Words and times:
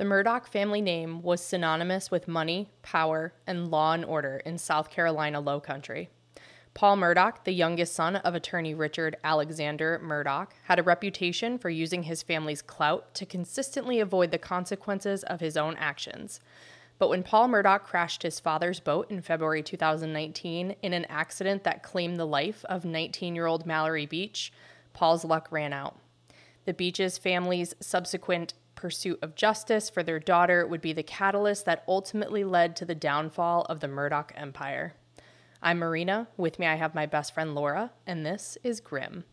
The 0.00 0.06
Murdaugh 0.06 0.46
family 0.48 0.80
name 0.80 1.20
was 1.20 1.44
synonymous 1.44 2.10
with 2.10 2.26
money, 2.26 2.70
power, 2.80 3.34
and 3.46 3.70
law 3.70 3.92
and 3.92 4.02
order 4.02 4.40
in 4.46 4.56
South 4.56 4.88
Carolina 4.88 5.40
Low 5.40 5.60
Country. 5.60 6.08
Paul 6.72 6.96
Murdaugh, 6.96 7.44
the 7.44 7.52
youngest 7.52 7.92
son 7.92 8.16
of 8.16 8.34
attorney 8.34 8.72
Richard 8.72 9.18
Alexander 9.22 10.00
Murdaugh, 10.02 10.48
had 10.62 10.78
a 10.78 10.82
reputation 10.82 11.58
for 11.58 11.68
using 11.68 12.04
his 12.04 12.22
family's 12.22 12.62
clout 12.62 13.12
to 13.12 13.26
consistently 13.26 14.00
avoid 14.00 14.30
the 14.30 14.38
consequences 14.38 15.22
of 15.24 15.40
his 15.40 15.58
own 15.58 15.76
actions. 15.76 16.40
But 16.98 17.10
when 17.10 17.22
Paul 17.22 17.48
Murdaugh 17.48 17.82
crashed 17.82 18.22
his 18.22 18.40
father's 18.40 18.80
boat 18.80 19.10
in 19.10 19.20
February 19.20 19.62
2019 19.62 20.76
in 20.80 20.92
an 20.94 21.04
accident 21.10 21.62
that 21.64 21.82
claimed 21.82 22.18
the 22.18 22.24
life 22.24 22.64
of 22.70 22.86
19 22.86 23.34
year 23.34 23.44
old 23.44 23.66
Mallory 23.66 24.06
Beach, 24.06 24.50
Paul's 24.94 25.26
luck 25.26 25.52
ran 25.52 25.74
out. 25.74 25.98
The 26.64 26.72
Beaches 26.72 27.18
family's 27.18 27.74
subsequent 27.80 28.54
pursuit 28.80 29.18
of 29.20 29.34
justice 29.34 29.90
for 29.90 30.02
their 30.02 30.18
daughter 30.18 30.66
would 30.66 30.80
be 30.80 30.94
the 30.94 31.02
catalyst 31.02 31.66
that 31.66 31.84
ultimately 31.86 32.44
led 32.44 32.74
to 32.74 32.86
the 32.86 32.94
downfall 32.94 33.66
of 33.68 33.80
the 33.80 33.86
Murdaugh 33.86 34.30
empire. 34.34 34.94
I'm 35.60 35.78
Marina. 35.78 36.28
With 36.38 36.58
me, 36.58 36.66
I 36.66 36.76
have 36.76 36.94
my 36.94 37.04
best 37.04 37.34
friend 37.34 37.54
Laura, 37.54 37.92
and 38.06 38.24
this 38.24 38.56
is 38.64 38.80
Grim. 38.80 39.24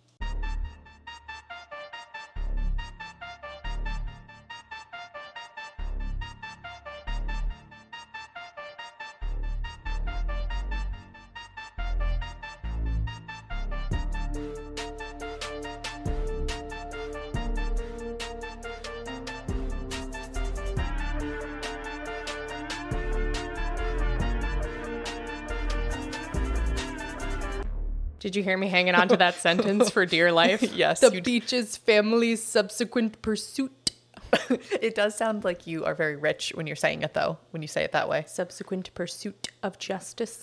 Did 28.28 28.36
you 28.36 28.44
hear 28.44 28.58
me 28.58 28.68
hanging 28.68 28.94
on 28.94 29.08
to 29.08 29.16
that 29.16 29.36
sentence 29.40 29.90
for 29.90 30.06
dear 30.06 30.34
life? 30.34 30.62
Yes, 30.76 31.00
The 31.00 31.22
Beaches 31.22 31.78
family's 31.78 32.44
subsequent 32.44 33.22
pursuit. 33.22 33.92
it 34.50 34.96
does 34.96 35.16
sound 35.16 35.46
like 35.46 35.66
you 35.66 35.86
are 35.86 35.96
very 35.96 36.18
rich 36.18 36.52
when 36.54 36.68
you're 36.68 36.76
saying 36.76 37.04
it, 37.04 37.14
though, 37.14 37.38
when 37.52 37.62
you 37.62 37.70
say 37.70 37.86
it 37.86 37.94
that 37.94 38.10
way. 38.10 38.26
Subsequent 38.28 38.94
pursuit 38.94 39.48
of 39.64 39.80
justice. 39.80 40.40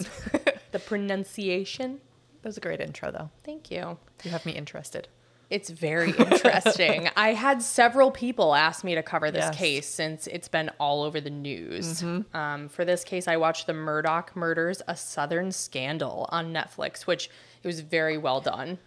the 0.72 0.78
pronunciation. 0.78 2.00
That 2.40 2.48
was 2.48 2.56
a 2.56 2.60
great 2.62 2.80
intro, 2.80 3.10
though. 3.12 3.28
Thank 3.44 3.70
you. 3.70 3.98
You 4.22 4.30
have 4.30 4.46
me 4.46 4.52
interested. 4.52 5.08
It's 5.50 5.68
very 5.68 6.10
interesting. 6.10 7.10
I 7.16 7.34
had 7.34 7.60
several 7.60 8.10
people 8.10 8.54
ask 8.54 8.82
me 8.82 8.94
to 8.94 9.02
cover 9.02 9.30
this 9.30 9.44
Yes. 9.44 9.56
case 9.56 9.86
since 9.86 10.26
it's 10.26 10.48
been 10.48 10.70
all 10.80 11.02
over 11.02 11.20
the 11.20 11.28
news. 11.30 12.02
Um, 12.02 12.70
for 12.70 12.86
this 12.86 13.04
case, 13.04 13.28
I 13.28 13.36
watched 13.36 13.66
The 13.66 13.74
Murdaugh 13.74 14.34
Murders, 14.34 14.80
A 14.88 14.96
Southern 14.96 15.52
Scandal 15.52 16.26
on 16.32 16.52
Netflix, 16.52 17.02
which 17.02 17.28
it 17.64 17.66
was 17.66 17.80
very 17.80 18.18
well 18.18 18.40
done. 18.40 18.78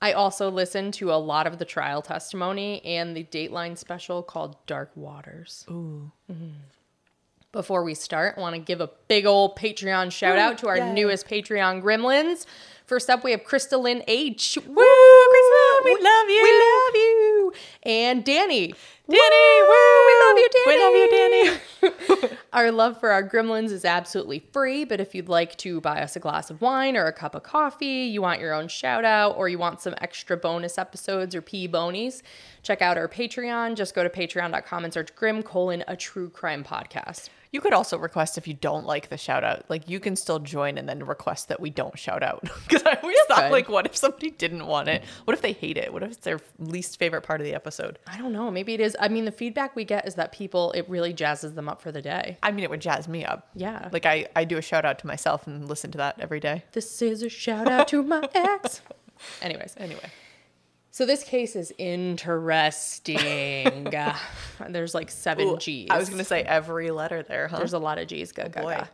I 0.00 0.12
also 0.12 0.50
listened 0.50 0.94
to 0.94 1.12
a 1.12 1.16
lot 1.16 1.46
of 1.46 1.58
the 1.58 1.64
trial 1.64 2.02
testimony 2.02 2.84
and 2.84 3.16
the 3.16 3.24
Dateline 3.24 3.76
special 3.76 4.22
called 4.22 4.56
Dark 4.66 4.92
Waters. 4.94 5.64
Ooh. 5.70 6.12
Mm-hmm. 6.30 6.50
Before 7.52 7.82
we 7.82 7.94
start, 7.94 8.34
I 8.36 8.40
want 8.40 8.54
to 8.54 8.60
give 8.60 8.82
a 8.82 8.90
big 9.08 9.24
old 9.24 9.56
Patreon 9.56 10.12
shout 10.12 10.38
out 10.38 10.58
to 10.58 10.68
our 10.68 10.76
yay. 10.76 10.92
newest 10.92 11.26
Patreon 11.26 11.82
gremlins. 11.82 12.44
First 12.84 13.08
up, 13.08 13.24
we 13.24 13.30
have 13.30 13.44
Crystalline 13.44 14.02
H. 14.06 14.58
Woo, 14.58 14.74
Crystal, 14.74 15.84
we 15.84 15.92
love 16.00 16.28
you. 16.28 16.42
We 16.42 16.52
love 16.52 16.94
you. 16.94 17.52
And 17.82 18.24
Danny. 18.24 18.74
Danny, 19.08 19.62
woo, 19.62 20.06
we 20.06 20.14
love 20.26 20.36
you, 20.36 20.48
Danny. 20.52 20.66
We 20.66 20.82
love 20.82 20.94
you, 20.94 21.10
Danny. 21.10 22.36
Our 22.52 22.72
love 22.72 22.98
for 22.98 23.10
our 23.12 23.22
gremlins 23.22 23.70
is 23.70 23.84
absolutely 23.84 24.38
free, 24.38 24.84
but 24.84 24.98
if 24.98 25.14
you'd 25.14 25.28
like 25.28 25.56
to 25.58 25.80
buy 25.80 26.00
us 26.02 26.16
a 26.16 26.20
glass 26.20 26.50
of 26.50 26.60
wine 26.60 26.96
or 26.96 27.04
a 27.04 27.12
cup 27.12 27.34
of 27.34 27.42
coffee, 27.42 28.04
you 28.04 28.22
want 28.22 28.40
your 28.40 28.54
own 28.54 28.66
shout 28.68 29.04
out, 29.04 29.36
or 29.36 29.48
you 29.48 29.58
want 29.58 29.80
some 29.80 29.94
extra 29.98 30.36
bonus 30.36 30.78
episodes 30.78 31.34
or 31.34 31.42
P 31.42 31.66
bonies, 31.66 32.22
check 32.62 32.80
out 32.82 32.96
our 32.96 33.08
Patreon. 33.08 33.76
Just 33.76 33.94
go 33.94 34.02
to 34.02 34.08
patreon.com 34.08 34.84
and 34.84 34.92
search 34.92 35.14
Grim 35.14 35.42
colon 35.42 35.84
a 35.86 35.96
true 35.96 36.30
crime 36.30 36.64
podcast. 36.64 37.28
You 37.52 37.60
could 37.60 37.72
also 37.72 37.96
request 37.96 38.36
if 38.36 38.48
you 38.48 38.54
don't 38.54 38.86
like 38.86 39.08
the 39.08 39.16
shout 39.16 39.44
out. 39.44 39.64
Like, 39.68 39.88
you 39.88 40.00
can 40.00 40.16
still 40.16 40.38
join 40.40 40.76
and 40.76 40.88
then 40.88 41.02
request 41.04 41.48
that 41.48 41.60
we 41.60 41.70
don't 41.70 41.98
shout 41.98 42.22
out. 42.22 42.48
Because 42.66 42.82
I 42.82 42.98
always 43.00 43.16
thought, 43.28 43.52
like, 43.52 43.68
what 43.68 43.86
if 43.86 43.96
somebody 43.96 44.30
didn't 44.30 44.66
want 44.66 44.88
it? 44.88 45.04
What 45.24 45.34
if 45.34 45.40
they 45.40 45.52
hate 45.52 45.76
it? 45.76 45.92
What 45.92 46.02
if 46.02 46.10
it's 46.10 46.18
their 46.18 46.40
least 46.58 46.98
favorite 46.98 47.22
part 47.22 47.40
of 47.40 47.44
the 47.44 47.54
episode? 47.54 47.98
I 48.08 48.18
don't 48.18 48.32
know. 48.32 48.50
Maybe 48.50 48.74
it 48.74 48.80
is. 48.80 48.95
I 49.00 49.08
mean, 49.08 49.24
the 49.24 49.32
feedback 49.32 49.74
we 49.76 49.84
get 49.84 50.06
is 50.06 50.14
that 50.16 50.32
people, 50.32 50.72
it 50.72 50.88
really 50.88 51.12
jazzes 51.14 51.54
them 51.54 51.68
up 51.68 51.80
for 51.82 51.90
the 51.92 52.02
day. 52.02 52.38
I 52.42 52.50
mean, 52.52 52.64
it 52.64 52.70
would 52.70 52.80
jazz 52.80 53.08
me 53.08 53.24
up. 53.24 53.48
Yeah. 53.54 53.88
Like, 53.92 54.06
I, 54.06 54.26
I 54.36 54.44
do 54.44 54.56
a 54.58 54.62
shout 54.62 54.84
out 54.84 54.98
to 55.00 55.06
myself 55.06 55.46
and 55.46 55.68
listen 55.68 55.90
to 55.92 55.98
that 55.98 56.16
every 56.20 56.40
day. 56.40 56.64
This 56.72 57.00
is 57.02 57.22
a 57.22 57.28
shout 57.28 57.68
out 57.68 57.88
to 57.88 58.02
my 58.02 58.28
ex. 58.34 58.80
Anyways, 59.42 59.74
Anyway. 59.78 60.10
so 60.90 61.06
this 61.06 61.24
case 61.24 61.56
is 61.56 61.72
interesting. 61.78 63.90
There's 64.68 64.94
like 64.94 65.10
seven 65.10 65.48
Ooh, 65.48 65.56
G's. 65.58 65.88
I 65.90 65.98
was 65.98 66.08
going 66.08 66.18
to 66.18 66.24
say 66.24 66.42
every 66.42 66.90
letter 66.90 67.22
there, 67.22 67.48
huh? 67.48 67.58
There's 67.58 67.72
a 67.72 67.78
lot 67.78 67.98
of 67.98 68.06
G's. 68.08 68.32
Ga, 68.32 68.48
boy. 68.48 68.74
ga. 68.76 68.86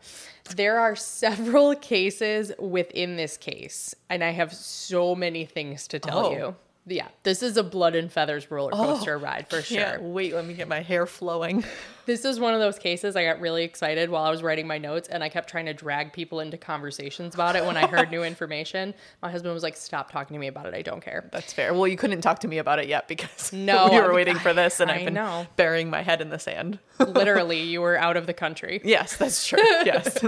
There 0.57 0.79
are 0.81 0.97
several 0.97 1.75
cases 1.77 2.53
within 2.59 3.17
this 3.17 3.37
case, 3.37 3.95
and 4.11 4.23
I 4.25 4.31
have 4.31 4.53
so 4.53 5.15
many 5.15 5.45
things 5.45 5.87
to 5.89 5.99
tell 5.99 6.27
Oh. 6.27 6.33
you. 6.33 6.57
Yeah, 6.87 7.09
this 7.23 7.43
is 7.43 7.57
a 7.57 7.63
blood 7.63 7.95
and 7.95 8.11
feathers 8.11 8.51
roller 8.51 8.71
oh, 8.73 8.77
coaster 8.77 9.17
ride 9.17 9.49
for 9.49 9.63
sure. 9.63 10.01
Wait, 10.01 10.35
let 10.35 10.45
me 10.45 10.55
get 10.55 10.69
my 10.69 10.81
hair 10.81 11.07
flowing. 11.07 11.65
This 12.05 12.25
is 12.25 12.41
one 12.41 12.53
of 12.55 12.61
those 12.61 12.79
cases 12.79 13.15
I 13.15 13.25
got 13.25 13.41
really 13.41 13.63
excited 13.63 14.11
while 14.11 14.25
I 14.25 14.31
was 14.31 14.43
writing 14.43 14.67
my 14.67 14.79
notes 14.79 15.09
and 15.09 15.23
I 15.23 15.29
kept 15.29 15.49
trying 15.49 15.67
to 15.67 15.75
drag 15.75 16.13
people 16.13 16.41
into 16.41 16.57
conversations 16.57 17.35
about 17.35 17.55
it 17.55 17.65
when 17.65 17.77
I 17.77 17.87
heard 17.87 18.11
new 18.11 18.25
information. 18.33 18.95
My 19.23 19.31
husband 19.31 19.55
was 19.55 19.63
like, 19.63 19.77
Stop 19.77 20.11
talking 20.11 20.35
to 20.35 20.41
me 20.41 20.49
about 20.49 20.67
it. 20.67 20.75
I 20.75 20.83
don't 20.83 21.01
care. 21.01 21.29
That's 21.33 21.53
fair. 21.53 21.73
Well, 21.75 21.87
you 21.87 21.97
couldn't 21.97 22.21
talk 22.21 22.41
to 22.41 22.49
me 22.49 22.59
about 22.59 22.79
it 22.79 22.89
yet 22.89 23.09
because 23.09 23.53
No, 23.53 23.89
we 23.91 24.01
were 24.01 24.13
I- 24.13 24.15
waiting 24.15 24.39
for 24.39 24.53
this, 24.53 24.81
and 24.81 24.91
I 24.91 24.97
I've 24.97 25.05
been 25.05 25.15
know. 25.15 25.47
burying 25.57 25.91
my 25.91 26.03
head 26.03 26.21
in 26.21 26.31
the 26.31 26.39
sand. 26.39 26.79
Literally, 26.99 27.63
you 27.63 27.81
were 27.81 27.97
out 27.97 28.17
of 28.17 28.27
the 28.27 28.35
country. 28.35 28.81
yes, 28.85 29.17
that's 29.17 29.47
true. 29.47 29.61
Yes. 29.85 30.25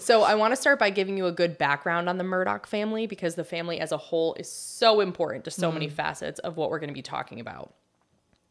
So 0.00 0.22
I 0.22 0.34
want 0.34 0.52
to 0.52 0.56
start 0.56 0.78
by 0.78 0.90
giving 0.90 1.16
you 1.16 1.26
a 1.26 1.32
good 1.32 1.58
background 1.58 2.08
on 2.08 2.18
the 2.18 2.24
Murdaugh 2.24 2.66
family 2.66 3.06
because 3.06 3.34
the 3.34 3.44
family 3.44 3.80
as 3.80 3.92
a 3.92 3.96
whole 3.96 4.34
is 4.34 4.50
so 4.50 5.00
important 5.00 5.44
to 5.44 5.50
so 5.50 5.70
many 5.70 5.88
mm. 5.88 5.92
facets 5.92 6.38
of 6.40 6.56
what 6.56 6.70
we're 6.70 6.78
going 6.78 6.88
to 6.88 6.94
be 6.94 7.02
talking 7.02 7.40
about. 7.40 7.74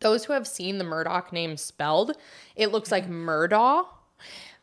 Those 0.04 0.26
who 0.26 0.34
have 0.34 0.48
seen 0.48 0.78
the 0.78 0.84
Murdoch 0.84 1.34
name 1.34 1.58
spelled, 1.58 2.16
it 2.56 2.72
looks 2.72 2.92
like 2.92 3.10
Murdaugh, 3.10 3.86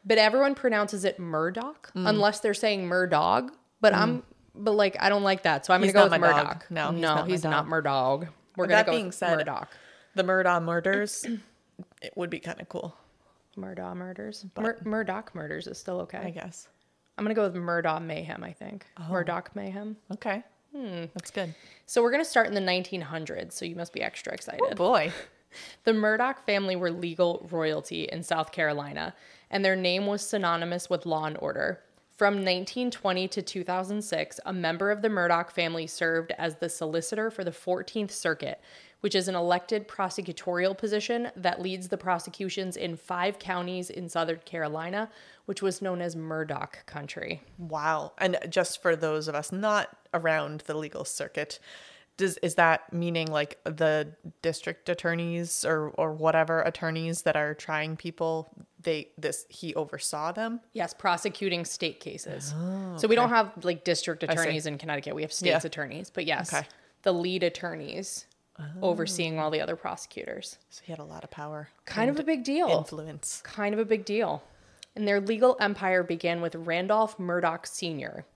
but 0.04 0.18
everyone 0.18 0.54
pronounces 0.54 1.04
it 1.04 1.18
Murdoch 1.18 1.90
mm. 1.94 2.08
unless 2.08 2.40
they're 2.40 2.54
saying 2.54 2.88
Murdog. 2.88 3.50
But 3.80 3.94
I'm, 3.94 4.18
mm. 4.18 4.22
but 4.54 4.72
like 4.72 4.96
I 5.00 5.08
don't 5.08 5.22
like 5.22 5.42
that, 5.42 5.66
so 5.66 5.74
I'm 5.74 5.80
gonna 5.80 5.92
go 5.92 6.04
with 6.04 6.12
my 6.12 6.18
dog. 6.18 6.36
Murdoch. 6.36 6.70
No, 6.70 6.92
he's 6.92 7.00
no, 7.00 7.14
not 7.14 7.28
he's 7.28 7.42
Murdog. 7.42 8.28
We're 8.56 8.66
gonna 8.66 8.84
go 8.84 8.92
being 8.92 9.06
with 9.06 9.14
said- 9.14 9.38
Murdoch. 9.38 9.70
the 10.14 10.22
Murdaugh 10.22 10.62
murders, 10.62 11.26
it 12.02 12.12
would 12.16 12.30
be 12.30 12.38
kind 12.38 12.60
of 12.60 12.68
cool, 12.68 12.94
Murdaugh 13.56 13.96
murders. 13.96 14.44
Mur- 14.58 14.78
Murdoch 14.84 15.34
murders 15.34 15.66
is 15.66 15.78
still 15.78 16.00
okay. 16.00 16.18
I 16.18 16.30
guess. 16.30 16.68
I'm 17.16 17.24
gonna 17.24 17.34
go 17.34 17.42
with 17.42 17.54
Murdaugh 17.54 18.02
mayhem. 18.02 18.44
I 18.44 18.52
think 18.52 18.86
oh. 18.98 19.10
Murdoch 19.10 19.54
mayhem. 19.56 19.96
Okay. 20.12 20.42
Hmm, 20.74 21.04
that's 21.14 21.30
good. 21.30 21.54
So 21.86 22.02
we're 22.02 22.12
going 22.12 22.24
to 22.24 22.30
start 22.30 22.46
in 22.46 22.54
the 22.54 22.60
1900s, 22.60 23.52
so 23.52 23.64
you 23.64 23.74
must 23.74 23.92
be 23.92 24.02
extra 24.02 24.32
excited. 24.32 24.60
Oh 24.62 24.74
boy. 24.74 25.12
The 25.82 25.90
Murdaugh 25.90 26.38
family 26.46 26.76
were 26.76 26.92
legal 26.92 27.48
royalty 27.50 28.04
in 28.04 28.22
South 28.22 28.52
Carolina, 28.52 29.14
and 29.50 29.64
their 29.64 29.74
name 29.74 30.06
was 30.06 30.24
synonymous 30.24 30.88
with 30.88 31.06
law 31.06 31.24
and 31.24 31.36
order. 31.40 31.80
From 32.16 32.34
1920 32.34 33.28
to 33.28 33.42
2006, 33.42 34.40
a 34.44 34.52
member 34.52 34.90
of 34.90 35.02
the 35.02 35.08
Murdaugh 35.08 35.50
family 35.50 35.86
served 35.86 36.32
as 36.38 36.56
the 36.56 36.68
solicitor 36.68 37.30
for 37.30 37.44
the 37.44 37.50
14th 37.50 38.10
Circuit, 38.10 38.60
which 39.00 39.14
is 39.14 39.26
an 39.26 39.34
elected 39.34 39.88
prosecutorial 39.88 40.76
position 40.76 41.30
that 41.34 41.62
leads 41.62 41.88
the 41.88 41.96
prosecutions 41.96 42.76
in 42.76 42.94
five 42.94 43.38
counties 43.38 43.88
in 43.88 44.08
Southern 44.08 44.40
Carolina, 44.44 45.10
which 45.46 45.62
was 45.62 45.80
known 45.80 46.02
as 46.02 46.14
Murdaugh 46.14 46.84
Country. 46.84 47.40
Wow. 47.58 48.12
And 48.18 48.38
just 48.50 48.82
for 48.82 48.94
those 48.94 49.26
of 49.26 49.34
us 49.34 49.50
not 49.50 49.96
around 50.14 50.60
the 50.66 50.76
legal 50.76 51.04
circuit, 51.04 51.58
does 52.16 52.36
is 52.38 52.56
that 52.56 52.92
meaning 52.92 53.26
like 53.30 53.58
the 53.64 54.08
district 54.42 54.88
attorneys 54.88 55.64
or 55.64 55.88
or 55.90 56.12
whatever 56.12 56.60
attorneys 56.62 57.22
that 57.22 57.36
are 57.36 57.54
trying 57.54 57.96
people 57.96 58.50
they 58.82 59.08
this 59.16 59.46
he 59.48 59.74
oversaw 59.74 60.30
them? 60.32 60.60
Yes, 60.72 60.92
prosecuting 60.92 61.64
state 61.64 62.00
cases. 62.00 62.52
Oh, 62.56 62.96
so 62.98 63.08
we 63.08 63.14
don't 63.14 63.30
have 63.30 63.52
like 63.64 63.84
district 63.84 64.22
attorneys 64.22 64.66
in 64.66 64.76
Connecticut. 64.78 65.14
We 65.14 65.22
have 65.22 65.32
states 65.32 65.64
Yeah. 65.64 65.66
attorneys. 65.66 66.10
But 66.10 66.26
yes, 66.26 66.52
Okay. 66.52 66.66
the 67.02 67.12
lead 67.12 67.42
attorneys 67.42 68.26
overseeing 68.82 69.38
all 69.38 69.50
the 69.50 69.60
other 69.62 69.74
prosecutors. 69.76 70.58
So 70.68 70.82
he 70.84 70.92
had 70.92 70.98
a 70.98 71.04
lot 71.04 71.24
of 71.24 71.30
power. 71.30 71.70
Kind 71.86 72.10
of 72.10 72.18
a 72.20 72.22
big 72.22 72.44
deal. 72.44 72.68
influence. 72.68 73.40
Kind 73.42 73.72
of 73.72 73.78
a 73.78 73.86
big 73.86 74.04
deal. 74.04 74.42
And 74.94 75.08
their 75.08 75.20
legal 75.20 75.56
empire 75.60 76.02
began 76.02 76.42
with 76.42 76.54
Randolph 76.54 77.16
Murdaugh 77.16 77.64
Sr. 77.66 78.26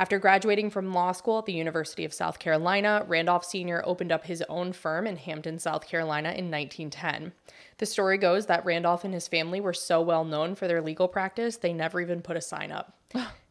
After 0.00 0.18
graduating 0.18 0.70
from 0.70 0.94
law 0.94 1.12
school 1.12 1.40
at 1.40 1.44
the 1.44 1.52
University 1.52 2.06
of 2.06 2.14
South 2.14 2.38
Carolina, 2.38 3.04
Randolph 3.06 3.44
Sr. 3.44 3.82
opened 3.84 4.10
up 4.10 4.24
his 4.24 4.42
own 4.48 4.72
firm 4.72 5.06
in 5.06 5.18
Hampton, 5.18 5.58
South 5.58 5.86
Carolina 5.86 6.30
in 6.30 6.50
1910. 6.50 7.32
The 7.76 7.84
story 7.84 8.16
goes 8.16 8.46
that 8.46 8.64
Randolph 8.64 9.04
and 9.04 9.12
his 9.12 9.28
family 9.28 9.60
were 9.60 9.74
so 9.74 10.00
well 10.00 10.24
known 10.24 10.54
for 10.54 10.66
their 10.66 10.80
legal 10.80 11.06
practice, 11.06 11.58
they 11.58 11.74
never 11.74 12.00
even 12.00 12.22
put 12.22 12.38
a 12.38 12.40
sign 12.40 12.72
up. 12.72 12.96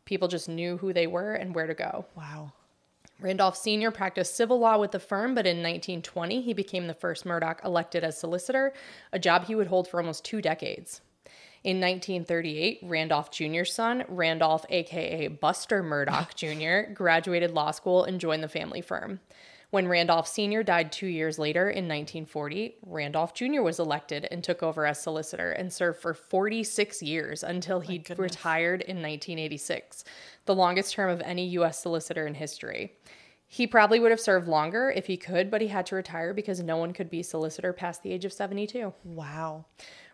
People 0.06 0.28
just 0.28 0.50
knew 0.50 0.78
who 0.78 0.92
they 0.92 1.06
were 1.06 1.36
and 1.36 1.54
where 1.54 1.68
to 1.68 1.76
go. 1.76 2.08
Wow. 2.16 2.52
Randolph 3.20 3.56
Sr. 3.56 3.92
practiced 3.92 4.36
civil 4.36 4.58
law 4.58 4.80
with 4.80 4.90
the 4.90 5.00
firm, 5.00 5.36
but 5.36 5.46
in 5.46 5.58
1920 5.58 6.42
he 6.42 6.54
became 6.56 6.88
the 6.88 6.96
first 6.96 7.26
Murdaugh 7.26 7.64
elected 7.64 8.04
as 8.04 8.18
solicitor, 8.18 8.74
a 9.14 9.20
job 9.20 9.46
he 9.46 9.54
would 9.54 9.68
hold 9.68 9.88
for 9.88 10.00
almost 10.00 10.26
two 10.26 10.42
decades. 10.42 11.02
In 11.62 11.82
1938, 11.82 12.80
Randolph 12.84 13.32
Jr.'s 13.32 13.74
son, 13.74 14.06
Randolph, 14.08 14.66
aka 14.70 15.28
Buster 15.28 15.84
Murdaugh 15.84 16.34
Jr., 16.34 16.94
graduated 16.94 17.52
law 17.52 17.72
school 17.72 18.06
and 18.06 18.20
joined 18.20 18.44
the 18.44 18.48
family 18.48 18.80
firm. 18.80 19.20
When 19.70 19.88
Randolph 19.88 20.28
Sr. 20.28 20.64
died 20.64 20.92
two 20.92 21.08
years 21.08 21.38
later 21.38 21.70
in 21.70 21.88
1940, 21.88 22.78
Randolph 22.88 23.34
Jr. 23.36 23.62
was 23.62 23.78
elected 23.78 24.26
and 24.32 24.44
took 24.44 24.64
over 24.64 24.86
as 24.86 25.02
solicitor 25.02 25.52
and 25.52 25.72
served 25.72 26.00
for 26.00 26.14
46 26.14 27.04
years 27.04 27.44
until 27.44 27.82
he 27.82 28.04
retired 28.18 28.82
in 28.82 28.98
1986, 28.98 30.06
the 30.46 30.56
longest 30.56 30.94
term 30.94 31.12
of 31.12 31.22
any 31.22 31.46
U.S. 31.50 31.80
solicitor 31.80 32.26
in 32.26 32.34
history. 32.36 32.94
He 33.46 33.68
probably 33.68 34.00
would 34.00 34.12
have 34.12 34.20
served 34.20 34.48
longer 34.48 34.92
if 34.96 35.08
he 35.08 35.18
could, 35.18 35.52
but 35.52 35.62
he 35.62 35.68
had 35.68 35.86
to 35.88 35.96
retire 35.96 36.34
because 36.34 36.62
no 36.62 36.78
one 36.78 36.94
could 36.94 37.10
be 37.10 37.22
solicitor 37.22 37.74
past 37.74 38.02
the 38.02 38.12
age 38.12 38.24
of 38.24 38.32
72. 38.32 38.94
Wow. 39.04 39.66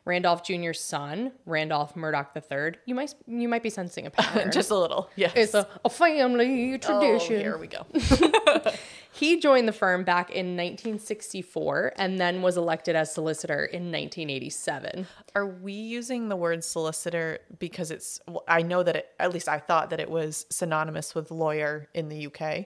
Randolph 0.05 0.43
Jr.'s 0.43 0.79
son, 0.79 1.31
Randolph 1.45 1.95
Murdaugh 1.95 2.27
III. 2.35 2.79
You 2.85 2.95
might 2.95 3.13
you 3.27 3.47
might 3.47 3.63
be 3.63 3.69
sensing 3.69 4.05
a 4.05 4.09
pattern. 4.11 4.51
Just 4.51 4.71
a 4.71 4.77
little. 4.77 5.09
Yes. 5.15 5.33
it's 5.35 5.53
a, 5.53 5.67
a 5.83 5.89
family 5.89 6.73
oh, 6.73 6.77
tradition. 6.77 7.39
here 7.39 7.57
we 7.57 7.67
go. 7.67 7.85
He 9.15 9.39
joined 9.39 9.65
the 9.65 9.71
firm 9.71 10.03
back 10.03 10.29
in 10.29 10.57
1964 10.57 11.93
and 11.95 12.19
then 12.19 12.41
was 12.41 12.57
elected 12.57 12.97
as 12.97 13.13
solicitor 13.13 13.63
in 13.63 13.83
1987. 13.83 15.07
Are 15.33 15.45
we 15.47 15.71
using 15.71 16.27
the 16.27 16.35
word 16.35 16.65
solicitor 16.65 17.39
because 17.57 17.91
it's, 17.91 18.19
well, 18.27 18.43
I 18.45 18.61
know 18.61 18.83
that 18.83 18.97
it, 18.97 19.07
at 19.17 19.33
least 19.33 19.47
I 19.47 19.59
thought 19.59 19.91
that 19.91 20.01
it 20.01 20.09
was 20.09 20.45
synonymous 20.49 21.15
with 21.15 21.31
lawyer 21.31 21.87
in 21.93 22.09
the 22.09 22.27
UK. 22.27 22.65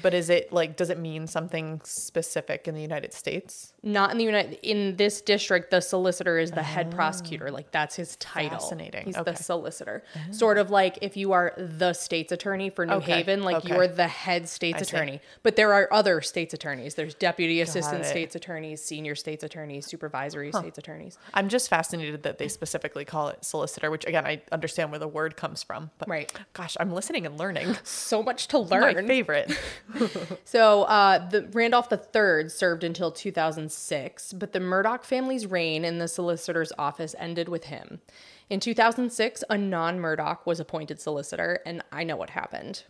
But 0.00 0.14
is 0.14 0.30
it 0.30 0.52
like, 0.52 0.76
does 0.76 0.90
it 0.90 0.98
mean 0.98 1.26
something 1.26 1.80
specific 1.82 2.68
in 2.68 2.76
the 2.76 2.82
United 2.82 3.12
States? 3.12 3.72
Not 3.82 4.10
in 4.10 4.18
the 4.18 4.24
United 4.24 4.58
in 4.62 4.96
this 4.96 5.20
district, 5.20 5.70
the 5.70 5.80
solicitor 5.80 6.36
is 6.36 6.50
the 6.50 6.62
head 6.64 6.90
prosecutor. 6.90 7.50
Like 7.52 7.70
that's 7.70 7.94
his 7.94 8.16
title. 8.16 8.58
Fascinating. 8.58 9.04
He's 9.06 9.16
Okay. 9.16 9.30
the 9.30 9.36
solicitor. 9.36 10.02
Sort 10.32 10.58
of 10.58 10.70
like 10.70 10.98
if 11.00 11.16
you 11.16 11.30
are 11.32 11.54
the 11.56 11.92
state's 11.92 12.32
attorney 12.32 12.70
for 12.70 12.84
New 12.86 12.94
Okay. 12.94 13.12
Haven, 13.18 13.42
like 13.44 13.58
Okay. 13.58 13.68
you 13.68 13.76
are 13.80 13.86
the 13.86 14.08
head 14.08 14.48
state's 14.48 14.78
I 14.80 14.82
see. 14.82 14.96
attorney. 14.96 15.20
But 15.44 15.54
there 15.54 15.72
are 15.72 15.88
other 15.92 16.20
state's 16.22 16.54
attorneys. 16.54 16.96
There's 16.96 17.14
deputy 17.14 17.60
assistant 17.60 18.02
it. 18.02 18.06
state's 18.08 18.34
attorneys, 18.34 18.82
senior 18.82 19.14
state's 19.14 19.44
attorneys, 19.44 19.86
supervisory 19.86 20.50
state's 20.52 20.78
attorneys. 20.78 21.16
I'm 21.32 21.48
just 21.48 21.70
fascinated 21.70 22.24
that 22.24 22.38
they 22.38 22.48
specifically 22.48 23.04
call 23.04 23.28
it 23.28 23.44
solicitor, 23.44 23.92
which 23.92 24.04
again, 24.06 24.26
I 24.26 24.42
understand 24.50 24.90
where 24.90 24.98
the 24.98 25.06
word 25.08 25.36
comes 25.36 25.62
from. 25.62 25.90
But 25.98 26.08
Right. 26.08 26.32
gosh, 26.52 26.76
I'm 26.80 26.90
listening 26.92 27.26
and 27.26 27.38
learning. 27.38 27.76
So 27.84 28.24
much 28.24 28.48
to 28.48 28.58
My 28.58 28.78
learn. 28.92 29.06
favorite. 29.06 29.52
So 30.44 30.82
uh, 30.84 31.28
the 31.28 31.42
Randolph 31.52 31.92
III 31.92 32.48
served 32.48 32.82
until 32.84 33.10
2006, 33.78 34.32
but 34.34 34.52
the 34.52 34.58
Murdaugh 34.58 35.04
family's 35.04 35.46
reign 35.46 35.84
in 35.84 35.98
the 35.98 36.08
solicitor's 36.08 36.72
office 36.78 37.14
ended 37.18 37.48
with 37.48 37.64
him. 37.64 38.00
In 38.50 38.60
2006, 38.60 39.44
a 39.48 39.58
non-Murdaugh 39.58 40.38
was 40.44 40.58
appointed 40.60 41.00
solicitor, 41.00 41.60
and 41.64 41.82
I 41.92 42.04
know 42.04 42.16
what 42.16 42.30
happened. 42.30 42.84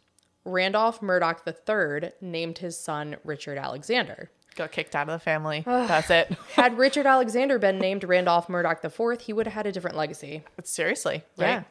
Randolph 0.45 1.01
Murdaugh 1.01 1.41
III 1.47 2.13
named 2.21 2.59
his 2.59 2.79
son 2.79 3.17
Richard 3.25 3.59
Alexander. 3.59 4.31
Got 4.57 4.73
kicked 4.73 4.97
out 4.97 5.09
of 5.09 5.13
the 5.13 5.23
family. 5.23 5.63
That's 5.67 6.11
it. 6.11 6.37
Had 6.55 6.79
Richard 6.79 7.07
Alexander 7.07 7.59
been 7.59 7.79
named 7.79 8.05
Randolph 8.05 8.49
Murdaugh 8.49 8.85
IV, 8.85 9.21
he 9.21 9.33
would 9.33 9.47
have 9.47 9.55
had 9.55 9.67
a 9.67 9.73
different 9.73 9.97
legacy. 9.97 10.43
Seriously. 10.65 11.23
Yeah. 11.37 11.57
Right? 11.57 11.65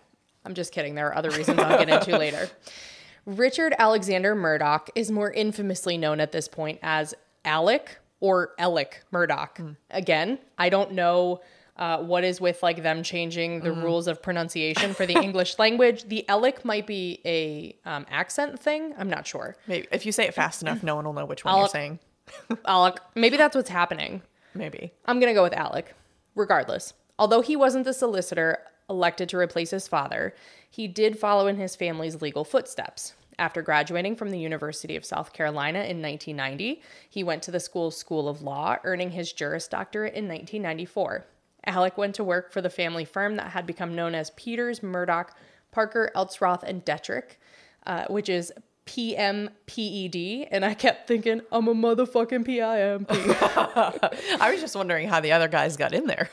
I'm 0.46 0.54
just 0.54 0.72
kidding. 0.72 0.96
There 0.96 1.08
are 1.08 1.16
other 1.16 1.32
reasons 1.32 1.60
I'll 1.60 1.84
get 1.84 1.90
into 1.90 2.18
later. 2.18 2.50
Richard 3.26 3.74
Alexander 3.78 4.36
Murdaugh 4.36 4.88
is 4.96 5.12
more 5.12 5.32
infamously 5.32 5.98
known 5.98 6.22
at 6.22 6.32
this 6.32 6.48
point 6.48 6.80
as 6.82 7.14
Alec 7.44 8.00
or 8.20 8.52
Alec 8.58 9.04
Murdaugh. 9.14 9.76
Again, 9.90 10.40
I 10.58 10.70
don't 10.70 10.94
know 10.94 11.42
uh, 11.78 12.00
what 12.00 12.24
is 12.24 12.42
with 12.42 12.64
like 12.64 12.82
them 12.82 13.04
changing 13.04 13.60
the 13.62 13.72
rules 13.72 14.08
of 14.08 14.22
pronunciation 14.22 14.94
for 14.94 15.06
the 15.06 15.14
English 15.24 15.60
language. 15.60 16.06
The 16.08 16.28
Alec 16.28 16.66
might 16.66 16.88
be 16.88 17.22
a 17.26 17.78
um, 17.86 18.06
accent 18.10 18.60
thing. 18.60 18.96
I'm 18.98 19.10
not 19.10 19.28
sure. 19.28 19.56
Maybe 19.68 19.88
if 19.92 20.06
you 20.06 20.12
say 20.12 20.26
it 20.26 20.34
fast 20.34 20.62
enough, 20.62 20.82
no 20.84 20.96
one 20.96 21.06
will 21.06 21.14
know 21.14 21.26
which 21.26 21.46
one 21.46 21.58
you're 21.58 21.68
saying. 21.68 22.00
Alec, 22.66 22.98
maybe 23.16 23.38
that's 23.38 23.56
what's 23.56 23.70
happening. 23.70 24.22
Maybe. 24.56 24.92
I'm 25.06 25.20
going 25.20 25.30
to 25.32 25.36
go 25.36 25.44
with 25.44 25.54
Alec, 25.54 25.94
regardless. 26.36 26.94
Although 27.20 27.42
he 27.42 27.56
wasn't 27.56 27.86
the 27.86 27.94
solicitor 27.94 28.60
elected 28.90 29.30
to 29.30 29.38
replace 29.38 29.70
his 29.70 29.88
father, 29.88 30.34
he 30.70 30.88
did 30.88 31.20
follow 31.20 31.48
in 31.48 31.58
his 31.58 31.76
family's 31.76 32.22
legal 32.22 32.44
footsteps. 32.44 33.14
After 33.40 33.62
graduating 33.62 34.16
from 34.16 34.32
the 34.32 34.40
University 34.40 34.96
of 34.96 35.06
South 35.06 35.32
Carolina 35.32 35.80
in 35.80 36.02
1990, 36.02 36.82
he 37.08 37.24
went 37.24 37.44
to 37.44 37.52
the 37.52 37.60
school's 37.60 37.96
School 37.96 38.28
of 38.28 38.42
Law, 38.42 38.78
earning 38.84 39.12
his 39.12 39.32
Juris 39.32 39.68
Doctorate 39.68 40.16
in 40.16 40.28
1994. 40.28 41.26
Alec 41.66 41.98
went 41.98 42.16
to 42.16 42.24
work 42.24 42.52
for 42.52 42.62
the 42.62 42.70
family 42.70 43.06
firm 43.06 43.36
that 43.36 43.52
had 43.52 43.68
become 43.68 43.94
known 43.94 44.16
as 44.16 44.32
Peters, 44.32 44.80
Murdaugh, 44.80 45.30
Parker, 45.72 46.10
Eltzroth, 46.16 46.64
and 46.64 46.84
Detrick, 46.84 47.38
uh, 47.86 48.06
which 48.10 48.30
is 48.30 48.52
PMPED. 48.88 50.16
E 50.16 50.48
And 50.50 50.66
I 50.66 50.74
kept 50.74 51.08
thinking, 51.08 51.42
I'm 51.52 51.68
a 51.68 51.76
motherfucking 51.76 52.46
PIMP. 52.46 53.08
I 54.42 54.52
was 54.52 54.62
just 54.62 54.76
wondering 54.76 55.10
how 55.10 55.20
the 55.20 55.34
other 55.34 55.48
guys 55.48 55.78
got 55.78 55.94
in 55.94 56.08
there. 56.08 56.30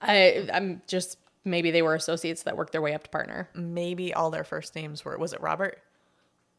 I 0.00 0.48
I'm 0.52 0.82
just 0.86 1.18
maybe 1.44 1.70
they 1.70 1.82
were 1.82 1.94
associates 1.94 2.42
that 2.44 2.56
worked 2.56 2.72
their 2.72 2.82
way 2.82 2.94
up 2.94 3.04
to 3.04 3.10
partner. 3.10 3.48
Maybe 3.54 4.12
all 4.14 4.30
their 4.30 4.44
first 4.44 4.74
names 4.74 5.04
were 5.04 5.16
was 5.18 5.32
it 5.32 5.40
Robert? 5.40 5.78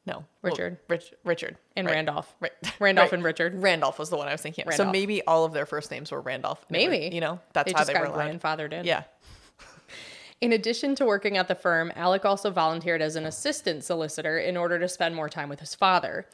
No. 0.08 0.18
Well, 0.18 0.52
Richard. 0.52 0.78
Rich, 0.88 1.14
Richard. 1.24 1.58
And 1.76 1.88
Right. 1.88 1.96
Randolph. 1.96 2.36
Right. 2.40 2.52
Randolph 2.80 3.08
Right. 3.08 3.14
and 3.14 3.24
Richard. 3.24 3.56
Randolph 3.62 3.98
was 3.98 4.10
the 4.12 4.18
one 4.18 4.28
I 4.28 4.32
was 4.34 4.42
thinking 4.42 4.68
of. 4.68 4.74
So 4.76 4.86
maybe 4.92 5.24
all 5.24 5.46
of 5.46 5.54
their 5.54 5.66
first 5.66 5.90
names 5.90 6.12
were 6.12 6.22
Randolph. 6.22 6.64
Maybe. 6.70 7.08
were- 7.10 7.14
you 7.16 7.22
know, 7.22 7.40
that's 7.54 7.72
They 7.74 7.78
how 7.78 7.84
they 7.86 7.94
were 7.96 8.06
allowed. 8.06 8.40
grandfathered 8.40 8.72
in. 8.74 8.86
Yeah. 8.86 9.04
In 10.42 10.52
addition 10.52 10.96
to 10.96 11.06
working 11.06 11.38
at 11.38 11.48
the 11.48 11.56
firm, 11.56 11.92
Alec 11.96 12.26
also 12.26 12.52
volunteered 12.52 13.02
as 13.02 13.16
an 13.16 13.26
assistant 13.26 13.84
solicitor 13.84 14.38
in 14.38 14.58
order 14.58 14.78
to 14.78 14.88
spend 14.90 15.16
more 15.16 15.30
time 15.30 15.48
with 15.50 15.62
his 15.62 15.74
father. 15.74 16.28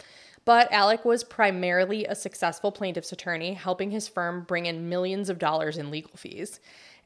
But 0.43 0.71
Alec 0.71 1.05
was 1.05 1.23
primarily 1.23 2.05
a 2.05 2.15
successful 2.15 2.71
plaintiff's 2.71 3.11
attorney, 3.11 3.53
helping 3.53 3.91
his 3.91 4.07
firm 4.07 4.43
bring 4.43 4.65
in 4.65 4.89
millions 4.89 5.29
of 5.29 5.37
dollars 5.37 5.77
in 5.77 5.91
legal 5.91 6.17
fees. 6.17 6.59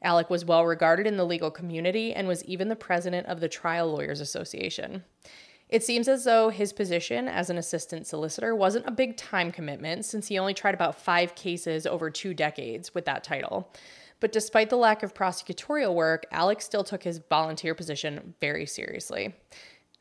Alec 0.06 0.30
was 0.30 0.44
well 0.44 0.64
regarded 0.64 1.04
in 1.04 1.16
the 1.16 1.26
legal 1.26 1.50
community 1.50 2.14
and 2.14 2.28
was 2.28 2.44
even 2.44 2.68
the 2.68 2.76
president 2.76 3.26
of 3.26 3.40
the 3.40 3.48
Trial 3.48 3.90
Lawyers 3.90 4.20
Association. 4.20 5.02
It 5.68 5.82
seems 5.82 6.06
as 6.06 6.22
though 6.22 6.48
his 6.48 6.72
position 6.72 7.26
as 7.26 7.50
an 7.50 7.58
assistant 7.58 8.06
solicitor 8.06 8.54
wasn't 8.54 8.86
a 8.86 8.92
big 8.92 9.16
time 9.16 9.50
commitment 9.50 10.04
since 10.04 10.28
he 10.28 10.38
only 10.38 10.54
tried 10.54 10.74
about 10.74 10.94
five 10.94 11.34
cases 11.34 11.88
over 11.88 12.08
two 12.08 12.34
decades 12.34 12.94
with 12.94 13.04
that 13.06 13.24
title. 13.24 13.72
But 14.20 14.30
despite 14.30 14.70
the 14.70 14.76
lack 14.76 15.02
of 15.02 15.12
prosecutorial 15.12 15.92
work, 15.92 16.24
Alex 16.30 16.64
still 16.64 16.84
took 16.84 17.02
his 17.02 17.20
volunteer 17.28 17.74
position 17.74 18.34
very 18.40 18.64
seriously. 18.64 19.34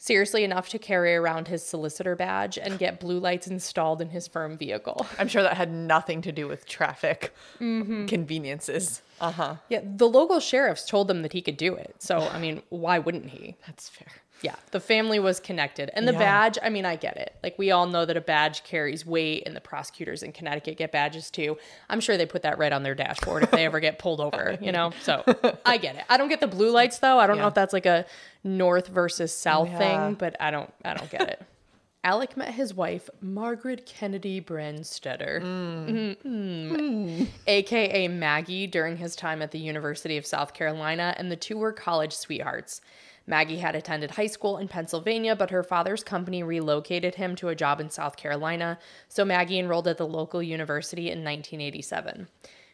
Seriously 0.05 0.43
enough 0.43 0.69
to 0.69 0.77
carry 0.77 1.15
around 1.15 1.47
his 1.47 1.63
solicitor 1.63 2.15
badge 2.15 2.59
and 2.59 2.77
get 2.77 3.00
blue 3.00 3.17
lights 3.17 3.47
installed 3.47 4.01
in 4.03 4.09
his 4.09 4.27
firm 4.27 4.55
vehicle. 4.55 5.03
I'm 5.17 5.27
sure 5.27 5.41
that 5.41 5.57
had 5.57 5.71
nothing 5.74 6.21
to 6.21 6.31
do 6.31 6.47
with 6.47 6.67
traffic 6.67 7.33
Mm-hmm. 7.59 8.05
conveniences. 8.05 9.01
Uh 9.19 9.31
huh. 9.31 9.55
Yeah, 9.67 9.81
the 9.83 10.07
local 10.07 10.39
sheriffs 10.39 10.85
told 10.85 11.09
him 11.09 11.24
that 11.24 11.33
he 11.33 11.41
could 11.41 11.57
do 11.57 11.74
it. 11.74 11.95
So, 12.00 12.19
I 12.19 12.38
mean, 12.38 12.62
why 12.69 13.00
wouldn't 13.00 13.29
he? 13.31 13.55
That's 13.65 13.89
fair. 13.89 14.07
Yeah, 14.46 14.56
the 14.72 14.80
family 14.80 15.20
was 15.20 15.40
connected. 15.40 15.90
And 15.94 16.08
the 16.08 16.12
Yeah. 16.14 16.20
badge, 16.20 16.58
I 16.62 16.70
mean, 16.70 16.86
I 16.86 16.96
get 16.96 17.18
it. 17.18 17.36
Like, 17.44 17.58
we 17.58 17.72
all 17.72 17.88
know 17.88 18.06
that 18.06 18.16
a 18.16 18.22
badge 18.22 18.64
carries 18.64 19.06
weight, 19.06 19.44
and 19.46 19.56
the 19.56 19.62
prosecutors 19.62 20.22
in 20.24 20.32
Connecticut 20.32 20.78
get 20.78 20.92
badges 20.92 21.30
too. 21.32 21.58
I'm 21.90 22.00
sure 22.00 22.16
they 22.18 22.25
put 22.25 22.44
that 22.44 22.58
right 22.58 22.72
on 22.72 22.84
their 22.84 22.96
dashboard 22.96 23.44
if 23.44 23.52
they 23.52 23.66
ever 23.66 23.80
get 23.80 24.00
pulled 24.00 24.22
over, 24.22 24.58
you 24.62 24.72
know? 24.72 24.92
So 25.02 25.24
I 25.66 25.78
get 25.78 25.96
it. 25.96 26.04
I 26.10 26.18
don't 26.18 26.30
get 26.30 26.40
the 26.42 26.48
blue 26.48 26.70
lights, 26.72 27.00
though. 27.00 27.18
I 27.20 27.28
don't 27.28 27.38
know 27.40 27.48
if 27.48 27.54
that's 27.54 27.74
like 27.74 27.86
a 27.86 28.06
north 28.44 28.88
versus 28.88 29.36
south 29.36 29.70
Yeah. 29.70 29.78
thing, 29.80 30.14
but 30.14 30.36
I 30.40 30.52
don't, 30.52 30.72
I 30.84 30.94
don't 30.94 31.10
get 31.10 31.28
it. 31.30 31.42
Alec 32.04 32.38
met 32.38 32.54
his 32.54 32.72
wife, 32.72 33.10
Margaret 33.20 33.88
Kennedy 33.88 34.40
Branstetter, 34.40 35.42
Mhm. 35.42 37.28
aka 37.48 38.08
Maggie, 38.08 38.68
during 38.68 38.98
his 38.98 39.16
time 39.16 39.42
at 39.42 39.50
the 39.50 39.58
University 39.58 40.18
of 40.18 40.25
South 40.25 40.54
Carolina, 40.54 41.16
and 41.18 41.32
the 41.32 41.36
two 41.36 41.58
were 41.58 41.72
college 41.74 42.14
sweethearts. 42.14 42.80
Maggie 43.27 43.58
had 43.58 43.75
attended 43.75 44.12
high 44.12 44.27
school 44.27 44.58
in 44.58 44.67
Pennsylvania, 44.67 45.36
but 45.36 45.50
her 45.50 45.63
father's 45.63 46.03
company 46.03 46.44
relocated 46.44 47.15
him 47.15 47.36
to 47.38 47.50
a 47.50 47.55
job 47.55 47.82
in 47.82 47.89
South 47.89 48.17
Carolina, 48.17 48.77
so 49.10 49.25
Maggie 49.25 49.60
enrolled 49.60 49.88
at 49.88 49.98
the 49.98 50.08
local 50.08 50.44
university 50.44 51.08
in 51.08 51.24
1987. 51.24 52.27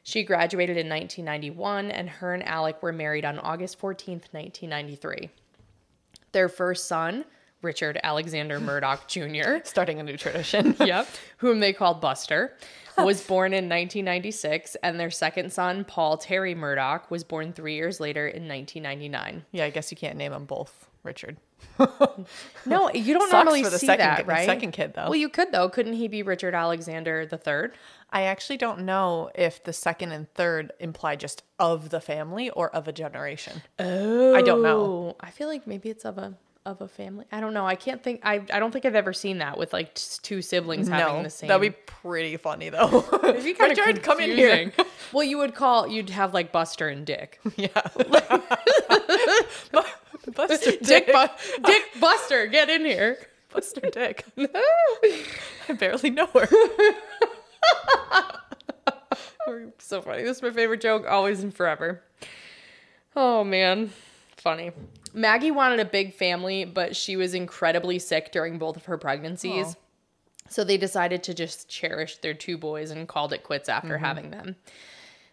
She 0.03 0.23
graduated 0.23 0.77
in 0.77 0.89
1991, 0.89 1.91
and 1.91 2.09
her 2.09 2.33
and 2.33 2.45
Alec 2.45 2.81
were 2.81 2.91
married 2.91 3.23
on 3.23 3.39
August 3.39 3.77
14, 3.79 4.15
1993. 4.31 5.29
Their 6.31 6.49
first 6.49 6.87
son, 6.87 7.23
Richard 7.61 7.99
Alexander 8.03 8.59
Murdaugh 8.59 9.05
Jr., 9.07 9.63
Starting 9.67 9.99
a 9.99 10.03
new 10.03 10.17
tradition. 10.17 10.75
yep, 10.79 11.07
whom 11.37 11.59
they 11.59 11.71
called 11.71 12.01
Buster, 12.01 12.57
was 13.05 13.21
born 13.21 13.53
in 13.53 13.65
1996, 13.69 14.75
and 14.83 14.99
their 14.99 15.11
second 15.11 15.51
son, 15.53 15.83
Paul 15.85 16.17
Terry 16.17 16.55
Murdaugh, 16.55 17.09
was 17.09 17.23
born 17.23 17.53
three 17.53 17.75
years 17.75 17.99
later 17.99 18.27
in 18.27 18.47
1999. 18.47 19.45
yeah, 19.51 19.65
I 19.65 19.69
guess 19.69 19.91
you 19.91 19.97
can't 19.97 20.17
name 20.17 20.31
them 20.31 20.45
both 20.45 20.87
Richard. 21.03 21.37
No, 22.65 22.91
you 22.91 23.13
don't 23.13 23.21
Sucks 23.29 23.33
normally 23.33 23.63
for 23.63 23.69
the 23.69 23.79
see 23.79 23.87
second 23.87 24.05
that, 24.05 24.17
kid- 24.19 24.27
right? 24.27 24.45
second 24.45 24.71
kid, 24.71 24.93
though. 24.95 25.05
Well, 25.05 25.15
you 25.15 25.29
could 25.29 25.51
though. 25.51 25.67
Couldn't 25.69 25.93
he 25.93 26.07
be 26.07 26.21
Richard 26.23 26.53
Alexander 26.53 27.25
the 27.25 27.37
third? 27.37 27.73
I 28.11 28.23
actually 28.23 28.57
don't 28.57 28.79
know 28.81 29.29
if 29.35 29.63
the 29.63 29.73
second 29.73 30.11
and 30.11 30.31
third 30.33 30.73
imply 30.79 31.15
just 31.15 31.43
of 31.59 31.89
the 31.89 32.01
family 32.01 32.49
or 32.51 32.69
of 32.75 32.87
a 32.87 32.91
generation. 32.91 33.63
Oh, 33.79 34.35
I 34.35 34.41
don't 34.41 34.61
know. 34.61 34.79
Oh, 34.79 35.15
I 35.19 35.31
feel 35.31 35.47
like 35.47 35.65
maybe 35.65 35.89
it's 35.89 36.05
of 36.05 36.17
a 36.17 36.35
of 36.65 36.79
a 36.81 36.87
family. 36.87 37.25
I 37.31 37.39
don't 37.41 37.53
know. 37.53 37.65
I 37.65 37.75
can't 37.75 38.03
think. 38.03 38.21
I 38.23 38.35
I 38.53 38.59
don't 38.59 38.71
think 38.71 38.85
I've 38.85 38.95
ever 38.95 39.13
seen 39.13 39.39
that 39.39 39.57
with 39.57 39.73
like 39.73 39.95
t- 39.95 40.19
two 40.21 40.41
siblings 40.41 40.87
having 40.87 41.17
no, 41.17 41.23
the 41.23 41.29
same. 41.29 41.47
that'd 41.47 41.61
be 41.61 41.75
pretty 41.85 42.37
funny 42.37 42.69
though. 42.69 43.03
It'd 43.23 43.43
be 43.43 43.53
kinda 43.53 43.75
Richard, 43.83 44.03
come 44.03 44.19
in 44.19 44.31
here. 44.31 44.71
well, 45.11 45.23
you 45.23 45.37
would 45.39 45.55
call. 45.55 45.87
You'd 45.87 46.09
have 46.11 46.33
like 46.33 46.51
Buster 46.51 46.87
and 46.89 47.05
Dick. 47.05 47.39
yeah. 47.55 47.69
Buster 50.35 50.71
Dick. 50.71 50.81
Dick, 50.83 51.07
Bu- 51.07 51.63
Dick, 51.65 51.83
Buster, 51.99 52.45
get 52.47 52.69
in 52.69 52.85
here. 52.85 53.17
Buster 53.53 53.89
Dick. 53.91 54.23
I 54.37 55.73
barely 55.77 56.11
know 56.11 56.27
her. 56.27 56.47
so 59.79 60.01
funny. 60.01 60.23
This 60.23 60.37
is 60.37 60.43
my 60.43 60.51
favorite 60.51 60.81
joke, 60.81 61.05
always 61.09 61.43
and 61.43 61.53
forever. 61.53 62.01
Oh 63.15 63.43
man, 63.43 63.91
funny. 64.37 64.71
Maggie 65.13 65.51
wanted 65.51 65.79
a 65.79 65.85
big 65.85 66.13
family, 66.13 66.65
but 66.65 66.95
she 66.95 67.15
was 67.15 67.33
incredibly 67.33 67.99
sick 67.99 68.31
during 68.31 68.57
both 68.57 68.77
of 68.77 68.85
her 68.85 68.97
pregnancies. 68.97 69.67
Aw. 69.67 69.73
So 70.49 70.63
they 70.63 70.77
decided 70.77 71.23
to 71.23 71.33
just 71.33 71.69
cherish 71.69 72.17
their 72.17 72.33
two 72.33 72.57
boys 72.57 72.91
and 72.91 73.07
called 73.07 73.33
it 73.33 73.43
quits 73.43 73.69
after 73.69 73.95
mm-hmm. 73.95 74.05
having 74.05 74.31
them. 74.31 74.55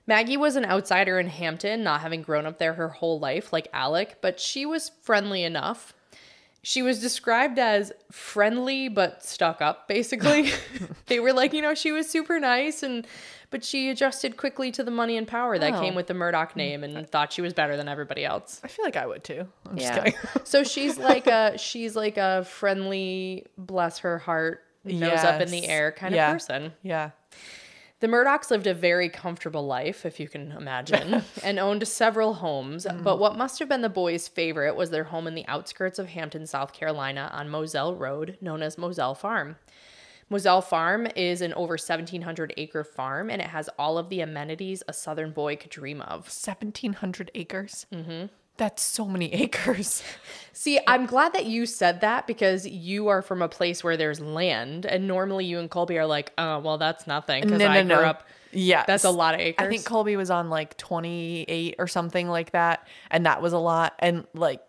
Maggie 0.06 0.37
was 0.37 0.56
an 0.56 0.64
outsider 0.64 1.18
in 1.18 1.28
Hampton, 1.28 1.82
not 1.82 2.00
having 2.00 2.23
grown 2.23 2.47
up 2.47 2.58
there 2.58 2.75
her 2.75 2.88
whole 2.88 3.18
life 3.18 3.52
like 3.52 3.68
Alec, 3.73 4.18
but 4.23 4.40
she 4.40 4.64
was 4.64 4.92
friendly 5.02 5.44
enough. 5.44 5.92
She 6.62 6.82
was 6.82 7.00
described 7.00 7.58
as 7.58 7.92
friendly 8.10 8.88
but 8.88 9.24
stuck 9.24 9.62
up, 9.62 9.88
basically. 9.88 10.50
they 11.06 11.20
were 11.20 11.32
like, 11.32 11.52
you 11.52 11.62
know, 11.62 11.74
she 11.74 11.92
was 11.92 12.08
super 12.08 12.38
nice 12.40 12.82
and 12.82 13.06
but 13.50 13.64
she 13.64 13.88
adjusted 13.88 14.36
quickly 14.36 14.70
to 14.72 14.84
the 14.84 14.90
money 14.90 15.16
and 15.16 15.26
power 15.26 15.58
that 15.58 15.72
Oh. 15.72 15.80
came 15.80 15.94
with 15.94 16.06
the 16.06 16.12
Murdaugh 16.14 16.50
mm. 16.50 16.56
name 16.56 16.84
and 16.84 17.08
thought 17.08 17.32
she 17.32 17.40
was 17.40 17.54
better 17.54 17.76
than 17.78 17.88
everybody 17.88 18.24
else. 18.24 18.60
I 18.62 18.68
feel 18.68 18.84
like 18.84 18.96
I 18.96 19.06
would 19.06 19.24
too. 19.24 19.46
I'm 19.68 19.78
just 19.78 19.94
Yeah. 19.94 20.04
kidding. 20.04 20.18
so 20.44 20.64
she's 20.64 20.98
like 20.98 21.26
a 21.26 21.56
she's 21.56 21.96
like 21.96 22.18
a 22.18 22.44
friendly, 22.44 23.46
bless 23.56 23.98
her 24.00 24.18
heart, 24.18 24.64
nose 24.84 25.24
up 25.24 25.40
in 25.40 25.50
the 25.50 25.66
air 25.66 25.92
kind 25.92 26.14
Yeah. 26.14 26.28
of 26.28 26.34
person. 26.34 26.72
Yeah. 26.82 27.10
The 28.00 28.06
Murdaughs 28.06 28.50
lived 28.50 28.68
a 28.68 28.74
very 28.74 29.08
comfortable 29.08 29.66
life, 29.66 30.06
if 30.06 30.20
you 30.20 30.28
can 30.28 30.52
imagine, 30.52 31.24
and 31.42 31.58
owned 31.58 31.86
several 31.88 32.34
homes. 32.34 32.86
But 33.02 33.18
what 33.18 33.36
must 33.36 33.58
have 33.58 33.68
been 33.68 33.82
the 33.82 33.88
boys' 33.88 34.28
favorite 34.28 34.76
was 34.76 34.90
their 34.90 35.04
home 35.04 35.26
in 35.26 35.34
the 35.34 35.46
outskirts 35.48 35.98
of 35.98 36.08
Hampton, 36.08 36.46
South 36.46 36.72
Carolina, 36.72 37.28
on 37.32 37.48
Moselle 37.48 37.96
Road, 37.96 38.38
known 38.40 38.62
as 38.62 38.78
Moselle 38.78 39.16
Farm. 39.16 39.56
Moselle 40.30 40.60
Farm 40.60 41.08
is 41.16 41.40
an 41.40 41.54
over 41.54 41.72
1,700 41.72 42.52
acre 42.56 42.84
farm, 42.84 43.30
and 43.30 43.40
it 43.40 43.48
has 43.48 43.68
all 43.78 43.98
of 43.98 44.10
the 44.10 44.20
amenities 44.20 44.82
a 44.86 44.92
Southern 44.92 45.32
boy 45.32 45.56
could 45.56 45.70
dream 45.70 46.00
of. 46.02 46.26
1700 46.26 47.30
acres. 47.34 47.86
Mm-hmm. 47.92 48.26
That's 48.58 48.82
so 48.82 49.06
many 49.06 49.32
acres. 49.42 50.02
See, 50.52 50.78
I'm 50.86 51.06
glad 51.06 51.32
that 51.32 51.46
you 51.46 51.64
said 51.66 52.02
that 52.02 52.26
because 52.26 52.66
you 52.66 53.08
are 53.08 53.22
from 53.22 53.40
a 53.40 53.48
place 53.48 53.82
where 53.82 53.96
there's 53.96 54.20
land, 54.20 54.84
and 54.84 55.08
normally 55.08 55.44
you 55.46 55.58
and 55.58 55.70
Colby 55.70 55.96
are 55.98 56.06
like, 56.06 56.32
"Oh, 56.36 56.58
well, 56.58 56.76
that's 56.78 57.06
nothing." 57.06 57.44
Because 57.44 57.62
I 57.62 57.82
grew 57.82 57.94
up. 57.94 58.28
Yeah. 58.52 58.84
That's 58.86 59.04
a 59.04 59.10
lot 59.10 59.34
of 59.34 59.40
acres. 59.40 59.66
I 59.66 59.68
think 59.68 59.84
Colby 59.84 60.16
was 60.16 60.30
on 60.30 60.50
like 60.50 60.76
28 60.76 61.76
or 61.78 61.86
something 61.86 62.28
like 62.28 62.52
that. 62.52 62.86
And 63.10 63.26
that 63.26 63.42
was 63.42 63.52
a 63.52 63.58
lot. 63.58 63.94
And 63.98 64.26
like, 64.34 64.62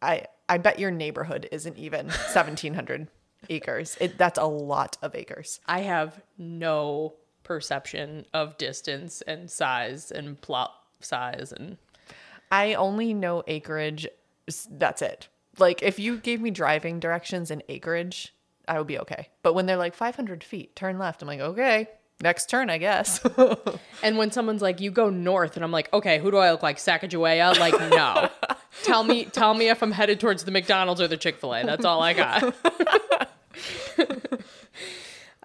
I, 0.00 0.24
I 0.48 0.58
bet 0.58 0.78
your 0.78 0.90
neighborhood 0.90 1.48
isn't 1.52 1.76
even 1.76 2.06
1700 2.32 3.08
acres. 3.50 3.96
It, 4.00 4.18
that's 4.18 4.38
a 4.38 4.46
lot 4.46 4.96
of 5.02 5.14
acres. 5.14 5.60
I 5.66 5.80
have 5.80 6.20
no 6.38 7.14
perception 7.42 8.26
of 8.34 8.58
distance 8.58 9.22
and 9.22 9.50
size 9.50 10.10
and 10.10 10.40
plot 10.40 10.72
size 11.00 11.52
and 11.56 11.76
I 12.50 12.74
only 12.74 13.14
know 13.14 13.42
acreage. 13.46 14.06
That's 14.70 15.02
it. 15.02 15.28
Like, 15.58 15.82
if 15.82 15.98
you 15.98 16.18
gave 16.18 16.40
me 16.40 16.50
driving 16.50 17.00
directions 17.00 17.50
and 17.50 17.62
acreage, 17.68 18.34
I 18.68 18.78
would 18.78 18.86
be 18.86 18.98
okay. 19.00 19.28
But 19.42 19.54
when 19.54 19.66
they're 19.66 19.76
like 19.76 19.94
500 19.94 20.44
feet, 20.44 20.76
turn 20.76 20.98
left, 20.98 21.22
I'm 21.22 21.28
like, 21.28 21.40
okay, 21.40 21.88
next 22.20 22.48
turn, 22.48 22.70
I 22.70 22.78
guess. 22.78 23.24
and 24.02 24.18
when 24.18 24.30
someone's 24.30 24.62
like 24.62 24.80
you 24.80 24.90
go 24.90 25.10
north 25.10 25.56
and 25.56 25.64
I'm 25.64 25.72
like 25.72 25.92
okay 25.92 26.18
who 26.18 26.30
do 26.30 26.38
I 26.38 26.50
look 26.50 26.62
like 26.62 26.78
Sacagawea 26.78 27.58
like 27.58 27.78
no 27.90 28.30
tell 28.82 29.04
me 29.04 29.24
tell 29.26 29.54
me 29.54 29.68
if 29.68 29.82
I'm 29.82 29.92
headed 29.92 30.20
towards 30.20 30.44
the 30.44 30.50
McDonald's 30.50 31.00
or 31.00 31.08
the 31.08 31.16
Chick-fil-A 31.16 31.64
that's 31.64 31.84
all 31.84 32.02
I 32.02 32.12
got 32.12 32.54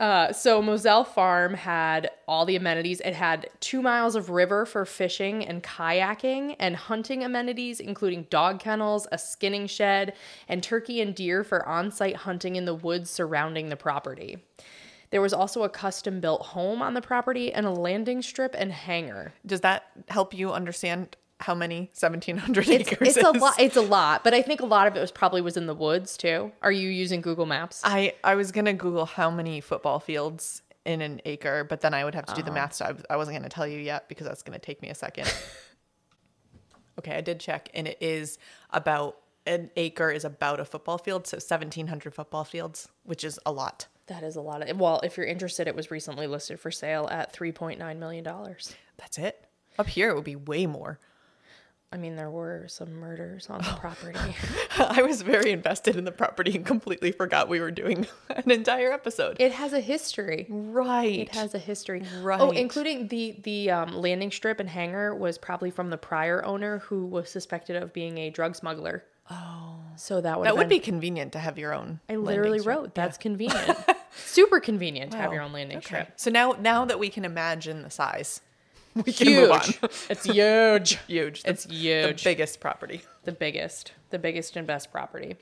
Uh, 0.01 0.34
so 0.34 0.63
Moselle 0.63 1.03
Farm 1.03 1.53
had 1.53 2.10
all 2.27 2.43
the 2.43 2.55
amenities. 2.55 3.01
It 3.01 3.13
had 3.13 3.51
two 3.60 3.84
miles 3.84 4.15
of 4.15 4.31
river 4.31 4.65
for 4.65 4.84
fishing 4.84 5.46
and 5.46 5.62
kayaking, 5.62 6.55
and 6.58 6.75
hunting 6.75 7.24
amenities, 7.24 7.79
including 7.79 8.25
dog 8.31 8.60
kennels, 8.60 9.08
a 9.12 9.20
skinning 9.20 9.67
shed, 9.67 10.13
and 10.48 10.63
turkey 10.63 11.01
and 11.01 11.13
deer 11.13 11.43
for 11.43 11.63
on-site 11.70 12.15
hunting 12.15 12.55
in 12.55 12.65
the 12.65 12.74
woods 12.74 13.12
surrounding 13.12 13.70
the 13.70 13.75
property. 13.75 14.39
There 15.12 15.22
was 15.22 15.34
also 15.34 15.62
a 15.62 15.70
custom-built 15.70 16.41
home 16.48 16.81
on 16.81 16.96
the 16.96 17.01
property 17.01 17.53
and 17.53 17.67
a 17.67 17.72
landing 17.72 18.24
strip 18.24 18.55
and 18.58 18.72
hangar. 18.72 19.34
Does 19.46 19.62
that 19.62 19.84
help 20.08 20.34
you 20.34 20.51
understand 20.51 21.15
how 21.42 21.56
many 21.56 21.92
1700 22.00 22.68
It's, 22.68 22.92
acres 22.92 23.18
it's 23.18 23.26
a 23.26 23.32
lot. 23.32 23.60
It's 23.60 23.76
a 23.76 23.82
lot, 23.82 24.24
but 24.24 24.34
I 24.34 24.42
think 24.42 24.62
a 24.62 24.66
lot 24.66 24.88
of 24.88 24.96
it 24.96 25.00
was 25.00 25.12
probably 25.12 25.42
was 25.42 25.58
in 25.58 25.66
the 25.66 25.74
woods 25.74 26.16
too. 26.18 26.52
Are 26.62 26.72
you 26.72 26.90
using 26.90 27.22
Google 27.22 27.46
Maps? 27.46 27.82
I, 27.84 28.14
I 28.24 28.36
was 28.36 28.52
going 28.52 28.66
to 28.66 28.74
Google 28.74 29.06
how 29.06 29.32
many 29.32 29.62
football 29.62 30.00
fields 30.00 30.62
in 30.86 31.02
an 31.02 31.22
acre, 31.26 31.64
but 31.64 31.82
then 31.82 31.94
I 31.94 32.04
would 32.04 32.16
have 32.16 32.26
to 32.26 32.34
do 32.34 32.42
the 32.42 32.50
uh-huh. 32.50 32.56
math. 32.56 32.74
So 32.74 32.86
I, 32.86 33.14
I 33.14 33.18
wasn't 33.18 33.38
going 33.38 33.50
to 33.50 33.54
tell 33.54 33.68
you 33.68 33.80
yet 33.80 34.08
because 34.10 34.28
that's 34.28 34.44
going 34.44 34.58
to 34.60 34.66
take 34.66 34.82
me 34.82 34.90
a 34.90 34.96
second. 34.96 35.34
okay, 37.00 37.16
I 37.16 37.22
did 37.22 37.40
check, 37.40 37.70
and 37.74 37.88
it 37.88 37.98
is 38.02 38.38
about 38.72 39.18
an 39.46 39.72
acre 39.76 40.12
is 40.12 40.24
about 40.24 40.60
a 40.60 40.66
football 40.66 40.98
field. 40.98 41.28
So 41.28 41.36
1700 41.36 42.14
football 42.14 42.44
fields, 42.44 42.88
which 43.04 43.24
is 43.24 43.40
a 43.46 43.52
lot. 43.52 43.88
That 44.08 44.24
is 44.24 44.36
a 44.36 44.42
lot 44.42 44.68
of. 44.68 44.80
Well, 44.80 45.00
if 45.04 45.18
you're 45.18 45.26
interested, 45.26 45.68
it 45.68 45.76
was 45.76 45.92
recently 45.92 46.28
listed 46.28 46.60
for 46.60 46.72
sale 46.72 47.08
at 47.12 47.34
3.9 47.34 47.98
million 47.98 48.24
dollars. 48.24 48.76
That's 48.98 49.18
it. 49.18 49.46
Up 49.80 49.88
here, 49.88 50.10
it 50.10 50.16
would 50.16 50.24
be 50.24 50.36
way 50.36 50.66
more. 50.66 51.00
I 51.94 51.98
mean, 51.98 52.16
there 52.16 52.30
were 52.30 52.68
some 52.70 52.94
murders 52.94 53.50
on 53.50 53.58
the 53.60 53.76
property. 53.80 54.18
I 54.80 55.02
was 55.02 55.22
very 55.24 55.52
invested 55.52 55.98
in 55.98 56.06
the 56.06 56.12
property 56.14 56.56
and 56.56 56.66
completely 56.66 57.12
forgot 57.12 57.50
we 57.50 57.60
were 57.60 57.70
doing 57.72 58.08
an 58.30 58.50
entire 58.50 58.94
episode. 58.94 59.36
It 59.42 59.52
has 59.52 59.74
a 59.74 59.82
history. 59.82 60.48
right. 60.50 61.20
It 61.20 61.36
has 61.36 61.54
a 61.54 61.60
history. 61.60 62.04
right? 62.22 62.40
Oh, 62.40 62.52
including 62.52 63.10
the 63.10 63.36
the 63.44 63.72
um, 63.72 63.94
landing 63.94 64.32
strip 64.32 64.62
and 64.62 64.70
hangar 64.70 65.14
was 65.14 65.38
probably 65.38 65.70
from 65.70 65.90
the 65.90 65.98
prior 65.98 66.44
owner 66.46 66.80
who 66.80 67.06
was 67.06 67.30
suspected 67.30 67.76
of 67.76 67.92
being 67.92 68.18
a 68.20 68.30
drug 68.30 68.56
smuggler. 68.56 69.04
Oh, 69.30 69.76
so 69.98 70.22
that 70.22 70.40
would 70.40 70.48
that 70.48 70.56
would 70.58 70.70
be 70.70 70.80
convenient 70.80 71.34
to 71.34 71.40
have 71.40 71.58
your 71.58 71.74
own. 71.74 72.00
I 72.10 72.16
literally 72.16 72.60
strip. 72.60 72.76
wrote 72.78 72.96
that's 72.96 73.18
convenient, 73.18 73.78
super 74.16 74.60
convenient 74.62 75.12
to 75.12 75.18
have 75.18 75.34
your 75.34 75.42
own 75.42 75.52
landing 75.52 75.78
Okay. 75.80 75.86
strip. 75.86 76.14
So 76.16 76.32
now, 76.32 76.56
now 76.60 76.86
that 76.86 77.00
we 77.00 77.10
can 77.10 77.24
imagine 77.26 77.84
the 77.84 77.90
size, 77.90 78.42
we 79.06 79.14
can 79.14 79.34
move 79.34 79.52
on. 79.52 79.62
Huge. 79.62 79.92
it's 80.10 80.24
huge. 80.26 81.00
huge. 81.08 81.42
It's 81.46 81.66
the, 81.66 81.74
huge. 81.74 82.24
The 82.24 82.30
biggest 82.30 82.60
property. 82.60 83.02
the 83.24 83.32
biggest, 83.32 83.94
the 84.10 84.20
biggest 84.20 84.56
and 84.56 84.68
best 84.68 84.92
property. 84.92 85.38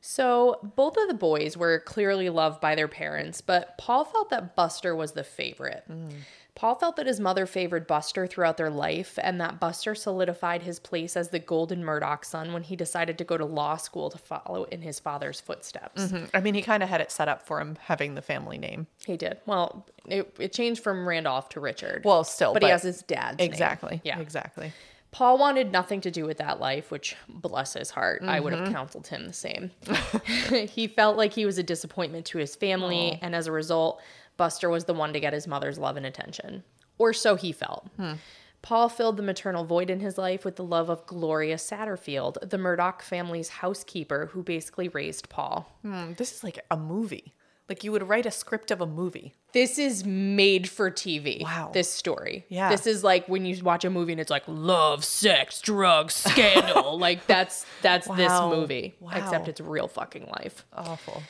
So 0.00 0.58
both 0.76 0.96
of 0.96 1.08
the 1.08 1.14
boys 1.14 1.56
were 1.56 1.80
clearly 1.80 2.30
loved 2.30 2.60
by 2.60 2.74
their 2.74 2.88
parents, 2.88 3.40
but 3.40 3.76
Paul 3.76 4.04
felt 4.04 4.30
that 4.30 4.56
Buster 4.56 4.96
was 4.96 5.12
the 5.12 5.24
favorite. 5.24 5.84
Mm. 5.90 6.12
Paul 6.54 6.74
felt 6.74 6.96
that 6.96 7.06
his 7.06 7.20
mother 7.20 7.46
favored 7.46 7.86
Buster 7.86 8.26
throughout 8.26 8.56
their 8.56 8.70
life, 8.70 9.18
and 9.22 9.40
that 9.40 9.58
Buster 9.60 9.94
solidified 9.94 10.62
his 10.62 10.78
place 10.78 11.16
as 11.16 11.28
the 11.30 11.38
Golden 11.38 11.82
Murdaugh 11.82 12.24
son 12.24 12.52
when 12.52 12.62
he 12.64 12.76
decided 12.76 13.16
to 13.18 13.24
go 13.24 13.36
to 13.38 13.44
law 13.44 13.76
school 13.76 14.10
to 14.10 14.18
follow 14.18 14.64
in 14.64 14.82
his 14.82 14.98
father's 15.00 15.40
footsteps. 15.40 16.12
I 16.34 16.40
mean, 16.40 16.54
he 16.54 16.62
kind 16.62 16.82
of 16.82 16.88
had 16.88 17.00
it 17.00 17.10
set 17.12 17.28
up 17.28 17.46
for 17.46 17.60
him 17.60 17.78
having 17.82 18.14
the 18.14 18.22
family 18.22 18.58
name. 18.58 18.86
He 19.06 19.16
did. 19.16 19.38
Well, 19.46 19.86
it, 20.06 20.34
it 20.38 20.52
changed 20.52 20.82
from 20.82 21.08
Randolph 21.08 21.48
to 21.50 21.60
Richard. 21.60 22.02
Well, 22.04 22.24
still, 22.24 22.52
but, 22.52 22.62
he 22.62 22.68
has 22.68 22.82
his 22.82 23.02
dad's 23.02 23.38
name. 23.38 23.50
exactly. 23.50 24.00
Yeah. 24.04 24.18
exactly. 24.18 24.72
Paul 25.12 25.38
wanted 25.38 25.72
nothing 25.72 26.00
to 26.02 26.10
do 26.12 26.24
with 26.24 26.38
that 26.38 26.60
life, 26.60 26.92
which 26.92 27.16
bless 27.28 27.72
his 27.72 27.90
heart, 27.90 28.22
I 28.22 28.38
would 28.38 28.52
Mm-hmm. 28.52 28.64
have 28.66 28.72
counseled 28.72 29.08
him 29.08 29.26
the 29.26 29.32
same. 29.32 29.70
he 30.68 30.86
felt 30.86 31.16
like 31.16 31.32
he 31.32 31.44
was 31.46 31.58
a 31.58 31.62
disappointment 31.64 32.26
to 32.26 32.38
his 32.38 32.54
family, 32.54 33.18
and 33.20 33.34
as 33.34 33.46
a 33.48 33.52
result, 33.52 34.00
Buster 34.40 34.70
was 34.70 34.86
the 34.86 34.94
one 34.94 35.12
to 35.12 35.20
get 35.20 35.34
his 35.34 35.46
mother's 35.46 35.76
love 35.76 35.98
and 35.98 36.06
attention. 36.06 36.64
Or 36.96 37.12
so 37.12 37.36
he 37.36 37.52
felt. 37.52 37.90
Hmm. 37.98 38.14
Paul 38.62 38.88
filled 38.88 39.18
the 39.18 39.22
maternal 39.22 39.64
void 39.64 39.90
in 39.90 40.00
his 40.00 40.16
life 40.16 40.46
with 40.46 40.56
the 40.56 40.64
love 40.64 40.88
of 40.88 41.04
Gloria 41.04 41.56
Satterfield, 41.56 42.48
the 42.48 42.56
Murdaugh 42.56 43.02
family's 43.02 43.50
housekeeper 43.50 44.30
who 44.32 44.42
basically 44.42 44.88
raised 44.88 45.28
Paul. 45.28 45.70
Hmm, 45.82 46.14
this 46.14 46.32
is 46.32 46.42
like 46.42 46.58
a 46.70 46.78
movie. 46.78 47.34
Like 47.68 47.84
you 47.84 47.92
would 47.92 48.08
write 48.08 48.24
a 48.24 48.30
script 48.30 48.70
of 48.70 48.80
a 48.80 48.86
movie. 48.86 49.34
This 49.52 49.78
is 49.78 50.06
made 50.06 50.70
for 50.70 50.90
TV. 50.90 51.42
Wow. 51.42 51.70
This 51.74 51.92
story. 51.92 52.46
Yeah. 52.48 52.70
This 52.70 52.86
is 52.86 53.04
like 53.04 53.28
when 53.28 53.44
you 53.44 53.62
watch 53.62 53.84
a 53.84 53.90
movie 53.90 54.12
and 54.12 54.20
it's 54.22 54.30
like 54.30 54.44
love, 54.46 55.04
sex, 55.04 55.60
drugs, 55.60 56.14
scandal. 56.14 56.98
like 57.06 57.26
that's 57.26 57.66
that's 57.82 58.08
this 58.08 58.32
movie. 58.40 58.94
Wow. 59.00 59.10
movie. 59.10 59.20
Except 59.20 59.48
it's 59.48 59.60
real 59.60 59.86
fucking 59.86 60.28
life. 60.28 60.64
Awful. 60.72 61.22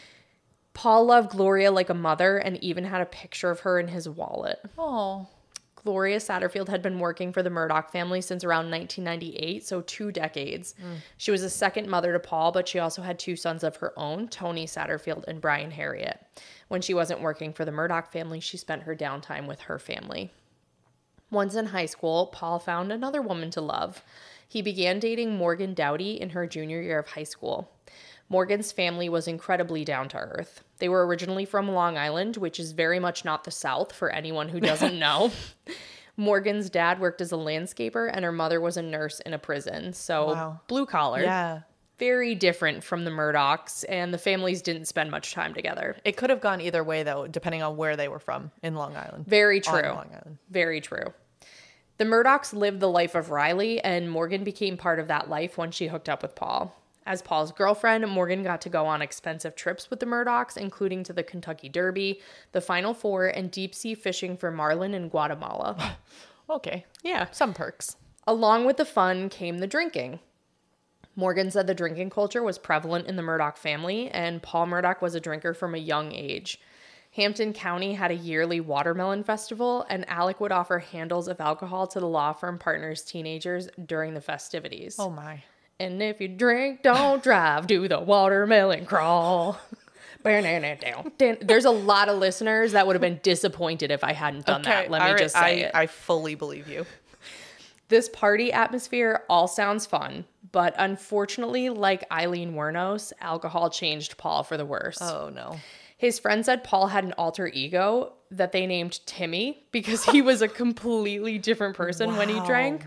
Paul 0.74 1.06
loved 1.06 1.30
Gloria 1.30 1.70
like 1.70 1.90
a 1.90 1.94
mother 1.94 2.38
and 2.38 2.62
even 2.62 2.84
had 2.84 3.00
a 3.00 3.06
picture 3.06 3.50
of 3.50 3.60
her 3.60 3.78
in 3.78 3.88
his 3.88 4.08
wallet. 4.08 4.60
Oh. 4.78 5.26
Gloria 5.76 6.18
Satterfield 6.18 6.68
had 6.68 6.82
been 6.82 6.98
working 6.98 7.32
for 7.32 7.42
the 7.42 7.50
Murdaugh 7.50 7.88
family 7.90 8.20
since 8.20 8.44
around 8.44 8.70
1998, 8.70 9.66
so 9.66 9.80
two 9.80 10.12
decades. 10.12 10.74
Hmm. 10.80 10.96
She 11.16 11.30
was 11.30 11.42
a 11.42 11.48
second 11.48 11.88
mother 11.88 12.12
to 12.12 12.18
Paul, 12.18 12.52
but 12.52 12.68
she 12.68 12.78
also 12.78 13.00
had 13.00 13.18
two 13.18 13.34
sons 13.34 13.64
of 13.64 13.76
her 13.76 13.98
own, 13.98 14.28
Tony 14.28 14.66
Satterfield 14.66 15.24
and 15.26 15.40
Brian 15.40 15.70
Harriott. 15.70 16.20
When 16.68 16.82
she 16.82 16.92
wasn't 16.92 17.22
working 17.22 17.54
for 17.54 17.64
the 17.64 17.72
Murdaugh 17.72 18.06
family, 18.06 18.40
she 18.40 18.58
spent 18.58 18.82
her 18.82 18.94
downtime 18.94 19.46
with 19.46 19.62
her 19.62 19.78
family. 19.78 20.30
Once 21.30 21.54
in 21.54 21.66
high 21.66 21.86
school, 21.86 22.26
Paul 22.26 22.58
found 22.58 22.92
another 22.92 23.22
woman 23.22 23.50
to 23.52 23.60
love. 23.60 24.02
He 24.50 24.62
began 24.62 24.98
dating 24.98 25.36
Morgan 25.36 25.74
Dowdy 25.74 26.20
in 26.20 26.30
her 26.30 26.44
junior 26.44 26.82
year 26.82 26.98
of 26.98 27.06
high 27.06 27.22
school. 27.22 27.70
Morgan's 28.28 28.72
family 28.72 29.08
was 29.08 29.28
incredibly 29.28 29.84
down 29.84 30.08
to 30.08 30.16
earth. 30.18 30.64
They 30.78 30.88
were 30.88 31.06
originally 31.06 31.44
from 31.44 31.70
Long 31.70 31.96
Island, 31.96 32.36
which 32.36 32.58
is 32.58 32.72
very 32.72 32.98
much 32.98 33.24
not 33.24 33.44
the 33.44 33.52
South 33.52 33.92
for 33.92 34.10
anyone 34.10 34.48
who 34.48 34.58
doesn't 34.58 34.98
know. 34.98 35.30
Morgan's 36.16 36.68
dad 36.68 36.98
worked 36.98 37.20
as 37.20 37.30
a 37.30 37.36
landscaper 37.36 38.10
and 38.12 38.24
her 38.24 38.32
mother 38.32 38.60
was 38.60 38.76
a 38.76 38.82
nurse 38.82 39.20
in 39.20 39.34
a 39.34 39.38
prison. 39.38 39.92
So 39.92 40.26
Wow. 40.32 40.60
blue 40.66 40.84
collar. 40.84 41.22
Yeah. 41.22 41.60
Very 42.00 42.34
different 42.34 42.82
from 42.82 43.04
the 43.04 43.10
Murdaughs, 43.12 43.84
and 43.86 44.12
the 44.12 44.16
families 44.18 44.62
didn't 44.62 44.86
spend 44.86 45.10
much 45.12 45.32
time 45.34 45.52
together. 45.54 45.96
It 46.04 46.16
could 46.16 46.30
have 46.30 46.40
gone 46.40 46.60
either 46.60 46.82
way 46.82 47.02
though, 47.04 47.28
depending 47.28 47.62
on 47.62 47.76
where 47.76 47.94
they 47.96 48.08
were 48.08 48.18
from 48.18 48.50
in 48.64 48.74
Long 48.74 48.96
Island. 48.96 49.26
Very 49.26 49.58
On 49.58 49.62
true. 49.62 49.88
Long 49.90 50.08
Island. 50.10 50.38
Very 50.50 50.80
true. 50.80 51.12
The 52.00 52.06
Murdaughs 52.06 52.54
lived 52.54 52.80
the 52.80 52.88
life 52.88 53.14
of 53.14 53.30
Riley, 53.30 53.78
and 53.78 54.10
Morgan 54.10 54.42
became 54.42 54.78
part 54.78 54.98
of 54.98 55.08
that 55.08 55.28
life 55.28 55.58
when 55.58 55.70
she 55.70 55.88
hooked 55.88 56.08
up 56.08 56.22
with 56.22 56.34
Paul. 56.34 56.74
As 57.04 57.20
Paul's 57.20 57.52
girlfriend, 57.52 58.08
Morgan 58.08 58.42
got 58.42 58.62
to 58.62 58.70
go 58.70 58.86
on 58.86 59.02
expensive 59.02 59.54
trips 59.54 59.90
with 59.90 60.00
the 60.00 60.06
Murdaughs, 60.06 60.56
including 60.56 61.04
to 61.04 61.12
the 61.12 61.22
Kentucky 61.22 61.68
Derby, 61.68 62.22
the 62.52 62.62
Final 62.62 62.94
Four, 62.94 63.26
and 63.26 63.50
deep 63.50 63.74
sea 63.74 63.94
fishing 63.94 64.38
for 64.38 64.50
marlin 64.50 64.94
in 64.94 65.10
Guatemala. 65.10 65.98
Okay. 66.48 66.84
yeah. 67.04 67.26
Some 67.30 67.54
perks. 67.54 67.96
Along 68.26 68.64
with 68.64 68.76
the 68.76 68.84
fun 68.84 69.28
came 69.28 69.58
the 69.58 69.68
drinking. 69.68 70.18
Morgan 71.14 71.48
said 71.50 71.68
the 71.68 71.74
drinking 71.74 72.10
culture 72.10 72.42
was 72.42 72.58
prevalent 72.58 73.06
in 73.06 73.14
the 73.14 73.22
Murdaugh 73.22 73.56
family, 73.56 74.08
and 74.08 74.42
Paul 74.42 74.66
Murdaugh 74.66 75.00
was 75.00 75.14
a 75.14 75.20
drinker 75.20 75.54
from 75.54 75.74
a 75.76 75.78
young 75.78 76.12
age. 76.12 76.58
Hampton 77.20 77.52
County 77.52 77.92
had 77.92 78.10
a 78.10 78.14
yearly 78.14 78.60
watermelon 78.60 79.24
festival, 79.24 79.84
and 79.90 80.08
Alec 80.08 80.40
would 80.40 80.52
offer 80.52 80.78
handles 80.78 81.28
of 81.28 81.38
alcohol 81.38 81.86
to 81.88 82.00
the 82.00 82.06
law 82.06 82.32
firm 82.32 82.58
partners' 82.58 83.02
teenagers 83.02 83.68
during 83.84 84.14
the 84.14 84.22
festivities. 84.22 84.96
Oh 84.98 85.10
my. 85.10 85.42
And 85.78 86.02
if 86.02 86.18
you 86.18 86.28
drink, 86.28 86.82
don't 86.82 87.22
drive, 87.22 87.66
do 87.66 87.88
the 87.88 88.00
watermelon 88.00 88.86
crawl. 88.86 89.58
There's 90.22 91.64
a 91.66 91.70
lot 91.70 92.08
of 92.08 92.16
listeners 92.18 92.72
that 92.72 92.86
would 92.86 92.94
have 92.94 93.02
been 93.02 93.20
disappointed 93.22 93.90
if 93.90 94.02
I 94.02 94.14
hadn't 94.14 94.46
done 94.46 94.62
that. 94.62 94.90
Let 94.90 95.02
me 95.02 95.10
right, 95.10 95.18
just 95.18 95.34
say 95.34 95.40
I, 95.40 95.50
it. 95.50 95.70
I 95.74 95.86
fully 95.88 96.34
believe 96.34 96.68
you. 96.68 96.86
This 97.88 98.08
party 98.08 98.50
atmosphere 98.50 99.24
all 99.28 99.46
sounds 99.46 99.84
fun, 99.84 100.24
but 100.52 100.74
unfortunately, 100.78 101.68
like 101.68 102.04
Aileen 102.10 102.54
Wuornos, 102.54 103.12
alcohol 103.20 103.68
changed 103.68 104.16
Paul 104.16 104.42
for 104.42 104.56
the 104.56 104.64
worse. 104.64 104.98
Oh 105.02 105.30
no. 105.34 105.58
His 106.00 106.18
friend 106.18 106.46
said 106.46 106.64
Paul 106.64 106.86
had 106.86 107.04
an 107.04 107.12
alter 107.18 107.46
ego 107.46 108.14
that 108.30 108.52
they 108.52 108.66
named 108.66 109.00
Timmy 109.04 109.66
because 109.70 110.02
he 110.06 110.22
was 110.22 110.40
a 110.40 110.48
completely 110.48 111.36
different 111.36 111.76
person 111.76 112.16
when 112.16 112.30
he 112.30 112.40
drank. 112.46 112.86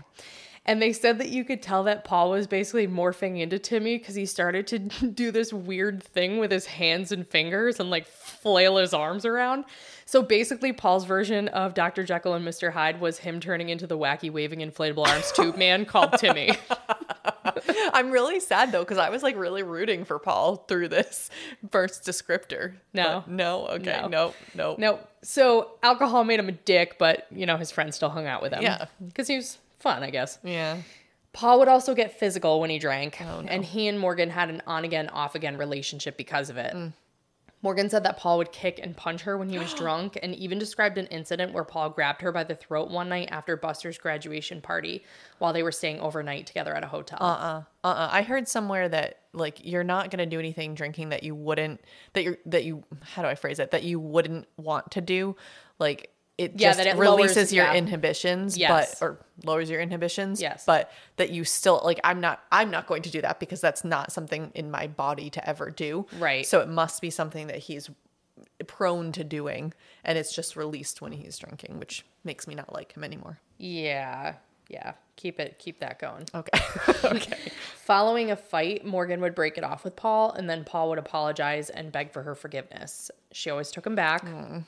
And 0.66 0.82
they 0.82 0.92
said 0.92 1.18
that 1.18 1.28
you 1.28 1.44
could 1.44 1.62
tell 1.62 1.84
that 1.84 2.02
Paul 2.02 2.30
was 2.30 2.48
basically 2.48 2.88
morphing 2.88 3.38
into 3.38 3.60
Timmy 3.60 3.98
because 3.98 4.16
he 4.16 4.26
started 4.26 4.66
to 4.66 4.78
do 5.14 5.30
this 5.30 5.52
weird 5.52 6.02
thing 6.02 6.38
with 6.38 6.50
his 6.50 6.66
hands 6.66 7.12
and 7.12 7.24
fingers 7.24 7.78
and 7.78 7.88
like 7.88 8.08
flail 8.08 8.78
his 8.78 8.92
arms 8.92 9.24
around. 9.24 9.64
So 10.06 10.22
basically, 10.22 10.72
Paul's 10.72 11.04
version 11.04 11.48
of 11.48 11.74
Dr. 11.74 12.04
Jekyll 12.04 12.34
and 12.34 12.46
Mr. 12.46 12.72
Hyde 12.72 13.00
was 13.00 13.18
him 13.18 13.40
turning 13.40 13.68
into 13.70 13.86
the 13.86 13.96
wacky 13.98 14.30
waving 14.30 14.60
inflatable 14.60 15.06
arms 15.06 15.32
tube 15.36 15.56
man 15.56 15.86
called 15.86 16.12
Timmy. 16.18 16.50
I'm 17.92 18.10
really 18.10 18.40
sad 18.40 18.72
though 18.72 18.82
because 18.82 18.98
I 18.98 19.10
was 19.10 19.22
like 19.22 19.36
really 19.36 19.62
rooting 19.62 20.04
for 20.04 20.18
Paul 20.18 20.56
through 20.68 20.88
this 20.88 21.30
first 21.70 22.04
descriptor. 22.04 22.74
No. 22.92 23.22
But 23.26 23.32
no. 23.32 23.66
Okay. 23.68 24.06
No. 24.08 24.34
No. 24.54 24.74
No. 24.78 24.98
So 25.22 25.70
alcohol 25.82 26.24
made 26.24 26.40
him 26.40 26.48
a 26.48 26.52
dick, 26.52 26.96
but 26.98 27.26
you 27.30 27.46
know 27.46 27.56
his 27.56 27.70
friends 27.70 27.96
still 27.96 28.10
hung 28.10 28.26
out 28.26 28.42
with 28.42 28.52
him. 28.52 28.62
Yeah. 28.62 28.86
because 29.06 29.28
he 29.28 29.36
was 29.36 29.58
fun, 29.78 30.02
I 30.02 30.10
guess. 30.10 30.38
Yeah. 30.42 30.78
Paul 31.32 31.58
would 31.58 31.68
also 31.68 31.94
get 31.94 32.18
physical 32.18 32.60
when 32.60 32.70
he 32.70 32.78
drank, 32.78 33.18
Oh, 33.20 33.40
no. 33.40 33.48
and 33.48 33.64
he 33.64 33.88
and 33.88 33.98
Morgan 33.98 34.30
had 34.30 34.50
an 34.50 34.62
on 34.68 34.84
again, 34.84 35.08
off 35.08 35.34
again 35.34 35.56
relationship 35.56 36.16
because 36.16 36.48
of 36.48 36.56
Mm. 36.56 36.92
Morgan 37.64 37.88
said 37.88 38.04
that 38.04 38.18
Paul 38.18 38.36
would 38.36 38.52
kick 38.52 38.78
and 38.80 38.94
punch 38.94 39.22
her 39.22 39.38
when 39.38 39.48
he 39.48 39.58
was 39.58 39.72
drunk, 39.82 40.18
and 40.22 40.34
even 40.34 40.58
described 40.58 40.98
an 40.98 41.06
incident 41.06 41.54
where 41.54 41.64
Paul 41.64 41.88
grabbed 41.88 42.20
her 42.20 42.30
by 42.30 42.44
the 42.44 42.54
throat 42.54 42.90
one 42.90 43.08
night 43.08 43.30
after 43.32 43.56
Buster's 43.56 43.96
graduation 43.96 44.60
party 44.60 45.02
while 45.38 45.54
they 45.54 45.62
were 45.62 45.72
staying 45.72 45.98
overnight 45.98 46.46
together 46.46 46.74
at 46.74 46.84
a 46.84 46.86
hotel. 46.86 47.18
Uh-uh. 47.20 47.62
Uh-uh. 47.82 48.08
I 48.12 48.20
heard 48.20 48.46
somewhere 48.46 48.88
that 48.90 49.20
like 49.32 49.64
you're 49.64 49.82
not 49.82 50.10
gonna 50.10 50.26
do 50.26 50.38
anything 50.38 50.74
drinking 50.74 51.08
that 51.08 51.22
you 51.22 51.34
wouldn't 51.34 51.80
that 52.12 52.22
you're 52.22 52.38
that 52.46 52.64
you 52.64 52.84
how 53.02 53.22
do 53.22 53.28
I 53.28 53.34
phrase 53.34 53.58
it 53.58 53.72
that 53.72 53.82
you 53.82 53.98
wouldn't 53.98 54.46
want 54.56 54.92
to 54.92 55.00
do 55.00 55.34
like 55.78 56.13
it 56.38 56.52
Yeah, 56.56 56.68
just 56.70 56.78
that 56.78 56.86
it 56.88 56.96
releases 56.96 57.36
lowers- 57.36 57.52
your 57.52 57.64
yeah. 57.66 57.74
inhibitions 57.74 58.58
Yes. 58.58 58.96
but 59.00 59.04
or 59.06 59.18
lowers 59.44 59.70
your 59.70 59.80
inhibitions 59.80 60.40
Yes. 60.40 60.64
but 60.66 60.90
that 61.16 61.30
you 61.30 61.44
still 61.44 61.80
like 61.84 62.00
I'm 62.04 62.20
not 62.20 62.42
I'm 62.50 62.70
not 62.70 62.86
going 62.86 63.02
to 63.02 63.10
do 63.10 63.20
that 63.22 63.38
because 63.40 63.60
that's 63.60 63.84
not 63.84 64.10
something 64.12 64.50
in 64.54 64.70
my 64.70 64.86
body 64.88 65.30
to 65.30 65.48
ever 65.48 65.70
do 65.70 66.06
Right. 66.18 66.44
so 66.46 66.60
it 66.60 66.68
must 66.68 67.00
be 67.00 67.10
something 67.10 67.46
that 67.46 67.58
he's 67.58 67.88
prone 68.66 69.12
to 69.12 69.22
doing 69.24 69.72
and 70.04 70.18
it's 70.18 70.34
just 70.34 70.56
released 70.56 71.00
when 71.00 71.12
he's 71.12 71.38
drinking 71.38 71.78
which 71.78 72.04
makes 72.24 72.46
me 72.48 72.54
not 72.54 72.72
like 72.72 72.96
him 72.96 73.04
anymore 73.04 73.38
yeah, 73.58 74.34
yeah, 74.68 74.94
keep 75.16 75.38
it, 75.38 75.58
keep 75.60 75.78
that 75.80 75.98
going. 76.00 76.24
okay 76.34 76.58
okay 77.04 77.38
Following 77.76 78.30
a 78.30 78.36
fight, 78.36 78.84
Morgan 78.86 79.20
would 79.20 79.34
break 79.34 79.58
it 79.58 79.62
off 79.64 79.84
with 79.84 79.94
Paul, 79.94 80.32
and 80.32 80.48
then 80.48 80.64
Paul 80.64 80.88
would 80.88 80.98
apologize 80.98 81.68
and 81.68 81.92
beg 81.92 82.12
for 82.12 82.22
her 82.22 82.34
forgiveness. 82.34 83.10
She 83.30 83.50
always 83.50 83.70
took 83.70 83.86
him 83.86 83.94
back. 83.94 84.24
Mm. 84.24 84.64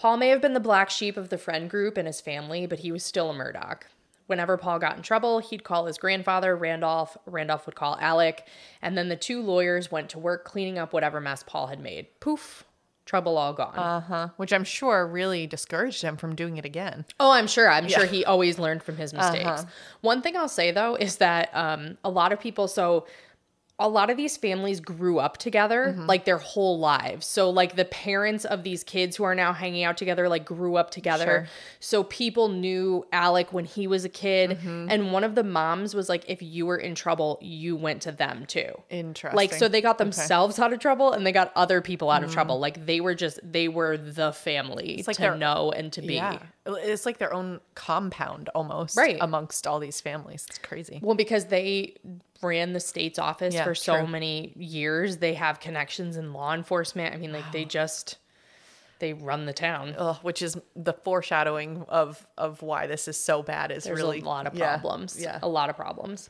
Paul 0.00 0.16
may 0.16 0.28
have 0.30 0.40
been 0.40 0.54
the 0.54 0.60
black 0.60 0.88
sheep 0.88 1.18
of 1.18 1.28
the 1.28 1.36
friend 1.36 1.68
group 1.68 1.98
and 1.98 2.06
his 2.06 2.22
family, 2.22 2.64
but 2.66 2.78
he 2.78 2.90
was 2.90 3.04
still 3.04 3.30
a 3.30 3.34
Murdaugh. 3.34 3.80
Whenever 4.28 4.56
Paul 4.56 4.78
got 4.78 4.96
in 4.96 5.02
trouble, 5.02 5.40
he'd 5.40 5.62
call 5.62 5.84
his 5.84 5.98
grandfather, 5.98 6.56
Randolph. 6.56 7.18
Randolph 7.26 7.66
would 7.66 7.74
call 7.74 7.98
Alec, 8.00 8.46
and 8.80 8.96
then 8.96 9.10
the 9.10 9.16
two 9.16 9.42
lawyers 9.42 9.90
went 9.90 10.08
to 10.10 10.18
work 10.18 10.46
cleaning 10.46 10.78
up 10.78 10.94
whatever 10.94 11.20
mess 11.20 11.42
Paul 11.46 11.66
had 11.66 11.80
made. 11.80 12.06
Poof, 12.18 12.64
trouble 13.04 13.36
all 13.36 13.52
gone. 13.52 13.76
uh-huh 13.76 14.28
which 14.36 14.52
I'm 14.54 14.62
sure 14.64 15.04
really 15.06 15.46
discouraged 15.46 16.00
him 16.00 16.16
from 16.16 16.36
doing 16.36 16.58
it 16.58 16.64
again 16.64 17.04
Oh, 17.18 17.32
I'm 17.32 17.48
sure. 17.48 17.68
I'm 17.68 17.88
sure 17.88 18.06
he 18.06 18.24
always 18.24 18.58
learned 18.58 18.82
from 18.84 18.96
his 18.96 19.12
mistakes. 19.12 19.44
Uh-huh. 19.44 19.64
One 20.00 20.22
thing 20.22 20.34
I'll 20.36 20.48
say 20.48 20.70
though 20.70 20.94
is 20.94 21.16
that 21.16 21.50
um, 21.52 21.98
a 22.04 22.10
lot 22.10 22.32
of 22.32 22.38
people, 22.40 22.68
so 22.68 23.06
a 23.80 23.88
lot 23.88 24.10
of 24.10 24.16
these 24.16 24.36
families 24.36 24.78
grew 24.78 25.18
up 25.18 25.38
together 25.38 25.86
Mm-hmm. 25.90 26.06
like 26.06 26.24
their 26.26 26.38
whole 26.38 26.78
lives. 26.78 27.26
So 27.26 27.50
like 27.50 27.74
the 27.74 27.84
parents 27.86 28.44
of 28.44 28.62
these 28.62 28.84
kids 28.84 29.16
who 29.16 29.24
are 29.24 29.34
now 29.34 29.52
hanging 29.52 29.82
out 29.82 29.96
together 29.96 30.28
like 30.28 30.44
grew 30.44 30.76
up 30.76 30.90
together. 30.90 31.24
Sure. 31.24 31.46
So 31.80 32.04
people 32.04 32.48
knew 32.48 33.06
Alec 33.12 33.52
when 33.52 33.64
he 33.64 33.86
was 33.86 34.04
a 34.04 34.08
kid, 34.08 34.50
Mm-hmm. 34.50 34.86
and 34.90 35.12
one 35.12 35.24
of 35.24 35.34
the 35.34 35.42
moms 35.42 35.94
was 35.94 36.08
like, 36.08 36.24
if 36.28 36.42
you 36.42 36.66
were 36.66 36.76
in 36.76 36.94
trouble, 36.94 37.38
you 37.40 37.74
went 37.74 38.02
to 38.02 38.12
them 38.12 38.44
too. 38.46 38.70
Interesting. 38.90 39.36
Like 39.36 39.52
so 39.54 39.66
they 39.66 39.80
got 39.80 39.98
themselves 39.98 40.58
out 40.58 40.72
of 40.72 40.78
trouble 40.78 41.12
and 41.12 41.26
they 41.26 41.32
got 41.32 41.50
other 41.56 41.80
people 41.80 42.10
out 42.10 42.22
of 42.22 42.30
trouble. 42.32 42.58
Mm. 42.58 42.60
Like 42.60 42.86
they 42.86 43.00
were 43.00 43.14
just 43.14 43.40
they 43.42 43.68
were 43.68 43.96
the 43.96 44.32
family 44.32 45.02
like 45.06 45.16
to 45.16 45.36
know 45.36 45.72
and 45.72 45.90
to 45.94 46.02
be. 46.02 46.14
Yeah. 46.16 46.38
It's 46.76 47.06
like 47.06 47.18
their 47.18 47.32
own 47.32 47.60
compound 47.74 48.48
almost 48.54 48.96
Right. 48.96 49.18
amongst 49.20 49.66
all 49.66 49.78
these 49.78 50.00
families. 50.00 50.46
It's 50.48 50.58
crazy. 50.58 51.00
Well, 51.02 51.14
because 51.16 51.46
they 51.46 51.96
ran 52.42 52.72
the 52.72 52.80
state's 52.80 53.18
office 53.18 53.54
Yeah, 53.54 53.64
for 53.64 53.74
so 53.74 53.98
true. 53.98 54.06
many 54.06 54.52
years, 54.56 55.18
they 55.18 55.34
have 55.34 55.60
connections 55.60 56.16
in 56.16 56.32
law 56.32 56.54
enforcement. 56.54 57.14
I 57.14 57.18
mean, 57.18 57.32
like 57.32 57.50
they 57.52 57.64
just 57.64 58.18
they 58.98 59.14
run 59.14 59.46
the 59.46 59.52
town. 59.54 59.94
Ugh, 59.96 60.16
which 60.22 60.42
is 60.42 60.58
the 60.76 60.92
foreshadowing 60.92 61.84
of 61.88 62.26
of 62.36 62.60
why 62.62 62.86
this 62.86 63.08
is 63.08 63.18
so 63.18 63.42
bad 63.42 63.70
is 63.70 63.84
There's 63.84 63.98
really 63.98 64.20
a 64.20 64.24
lot 64.24 64.46
of 64.46 64.54
yeah, 64.54 64.76
problems. 64.76 65.18
Yeah. 65.20 65.38
A 65.42 65.48
lot 65.48 65.70
of 65.70 65.76
problems. 65.76 66.28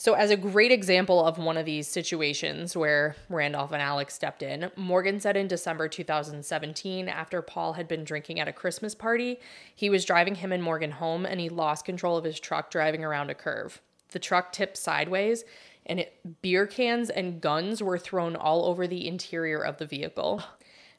So, 0.00 0.12
as 0.14 0.30
a 0.30 0.36
great 0.36 0.70
example 0.70 1.24
of 1.24 1.38
one 1.38 1.56
of 1.56 1.66
these 1.66 1.88
situations 1.88 2.76
where 2.76 3.16
Randolph 3.28 3.72
and 3.72 3.82
Alex 3.82 4.14
stepped 4.14 4.44
in, 4.44 4.70
Morgan 4.76 5.18
said 5.18 5.36
in 5.36 5.48
December 5.48 5.88
2017, 5.88 7.08
after 7.08 7.42
Paul 7.42 7.72
had 7.72 7.88
been 7.88 8.04
drinking 8.04 8.38
at 8.38 8.46
a 8.46 8.52
Christmas 8.52 8.94
party, 8.94 9.40
he 9.74 9.90
was 9.90 10.04
driving 10.04 10.36
him 10.36 10.52
and 10.52 10.62
Morgan 10.62 10.92
home 10.92 11.26
and 11.26 11.40
he 11.40 11.48
lost 11.48 11.84
control 11.84 12.16
of 12.16 12.22
his 12.22 12.38
truck 12.38 12.70
driving 12.70 13.04
around 13.04 13.28
a 13.28 13.34
curve. 13.34 13.80
The 14.10 14.20
truck 14.20 14.52
tipped 14.52 14.76
sideways 14.76 15.42
and 15.84 15.98
it, 15.98 16.42
beer 16.42 16.68
cans 16.68 17.10
and 17.10 17.40
guns 17.40 17.82
were 17.82 17.98
thrown 17.98 18.36
all 18.36 18.66
over 18.66 18.86
the 18.86 19.08
interior 19.08 19.58
of 19.60 19.78
the 19.78 19.86
vehicle, 19.86 20.44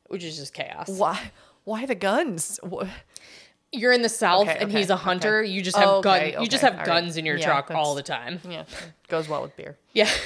which 0.07 0.25
is 0.25 0.35
just 0.35 0.53
chaos. 0.53 0.89
Why? 0.89 1.31
Why 1.63 1.85
the 1.85 1.95
guns? 1.95 2.59
You're 3.71 3.93
in 3.93 4.01
the 4.01 4.09
South 4.09 4.47
Okay, 4.47 4.57
and 4.59 4.69
okay, 4.69 4.77
he's 4.79 4.89
a 4.89 4.95
hunter. 4.95 5.43
You 5.43 5.61
just 5.61 5.77
have 5.77 5.87
Oh, 5.87 6.01
gun. 6.01 6.17
okay, 6.21 6.41
You 6.41 6.47
just 6.47 6.63
have 6.63 6.79
all 6.79 6.85
guns 6.85 7.09
right. 7.11 7.17
in 7.17 7.25
your 7.25 7.37
Yeah, 7.37 7.45
truck 7.45 7.71
all 7.71 7.93
the 7.95 8.03
time. 8.03 8.39
Yeah, 8.49 8.63
goes 9.07 9.29
well 9.29 9.41
with 9.41 9.55
beer. 9.55 9.77
Yeah. 9.93 10.09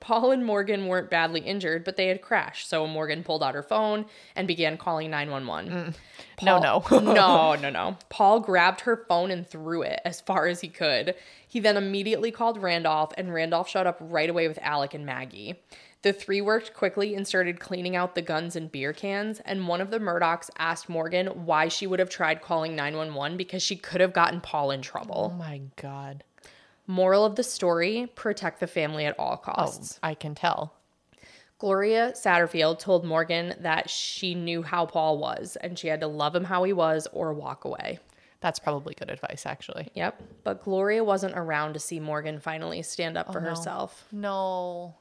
Paul 0.00 0.30
and 0.32 0.46
Morgan 0.46 0.86
weren't 0.86 1.10
badly 1.10 1.40
injured, 1.42 1.84
but 1.84 1.96
they 1.96 2.06
had 2.06 2.22
crashed. 2.22 2.68
So 2.70 2.86
Morgan 2.86 3.22
pulled 3.22 3.42
out 3.42 3.54
her 3.54 3.62
phone 3.62 4.06
and 4.34 4.48
began 4.48 4.78
calling 4.78 5.10
911. 5.10 5.70
Mm. 5.92 5.94
No, 6.42 6.58
no. 6.58 6.82
no, 7.12 7.54
no, 7.54 7.68
no. 7.68 7.98
Paul 8.08 8.40
grabbed 8.40 8.80
her 8.82 9.04
phone 9.08 9.30
and 9.30 9.46
threw 9.46 9.82
it 9.82 10.00
as 10.06 10.20
far 10.22 10.46
as 10.46 10.62
he 10.62 10.68
could. 10.68 11.14
He 11.46 11.60
then 11.60 11.76
immediately 11.76 12.30
called 12.30 12.62
Randolph, 12.62 13.12
and 13.18 13.34
Randolph 13.34 13.68
showed 13.68 13.86
up 13.86 13.98
right 14.00 14.30
away 14.30 14.48
with 14.48 14.58
Alec 14.62 14.94
and 14.94 15.04
Maggie. 15.04 15.60
The 16.02 16.12
three 16.14 16.40
worked 16.40 16.72
quickly 16.72 17.14
and 17.14 17.26
started 17.26 17.60
cleaning 17.60 17.94
out 17.94 18.14
the 18.14 18.22
guns 18.22 18.56
and 18.56 18.72
beer 18.72 18.92
cans. 18.92 19.40
And 19.40 19.68
one 19.68 19.80
of 19.82 19.90
the 19.90 19.98
Murdaughs 19.98 20.48
asked 20.58 20.88
Morgan 20.88 21.26
why 21.44 21.68
she 21.68 21.86
would 21.86 21.98
have 21.98 22.08
tried 22.08 22.40
calling 22.40 22.74
911 22.74 23.36
because 23.36 23.62
she 23.62 23.76
could 23.76 24.00
have 24.00 24.14
gotten 24.14 24.40
Paul 24.40 24.70
in 24.70 24.80
trouble. 24.80 25.32
Oh 25.34 25.36
my 25.36 25.60
god. 25.76 26.24
Moral 26.86 27.24
of 27.24 27.36
the 27.36 27.42
story 27.42 28.10
protect 28.14 28.60
the 28.60 28.66
family 28.66 29.04
at 29.04 29.18
all 29.18 29.34
Oh, 29.34 29.52
costs. 29.52 30.00
I 30.02 30.14
can 30.14 30.34
tell. 30.34 30.74
Gloria 31.58 32.12
Satterfield 32.14 32.78
told 32.78 33.04
Morgan 33.04 33.54
that 33.60 33.90
she 33.90 34.34
knew 34.34 34.62
how 34.62 34.86
Paul 34.86 35.18
was 35.18 35.56
and 35.60 35.78
she 35.78 35.88
had 35.88 36.00
to 36.00 36.06
love 36.06 36.34
him 36.34 36.44
how 36.44 36.64
he 36.64 36.72
was 36.72 37.06
or 37.12 37.34
walk 37.34 37.66
away. 37.66 37.98
That's 38.40 38.58
probably 38.58 38.94
good 38.94 39.10
advice, 39.10 39.44
actually. 39.44 39.88
Yep. 39.94 40.22
But 40.44 40.64
Gloria 40.64 41.04
wasn't 41.04 41.36
around 41.36 41.74
to 41.74 41.78
see 41.78 42.00
Morgan 42.00 42.40
finally 42.40 42.80
stand 42.80 43.18
up 43.18 43.26
oh, 43.28 43.32
for 43.34 43.40
herself. 43.40 44.06
No. 44.10 44.94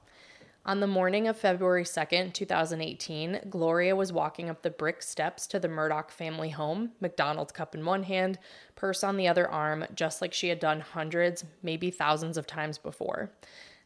On 0.66 0.82
the 0.82 0.88
morning 0.88 1.28
of 1.28 1.38
February 1.38 1.86
2nd, 1.86 2.34
2018, 2.34 3.42
Gloria 3.50 3.96
was 3.96 4.12
walking 4.12 4.50
up 4.50 4.62
the 4.62 4.70
brick 4.70 5.02
steps 5.02 5.48
to 5.48 5.60
the 5.60 5.70
Murdaugh 5.70 6.12
family 6.12 6.50
home, 6.50 6.92
McDonald's 7.00 7.54
cup 7.54 7.74
in 7.74 7.86
one 7.86 8.04
hand, 8.04 8.38
purse 8.76 9.04
on 9.04 9.16
the 9.16 9.28
other 9.28 9.50
arm, 9.50 9.86
just 9.96 10.22
like 10.22 10.34
she 10.34 10.50
had 10.50 10.60
done 10.60 10.82
hundreds, 10.82 11.46
maybe 11.64 11.90
thousands 11.90 12.38
of 12.38 12.46
times 12.46 12.78
before. 12.78 13.32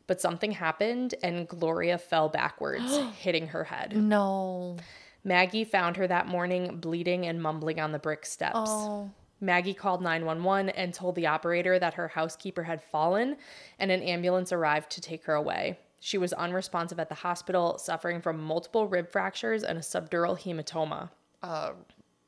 But 0.08 0.20
something 0.20 0.52
happened 0.52 1.16
and 1.24 1.48
Gloria 1.48 1.98
fell 1.98 2.28
backwards, 2.28 2.98
hitting 3.18 3.48
her 3.48 3.66
head. 3.66 3.96
No. 3.96 4.78
Maggie 5.24 5.64
found 5.64 5.96
her 5.98 6.08
that 6.08 6.28
morning 6.28 6.78
bleeding 6.78 7.28
and 7.28 7.42
mumbling 7.42 7.80
on 7.80 7.92
the 7.92 8.00
brick 8.00 8.26
steps. 8.26 8.56
Oh. 8.58 9.12
Maggie 9.40 9.74
called 9.74 10.02
911 10.02 10.70
and 10.70 10.94
told 10.94 11.16
the 11.16 11.28
operator 11.28 11.78
that 11.78 11.94
her 11.96 12.08
housekeeper 12.08 12.64
had 12.64 12.82
fallen 12.82 13.38
and 13.78 13.92
an 13.92 14.02
ambulance 14.02 14.52
arrived 14.52 14.90
to 14.92 15.02
take 15.02 15.26
her 15.26 15.34
away. 15.34 15.78
She 16.06 16.18
was 16.18 16.34
unresponsive 16.34 17.00
at 17.00 17.08
the 17.08 17.16
hospital, 17.16 17.78
suffering 17.78 18.20
from 18.20 18.44
multiple 18.44 18.90
rib 18.90 19.10
fractures 19.10 19.64
and 19.64 19.78
a 19.78 19.82
subdural 19.82 20.38
hematoma. 20.38 21.12
Uh, 21.42 21.72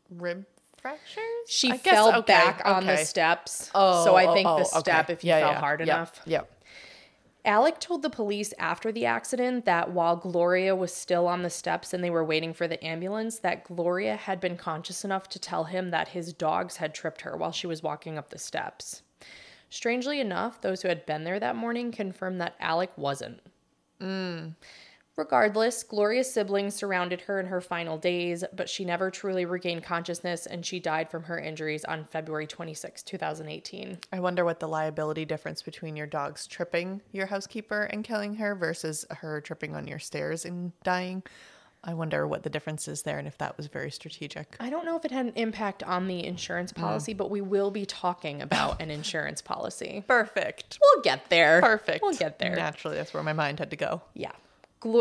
Rib 0.09 0.45
fractures? 0.77 1.23
She 1.49 1.69
I 1.69 1.75
guess- 1.75 1.93
fell 1.93 2.15
okay, 2.19 2.33
back 2.33 2.61
on 2.63 2.85
the 2.85 2.95
steps. 2.95 3.69
Oh, 3.75 4.05
so 4.05 4.15
I 4.15 4.27
oh, 4.27 4.33
think 4.33 4.47
oh, 4.47 4.59
the 4.59 4.61
okay. 4.61 4.79
step, 4.79 5.09
if 5.09 5.25
you 5.25 5.27
Yeah, 5.27 5.41
fell 5.41 5.51
yeah, 5.51 5.59
hard 5.59 5.79
yep, 5.81 5.87
enough. 5.89 6.21
Yep. 6.25 6.51
Alec 7.43 7.79
told 7.81 8.01
the 8.01 8.09
police 8.09 8.53
after 8.57 8.93
the 8.93 9.05
accident 9.05 9.65
that 9.65 9.91
while 9.91 10.15
Gloria 10.15 10.73
was 10.73 10.93
still 10.93 11.27
on 11.27 11.41
the 11.41 11.49
steps 11.49 11.93
and 11.93 12.01
they 12.01 12.09
were 12.09 12.23
waiting 12.23 12.53
for 12.53 12.69
the 12.69 12.81
ambulance, 12.81 13.39
that 13.39 13.65
Gloria 13.65 14.15
had 14.15 14.39
been 14.39 14.55
conscious 14.55 15.03
enough 15.03 15.27
to 15.27 15.37
tell 15.37 15.65
him 15.65 15.91
that 15.91 16.07
his 16.07 16.31
dogs 16.31 16.77
had 16.77 16.93
tripped 16.93 17.21
her 17.21 17.35
while 17.35 17.51
she 17.51 17.67
was 17.67 17.83
walking 17.83 18.17
up 18.17 18.29
the 18.29 18.39
steps. 18.39 19.01
Strangely 19.69 20.21
enough, 20.21 20.61
those 20.61 20.81
who 20.81 20.87
had 20.87 21.05
been 21.05 21.25
there 21.25 21.41
that 21.41 21.57
morning 21.57 21.91
confirmed 21.91 22.39
that 22.39 22.55
Alec 22.61 22.91
wasn't. 22.95 23.41
Regardless, 25.17 25.81
Gloria's 25.83 26.31
siblings 26.31 26.75
surrounded 26.75 27.21
her 27.21 27.39
in 27.39 27.45
her 27.45 27.61
final 27.61 27.97
days, 27.97 28.43
but 28.53 28.67
she 28.67 28.83
never 28.83 29.09
truly 29.09 29.45
regained 29.45 29.83
consciousness 29.83 30.45
and 30.45 30.65
she 30.65 30.77
died 30.77 31.09
from 31.09 31.23
her 31.23 31.39
injuries 31.39 31.85
on 31.85 32.03
February 32.03 32.47
26, 32.47 33.01
2018. 33.01 33.99
I 34.11 34.19
wonder 34.19 34.43
what 34.43 34.59
the 34.59 34.67
liability 34.67 35.23
difference 35.23 35.61
between 35.61 35.95
your 35.95 36.07
dogs 36.07 36.47
tripping 36.47 37.01
your 37.13 37.27
housekeeper 37.27 37.83
and 37.83 38.03
killing 38.03 38.35
her 38.35 38.55
versus 38.55 39.05
her 39.09 39.39
tripping 39.39 39.73
on 39.73 39.87
your 39.87 39.99
stairs 39.99 40.43
and 40.43 40.73
dying. 40.83 41.23
I 41.85 41.93
wonder 41.93 42.27
what 42.27 42.43
the 42.43 42.49
difference 42.49 42.87
is 42.87 43.03
there 43.03 43.19
and 43.19 43.27
if 43.27 43.37
that 43.37 43.57
was 43.57 43.67
very 43.67 43.91
strategic. 43.91 44.55
I 44.59 44.69
don't 44.69 44.85
know 44.85 44.97
if 44.97 45.05
it 45.05 45.11
had 45.11 45.27
an 45.27 45.33
impact 45.35 45.83
on 45.83 46.07
the 46.07 46.25
insurance 46.25 46.73
mm. 46.73 46.81
policy, 46.81 47.13
but 47.13 47.29
we 47.29 47.41
will 47.41 47.69
be 47.69 47.85
talking 47.85 48.41
about 48.41 48.81
an 48.81 48.89
insurance 48.89 49.41
policy. 49.41 50.03
Perfect. 50.07 50.79
We'll 50.81 51.03
get 51.03 51.29
there. 51.29 51.61
Perfect. 51.61 52.01
We'll 52.01 52.15
get 52.15 52.39
there. 52.39 52.55
Naturally, 52.55 52.97
that's 52.97 53.13
where 53.13 53.23
my 53.23 53.33
mind 53.33 53.59
had 53.59 53.69
to 53.69 53.77
go. 53.77 54.01
Yeah. 54.13 54.31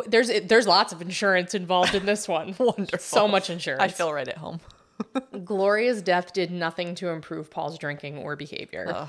There's 0.07 0.31
there's 0.45 0.67
lots 0.67 0.93
of 0.95 1.03
insurance 1.03 1.55
involved 1.55 1.95
in 1.95 2.07
this 2.07 2.27
one. 2.27 2.55
Wonderful. 2.59 2.99
So 2.99 3.29
much 3.29 3.51
insurance. 3.51 3.83
I 3.83 3.89
feel 3.89 4.13
right 4.13 4.29
at 4.29 4.39
home. 4.39 4.61
Gloria's 5.45 6.01
death 6.01 6.33
did 6.33 6.51
nothing 6.51 6.95
to 6.97 7.09
improve 7.09 7.51
Paul's 7.51 7.79
drinking 7.79 8.19
or 8.19 8.37
behavior. 8.37 9.09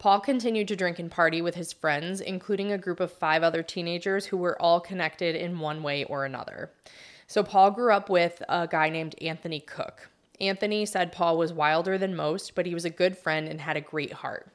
Paul 0.00 0.20
continued 0.20 0.66
to 0.68 0.76
drink 0.76 0.98
and 0.98 1.10
party 1.10 1.42
with 1.42 1.54
his 1.54 1.74
friends, 1.74 2.22
including 2.22 2.72
a 2.72 2.78
group 2.78 3.00
of 3.00 3.12
five 3.12 3.42
other 3.42 3.62
teenagers 3.62 4.24
who 4.24 4.38
were 4.38 4.60
all 4.60 4.80
connected 4.80 5.36
in 5.36 5.60
one 5.60 5.82
way 5.82 6.04
or 6.04 6.24
another. 6.24 6.70
So, 7.26 7.42
Paul 7.42 7.70
grew 7.70 7.92
up 7.92 8.08
with 8.08 8.42
a 8.48 8.66
guy 8.66 8.88
named 8.88 9.14
Anthony 9.20 9.60
Cook. 9.60 10.08
Anthony 10.40 10.86
said 10.86 11.12
Paul 11.12 11.36
was 11.36 11.52
wilder 11.52 11.98
than 11.98 12.16
most, 12.16 12.54
but 12.54 12.64
he 12.64 12.72
was 12.72 12.86
a 12.86 12.90
good 12.90 13.18
friend 13.18 13.46
and 13.46 13.60
had 13.60 13.76
a 13.76 13.82
great 13.82 14.14
heart. 14.14 14.50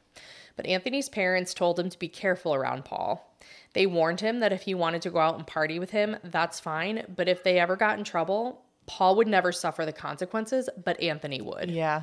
But 0.56 0.66
Anthony's 0.66 1.10
parents 1.10 1.54
told 1.54 1.80
him 1.80 1.92
to 1.92 2.00
be 2.00 2.08
careful 2.08 2.56
around 2.56 2.84
Paul. 2.84 3.32
They 3.74 3.86
warned 3.86 4.22
him 4.22 4.40
that 4.40 4.52
if 4.52 4.64
he 4.64 4.74
wanted 4.74 5.04
to 5.04 5.12
go 5.12 5.20
out 5.20 5.36
and 5.36 5.46
party 5.46 5.78
with 5.78 5.92
him, 5.92 6.18
that's 6.24 6.60
fine, 6.60 7.06
but 7.16 7.28
if 7.28 7.44
they 7.44 7.60
ever 7.60 7.76
got 7.76 8.00
in 8.00 8.04
trouble, 8.04 8.64
Paul 8.88 9.16
would 9.18 9.28
never 9.28 9.52
suffer 9.52 9.86
the 9.86 9.94
consequences, 9.94 10.70
but 10.84 11.00
Anthony 11.00 11.40
would. 11.40 11.70
Yeah. 11.70 12.02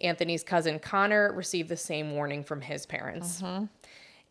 Anthony's 0.00 0.42
cousin 0.42 0.78
Connor 0.78 1.32
received 1.32 1.68
the 1.68 1.76
same 1.76 2.12
warning 2.12 2.42
from 2.44 2.60
his 2.60 2.86
parents. 2.86 3.42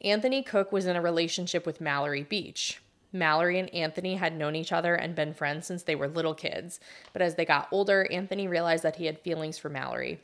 Anthony 0.02 0.44
Cook 0.44 0.72
was 0.72 0.86
in 0.86 0.96
a 0.96 1.02
relationship 1.02 1.66
with 1.66 1.80
Mallory 1.82 2.24
Beach. 2.24 2.82
Mallory 3.14 3.60
and 3.60 3.74
Anthony 3.74 4.16
had 4.16 4.36
known 4.36 4.56
each 4.56 4.72
other 4.72 4.96
and 4.96 5.16
been 5.16 5.34
friends 5.34 5.68
since 5.68 5.84
they 5.84 5.96
were 5.96 6.08
little 6.08 6.34
kids, 6.34 6.80
but 7.14 7.22
as 7.22 7.36
they 7.36 7.46
got 7.46 7.68
older, 7.72 8.08
Anthony 8.12 8.48
realized 8.48 8.84
that 8.84 8.96
he 8.96 9.06
had 9.06 9.20
feelings 9.20 9.58
for 9.58 9.70
Mallory. 9.70 10.20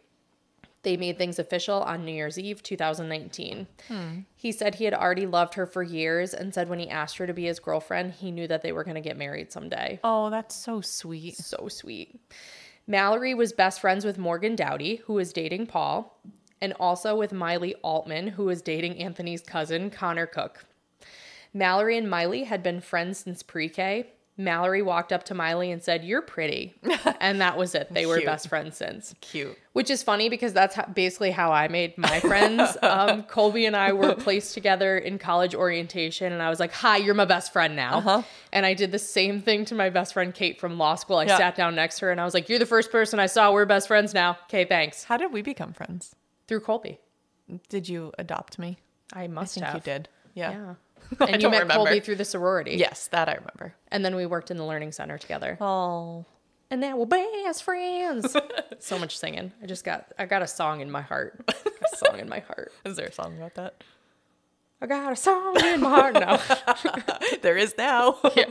They 0.82 0.98
made 0.98 1.18
things 1.18 1.40
official 1.40 1.82
on 1.82 2.06
New 2.06 2.14
Year's 2.14 2.40
Eve 2.40 2.64
2019. 2.64 3.68
He 4.36 4.52
said 4.52 4.76
he 4.76 4.86
had 4.86 4.94
already 4.94 5.26
loved 5.26 5.54
her 5.56 5.66
for 5.66 5.84
years 5.84 6.34
and 6.34 6.54
said 6.54 6.70
when 6.70 6.80
he 6.80 6.90
asked 6.90 7.18
her 7.18 7.28
to 7.28 7.34
be 7.34 7.46
his 7.46 7.60
girlfriend, 7.60 8.14
he 8.14 8.32
knew 8.32 8.48
that 8.48 8.62
they 8.62 8.72
were 8.72 8.84
going 8.84 8.96
to 8.96 9.02
get 9.02 9.18
married 9.18 9.52
someday. 9.52 10.00
Oh, 10.04 10.30
that's 10.30 10.56
so 10.56 10.82
sweet. 10.82 11.36
So 11.36 11.68
sweet. 11.68 12.20
Mallory 12.90 13.36
was 13.36 13.54
best 13.54 13.80
friends 13.80 14.04
with 14.04 14.18
Morgan 14.18 14.56
Dowdy, 14.56 14.96
who 15.06 15.14
was 15.14 15.32
dating 15.32 15.68
Paul, 15.68 16.20
and 16.60 16.74
also 16.80 17.16
with 17.16 17.32
Miley 17.32 17.76
Altman, 17.84 18.30
who 18.30 18.46
was 18.46 18.64
dating 18.64 18.98
Anthony's 18.98 19.44
cousin, 19.44 19.92
Connor 19.92 20.26
Cook. 20.26 20.66
Mallory 21.54 22.00
and 22.00 22.10
Miley 22.10 22.46
had 22.46 22.64
been 22.64 22.82
friends 22.82 23.20
since 23.20 23.44
pre 23.44 23.70
K. 23.70 24.08
Mallory 24.40 24.82
walked 24.82 25.12
up 25.12 25.26
to 25.26 25.34
Miley 25.36 25.70
and 25.70 25.84
said, 25.84 26.04
You're 26.06 26.22
pretty. 26.22 26.74
And 27.22 27.42
that 27.42 27.58
was 27.58 27.76
it. 27.76 27.94
They 27.94 28.06
were 28.06 28.22
best 28.22 28.48
friends 28.48 28.78
since. 28.78 29.14
Cute. 29.20 29.58
Which 29.74 29.90
is 29.90 30.02
funny 30.02 30.30
because 30.30 30.54
that's 30.54 30.76
how, 30.76 30.86
basically 30.86 31.32
how 31.32 31.52
I 31.52 31.68
made 31.68 31.98
my 31.98 32.20
friends. 32.32 32.78
Um, 32.82 33.24
Colby 33.24 33.66
and 33.66 33.76
I 33.76 33.92
were 33.92 34.16
placed 34.16 34.54
together 34.54 34.98
in 34.98 35.20
college 35.20 35.54
orientation, 35.54 36.32
and 36.32 36.42
I 36.42 36.50
was 36.50 36.60
like, 36.62 36.72
"Hi, 36.74 36.96
you're 36.98 37.14
my 37.16 37.26
best 37.26 37.52
friend 37.52 37.76
now." 37.76 37.98
Uh-huh. 37.98 38.22
And 38.54 38.66
I 38.66 38.74
did 38.74 38.92
the 38.94 39.00
same 39.00 39.42
thing 39.42 39.66
to 39.66 39.76
my 39.76 39.90
best 39.90 40.14
friend 40.14 40.34
Kate 40.34 40.60
from 40.60 40.78
law 40.78 40.96
school. 40.96 41.18
I 41.18 41.26
Yeah. 41.26 41.38
sat 41.38 41.56
down 41.56 41.76
next 41.76 42.00
to 42.00 42.06
her, 42.06 42.12
and 42.12 42.22
I 42.22 42.26
was 42.26 42.34
like, 42.34 42.48
"You're 42.48 42.60
the 42.60 42.66
first 42.66 42.90
person 42.92 43.20
I 43.20 43.26
saw. 43.26 43.52
We're 43.52 43.66
best 43.66 43.88
friends 43.90 44.14
now." 44.14 44.38
Okay, 44.46 44.64
thanks. 44.64 45.04
How 45.04 45.18
did 45.18 45.34
we 45.34 45.42
become 45.42 45.74
friends? 45.74 46.16
Through 46.48 46.62
Colby, 46.62 47.00
Did 47.68 47.90
you 47.90 48.14
adopt 48.18 48.58
me? 48.58 48.80
I 49.12 49.24
I 49.24 49.28
must 49.28 49.56
think 49.56 49.66
have. 49.66 49.76
you 49.76 49.82
did. 49.82 50.08
Yeah. 50.34 50.52
Yeah. 50.52 50.74
I 51.20 51.26
And 51.26 51.36
you 51.36 51.40
don't 51.40 51.52
met 51.52 51.62
remember. 51.62 51.86
Colby 51.86 52.00
through 52.00 52.16
the 52.16 52.26
sorority. 52.26 52.76
Yes, 52.78 53.08
that 53.08 53.30
I 53.30 53.34
remember. 53.34 53.74
And 53.90 54.04
then 54.04 54.16
we 54.16 54.26
worked 54.26 54.52
in 54.52 54.58
the 54.58 54.66
learning 54.66 54.92
center 54.92 55.18
together. 55.18 55.58
Oh. 55.62 56.26
And 56.72 56.82
now 56.82 56.98
we're 56.98 57.06
best 57.06 57.64
friends. 57.64 58.36
so 58.80 59.00
much 59.00 59.18
singing. 59.18 59.52
I 59.62 59.66
just 59.66 59.84
got 59.84 60.12
I 60.20 60.26
got 60.26 60.42
a 60.44 60.48
song 60.48 60.82
in 60.82 60.92
my 60.92 61.02
heart. 61.02 61.40
A 61.94 61.96
song 61.98 62.20
in 62.20 62.30
my 62.30 62.40
heart. 62.40 62.72
Is 62.86 62.98
there 62.98 63.08
a 63.08 63.12
song 63.12 63.38
about 63.38 63.56
that? 63.56 63.84
I 64.82 64.86
got 64.86 65.12
a 65.12 65.16
song 65.16 65.56
in 65.64 65.82
my 65.82 65.90
heart 65.90 66.14
now. 66.14 66.40
there 67.42 67.58
is 67.58 67.74
now. 67.78 68.18
Yeah. 68.36 68.50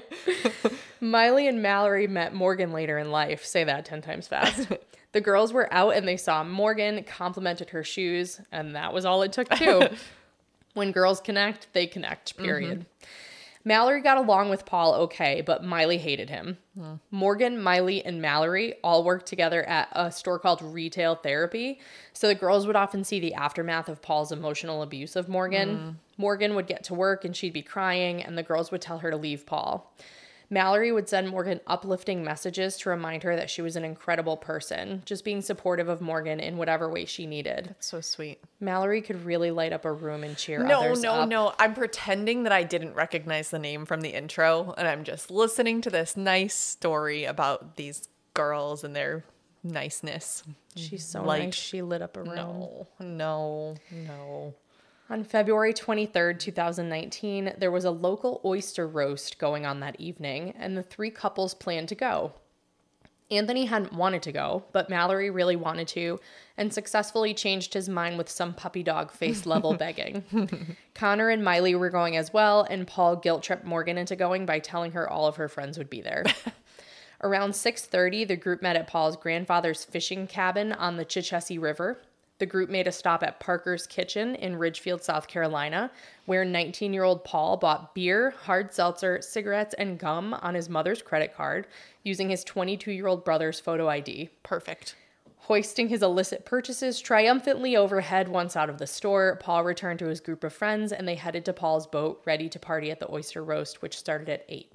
Miley 1.01 1.47
and 1.47 1.62
Mallory 1.62 2.07
met 2.07 2.35
Morgan 2.35 2.73
later 2.73 2.99
in 2.99 3.11
life. 3.11 3.44
Say 3.44 3.64
that 3.64 3.85
10 3.85 4.03
times 4.03 4.27
fast. 4.29 4.68
the 5.12 5.21
girls 5.21 5.53
were 5.53 5.73
out 5.73 5.94
and 5.94 6.09
they 6.09 6.16
saw 6.16 6.42
Morgan, 6.42 7.05
complimented 7.05 7.71
her 7.71 7.85
shoes, 7.85 8.40
and 8.51 8.75
that 8.75 8.92
was 8.92 9.05
all 9.05 9.23
it 9.23 9.33
took, 9.33 9.49
too. 9.51 9.88
When 10.78 10.92
girls 10.92 11.20
connect, 11.20 11.72
they 11.74 11.86
connect, 11.86 12.34
mm-hmm. 12.34 12.44
period. 12.44 12.86
Mallory 13.64 14.00
got 14.00 14.16
along 14.16 14.48
with 14.48 14.64
Paul 14.64 14.94
okay, 14.94 15.42
but 15.42 15.62
Miley 15.62 15.98
hated 15.98 16.30
him. 16.30 16.56
Morgan, 17.10 17.60
Miley, 17.60 18.02
and 18.02 18.22
Mallory 18.22 18.74
all 18.82 19.04
worked 19.04 19.26
together 19.26 19.62
at 19.64 19.88
a 19.92 20.10
store 20.10 20.38
called 20.38 20.62
Retail 20.62 21.16
Therapy. 21.16 21.80
So 22.14 22.28
the 22.28 22.34
girls 22.34 22.66
would 22.66 22.76
often 22.76 23.04
see 23.04 23.20
the 23.20 23.34
aftermath 23.34 23.88
of 23.90 24.00
Paul's 24.00 24.32
emotional 24.32 24.80
abuse 24.82 25.16
of 25.16 25.28
Morgan. 25.28 25.68
Mm-hmm. 25.76 25.90
Morgan 26.16 26.54
would 26.54 26.66
get 26.66 26.84
to 26.84 26.94
work 26.94 27.24
and 27.26 27.36
she'd 27.36 27.52
be 27.52 27.60
crying, 27.60 28.22
and 28.22 28.38
the 28.38 28.42
girls 28.42 28.70
would 28.70 28.80
tell 28.80 29.00
her 29.00 29.10
to 29.10 29.16
leave 29.16 29.44
Paul. 29.44 29.92
Mallory 30.50 30.90
would 30.92 31.08
send 31.08 31.28
Morgan 31.28 31.61
uplifting 31.66 32.24
messages 32.24 32.76
to 32.78 32.88
remind 32.88 33.22
her 33.22 33.37
that 33.37 33.50
she 33.50 33.61
was 33.61 33.76
an 33.76 33.84
incredible 33.84 34.37
person, 34.37 35.02
just 35.04 35.22
being 35.24 35.42
supportive 35.42 35.88
of 35.88 36.00
Morgan 36.00 36.40
in 36.40 36.56
whatever 36.56 36.88
way 36.88 37.04
she 37.04 37.26
needed. 37.26 37.74
So 37.80 38.00
sweet. 38.00 38.40
Mallory 38.58 39.02
could 39.02 39.24
really 39.26 39.50
light 39.50 39.74
up 39.74 39.84
a 39.84 39.92
room 39.92 40.24
and 40.24 40.37
cheer 40.38 40.62
No, 40.64 40.80
others 40.80 41.02
no, 41.02 41.12
up. 41.12 41.28
no. 41.28 41.54
I'm 41.58 41.74
pretending 41.74 42.44
that 42.44 42.52
I 42.52 42.62
didn't 42.62 42.94
recognize 42.94 43.50
the 43.50 43.58
name 43.58 43.84
from 43.84 44.00
the 44.00 44.08
intro, 44.11 44.74
and 44.78 44.88
I'm 44.88 45.04
just 45.04 45.30
listening 45.30 45.82
to 45.82 45.90
this 45.90 46.16
nice 46.16 46.54
story 46.54 47.24
about 47.24 47.76
these 47.76 48.08
girls 48.32 48.84
and 48.84 48.96
their 48.96 49.24
niceness. 49.62 50.44
She's 50.76 51.04
so 51.04 51.22
Light. 51.24 51.44
nice. 51.46 51.54
She 51.56 51.82
lit 51.82 52.00
up 52.00 52.16
a 52.16 52.22
room. 52.22 52.34
No, 52.37 52.87
no, 53.00 53.74
no. 53.90 54.54
On 55.11 55.25
February 55.25 55.73
23rd, 55.73 56.38
2019, 56.38 57.55
there 57.57 57.71
was 57.71 57.87
a 57.87 57.90
local 57.90 58.42
oyster 58.44 58.87
roast 58.87 59.38
going 59.38 59.64
on 59.64 59.81
that 59.81 59.99
evening, 59.99 60.53
and 60.59 60.77
the 60.77 60.83
three 60.83 61.11
couples 61.11 61.55
planned 61.55 61.88
to 61.88 61.94
go. 61.94 62.33
Anthony 63.31 63.64
hadn't 63.66 63.94
wanted 63.94 64.23
to 64.23 64.33
go, 64.33 64.64
but 64.73 64.90
Mallory 64.90 65.31
really 65.31 65.57
wanted 65.57 65.88
to 65.88 66.21
and 66.59 66.73
successfully 66.73 67.33
changed 67.33 67.73
his 67.73 67.88
mind 67.88 68.18
with 68.18 68.29
some 68.29 68.53
puppy 68.53 68.83
dog 68.83 69.11
face 69.11 69.47
level 69.47 69.75
begging. 69.79 70.77
Connor 70.94 71.31
and 71.31 71.42
Miley 71.42 71.75
were 71.75 71.90
going 71.90 72.16
as 72.16 72.33
well, 72.33 72.66
and 72.68 72.87
Paul 72.87 73.16
guilt 73.16 73.42
tripped 73.42 73.64
Morgan 73.64 73.97
into 73.97 74.16
going 74.16 74.44
by 74.44 74.59
telling 74.59 74.92
her 74.92 75.09
all 75.09 75.27
of 75.27 75.37
her 75.37 75.49
friends 75.49 75.79
would 75.79 75.90
be 75.90 76.03
there. 76.03 76.25
Around 77.23 77.53
6:30, 77.53 78.29
the 78.29 78.37
group 78.37 78.62
met 78.62 78.77
at 78.77 78.87
Paul's 78.87 79.16
grandfather's 79.16 79.85
fishing 79.85 80.27
cabin 80.27 80.73
on 80.73 80.97
the 80.97 81.05
Chechessee 81.05 81.61
River. 81.61 82.01
The 82.38 82.46
group 82.46 82.70
made 82.70 82.87
a 82.87 82.92
stop 82.92 83.24
at 83.24 83.40
Parker's 83.40 83.87
Kitchen 83.87 84.37
in 84.37 84.57
Ridgefield, 84.57 85.03
South 85.03 85.27
Carolina, 85.27 85.90
where 86.27 86.44
19-year-old 86.44 87.24
Paul 87.24 87.57
bought 87.57 87.94
beer, 87.94 88.31
hard 88.31 88.72
seltzer, 88.72 89.20
cigarettes, 89.20 89.74
and 89.74 89.98
gum 89.98 90.35
on 90.35 90.55
his 90.55 90.68
mother's 90.68 91.03
credit 91.03 91.35
card 91.35 91.66
using 92.05 92.31
his 92.31 92.44
22-year-old 92.44 93.24
brother's 93.24 93.59
photo 93.59 93.88
ID. 93.88 94.31
Perfect. 94.44 94.94
Hoisting 95.38 95.88
his 95.88 96.03
illicit 96.03 96.44
purchases 96.44 97.01
triumphantly 97.01 97.77
overhead 97.77 98.29
once 98.29 98.55
out 98.55 98.70
of 98.70 98.79
the 98.79 98.87
store, 98.87 99.37
Paul 99.40 99.64
returned 99.64 99.98
to 99.98 100.07
his 100.07 100.20
group 100.20 100.44
of 100.44 100.53
friends 100.53 100.92
and 100.92 101.09
they 101.09 101.14
headed 101.16 101.44
to 101.46 101.53
Paul's 101.53 101.87
boat, 101.87 102.22
ready 102.24 102.48
to 102.51 102.59
party 102.59 102.90
at 102.90 103.01
the 103.01 103.11
oyster 103.11 103.42
roast, 103.42 103.83
which 103.83 103.96
started 103.96 104.29
at 104.29 104.44
8. 104.48 104.70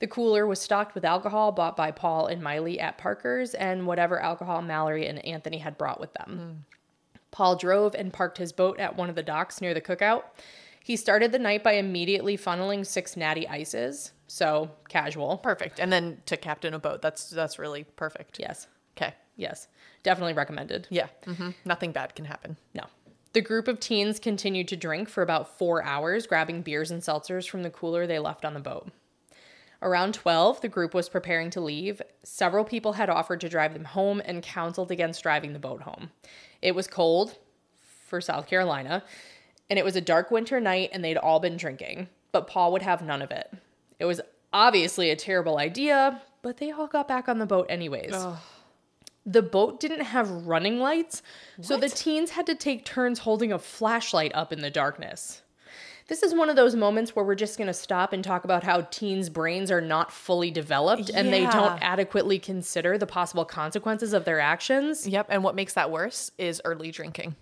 The 0.00 0.06
cooler 0.06 0.46
was 0.46 0.60
stocked 0.60 0.94
with 0.94 1.04
alcohol 1.04 1.50
bought 1.52 1.76
by 1.76 1.90
Paul 1.90 2.26
and 2.28 2.42
Miley 2.42 2.78
at 2.78 2.98
Parker's 2.98 3.54
and 3.54 3.86
whatever 3.86 4.20
alcohol 4.20 4.62
Mallory 4.62 5.06
and 5.08 5.24
Anthony 5.24 5.58
had 5.58 5.76
brought 5.76 6.00
with 6.00 6.12
them. 6.14 6.64
Paul 7.30 7.56
drove 7.56 7.94
and 7.94 8.12
parked 8.12 8.38
his 8.38 8.52
boat 8.52 8.78
at 8.78 8.96
one 8.96 9.08
of 9.08 9.16
the 9.16 9.22
docks 9.22 9.60
near 9.60 9.74
the 9.74 9.80
cookout. 9.80 10.22
He 10.82 10.96
started 10.96 11.32
the 11.32 11.38
night 11.38 11.62
by 11.64 11.72
immediately 11.72 12.38
funneling 12.38 12.86
six 12.86 13.16
natty 13.16 13.46
ices, 13.48 14.12
so 14.26 14.70
casual. 14.88 15.36
Perfect. 15.38 15.80
And 15.80 15.92
then 15.92 16.22
to 16.26 16.36
captain 16.36 16.72
a 16.74 16.78
boat. 16.78 17.02
That's 17.02 17.28
that's 17.28 17.58
really 17.58 17.84
perfect. 17.84 18.38
Yes, 18.38 18.68
Okay. 18.96 19.12
yes, 19.36 19.68
definitely 20.02 20.32
recommended. 20.32 20.86
Yeah. 20.90 21.08
hmm 21.24 21.50
Nothing 21.64 21.92
bad 21.92 22.14
can 22.14 22.24
happen. 22.24 22.56
No. 22.72 22.84
The 23.34 23.42
group 23.42 23.68
of 23.68 23.78
teens 23.80 24.18
continued 24.18 24.68
to 24.68 24.76
drink 24.76 25.08
for 25.10 25.22
about 25.22 25.58
four 25.58 25.82
hours, 25.84 26.26
grabbing 26.26 26.62
beers 26.62 26.90
and 26.90 27.02
seltzers 27.02 27.46
from 27.48 27.62
the 27.62 27.70
cooler 27.70 28.06
they 28.06 28.18
left 28.18 28.44
on 28.46 28.54
the 28.54 28.60
boat. 28.60 28.88
Around 29.80 30.14
12, 30.14 30.60
the 30.60 30.68
group 30.68 30.92
was 30.92 31.08
preparing 31.08 31.50
to 31.50 31.60
leave. 31.60 32.02
Several 32.24 32.64
people 32.64 32.94
had 32.94 33.08
offered 33.08 33.40
to 33.42 33.48
drive 33.48 33.74
them 33.74 33.84
home 33.84 34.20
and 34.24 34.42
counseled 34.42 34.90
against 34.90 35.22
driving 35.22 35.52
the 35.52 35.58
boat 35.58 35.82
home. 35.82 36.10
It 36.60 36.74
was 36.74 36.88
cold 36.88 37.38
for 38.06 38.20
South 38.20 38.46
Carolina, 38.46 39.04
and 39.70 39.78
it 39.78 39.84
was 39.84 39.94
a 39.94 40.00
dark 40.00 40.30
winter 40.30 40.60
night, 40.60 40.90
and 40.92 41.04
they'd 41.04 41.16
all 41.16 41.38
been 41.38 41.56
drinking, 41.56 42.08
but 42.32 42.48
Paul 42.48 42.72
would 42.72 42.82
have 42.82 43.02
none 43.02 43.22
of 43.22 43.30
it. 43.30 43.52
It 44.00 44.06
was 44.06 44.20
obviously 44.52 45.10
a 45.10 45.16
terrible 45.16 45.58
idea, 45.58 46.22
but 46.42 46.56
they 46.56 46.70
all 46.72 46.86
got 46.86 47.06
back 47.06 47.28
on 47.28 47.38
the 47.38 47.46
boat 47.46 47.66
anyways. 47.68 48.12
The 49.26 49.42
boat 49.42 49.78
didn't 49.78 50.00
have 50.06 50.30
running 50.46 50.80
lights, 50.80 51.22
so 51.60 51.76
the 51.76 51.88
teens 51.90 52.30
had 52.30 52.46
to 52.46 52.54
take 52.54 52.84
turns 52.84 53.20
holding 53.20 53.52
a 53.52 53.58
flashlight 53.58 54.32
up 54.34 54.52
in 54.52 54.60
the 54.60 54.70
darkness. 54.70 55.42
This 56.08 56.22
is 56.22 56.34
one 56.34 56.48
of 56.48 56.56
those 56.56 56.74
moments 56.74 57.14
where 57.14 57.24
we're 57.24 57.34
just 57.34 57.58
going 57.58 57.66
to 57.68 57.74
stop 57.74 58.12
and 58.14 58.24
talk 58.24 58.44
about 58.44 58.64
how 58.64 58.80
teens' 58.90 59.28
brains 59.28 59.70
are 59.70 59.80
not 59.82 60.10
fully 60.10 60.50
developed 60.50 61.10
and 61.14 61.30
they 61.32 61.42
don't 61.44 61.78
adequately 61.82 62.38
consider 62.38 62.96
the 62.96 63.06
possible 63.06 63.44
consequences 63.44 64.14
of 64.14 64.24
their 64.24 64.40
actions. 64.40 65.06
Yep. 65.06 65.26
And 65.28 65.44
what 65.44 65.54
makes 65.54 65.74
that 65.74 65.90
worse 65.90 66.30
is 66.38 66.62
early 66.64 66.90
drinking. 66.90 67.36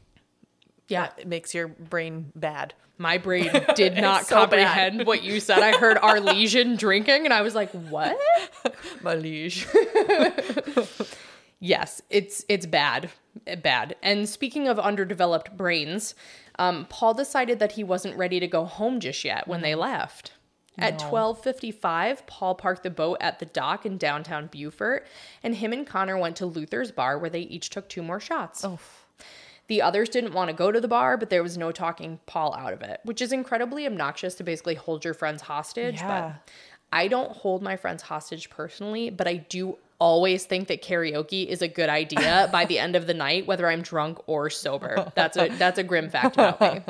Yeah, 0.89 1.11
It 1.17 1.27
makes 1.29 1.55
your 1.55 1.69
brain 1.69 2.33
bad. 2.35 2.75
my 2.99 3.19
brain 3.19 3.51
did 3.77 3.97
not 3.97 4.27
so 4.27 4.35
bad. 4.35 4.41
comprehend 4.51 5.07
what 5.07 5.23
you 5.23 5.39
said. 5.41 5.61
I 5.61 5.77
heard 5.79 5.97
our 5.99 6.19
legion 6.35 6.77
drinking 6.77 7.25
and 7.25 7.33
I 7.35 7.43
was 7.43 7.55
like, 7.55 7.71
"What?" 7.71 8.17
My 9.03 9.15
liege. 9.15 9.67
Yes, 11.59 12.03
it's 12.11 12.45
it's 12.51 12.67
bad, 12.67 13.11
bad. 13.63 13.97
And 14.03 14.29
speaking 14.29 14.69
of 14.69 14.79
underdeveloped 14.79 15.57
brains, 15.57 16.15
um, 16.59 16.87
Paul 16.89 17.15
decided 17.15 17.59
that 17.59 17.73
he 17.73 17.85
wasn't 17.85 18.17
ready 18.17 18.41
to 18.41 18.47
go 18.47 18.65
home 18.65 19.01
just 19.01 19.25
yet 19.25 19.47
when 19.47 19.63
they 19.63 19.75
left. 19.75 20.33
At 20.79 20.99
twelve 20.99 21.43
fifty 21.43 21.71
five, 21.71 22.27
Paul 22.27 22.55
parked 22.55 22.83
the 22.83 22.91
boat 22.91 23.17
at 23.21 23.39
the 23.39 23.47
dock 23.47 23.87
in 23.87 23.97
downtown 23.97 24.49
Beaufort, 24.49 25.07
and 25.43 25.55
him 25.55 25.73
and 25.73 25.87
Connor 25.87 26.19
went 26.19 26.37
to 26.37 26.45
Luther's 26.45 26.93
bar 26.93 27.19
where 27.19 27.31
they 27.31 27.41
each 27.41 27.71
took 27.71 27.89
two 27.89 28.03
more 28.03 28.21
shots. 28.21 28.63
Oh. 28.63 28.79
The 29.69 29.81
others 29.81 30.11
didn't 30.11 30.35
want 30.35 30.51
to 30.51 30.55
go 30.55 30.71
to 30.71 30.81
the 30.81 30.87
bar, 30.87 31.17
but 31.17 31.31
there 31.31 31.43
was 31.43 31.57
no 31.57 31.73
talking 31.73 32.21
Paul 32.27 32.55
out 32.55 32.73
of 32.75 32.83
it, 32.83 33.01
which 33.05 33.23
is 33.23 33.33
incredibly 33.33 33.87
obnoxious 33.87 34.35
to 34.35 34.45
basically 34.45 34.75
hold 34.75 35.05
your 35.05 35.15
friends 35.15 35.43
hostage. 35.43 35.97
Yeah. 35.97 36.35
But 36.35 36.53
I 36.93 37.09
don't 37.09 37.33
hold 37.33 37.63
my 37.63 37.77
friends 37.77 38.03
hostage 38.03 38.49
personally, 38.51 39.11
but 39.11 39.27
I 39.27 39.37
do 39.37 39.79
always 39.99 40.45
think 40.45 40.69
that 40.69 40.83
karaoke 40.83 41.47
is 41.47 41.63
a 41.63 41.69
good 41.69 41.89
idea 41.89 42.49
by 42.53 42.65
the 42.65 42.79
end 42.79 42.97
of 42.97 43.07
the 43.07 43.15
night, 43.15 43.47
whether 43.47 43.69
I'm 43.69 43.83
drunk 43.83 44.19
or 44.27 44.51
sober. 44.51 45.13
That's 45.15 45.37
a 45.37 45.49
that's 45.49 45.79
a 45.79 45.83
grim 45.83 46.11
fact 46.11 46.37
about 46.37 46.61
me. 46.61 46.83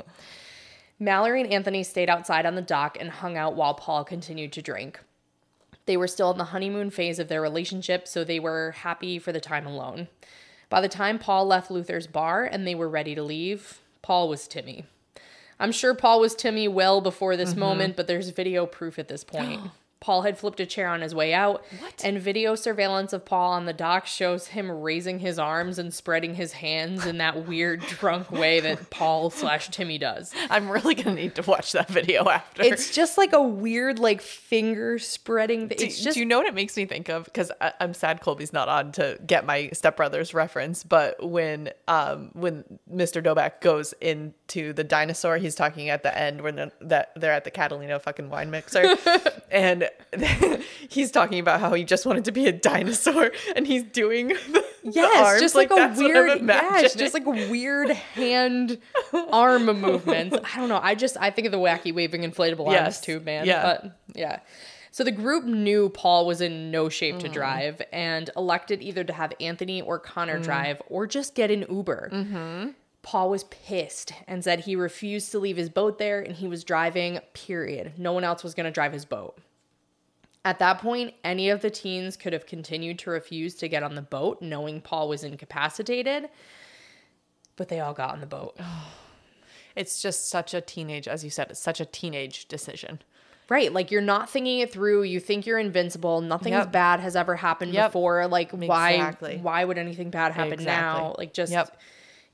Mallory 0.98 1.42
and 1.42 1.52
Anthony 1.52 1.82
stayed 1.82 2.08
outside 2.08 2.46
on 2.46 2.54
the 2.54 2.62
dock 2.62 2.96
and 2.98 3.10
hung 3.10 3.36
out 3.36 3.54
while 3.54 3.74
Paul 3.74 4.02
continued 4.04 4.52
to 4.54 4.62
drink. 4.62 5.00
They 5.84 5.96
were 5.96 6.08
still 6.08 6.30
in 6.30 6.38
the 6.38 6.44
honeymoon 6.44 6.90
phase 6.90 7.18
of 7.18 7.28
their 7.28 7.42
relationship, 7.42 8.08
so 8.08 8.24
they 8.24 8.40
were 8.40 8.72
happy 8.78 9.18
for 9.18 9.30
the 9.30 9.40
time 9.40 9.66
alone. 9.66 10.08
By 10.68 10.80
the 10.80 10.88
time 10.88 11.18
Paul 11.18 11.46
left 11.46 11.70
Luther's 11.70 12.06
bar 12.06 12.44
and 12.44 12.66
they 12.66 12.74
were 12.74 12.88
ready 12.88 13.14
to 13.14 13.22
leave, 13.22 13.80
Paul 14.02 14.28
was 14.28 14.48
Timmy. 14.48 14.86
I'm 15.60 15.70
sure 15.70 15.94
Paul 15.94 16.18
was 16.18 16.34
Timmy 16.34 16.66
well 16.66 17.00
before 17.00 17.36
this 17.36 17.50
mm-hmm. 17.50 17.60
moment, 17.60 17.96
but 17.96 18.06
there's 18.06 18.30
video 18.30 18.66
proof 18.66 18.98
at 18.98 19.08
this 19.08 19.22
point. 19.22 19.60
Paul 19.98 20.22
had 20.22 20.38
flipped 20.38 20.60
a 20.60 20.66
chair 20.66 20.88
on 20.88 21.00
his 21.00 21.14
way 21.14 21.32
out, 21.32 21.64
What? 21.80 22.04
and 22.04 22.20
video 22.20 22.54
surveillance 22.54 23.12
of 23.12 23.24
Paul 23.24 23.52
on 23.52 23.64
the 23.64 23.72
dock 23.72 24.06
shows 24.06 24.48
him 24.48 24.70
raising 24.70 25.18
his 25.20 25.38
arms 25.38 25.78
and 25.78 25.92
spreading 25.92 26.34
his 26.34 26.52
hands 26.52 27.06
in 27.06 27.18
that 27.18 27.46
weird 27.46 27.80
drunk 27.88 28.30
way 28.30 28.60
that 28.60 28.90
Paul 28.90 29.30
slash 29.30 29.68
Timmy 29.70 29.98
does. 29.98 30.32
I'm 30.50 30.68
really 30.68 30.94
gonna 30.94 31.16
need 31.16 31.34
to 31.36 31.42
watch 31.42 31.72
that 31.72 31.88
video 31.88 32.28
after. 32.28 32.62
It's 32.62 32.94
just 32.94 33.16
like 33.18 33.32
a 33.32 33.42
weird, 33.42 33.98
like 33.98 34.20
finger 34.20 34.98
spreading. 34.98 35.68
do, 35.68 35.74
just 35.74 36.14
do 36.14 36.20
you 36.20 36.26
know 36.26 36.38
what 36.38 36.46
it 36.46 36.54
makes 36.54 36.76
me 36.76 36.84
think 36.84 37.08
of? 37.08 37.24
Because 37.24 37.50
I'm 37.80 37.94
sad 37.94 38.20
Colby's 38.20 38.52
not 38.52 38.68
on 38.68 38.92
to 38.92 39.18
get 39.26 39.46
my 39.46 39.70
stepbrother's 39.72 40.34
reference. 40.34 40.84
But 40.84 41.26
when 41.26 41.70
um 41.88 42.30
when 42.34 42.64
Mr. 42.92 43.22
Doback 43.22 43.60
goes 43.60 43.94
into 44.00 44.72
the 44.72 44.84
dinosaur, 44.84 45.38
he's 45.38 45.54
talking 45.54 45.88
at 45.88 46.02
the 46.02 46.16
end 46.16 46.42
when 46.42 46.56
they're, 46.56 46.72
that 46.82 47.12
they're 47.16 47.32
at 47.32 47.44
the 47.44 47.50
Catalina 47.50 47.98
fucking 47.98 48.28
wine 48.30 48.50
mixer, 48.50 48.96
and 49.50 49.85
he's 50.88 51.10
talking 51.10 51.38
about 51.38 51.60
how 51.60 51.72
he 51.74 51.84
just 51.84 52.06
wanted 52.06 52.24
to 52.26 52.32
be 52.32 52.46
a 52.46 52.52
dinosaur, 52.52 53.32
and 53.54 53.66
he's 53.66 53.82
doing 53.84 54.28
the, 54.28 54.34
the 54.84 54.90
Yes, 54.92 55.26
arms, 55.26 55.40
just 55.40 55.54
like, 55.54 55.68
that's 55.68 55.98
a 56.00 56.04
weird, 56.04 56.40
yeah, 56.46 56.78
it's 56.80 56.94
just 56.94 57.14
like 57.14 57.26
weird 57.26 57.90
hand 57.90 58.78
arm 59.32 59.64
movements. 59.80 60.36
I 60.54 60.58
don't 60.58 60.68
know. 60.68 60.80
I 60.82 60.94
just 60.94 61.16
I 61.20 61.30
think 61.30 61.46
of 61.46 61.52
the 61.52 61.58
wacky 61.58 61.94
waving 61.94 62.22
inflatable 62.22 62.68
arms 62.68 63.00
too, 63.00 63.20
man. 63.20 63.46
yeah. 63.46 63.62
But 63.62 63.98
yeah. 64.14 64.40
So 64.92 65.04
the 65.04 65.10
group 65.12 65.44
knew 65.44 65.90
Paul 65.90 66.26
was 66.26 66.40
in 66.40 66.70
no 66.70 66.88
shape 66.88 67.16
Mm. 67.16 67.20
to 67.20 67.28
drive 67.28 67.82
and 67.92 68.30
elected 68.36 68.80
either 68.80 69.04
to 69.04 69.12
have 69.12 69.32
Anthony 69.40 69.82
or 69.82 69.98
Mm. 70.00 70.04
Connor 70.04 70.38
drive 70.38 70.80
or 70.88 71.06
just 71.06 71.34
get 71.34 71.50
an 71.50 71.66
Uber. 71.68 72.08
Mm-hmm. 72.12 72.68
Paul 73.02 73.28
was 73.30 73.44
pissed 73.44 74.12
and 74.26 74.42
said 74.42 74.60
he 74.60 74.74
refused 74.74 75.30
to 75.32 75.38
leave 75.38 75.56
his 75.58 75.68
boat 75.68 75.98
there 75.98 76.20
and 76.20 76.34
he 76.34 76.48
was 76.48 76.64
driving, 76.64 77.20
period. 77.34 77.92
No 77.98 78.12
one 78.12 78.24
else 78.24 78.42
was 78.42 78.54
going 78.54 78.64
to 78.64 78.70
drive 78.70 78.92
his 78.94 79.04
boat. 79.04 79.36
At 80.46 80.60
that 80.60 80.78
point, 80.78 81.12
any 81.24 81.50
of 81.50 81.60
the 81.60 81.70
teens 81.70 82.16
could 82.16 82.32
have 82.32 82.46
continued 82.46 83.00
to 83.00 83.10
refuse 83.10 83.56
to 83.56 83.68
get 83.68 83.82
on 83.82 83.96
the 83.96 84.00
boat, 84.02 84.40
knowing 84.40 84.80
Paul 84.80 85.08
was 85.08 85.24
incapacitated, 85.24 86.28
but 87.56 87.66
they 87.68 87.80
all 87.80 87.92
got 87.92 88.10
on 88.12 88.20
the 88.20 88.26
boat. 88.26 88.56
It's 89.74 90.00
just 90.00 90.30
such 90.30 90.54
a 90.54 90.62
teenage, 90.62 91.06
as 91.06 91.22
you 91.22 91.28
said, 91.28 91.50
it's 91.50 91.60
such 91.60 91.80
a 91.80 91.84
teenage 91.84 92.46
decision. 92.48 93.02
Right. 93.50 93.70
Like 93.70 93.90
you're 93.90 94.00
not 94.00 94.30
thinking 94.30 94.60
it 94.60 94.72
through. 94.72 95.02
You 95.02 95.20
think 95.20 95.44
you're 95.44 95.58
invincible. 95.58 96.22
Nothing 96.22 96.54
Yep. 96.54 96.72
bad 96.72 97.00
has 97.00 97.14
ever 97.14 97.36
happened 97.36 97.74
Yep. 97.74 97.90
before. 97.90 98.26
Like 98.26 98.52
why 98.52 98.92
Exactly. 98.92 99.36
why 99.36 99.64
would 99.66 99.76
anything 99.76 100.08
bad 100.08 100.32
happen 100.32 100.64
now? 100.64 101.14
Like 101.18 101.34
just 101.34 101.52
Yep. 101.52 101.76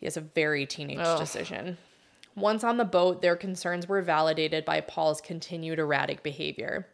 it's 0.01 0.17
a 0.17 0.21
very 0.21 0.67
teenage 0.67 0.99
Ugh. 1.01 1.19
decision. 1.19 1.79
Once 2.37 2.63
on 2.63 2.77
the 2.77 2.85
boat, 2.85 3.23
their 3.23 3.35
concerns 3.35 3.89
were 3.89 4.03
validated 4.03 4.65
by 4.65 4.81
Paul's 4.81 5.21
continued 5.21 5.81
erratic 5.81 6.23
behavior. 6.23 6.87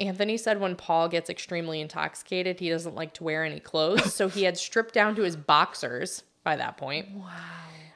Anthony 0.00 0.36
said 0.36 0.60
when 0.60 0.76
Paul 0.76 1.08
gets 1.08 1.28
extremely 1.28 1.80
intoxicated, 1.80 2.60
he 2.60 2.68
doesn't 2.70 2.94
like 2.94 3.14
to 3.14 3.24
wear 3.24 3.44
any 3.44 3.60
clothes, 3.60 4.14
so 4.14 4.28
he 4.28 4.44
had 4.44 4.56
stripped 4.56 4.94
down 4.94 5.14
to 5.16 5.22
his 5.22 5.36
boxers 5.36 6.22
by 6.44 6.56
that 6.56 6.76
point. 6.76 7.10
Wow. 7.12 7.26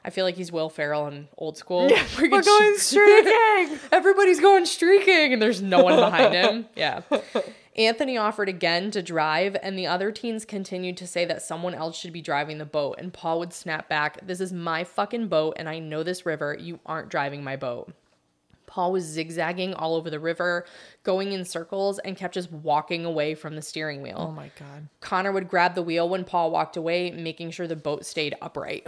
I 0.05 0.09
feel 0.09 0.25
like 0.25 0.35
he's 0.35 0.51
Will 0.51 0.69
Ferrell 0.69 1.07
in 1.07 1.29
old 1.37 1.57
school. 1.57 1.87
Where 1.87 2.25
you 2.25 2.31
We're 2.31 2.41
going 2.41 2.73
streaking. 2.77 3.79
everybody's 3.91 4.41
going 4.41 4.65
streaking 4.65 5.31
and 5.31 5.41
there's 5.41 5.61
no 5.61 5.81
one 5.81 5.95
behind 5.95 6.33
him. 6.33 6.65
Yeah. 6.75 7.01
Anthony 7.75 8.17
offered 8.17 8.49
again 8.49 8.91
to 8.91 9.01
drive, 9.01 9.57
and 9.63 9.79
the 9.79 9.87
other 9.87 10.11
teens 10.11 10.45
continued 10.45 10.95
to 10.97 11.07
say 11.07 11.25
that 11.25 11.41
someone 11.41 11.73
else 11.73 11.97
should 11.97 12.13
be 12.13 12.21
driving 12.21 12.59
the 12.59 12.65
boat. 12.65 12.97
And 12.99 13.11
Paul 13.11 13.39
would 13.39 13.51
snap 13.53 13.89
back, 13.89 14.19
This 14.27 14.39
is 14.41 14.53
my 14.53 14.83
fucking 14.83 15.27
boat, 15.27 15.55
and 15.57 15.67
I 15.67 15.79
know 15.79 16.03
this 16.03 16.23
river. 16.23 16.55
You 16.59 16.79
aren't 16.85 17.09
driving 17.09 17.43
my 17.43 17.55
boat. 17.55 17.91
Paul 18.73 18.91
was 18.91 19.03
zigzagging 19.03 19.75
all 19.75 19.93
over 19.93 20.09
the 20.09 20.19
river, 20.19 20.65
going 21.03 21.31
in 21.31 21.45
circles, 21.45 21.99
and 21.99 22.17
kept 22.17 22.33
just 22.33 22.51
walking 22.51 23.05
away 23.05 23.35
from 23.35 23.55
the 23.55 23.61
steering 23.61 24.01
wheel. 24.01 24.29
oh 24.29 24.31
my 24.31 24.49
god. 24.57 24.87
Connor 24.99 25.31
would 25.31 25.47
grab 25.47 25.75
the 25.75 25.83
wheel 25.83 26.09
when 26.09 26.23
Paul 26.23 26.49
walked 26.49 26.75
away, 26.75 27.11
making 27.11 27.51
sure 27.51 27.67
the 27.67 27.75
boat 27.75 28.03
stayed 28.03 28.35
upright. 28.41 28.87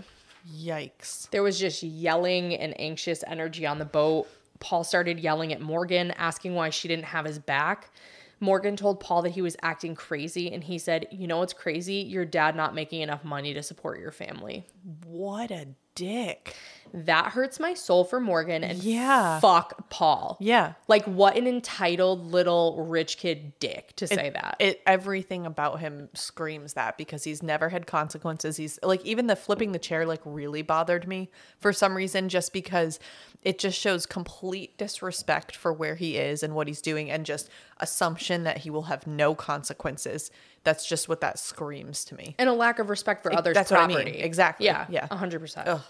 Yikes. 0.51 1.29
There 1.29 1.43
was 1.43 1.59
just 1.59 1.83
yelling 1.83 2.55
and 2.55 2.73
anxious 2.81 3.23
energy 3.27 3.67
on 3.67 3.77
the 3.77 3.85
boat. 3.85 4.25
Paul 4.59 4.83
started 4.83 5.19
yelling 5.19 5.53
at 5.53 5.61
Morgan, 5.61 6.09
asking 6.17 6.55
why 6.55 6.71
she 6.71 6.87
didn't 6.87 7.05
have 7.05 7.25
his 7.25 7.37
back. 7.37 7.91
Morgan 8.39 8.75
told 8.75 8.99
Paul 8.99 9.21
that 9.21 9.33
he 9.33 9.43
was 9.43 9.55
acting 9.61 9.93
crazy, 9.93 10.51
and 10.51 10.63
he 10.63 10.79
said, 10.79 11.05
You 11.11 11.27
know 11.27 11.37
what's 11.37 11.53
crazy? 11.53 11.97
Your 11.97 12.25
dad 12.25 12.55
not 12.55 12.73
making 12.73 13.01
enough 13.01 13.23
money 13.23 13.53
to 13.53 13.61
support 13.61 13.99
your 13.99 14.11
family. 14.11 14.65
What 15.05 15.51
a 15.51 15.67
dick. 15.93 16.55
That 17.03 17.33
hurts 17.33 17.59
my 17.59 17.73
soul 17.73 18.05
for 18.05 18.21
Morgan, 18.21 18.63
and 18.63 18.81
Yeah. 18.81 19.41
fuck 19.41 19.89
Paul. 19.89 20.37
Yeah. 20.39 20.73
Like, 20.87 21.03
what 21.05 21.35
an 21.35 21.45
entitled 21.45 22.31
little 22.31 22.85
rich 22.85 23.17
kid 23.17 23.51
dick 23.59 23.93
to 23.97 24.07
say 24.07 24.29
that. 24.29 24.55
It 24.59 24.81
everything 24.87 25.45
about 25.45 25.81
him 25.81 26.07
screams 26.13 26.73
that 26.73 26.97
because 26.97 27.25
he's 27.25 27.43
never 27.43 27.67
had 27.69 27.85
consequences. 27.85 28.55
He's 28.55 28.79
like 28.81 29.03
even 29.05 29.27
the 29.27 29.35
flipping 29.35 29.73
the 29.73 29.79
chair 29.79 30.05
like 30.05 30.21
really 30.23 30.61
bothered 30.61 31.05
me 31.05 31.29
for 31.59 31.73
some 31.73 31.97
reason 31.97 32.29
just 32.29 32.53
because 32.53 32.97
it 33.41 33.59
just 33.59 33.77
shows 33.79 34.05
complete 34.05 34.77
disrespect 34.77 35.53
for 35.55 35.73
where 35.73 35.95
he 35.95 36.15
is 36.17 36.43
and 36.43 36.55
what 36.55 36.67
he's 36.67 36.81
doing 36.81 37.11
and 37.11 37.25
just 37.25 37.49
assumption 37.81 38.43
that 38.45 38.59
he 38.59 38.69
will 38.69 38.83
have 38.83 39.05
no 39.05 39.35
consequences. 39.35 40.31
That's 40.63 40.85
just 40.87 41.07
what 41.09 41.19
that 41.21 41.37
screams 41.37 42.05
to 42.05 42.15
me. 42.15 42.35
and 42.39 42.47
a 42.49 42.53
lack 42.53 42.79
of 42.79 42.89
respect 42.89 43.21
for 43.21 43.31
others' 43.33 43.53
that's 43.53 43.69
what 43.69 43.81
I 43.81 43.87
mean. 43.87 44.07
Exactly. 44.07 44.65
Yeah. 44.65 44.85
Yeah. 44.89 45.07
Yeah. 45.11 45.15
100%. 45.17 45.81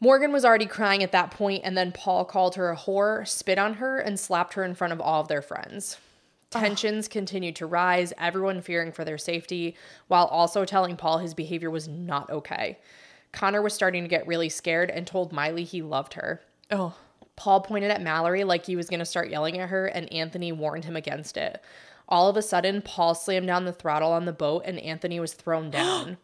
Ugh. 0.00 0.04
Morgan 0.04 0.32
was 0.32 0.44
already 0.44 0.66
crying 0.66 1.02
at 1.02 1.12
that 1.12 1.30
point, 1.30 1.62
and 1.64 1.76
then 1.76 1.92
Paul 1.92 2.24
called 2.24 2.54
her 2.54 2.70
a 2.70 2.76
whore, 2.76 3.26
spit 3.26 3.58
on 3.58 3.74
her, 3.74 3.98
and 3.98 4.18
slapped 4.18 4.54
her 4.54 4.64
in 4.64 4.74
front 4.74 4.92
of 4.92 5.00
all 5.00 5.20
of 5.20 5.28
their 5.28 5.42
friends. 5.42 5.98
Tensions 6.50 7.06
continued 7.06 7.54
to 7.56 7.66
rise, 7.66 8.12
everyone 8.18 8.60
fearing 8.60 8.90
for 8.90 9.04
their 9.04 9.18
safety, 9.18 9.76
while 10.08 10.26
also 10.26 10.64
telling 10.64 10.96
Paul 10.96 11.18
his 11.18 11.34
behavior 11.34 11.70
was 11.70 11.86
not 11.86 12.28
okay. 12.28 12.78
Connor 13.30 13.62
was 13.62 13.72
starting 13.72 14.02
to 14.02 14.08
get 14.08 14.26
really 14.26 14.48
scared 14.48 14.90
and 14.90 15.06
told 15.06 15.32
Miley 15.32 15.62
he 15.62 15.80
loved 15.80 16.14
her. 16.14 16.40
Oh. 16.72 16.96
Paul 17.36 17.60
pointed 17.60 17.92
at 17.92 18.02
Mallory 18.02 18.42
like 18.42 18.66
he 18.66 18.74
was 18.74 18.88
going 18.88 18.98
to 18.98 19.06
start 19.06 19.30
yelling 19.30 19.58
at 19.58 19.68
her, 19.68 19.86
and 19.86 20.12
Anthony 20.12 20.50
warned 20.50 20.84
him 20.84 20.96
against 20.96 21.36
it. 21.36 21.62
All 22.08 22.28
of 22.28 22.36
a 22.36 22.42
sudden, 22.42 22.82
Paul 22.82 23.14
slammed 23.14 23.46
down 23.46 23.64
the 23.64 23.72
throttle 23.72 24.10
on 24.10 24.24
the 24.24 24.32
boat, 24.32 24.64
and 24.66 24.80
Anthony 24.80 25.20
was 25.20 25.34
thrown 25.34 25.70
down. 25.70 26.18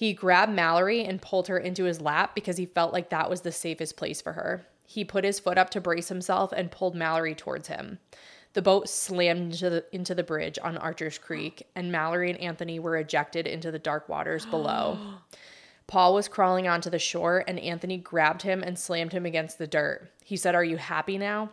He 0.00 0.14
grabbed 0.14 0.50
Mallory 0.50 1.04
and 1.04 1.20
pulled 1.20 1.48
her 1.48 1.58
into 1.58 1.84
his 1.84 2.00
lap 2.00 2.34
because 2.34 2.56
he 2.56 2.64
felt 2.64 2.94
like 2.94 3.10
that 3.10 3.28
was 3.28 3.42
the 3.42 3.52
safest 3.52 3.98
place 3.98 4.22
for 4.22 4.32
her. 4.32 4.66
He 4.86 5.04
put 5.04 5.24
his 5.24 5.38
foot 5.38 5.58
up 5.58 5.68
to 5.70 5.80
brace 5.82 6.08
himself 6.08 6.52
and 6.52 6.70
pulled 6.70 6.94
Mallory 6.94 7.34
towards 7.34 7.68
him. 7.68 7.98
The 8.54 8.62
boat 8.62 8.88
slammed 8.88 9.52
into 9.52 9.68
the, 9.68 9.84
into 9.92 10.14
the 10.14 10.22
bridge 10.22 10.58
on 10.62 10.78
Archer's 10.78 11.18
Creek, 11.18 11.66
and 11.76 11.92
Mallory 11.92 12.30
and 12.30 12.40
Anthony 12.40 12.78
were 12.78 12.96
ejected 12.96 13.46
into 13.46 13.70
the 13.70 13.78
dark 13.78 14.08
waters 14.08 14.46
below. 14.46 14.96
Paul 15.86 16.14
was 16.14 16.28
crawling 16.28 16.66
onto 16.66 16.88
the 16.88 16.98
shore, 16.98 17.44
and 17.46 17.60
Anthony 17.60 17.98
grabbed 17.98 18.40
him 18.40 18.62
and 18.62 18.78
slammed 18.78 19.12
him 19.12 19.26
against 19.26 19.58
the 19.58 19.66
dirt. 19.66 20.10
He 20.24 20.38
said, 20.38 20.54
Are 20.54 20.64
you 20.64 20.78
happy 20.78 21.18
now? 21.18 21.50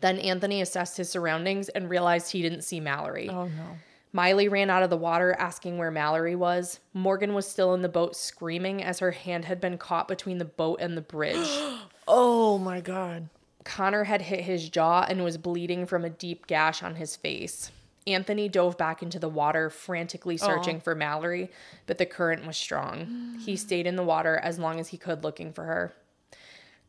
Then 0.00 0.18
Anthony 0.18 0.60
assessed 0.60 0.98
his 0.98 1.08
surroundings 1.08 1.70
and 1.70 1.88
realized 1.88 2.30
he 2.30 2.42
didn't 2.42 2.60
see 2.60 2.78
Mallory. 2.78 3.30
Oh 3.30 3.46
no. 3.46 3.78
Miley 4.14 4.46
ran 4.48 4.70
out 4.70 4.84
of 4.84 4.90
the 4.90 4.96
water 4.96 5.34
asking 5.40 5.76
where 5.76 5.90
Mallory 5.90 6.36
was. 6.36 6.78
Morgan 6.92 7.34
was 7.34 7.48
still 7.48 7.74
in 7.74 7.82
the 7.82 7.88
boat 7.88 8.14
screaming 8.14 8.80
as 8.80 9.00
her 9.00 9.10
hand 9.10 9.44
had 9.44 9.60
been 9.60 9.76
caught 9.76 10.06
between 10.06 10.38
the 10.38 10.44
boat 10.44 10.78
and 10.80 10.96
the 10.96 11.02
bridge. 11.02 11.36
Oh 12.06 12.58
my 12.58 12.82
god. 12.82 13.30
Connor 13.64 14.04
had 14.04 14.20
hit 14.20 14.40
his 14.40 14.68
jaw 14.68 15.06
and 15.08 15.24
was 15.24 15.38
bleeding 15.38 15.86
from 15.86 16.04
a 16.04 16.10
deep 16.10 16.46
gash 16.46 16.82
on 16.82 16.96
his 16.96 17.16
face. 17.16 17.72
Anthony 18.06 18.46
dove 18.46 18.76
back 18.76 19.02
into 19.02 19.18
the 19.18 19.28
water, 19.30 19.70
frantically 19.70 20.36
searching 20.36 20.80
for 20.82 20.94
Mallory, 20.94 21.50
but 21.86 21.96
the 21.96 22.04
current 22.04 22.46
was 22.46 22.58
strong. 22.58 23.38
he 23.40 23.56
stayed 23.56 23.86
in 23.86 23.96
the 23.96 24.02
water 24.02 24.36
as 24.36 24.58
long 24.58 24.78
as 24.78 24.88
he 24.88 24.98
could 24.98 25.24
looking 25.24 25.50
for 25.50 25.64
her. 25.64 25.94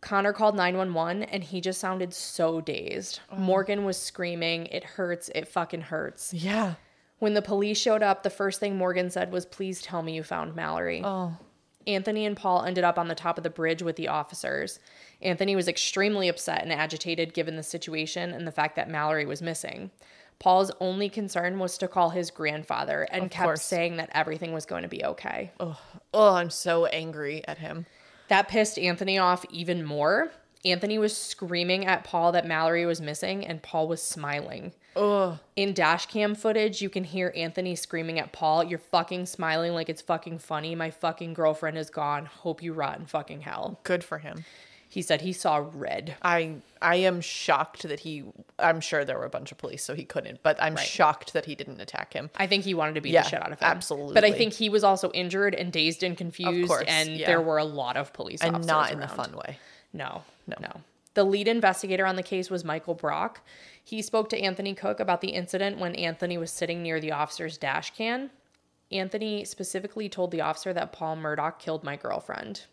Connor 0.01 0.33
called 0.33 0.57
911 0.57 1.23
and 1.23 1.45
he 1.45 1.61
just 1.61 1.79
sounded 1.79 2.13
so 2.13 2.59
dazed. 2.59 3.21
Morgan 3.37 3.85
was 3.85 3.97
screaming, 3.97 4.65
It 4.65 4.83
hurts, 4.83 5.29
it 5.33 5.47
fucking 5.47 5.81
hurts. 5.81 6.33
Yeah. 6.33 6.73
When 7.19 7.33
the 7.33 7.41
police 7.41 7.77
showed 7.79 8.03
up, 8.03 8.23
the 8.23 8.29
first 8.29 8.59
thing 8.59 8.77
Morgan 8.77 9.09
said 9.09 9.31
was, 9.31 9.45
Please 9.45 9.81
tell 9.81 10.01
me 10.01 10.15
you 10.15 10.23
found 10.23 10.55
Mallory. 10.55 11.01
Oh. 11.03 11.37
Anthony 11.87 12.25
and 12.25 12.35
Paul 12.35 12.63
ended 12.63 12.83
up 12.83 12.97
on 12.97 13.07
the 13.07 13.15
top 13.15 13.37
of 13.37 13.43
the 13.43 13.49
bridge 13.49 13.83
with 13.83 13.95
the 13.95 14.07
officers. 14.07 14.79
Anthony 15.21 15.55
was 15.55 15.67
extremely 15.67 16.27
upset 16.27 16.63
and 16.63 16.73
agitated 16.73 17.33
given 17.33 17.55
the 17.57 17.63
situation 17.63 18.31
and 18.31 18.47
the 18.47 18.51
fact 18.51 18.75
that 18.75 18.89
Mallory 18.89 19.25
was 19.25 19.41
missing. 19.41 19.91
Paul's 20.39 20.71
only 20.81 21.09
concern 21.09 21.59
was 21.59 21.77
to 21.77 21.87
call 21.87 22.09
his 22.09 22.31
grandfather 22.31 23.07
and 23.11 23.31
kept 23.31 23.43
course. 23.45 23.61
saying 23.61 23.97
that 23.97 24.09
everything 24.13 24.51
was 24.51 24.65
going 24.65 24.81
to 24.83 24.89
be 24.89 25.05
okay. 25.05 25.51
Oh, 25.59 25.79
Oh, 26.13 26.33
I'm 26.33 26.49
so 26.49 26.85
angry 26.87 27.43
at 27.47 27.59
him. 27.59 27.85
That 28.27 28.47
pissed 28.47 28.79
Anthony 28.79 29.17
off 29.17 29.45
even 29.49 29.83
more. 29.85 30.31
Anthony 30.65 30.97
was 30.97 31.15
screaming 31.15 31.85
at 31.85 32.03
Paul 32.03 32.31
that 32.31 32.47
Mallory 32.47 32.85
was 32.85 32.99
missing, 32.99 33.45
and 33.45 33.61
Paul 33.61 33.87
was 33.87 34.01
smiling. 34.01 34.73
Ugh. 34.95 35.37
In 35.55 35.73
dash 35.73 36.05
cam 36.07 36.35
footage, 36.35 36.81
you 36.81 36.89
can 36.89 37.03
hear 37.03 37.33
Anthony 37.35 37.75
screaming 37.75 38.19
at 38.19 38.31
Paul, 38.31 38.63
You're 38.63 38.79
fucking 38.79 39.25
smiling 39.25 39.73
like 39.73 39.89
it's 39.89 40.01
fucking 40.01 40.39
funny. 40.39 40.75
My 40.75 40.89
fucking 40.91 41.33
girlfriend 41.33 41.77
is 41.77 41.89
gone. 41.89 42.25
Hope 42.25 42.61
you 42.63 42.73
rot 42.73 42.99
in 42.99 43.05
fucking 43.05 43.41
hell. 43.41 43.79
Good 43.83 44.03
for 44.03 44.19
him. 44.19 44.45
He 44.87 45.01
said 45.01 45.21
he 45.21 45.33
saw 45.33 45.65
red. 45.73 46.15
I 46.21 46.55
I 46.81 46.95
am 46.97 47.19
shocked 47.19 47.83
that 47.83 47.99
he 48.01 48.23
I'm 48.57 48.79
sure 48.79 49.03
there 49.03 49.17
were 49.17 49.25
a 49.25 49.29
bunch 49.29 49.51
of 49.51 49.57
police 49.57 49.83
so 49.83 49.93
he 49.93 50.05
couldn't, 50.05 50.41
but 50.41 50.55
I'm 50.61 50.75
Right. 50.75 50.85
shocked 50.85 51.33
that 51.33 51.43
he 51.45 51.55
didn't 51.55 51.81
attack 51.81 52.13
him. 52.13 52.29
I 52.37 52.47
think 52.47 52.63
he 52.63 52.73
wanted 52.73 52.95
to 52.95 53.01
beat 53.01 53.11
Yeah, 53.11 53.23
the 53.23 53.29
shit 53.29 53.41
out 53.43 53.51
of 53.51 53.59
him. 53.59 53.67
absolutely. 53.67 54.13
But 54.13 54.23
I 54.23 54.31
think 54.31 54.53
he 54.53 54.69
was 54.69 54.85
also 54.85 55.11
injured 55.11 55.53
and 55.53 55.73
dazed 55.73 56.01
and 56.03 56.15
confused, 56.17 56.69
course, 56.69 56.85
and 56.87 57.09
yeah. 57.09 57.27
there 57.27 57.41
were 57.41 57.57
a 57.57 57.65
lot 57.65 57.97
of 57.97 58.13
police 58.13 58.41
And 58.41 58.55
officers 58.55 58.67
not 58.67 58.91
in 58.93 58.99
the 59.01 59.07
fun 59.09 59.35
way. 59.35 59.57
No, 59.91 60.23
no, 60.47 60.55
no. 60.61 60.81
The 61.15 61.23
lead 61.25 61.47
investigator 61.47 62.05
on 62.05 62.15
the 62.17 62.23
case 62.23 62.49
was 62.49 62.63
Michael 62.63 62.93
Brock. 62.93 63.41
He 63.83 64.01
spoke 64.01 64.29
to 64.29 64.39
Anthony 64.39 64.73
Cook 64.73 64.99
about 64.99 65.21
the 65.21 65.29
incident 65.29 65.79
when 65.79 65.95
Anthony 65.95 66.37
was 66.37 66.51
sitting 66.51 66.83
near 66.83 66.99
the 66.99 67.11
officer's 67.13 67.57
dash 67.57 67.91
cam. 67.95 68.29
Anthony 68.91 69.43
specifically 69.45 70.07
told 70.09 70.31
the 70.31 70.41
officer 70.41 70.71
that 70.73 70.91
Paul 70.91 71.17
Murdaugh 71.17 71.57
killed 71.57 71.83
my 71.83 71.95
girlfriend. 71.95 72.65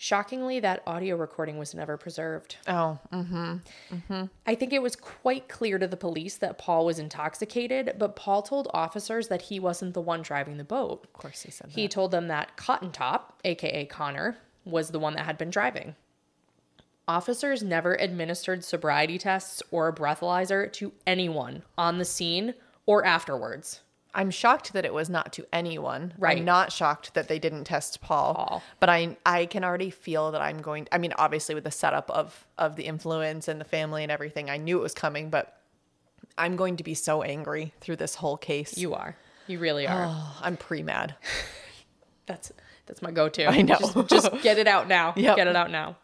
Shockingly, 0.00 0.60
that 0.60 0.82
audio 0.86 1.16
recording 1.16 1.58
was 1.58 1.74
never 1.74 1.96
preserved. 1.96 2.56
Oh, 2.68 2.98
mm-hmm. 3.12 3.56
Mm-hmm. 3.92 4.24
I 4.46 4.54
think 4.54 4.72
it 4.72 4.82
was 4.82 4.94
quite 4.94 5.48
clear 5.48 5.76
to 5.78 5.88
the 5.88 5.96
police 5.96 6.36
that 6.36 6.56
Paul 6.58 6.84
was 6.86 7.00
intoxicated, 7.00 7.94
but 7.98 8.14
Paul 8.14 8.42
told 8.42 8.68
officers 8.72 9.26
that 9.26 9.42
he 9.42 9.58
wasn't 9.58 9.94
the 9.94 10.00
one 10.00 10.22
driving 10.22 10.56
the 10.56 10.62
boat. 10.64 11.02
of 11.04 11.12
course 11.12 11.42
he 11.42 11.50
said 11.50 11.70
He 11.70 11.82
that. 11.82 11.90
told 11.90 12.12
them 12.12 12.28
that 12.28 12.56
Cotton 12.56 12.92
Top, 12.92 13.40
aka 13.44 13.86
Connor, 13.86 14.36
was 14.64 14.90
the 14.90 15.00
one 15.00 15.14
that 15.14 15.24
had 15.26 15.36
been 15.38 15.50
driving. 15.50 15.96
Officers 17.08 17.62
never 17.62 17.94
administered 17.94 18.62
sobriety 18.62 19.16
tests 19.16 19.62
or 19.70 19.88
a 19.88 19.92
breathalyzer 19.94 20.70
to 20.74 20.92
anyone 21.06 21.62
on 21.78 21.96
the 21.96 22.04
scene 22.04 22.52
or 22.84 23.04
afterwards. 23.04 23.80
I'm 24.14 24.30
shocked 24.30 24.74
that 24.74 24.84
it 24.84 24.92
was 24.92 25.08
not 25.08 25.32
to 25.34 25.46
anyone. 25.52 26.12
Right. 26.18 26.38
I'm 26.38 26.44
not 26.44 26.70
shocked 26.70 27.14
that 27.14 27.28
they 27.28 27.38
didn't 27.38 27.64
test 27.64 28.00
Paul. 28.00 28.34
Paul. 28.34 28.62
But 28.78 28.90
I 28.90 29.16
I 29.24 29.46
can 29.46 29.64
already 29.64 29.90
feel 29.90 30.32
that 30.32 30.42
I'm 30.42 30.60
going 30.60 30.86
I 30.92 30.98
mean 30.98 31.14
obviously 31.16 31.54
with 31.54 31.64
the 31.64 31.70
setup 31.70 32.10
of 32.10 32.46
of 32.58 32.76
the 32.76 32.84
influence 32.84 33.48
and 33.48 33.60
the 33.60 33.64
family 33.64 34.02
and 34.02 34.12
everything, 34.12 34.50
I 34.50 34.58
knew 34.58 34.78
it 34.78 34.82
was 34.82 34.94
coming, 34.94 35.30
but 35.30 35.58
I'm 36.36 36.56
going 36.56 36.76
to 36.76 36.84
be 36.84 36.94
so 36.94 37.22
angry 37.22 37.72
through 37.80 37.96
this 37.96 38.16
whole 38.16 38.36
case. 38.36 38.76
You 38.76 38.94
are. 38.94 39.16
You 39.46 39.58
really 39.58 39.86
are. 39.86 40.06
Oh, 40.08 40.38
I'm 40.42 40.56
pre-mad. 40.56 41.14
That's 42.26 42.52
that's 42.84 43.00
my 43.02 43.10
go-to. 43.10 43.46
I 43.46 43.62
know. 43.62 43.78
Just, 43.78 44.08
just 44.08 44.42
get 44.42 44.58
it 44.58 44.66
out 44.66 44.88
now. 44.88 45.14
Yep. 45.16 45.36
Get 45.36 45.46
it 45.46 45.56
out 45.56 45.70
now. 45.70 45.96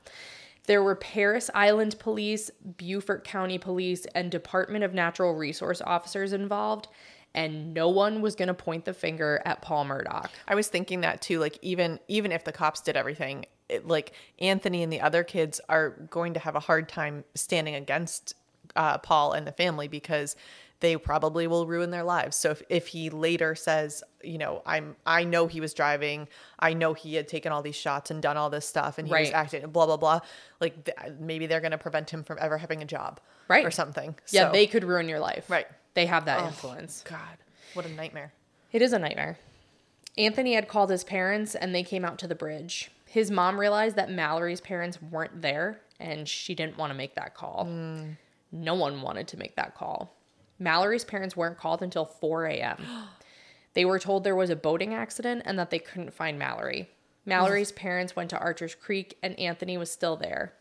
There 0.67 0.83
were 0.83 0.95
Parris 0.95 1.51
Island 1.55 1.99
Police, 1.99 2.51
Beaufort 2.79 3.25
County 3.25 3.59
Police, 3.59 4.07
and 4.15 4.31
Department 4.31 4.85
of 4.85 4.95
Natural 4.95 5.35
Resource 5.35 5.83
officers 5.83 6.33
involved, 6.33 6.89
and 7.35 7.75
no 7.75 7.89
one 7.89 8.23
was 8.23 8.35
going 8.35 8.49
to 8.49 8.55
point 8.55 8.85
the 8.85 8.95
finger 8.95 9.43
at 9.45 9.61
Paul 9.61 9.85
Murdaugh. 9.85 10.29
I 10.49 10.55
was 10.55 10.69
thinking 10.69 11.03
that 11.03 11.21
too. 11.21 11.39
Like 11.39 11.59
even 11.61 12.01
even 12.09 12.33
if 12.33 12.45
the 12.45 12.53
cops 12.53 12.81
did 12.81 12.97
everything, 12.97 13.45
it, 13.69 13.87
like 13.87 14.13
Anthony 14.39 14.83
and 14.83 14.93
the 14.93 15.01
other 15.01 15.25
kids 15.25 15.61
are 15.69 15.91
going 15.91 16.35
to 16.35 16.41
have 16.41 16.57
a 16.57 16.61
hard 16.61 16.89
time 16.89 17.25
standing 17.35 17.75
against 17.75 18.35
uh, 18.77 18.99
Paul 18.99 19.33
and 19.33 19.47
the 19.47 19.53
family 19.53 19.89
because 19.89 20.37
they 20.85 20.97
probably 20.99 21.47
will 21.47 21.67
ruin 21.67 21.91
their 21.91 22.05
lives. 22.05 22.37
So 22.37 22.51
if, 22.51 22.63
if 22.69 22.87
he 22.89 23.09
later 23.09 23.55
says, 23.55 24.05
you 24.23 24.37
know, 24.37 24.63
I'm 24.67 24.97
I 25.07 25.25
know 25.25 25.47
he 25.47 25.61
was 25.61 25.73
driving, 25.73 26.29
I 26.59 26.75
know 26.75 26.93
he 26.93 27.15
had 27.15 27.27
taken 27.27 27.53
all 27.53 27.63
these 27.63 27.75
shots 27.75 28.11
and 28.11 28.21
done 28.21 28.37
all 28.37 28.51
this 28.51 28.69
stuff, 28.69 28.99
and 28.99 29.09
he 29.09 29.15
was 29.15 29.31
acting 29.31 29.67
blah 29.71 29.87
blah 29.87 29.97
blah. 29.97 30.21
Like 30.61 30.85
th- 30.85 30.97
maybe 31.19 31.47
they're 31.47 31.61
going 31.61 31.71
to 31.73 31.79
prevent 31.79 32.11
him 32.11 32.23
from 32.23 32.37
ever 32.41 32.59
having 32.59 32.83
a 32.83 32.85
job, 32.85 33.21
Right. 33.49 33.65
or 33.65 33.71
something. 33.71 34.15
Yeah, 34.31 34.49
So- 34.49 34.53
they 34.53 34.67
could 34.67 34.85
ruin 34.85 35.09
your 35.09 35.21
life. 35.21 35.49
Right. 35.49 35.67
They 35.95 36.07
have 36.07 36.27
that 36.27 36.41
oh, 36.43 36.47
influence. 36.49 37.03
God, 37.09 37.39
what 37.73 37.87
a 37.87 37.89
nightmare. 37.89 38.33
It 38.73 38.83
is 38.83 38.93
a 38.93 38.99
nightmare. 38.99 39.39
Anthony 40.19 40.55
had 40.55 40.69
called 40.69 40.91
his 40.91 41.05
parents 41.05 41.55
and 41.55 41.75
they 41.75 41.83
came 41.83 42.05
out 42.05 42.19
to 42.19 42.27
the 42.27 42.35
bridge. 42.35 42.91
His 43.07 43.31
mom 43.31 43.59
realized 43.59 43.97
that 43.97 44.11
Mallory's 44.11 44.61
parents 44.61 45.01
weren't 45.01 45.41
there 45.41 45.81
and 46.01 46.29
she 46.29 46.55
didn't 46.55 46.77
want 46.77 46.91
to 46.91 46.97
make 46.97 47.15
that 47.15 47.35
call. 47.35 47.67
Mm. 47.71 48.17
No 48.53 48.75
one 48.75 49.03
wanted 49.03 49.29
to 49.29 49.37
make 49.37 49.57
that 49.57 49.75
call. 49.75 50.14
Mallory's 50.59 51.05
parents 51.05 51.37
weren't 51.37 51.59
called 51.59 51.83
until 51.83 52.05
4 52.05 52.47
a.m. 52.47 52.79
They 53.75 53.85
were 53.85 53.99
told 53.99 54.23
there 54.23 54.37
was 54.37 54.51
a 54.51 54.57
boating 54.57 54.95
accident 54.95 55.43
and 55.45 55.59
that 55.59 55.71
they 55.71 55.81
couldn't 55.81 56.15
find 56.15 56.39
Mallory. 56.39 56.89
Mallory's 57.27 57.73
parents 57.73 58.15
went 58.15 58.31
to 58.31 58.39
Archer's 58.39 58.77
Creek 58.77 59.19
and 59.21 59.37
Anthony 59.37 59.77
was 59.77 59.91
still 59.91 60.17
there. 60.17 60.53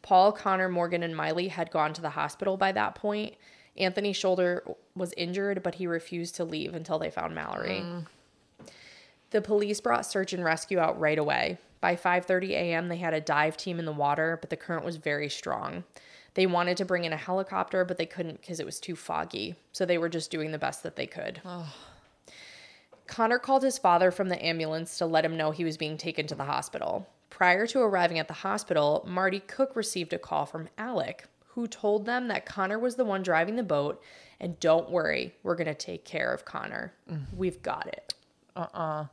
Paul, 0.00 0.32
Connor, 0.32 0.70
Morgan, 0.70 1.02
and 1.02 1.14
Miley 1.14 1.48
had 1.48 1.70
gone 1.70 1.92
to 1.92 2.00
the 2.00 2.10
hospital 2.10 2.56
by 2.56 2.72
that 2.72 2.94
point. 2.94 3.34
Anthony's 3.76 4.16
shoulder 4.16 4.64
was 4.94 5.12
injured, 5.16 5.62
but 5.62 5.74
he 5.74 5.86
refused 5.86 6.36
to 6.36 6.44
leave 6.44 6.74
until 6.74 6.98
they 6.98 7.10
found 7.10 7.34
Mallory. 7.34 7.82
Mm. 7.82 8.06
The 9.30 9.42
police 9.42 9.80
brought 9.80 10.06
search 10.06 10.32
and 10.32 10.44
rescue 10.44 10.78
out 10.78 11.00
right 11.00 11.18
away. 11.18 11.58
By 11.80 11.96
5:30 11.96 12.50
a.m., 12.50 12.88
they 12.88 12.98
had 12.98 13.14
a 13.14 13.20
dive 13.20 13.56
team 13.56 13.78
in 13.78 13.84
the 13.84 13.92
water, 13.92 14.38
but 14.40 14.48
the 14.48 14.56
current 14.56 14.84
was 14.84 14.96
very 14.96 15.28
strong. 15.28 15.84
They 16.34 16.46
wanted 16.46 16.76
to 16.78 16.84
bring 16.84 17.04
in 17.04 17.12
a 17.12 17.16
helicopter, 17.16 17.84
but 17.84 17.96
they 17.96 18.06
couldn't 18.06 18.40
because 18.40 18.60
it 18.60 18.66
was 18.66 18.80
too 18.80 18.96
foggy. 18.96 19.54
So 19.72 19.86
they 19.86 19.98
were 19.98 20.08
just 20.08 20.30
doing 20.30 20.52
the 20.52 20.58
best 20.58 20.82
that 20.82 20.96
they 20.96 21.06
could. 21.06 21.40
Connor 23.06 23.38
called 23.38 23.62
his 23.62 23.78
father 23.78 24.10
from 24.10 24.28
the 24.28 24.44
ambulance 24.44 24.98
to 24.98 25.06
let 25.06 25.24
him 25.24 25.36
know 25.36 25.50
he 25.50 25.64
was 25.64 25.76
being 25.76 25.96
taken 25.96 26.26
to 26.26 26.34
the 26.34 26.44
hospital. 26.44 27.06
Prior 27.30 27.66
to 27.68 27.80
arriving 27.80 28.18
at 28.18 28.28
the 28.28 28.34
hospital, 28.34 29.04
Marty 29.06 29.40
Cook 29.40 29.76
received 29.76 30.12
a 30.12 30.18
call 30.18 30.46
from 30.46 30.68
Alec, 30.78 31.26
who 31.48 31.66
told 31.66 32.06
them 32.06 32.28
that 32.28 32.46
Connor 32.46 32.78
was 32.78 32.96
the 32.96 33.04
one 33.04 33.22
driving 33.22 33.56
the 33.56 33.62
boat, 33.62 34.02
and 34.40 34.58
don't 34.58 34.90
worry, 34.90 35.34
we're 35.42 35.54
going 35.54 35.66
to 35.66 35.74
take 35.74 36.04
care 36.04 36.32
of 36.32 36.44
Connor. 36.44 36.92
Mm. 37.10 37.26
We've 37.36 37.62
got 37.62 37.86
it. 37.88 38.14
Uh-uh. 38.56 39.06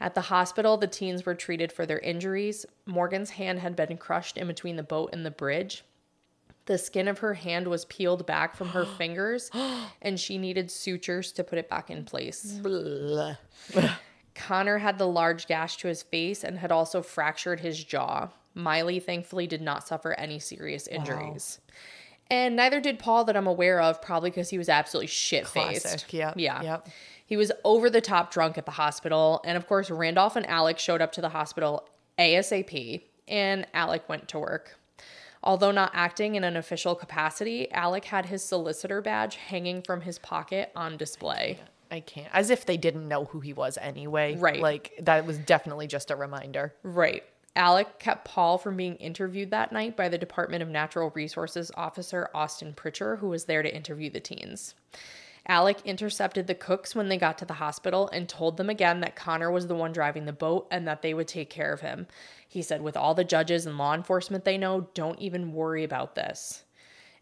At 0.00 0.14
the 0.14 0.22
hospital, 0.22 0.76
the 0.76 0.86
teens 0.86 1.24
were 1.24 1.34
treated 1.34 1.72
for 1.72 1.86
their 1.86 2.00
injuries. 2.00 2.66
Morgan's 2.84 3.30
hand 3.30 3.60
had 3.60 3.76
been 3.76 3.96
crushed 3.96 4.36
in 4.36 4.46
between 4.46 4.76
the 4.76 4.82
boat 4.82 5.10
and 5.12 5.24
the 5.24 5.30
bridge. 5.30 5.84
The 6.66 6.78
skin 6.78 7.08
of 7.08 7.18
her 7.18 7.34
hand 7.34 7.68
was 7.68 7.84
peeled 7.84 8.26
back 8.26 8.56
from 8.56 8.68
her 8.68 8.84
fingers, 8.98 9.50
and 10.00 10.18
she 10.18 10.38
needed 10.38 10.70
sutures 10.70 11.32
to 11.32 11.44
put 11.44 11.58
it 11.58 11.68
back 11.68 11.90
in 11.90 12.04
place. 12.04 12.58
Connor 14.34 14.78
had 14.78 14.98
the 14.98 15.06
large 15.06 15.46
gash 15.46 15.76
to 15.78 15.88
his 15.88 16.02
face 16.02 16.42
and 16.42 16.58
had 16.58 16.72
also 16.72 17.02
fractured 17.02 17.60
his 17.60 17.82
jaw. 17.84 18.28
Miley 18.54 18.98
thankfully 19.00 19.46
did 19.46 19.62
not 19.62 19.86
suffer 19.86 20.12
any 20.14 20.38
serious 20.38 20.86
injuries. 20.86 21.60
And 22.30 22.56
neither 22.56 22.80
did 22.80 22.98
Paul 22.98 23.24
that 23.24 23.36
I'm 23.36 23.46
aware 23.46 23.80
of, 23.80 24.00
probably 24.00 24.30
because 24.30 24.48
he 24.50 24.58
was 24.58 24.68
absolutely 24.68 25.08
shit 25.08 25.46
faced. 25.46 25.84
Yeah. 26.36 26.62
yep. 26.62 26.88
He 27.26 27.36
was 27.36 27.52
over 27.64 27.90
the 27.90 28.00
top 28.00 28.32
drunk 28.32 28.56
at 28.58 28.64
the 28.64 28.72
hospital. 28.72 29.40
And 29.44 29.56
of 29.56 29.66
course, 29.66 29.90
Randolph 29.90 30.34
and 30.36 30.48
Alec 30.48 30.78
showed 30.78 31.02
up 31.02 31.12
to 31.12 31.20
the 31.20 31.28
hospital 31.28 31.86
ASAP, 32.18 33.02
and 33.28 33.66
Alec 33.74 34.08
went 34.08 34.28
to 34.28 34.38
work. 34.38 34.78
Although 35.44 35.72
not 35.72 35.90
acting 35.92 36.34
in 36.34 36.42
an 36.42 36.56
official 36.56 36.94
capacity, 36.94 37.70
Alec 37.70 38.06
had 38.06 38.26
his 38.26 38.42
solicitor 38.42 39.02
badge 39.02 39.36
hanging 39.36 39.82
from 39.82 40.00
his 40.00 40.18
pocket 40.18 40.72
on 40.74 40.96
display. 40.96 41.60
I 41.90 42.00
can't. 42.00 42.28
As 42.32 42.48
if 42.48 42.64
they 42.64 42.78
didn't 42.78 43.06
know 43.06 43.26
who 43.26 43.40
he 43.40 43.52
was 43.52 43.78
anyway. 43.80 44.36
Right. 44.36 44.60
Like 44.60 44.94
that 45.02 45.26
was 45.26 45.38
definitely 45.38 45.86
just 45.86 46.10
a 46.10 46.16
reminder. 46.16 46.74
Right. 46.82 47.22
Alec 47.56 47.98
kept 47.98 48.24
Paul 48.24 48.58
from 48.58 48.76
being 48.76 48.96
interviewed 48.96 49.50
that 49.50 49.70
night 49.70 49.96
by 49.96 50.08
the 50.08 50.18
Department 50.18 50.62
of 50.62 50.68
Natural 50.68 51.12
Resources 51.14 51.70
officer 51.76 52.28
Austin 52.34 52.72
Pritchard, 52.72 53.20
who 53.20 53.28
was 53.28 53.44
there 53.44 53.62
to 53.62 53.72
interview 53.72 54.10
the 54.10 54.20
teens. 54.20 54.74
Alec 55.46 55.78
intercepted 55.84 56.46
the 56.46 56.54
cooks 56.54 56.94
when 56.94 57.08
they 57.08 57.18
got 57.18 57.36
to 57.38 57.44
the 57.44 57.54
hospital 57.54 58.08
and 58.12 58.28
told 58.28 58.56
them 58.56 58.70
again 58.70 59.00
that 59.00 59.16
Connor 59.16 59.50
was 59.50 59.66
the 59.66 59.74
one 59.74 59.92
driving 59.92 60.24
the 60.24 60.32
boat 60.32 60.66
and 60.70 60.88
that 60.88 61.02
they 61.02 61.12
would 61.12 61.28
take 61.28 61.50
care 61.50 61.72
of 61.72 61.82
him. 61.82 62.06
He 62.48 62.62
said, 62.62 62.80
with 62.80 62.96
all 62.96 63.14
the 63.14 63.24
judges 63.24 63.66
and 63.66 63.76
law 63.76 63.94
enforcement 63.94 64.44
they 64.44 64.56
know, 64.56 64.88
don't 64.94 65.18
even 65.18 65.52
worry 65.52 65.84
about 65.84 66.14
this. 66.14 66.64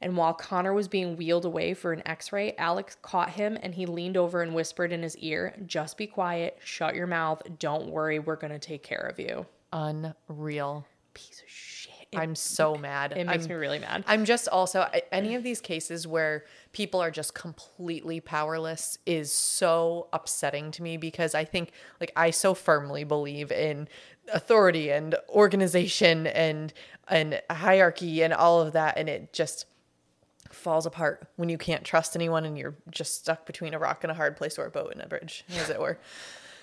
And 0.01 0.17
while 0.17 0.35
Connor 0.35 0.75
was 0.75 0.89
being 0.89 1.17
wheeled 1.17 1.45
away 1.45 1.75
for 1.75 1.93
an 1.93 2.03
x 2.07 2.33
ray, 2.33 2.55
Alex 2.59 2.97
caught 3.03 3.31
him 3.31 3.57
and 3.63 3.75
he 3.75 3.87
leaned 3.87 4.17
over 4.17 4.43
and 4.43 4.55
whispered 4.55 4.93
in 4.93 5.03
his 5.03 5.17
ear, 5.19 5.55
Just 5.65 5.97
be 5.97 6.07
quiet, 6.07 6.59
shut 6.63 6.95
your 6.95 7.07
mouth, 7.07 7.43
don't 7.59 7.89
worry, 7.89 8.19
we're 8.19 8.37
gonna 8.37 8.59
take 8.59 8.83
care 8.83 9.09
of 9.11 9.19
you. 9.21 9.47
Unreal. 9.73 10.87
Piece 11.15 11.41
of 11.43 11.49
shit. 11.49 11.93
It, 12.11 12.19
I'm 12.19 12.35
so 12.35 12.75
mad. 12.75 13.13
it 13.17 13.27
makes 13.27 13.45
I'm, 13.45 13.49
me 13.49 13.55
really 13.55 13.79
mad. 13.79 14.05
I'm 14.07 14.25
just 14.25 14.49
also 14.49 14.87
any 15.13 15.35
of 15.35 15.43
these 15.43 15.61
cases 15.61 16.07
where 16.07 16.45
people 16.73 17.01
are 17.01 17.11
just 17.11 17.35
completely 17.35 18.21
powerless 18.21 18.99
is 19.07 19.31
so 19.31 20.09
upsetting 20.13 20.71
to 20.73 20.83
me 20.83 20.97
because 20.97 21.35
I 21.35 21.45
think 21.45 21.71
like 22.01 22.13
I 22.17 22.31
so 22.31 22.55
firmly 22.55 23.05
believe 23.05 23.53
in 23.53 23.89
authority 24.33 24.91
and 24.91 25.15
organization 25.29 26.27
and 26.27 26.73
and 27.09 27.41
hierarchy 27.51 28.23
and 28.23 28.33
all 28.33 28.61
of 28.61 28.73
that 28.73 28.97
and 28.97 29.09
it 29.09 29.33
just 29.33 29.67
falls 30.51 30.87
apart 30.87 31.29
when 31.37 31.49
you 31.49 31.59
can't 31.59 31.85
trust 31.85 32.15
anyone 32.15 32.45
and 32.45 32.59
you're 32.59 32.75
just 32.91 33.19
stuck 33.21 33.47
between 33.47 33.75
a 33.75 33.79
rock 33.79 34.05
and 34.05 34.11
a 34.11 34.15
hard 34.15 34.37
place 34.37 34.59
or 34.59 34.67
a 34.67 34.71
boat 34.71 34.93
and 34.93 35.03
a 35.03 35.07
bridge 35.07 35.45
as 35.57 35.71
it 35.71 35.81
were. 35.81 35.99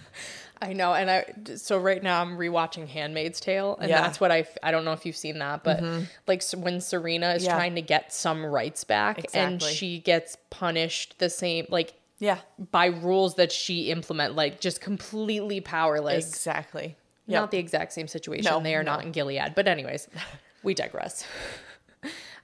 I 0.62 0.74
know, 0.74 0.94
and 0.94 1.10
I 1.10 1.26
so 1.56 1.78
right 1.78 2.04
now 2.04 2.22
I'm 2.22 2.38
rewatching 2.38 2.86
*Handmaid's 2.88 3.40
Tale*, 3.40 3.78
and 3.80 3.90
Yeah. 3.90 4.02
that's 4.02 4.20
what 4.20 4.30
I 4.32 4.46
I 4.62 4.72
don't 4.72 4.84
know 4.84 4.92
if 4.92 5.06
you've 5.06 5.16
seen 5.16 5.40
that, 5.40 5.64
but 5.64 5.82
like 6.28 6.44
when 6.58 6.82
Serena 6.82 7.32
is 7.34 7.46
Yeah. 7.46 7.56
trying 7.56 7.76
to 7.76 7.82
get 7.82 8.12
some 8.12 8.46
rights 8.46 8.84
back, 8.84 9.26
and 9.34 9.62
she 9.64 10.00
gets 10.00 10.36
punished 10.50 11.18
the 11.20 11.30
same 11.30 11.66
like 11.70 11.94
Yeah. 12.18 12.40
by 12.72 12.88
rules 12.88 13.36
that 13.36 13.54
she 13.54 13.90
implement, 13.90 14.36
like 14.36 14.60
just 14.60 14.82
completely 14.82 15.62
powerless. 15.62 16.28
Exactly. 16.28 16.98
Not 17.26 17.52
the 17.52 17.58
exact 17.60 17.94
same 17.94 18.08
situation. 18.08 18.52
No, 18.52 18.60
they 18.60 18.76
are 18.76 18.84
not 18.84 19.04
in 19.06 19.12
Gilead. 19.14 19.54
But 19.56 19.68
anyways, 19.68 20.10
we 20.64 20.74
digress. 20.74 21.26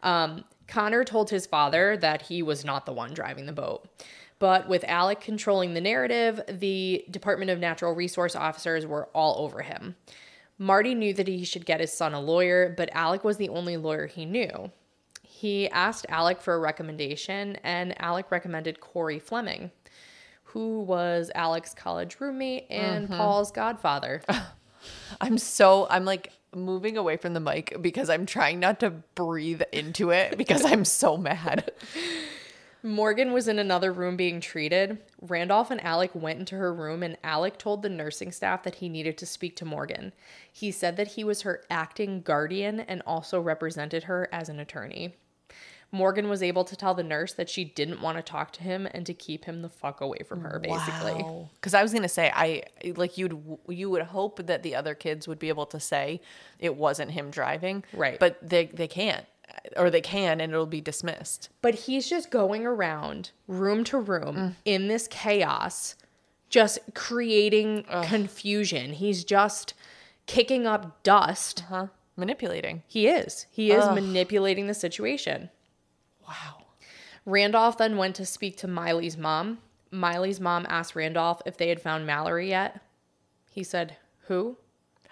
Um, 0.03 0.43
Connor 0.67 1.03
told 1.03 1.31
his 1.31 1.47
father 1.47 1.97
that 1.97 2.21
he 2.23 2.43
was 2.43 2.63
not 2.63 2.85
the 2.85 2.93
one 2.93 3.13
driving 3.13 3.47
the 3.47 3.53
boat. 3.53 3.87
But 4.39 4.67
with 4.67 4.83
Alec 4.85 5.21
controlling 5.21 5.73
the 5.73 5.81
narrative, 5.81 6.41
the 6.49 7.05
Department 7.09 7.51
of 7.51 7.59
Natural 7.59 7.93
Resource 7.93 8.35
officers 8.35 8.85
were 8.85 9.07
all 9.13 9.43
over 9.43 9.61
him. 9.61 9.95
Marty 10.57 10.95
knew 10.95 11.13
that 11.13 11.27
he 11.27 11.43
should 11.43 11.65
get 11.65 11.79
his 11.79 11.91
son 11.91 12.13
a 12.13 12.19
lawyer, 12.19 12.73
but 12.75 12.89
Alec 12.93 13.23
was 13.23 13.37
the 13.37 13.49
only 13.49 13.77
lawyer 13.77 14.07
he 14.07 14.25
knew. 14.25 14.71
He 15.21 15.69
asked 15.69 16.05
Alec 16.09 16.41
for 16.41 16.53
a 16.53 16.59
recommendation, 16.59 17.57
and 17.63 17.99
Alec 18.01 18.31
recommended 18.31 18.79
Corey 18.79 19.19
Fleming, 19.19 19.71
who 20.43 20.81
was 20.81 21.29
Alec's 21.35 21.73
college 21.73 22.17
roommate 22.19 22.67
and 22.69 23.07
mm-hmm. 23.07 23.17
Paul's 23.17 23.51
godfather. 23.51 24.21
I'm 25.21 25.37
so 25.37 25.87
I'm 25.89 26.05
like 26.05 26.31
moving 26.55 26.97
away 26.97 27.17
from 27.17 27.33
the 27.33 27.39
mic 27.39 27.75
because 27.81 28.09
I'm 28.09 28.25
trying 28.25 28.59
not 28.59 28.79
to 28.79 28.91
breathe 28.91 29.61
into 29.73 30.11
it 30.11 30.37
because 30.37 30.63
I'm 30.63 30.85
so 30.85 31.17
mad. 31.17 31.71
Morgan 32.85 33.33
was 33.33 33.47
in 33.47 33.57
another 33.57 33.91
room 33.91 34.15
being 34.15 34.39
treated. 34.39 34.99
Randolph 35.19 35.71
and 35.71 35.83
Alec 35.83 36.11
went 36.13 36.39
into 36.39 36.55
her 36.55 36.71
room, 36.71 37.01
and 37.01 37.17
Alec 37.23 37.57
told 37.57 37.81
the 37.81 37.89
nursing 37.89 38.31
staff 38.31 38.61
that 38.61 38.75
he 38.75 38.89
needed 38.89 39.17
to 39.17 39.25
speak 39.25 39.55
to 39.57 39.65
Morgan. 39.65 40.13
He 40.51 40.69
said 40.69 40.95
that 40.97 41.09
he 41.09 41.23
was 41.23 41.41
her 41.41 41.63
acting 41.69 42.21
guardian 42.21 42.79
and 42.79 43.01
also 43.05 43.41
represented 43.41 44.03
her 44.03 44.29
as 44.31 44.49
an 44.49 44.59
attorney. 44.59 45.15
Morgan 45.91 46.29
was 46.29 46.43
able 46.43 46.63
to 46.65 46.75
tell 46.75 46.93
the 46.93 47.03
nurse 47.03 47.33
that 47.33 47.49
she 47.49 47.63
didn't 47.63 48.01
want 48.01 48.17
to 48.17 48.23
talk 48.23 48.51
to 48.53 48.63
him 48.63 48.87
and 48.91 49.05
to 49.05 49.13
keep 49.13 49.45
him 49.45 49.61
the 49.61 49.69
fuck 49.69 50.01
away 50.01 50.19
from 50.27 50.41
her, 50.41 50.59
basically. 50.59 51.25
Because 51.55 51.73
I 51.73 51.81
was 51.81 51.93
gonna 51.93 52.09
say 52.09 52.31
I 52.33 52.63
like 52.95 53.17
you'd 53.17 53.39
you 53.67 53.89
would 53.89 54.01
hope 54.03 54.45
that 54.45 54.61
the 54.61 54.75
other 54.75 54.93
kids 54.93 55.27
would 55.27 55.39
be 55.39 55.49
able 55.49 55.65
to 55.67 55.79
say 55.79 56.21
it 56.59 56.75
wasn't 56.75 57.11
him 57.11 57.31
driving, 57.31 57.83
Right. 57.93 58.19
But 58.19 58.37
they 58.47 58.65
they 58.65 58.87
can't, 58.87 59.25
or 59.75 59.89
they 59.89 60.01
can, 60.01 60.39
and 60.41 60.51
it'll 60.53 60.65
be 60.65 60.81
dismissed. 60.81 61.49
But 61.61 61.75
he's 61.75 62.09
just 62.09 62.31
going 62.31 62.65
around 62.65 63.31
room 63.47 63.83
to 63.85 63.97
room 63.97 64.55
in 64.65 64.87
this 64.87 65.07
chaos, 65.07 65.95
just 66.49 66.79
creating 66.93 67.83
confusion. 68.03 68.93
He's 68.93 69.23
just 69.23 69.73
kicking 70.25 70.65
up 70.65 71.03
dust 71.03 71.63
uh-huh. 71.65 71.87
Manipulating. 72.17 72.83
He 72.87 73.07
is. 73.07 73.45
He 73.51 73.71
is 73.71 73.83
Ugh. 73.83 73.95
manipulating 73.95 74.67
the 74.67 74.73
situation. 74.73 75.49
Wow. 76.25 76.63
Randolph 77.25 77.77
then 77.77 77.97
went 77.97 78.15
to 78.15 78.25
speak 78.25 78.55
to 78.57 78.67
Miley's 78.67 79.17
mom. 79.17 79.57
Miley's 79.91 80.39
mom 80.39 80.65
asked 80.69 80.95
Randolph 80.95 81.41
if 81.45 81.57
they 81.57 81.67
had 81.67 81.81
found 81.81 82.05
Mallory 82.05 82.49
yet. 82.49 82.79
He 83.51 83.63
said, 83.63 83.97
Who? 84.27 84.57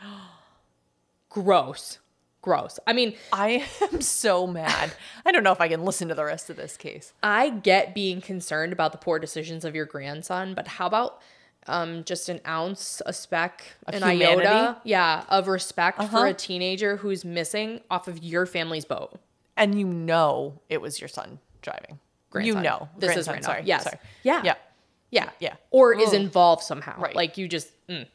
Gross. 1.30 2.00
Gross. 2.44 2.78
I 2.86 2.94
mean, 2.94 3.16
I 3.32 3.66
am 3.94 4.02
so 4.02 4.46
mad. 4.46 4.92
I 5.26 5.32
don't 5.32 5.44
know 5.44 5.54
if 5.54 5.62
I 5.62 5.68
can 5.70 5.84
listen 5.86 6.10
to 6.10 6.14
the 6.16 6.26
rest 6.26 6.50
of 6.52 6.58
this 6.58 6.78
case. 6.78 7.14
I 7.24 7.50
get 7.50 7.96
being 7.96 8.22
concerned 8.22 8.74
about 8.74 8.92
the 8.92 8.98
poor 9.00 9.18
decisions 9.18 9.66
of 9.66 9.74
your 9.74 9.86
grandson, 9.86 10.54
but 10.54 10.68
how 10.68 10.86
about 10.86 11.22
um, 11.68 12.04
just 12.04 12.28
an 12.28 12.42
ounce, 12.46 13.02
a 13.06 13.14
speck, 13.14 13.64
Of 13.88 13.96
an 13.96 14.04
humanity? 14.04 14.48
Uh-huh. 14.48 14.76
yeah, 14.84 15.24
of 15.30 15.48
respect 15.48 16.04
for 16.04 16.28
a 16.28 16.34
teenager 16.34 16.98
who's 16.98 17.24
missing 17.24 17.80
off 17.90 18.08
of 18.10 18.22
your 18.22 18.46
family's 18.46 18.86
boat? 18.86 19.18
And 19.56 19.80
you 19.80 19.88
know 19.88 20.60
it 20.68 20.82
was 20.82 21.00
your 21.00 21.08
son 21.08 21.40
driving. 21.62 22.00
You 22.36 22.56
know. 22.56 22.90
This 22.98 23.16
is 23.16 23.28
Grandson, 23.28 23.34
Randolph. 23.36 23.56
Sorry. 23.56 23.64
Yes. 23.66 23.84
Sorry. 23.84 24.00
Yeah. 24.24 24.42
Yeah. 24.44 24.56
Yeah. 25.12 25.30
Yeah. 25.40 25.56
Or 25.72 25.94
is 25.94 26.12
involved 26.12 26.64
somehow. 26.64 27.00
Right. 27.00 27.16
Like 27.16 27.38
you 27.38 27.48
just. 27.48 27.70
mm. 27.88 28.08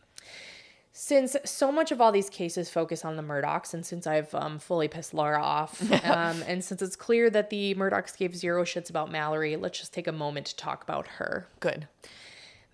Since 1.01 1.37
so 1.45 1.71
much 1.71 1.93
of 1.93 2.01
all 2.01 2.11
these 2.11 2.29
cases 2.29 2.69
focus 2.69 3.05
on 3.05 3.15
the 3.15 3.23
Murdaughs, 3.23 3.73
and 3.73 3.87
since 3.87 4.05
I've 4.05 4.35
um, 4.35 4.59
fully 4.59 4.89
pissed 4.89 5.15
Laura 5.15 5.41
off, 5.41 5.81
um, 6.05 6.43
and 6.45 6.65
since 6.65 6.83
it's 6.83 6.97
clear 6.97 7.31
that 7.31 7.51
the 7.51 7.77
Murdaughs 7.77 8.17
gave 8.17 8.35
zero 8.35 8.65
shits 8.65 8.91
about 8.91 9.09
Mallory, 9.09 9.55
let's 9.55 9.79
just 9.79 9.95
take 9.95 10.09
a 10.09 10.13
moment 10.13 10.47
to 10.47 10.57
talk 10.57 10.83
about 10.83 11.07
her. 11.07 11.47
Good. 11.61 11.87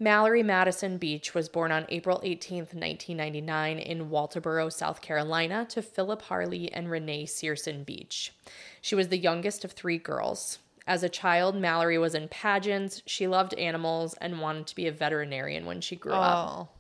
Mallory 0.01 0.43
Madison 0.43 0.97
Beach 0.97 1.35
was 1.35 1.51
born 1.51 1.70
on 1.70 1.85
April 1.91 2.18
18th, 2.25 2.72
1999, 2.72 3.79
in 3.79 4.09
Walterboro, 4.09 4.72
South 4.72 5.03
Carolina, 5.03 5.66
to 5.68 5.83
Philip 5.83 6.22
Harley 6.22 6.72
and 6.72 6.91
Renee 6.91 7.27
Searson 7.27 7.85
Beach. 7.85 8.33
She 8.81 8.95
was 8.95 9.09
the 9.09 9.18
youngest 9.18 9.66
of 9.66 9.72
three 9.72 9.99
girls. 9.99 10.61
As 10.87 11.03
a 11.03 11.11
child, 11.11 11.57
Mallory 11.57 11.99
was 11.99 12.14
in 12.14 12.29
pageants, 12.29 13.03
she 13.05 13.27
loved 13.27 13.53
animals, 13.53 14.14
and 14.14 14.41
wanted 14.41 14.66
to 14.68 14.75
be 14.75 14.87
a 14.87 14.93
veterinarian 14.93 15.66
when 15.66 15.83
she 15.83 15.95
grew 15.95 16.14
up. 16.14 16.74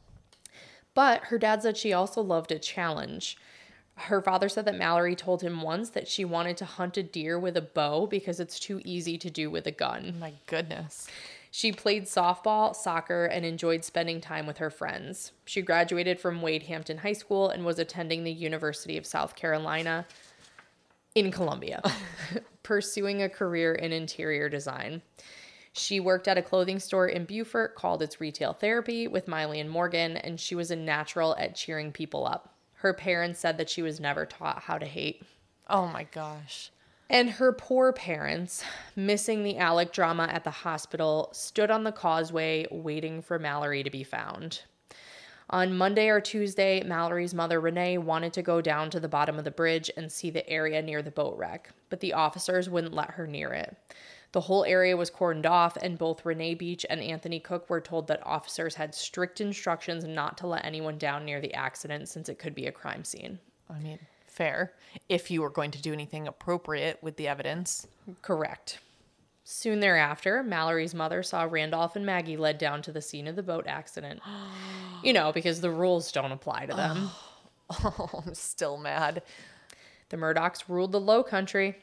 Oh. 0.96 1.00
But 1.02 1.24
her 1.24 1.38
dad 1.38 1.62
said 1.62 1.76
she 1.76 1.92
also 1.92 2.22
loved 2.22 2.52
a 2.52 2.58
challenge. 2.58 3.36
Her 3.96 4.20
father 4.20 4.48
said 4.48 4.64
that 4.64 4.76
Mallory 4.76 5.14
told 5.14 5.42
him 5.42 5.62
once 5.62 5.90
that 5.90 6.08
she 6.08 6.24
wanted 6.24 6.56
to 6.56 6.64
hunt 6.64 6.96
a 6.96 7.02
deer 7.02 7.38
with 7.38 7.56
a 7.56 7.62
bow 7.62 8.06
because 8.06 8.40
it's 8.40 8.58
too 8.58 8.80
easy 8.84 9.16
to 9.18 9.30
do 9.30 9.50
with 9.50 9.66
a 9.66 9.70
gun. 9.70 10.14
Oh 10.16 10.18
my 10.18 10.32
goodness. 10.46 11.06
She 11.52 11.70
played 11.70 12.06
softball, 12.06 12.74
soccer, 12.74 13.26
and 13.26 13.44
enjoyed 13.44 13.84
spending 13.84 14.20
time 14.20 14.44
with 14.44 14.58
her 14.58 14.70
friends. 14.70 15.30
She 15.44 15.62
graduated 15.62 16.18
from 16.18 16.42
Wade 16.42 16.64
Hampton 16.64 16.98
High 16.98 17.12
School 17.12 17.48
and 17.48 17.64
was 17.64 17.78
attending 17.78 18.24
the 18.24 18.32
University 18.32 18.98
of 18.98 19.06
South 19.06 19.36
Carolina 19.36 20.04
in 21.14 21.30
Columbia, 21.30 21.80
pursuing 22.64 23.22
a 23.22 23.28
career 23.28 23.72
in 23.72 23.92
interior 23.92 24.48
design. 24.48 25.02
She 25.76 25.98
worked 25.98 26.28
at 26.28 26.38
a 26.38 26.42
clothing 26.42 26.78
store 26.78 27.08
in 27.08 27.24
Beaufort 27.24 27.74
called 27.74 28.00
its 28.00 28.20
Retail 28.20 28.52
Therapy 28.52 29.08
with 29.08 29.26
Miley 29.26 29.58
and 29.58 29.68
Morgan, 29.68 30.16
and 30.16 30.38
she 30.38 30.54
was 30.54 30.70
a 30.70 30.76
natural 30.76 31.34
at 31.36 31.56
cheering 31.56 31.90
people 31.90 32.26
up. 32.26 32.54
Her 32.74 32.94
parents 32.94 33.40
said 33.40 33.58
that 33.58 33.68
she 33.68 33.82
was 33.82 33.98
never 33.98 34.24
taught 34.24 34.62
how 34.62 34.78
to 34.78 34.86
hate. 34.86 35.24
Oh 35.68 35.88
my 35.88 36.04
gosh. 36.04 36.70
And 37.10 37.28
her 37.28 37.52
poor 37.52 37.92
parents, 37.92 38.64
missing 38.94 39.42
the 39.42 39.58
Alec 39.58 39.92
drama 39.92 40.28
at 40.30 40.44
the 40.44 40.50
hospital, 40.50 41.30
stood 41.32 41.72
on 41.72 41.82
the 41.82 41.92
causeway 41.92 42.66
waiting 42.70 43.20
for 43.20 43.40
Mallory 43.40 43.82
to 43.82 43.90
be 43.90 44.04
found. 44.04 44.62
On 45.50 45.76
Monday 45.76 46.08
or 46.08 46.20
Tuesday, 46.20 46.84
Mallory's 46.84 47.34
mother, 47.34 47.60
Renee, 47.60 47.98
wanted 47.98 48.32
to 48.34 48.42
go 48.42 48.60
down 48.60 48.90
to 48.90 49.00
the 49.00 49.08
bottom 49.08 49.38
of 49.38 49.44
the 49.44 49.50
bridge 49.50 49.90
and 49.96 50.10
see 50.10 50.30
the 50.30 50.48
area 50.48 50.80
near 50.80 51.02
the 51.02 51.10
boat 51.10 51.36
wreck, 51.36 51.70
but 51.90 51.98
the 51.98 52.12
officers 52.12 52.70
wouldn't 52.70 52.94
let 52.94 53.10
her 53.10 53.26
near 53.26 53.52
it. 53.52 53.76
The 54.34 54.40
whole 54.40 54.64
area 54.64 54.96
was 54.96 55.12
cordoned 55.12 55.46
off, 55.46 55.76
and 55.76 55.96
both 55.96 56.26
Renee 56.26 56.54
Beach 56.54 56.84
and 56.90 57.00
Anthony 57.00 57.38
Cook 57.38 57.70
were 57.70 57.80
told 57.80 58.08
that 58.08 58.26
officers 58.26 58.74
had 58.74 58.92
strict 58.92 59.40
instructions 59.40 60.02
not 60.02 60.36
to 60.38 60.48
let 60.48 60.64
anyone 60.64 60.98
down 60.98 61.24
near 61.24 61.40
the 61.40 61.54
accident 61.54 62.08
since 62.08 62.28
it 62.28 62.40
could 62.40 62.52
be 62.52 62.66
a 62.66 62.72
crime 62.72 63.04
scene. 63.04 63.38
I 63.70 63.78
mean, 63.78 64.00
fair. 64.26 64.72
If 65.08 65.30
you 65.30 65.40
were 65.40 65.50
going 65.50 65.70
to 65.70 65.80
do 65.80 65.92
anything 65.92 66.26
appropriate 66.26 66.98
with 67.00 67.16
the 67.16 67.28
evidence. 67.28 67.86
Correct. 68.22 68.80
Soon 69.44 69.78
thereafter, 69.78 70.42
Mallory's 70.42 70.96
mother 70.96 71.22
saw 71.22 71.44
Randolph 71.44 71.94
and 71.94 72.04
Maggie 72.04 72.36
led 72.36 72.58
down 72.58 72.82
to 72.82 72.90
the 72.90 73.00
scene 73.00 73.28
of 73.28 73.36
the 73.36 73.42
boat 73.44 73.68
accident. 73.68 74.20
You 75.04 75.12
know, 75.12 75.30
because 75.30 75.60
the 75.60 75.70
rules 75.70 76.10
don't 76.10 76.32
apply 76.32 76.66
to 76.66 76.74
them. 76.74 77.10
Oh, 77.70 78.22
I'm 78.26 78.34
still 78.34 78.76
mad. 78.76 79.22
The 80.10 80.18
Murdaughs 80.18 80.64
ruled 80.68 80.92
the 80.92 81.00
Low 81.00 81.22
Country. 81.22 81.78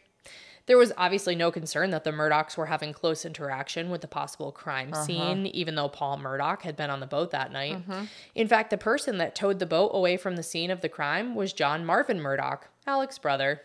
There 0.66 0.78
was 0.78 0.93
obviously 0.97 1.36
no 1.36 1.51
concern 1.51 1.89
that 1.91 2.03
the 2.03 2.12
Murdaughs 2.12 2.57
were 2.57 2.68
having 2.68 2.93
close 2.93 3.26
interaction 3.26 3.89
with 3.89 4.01
the 4.01 4.07
possible 4.07 4.51
crime 4.51 4.93
uh-huh. 4.93 5.03
scene, 5.03 5.47
even 5.47 5.76
though 5.76 5.89
Paul 5.89 6.18
Murdaugh 6.18 6.62
had 6.62 6.76
been 6.76 6.89
on 6.89 6.99
the 6.99 7.07
boat 7.07 7.32
that 7.32 7.51
night. 7.51 7.88
Mm-hmm. 7.88 8.05
In 8.36 8.47
fact, 8.47 8.70
the 8.70 8.78
person 8.78 9.18
that 9.18 9.36
towed 9.36 9.59
the 9.59 9.66
boat 9.66 9.91
away 9.93 10.18
from 10.18 10.36
the 10.36 10.43
scene 10.43 10.72
of 10.72 10.82
the 10.82 10.89
crime 10.89 11.36
was 11.36 11.53
John 11.53 11.86
Marvin 11.86 12.20
Murdaugh, 12.20 12.62
Alec's 12.88 13.18
brother. 13.18 13.62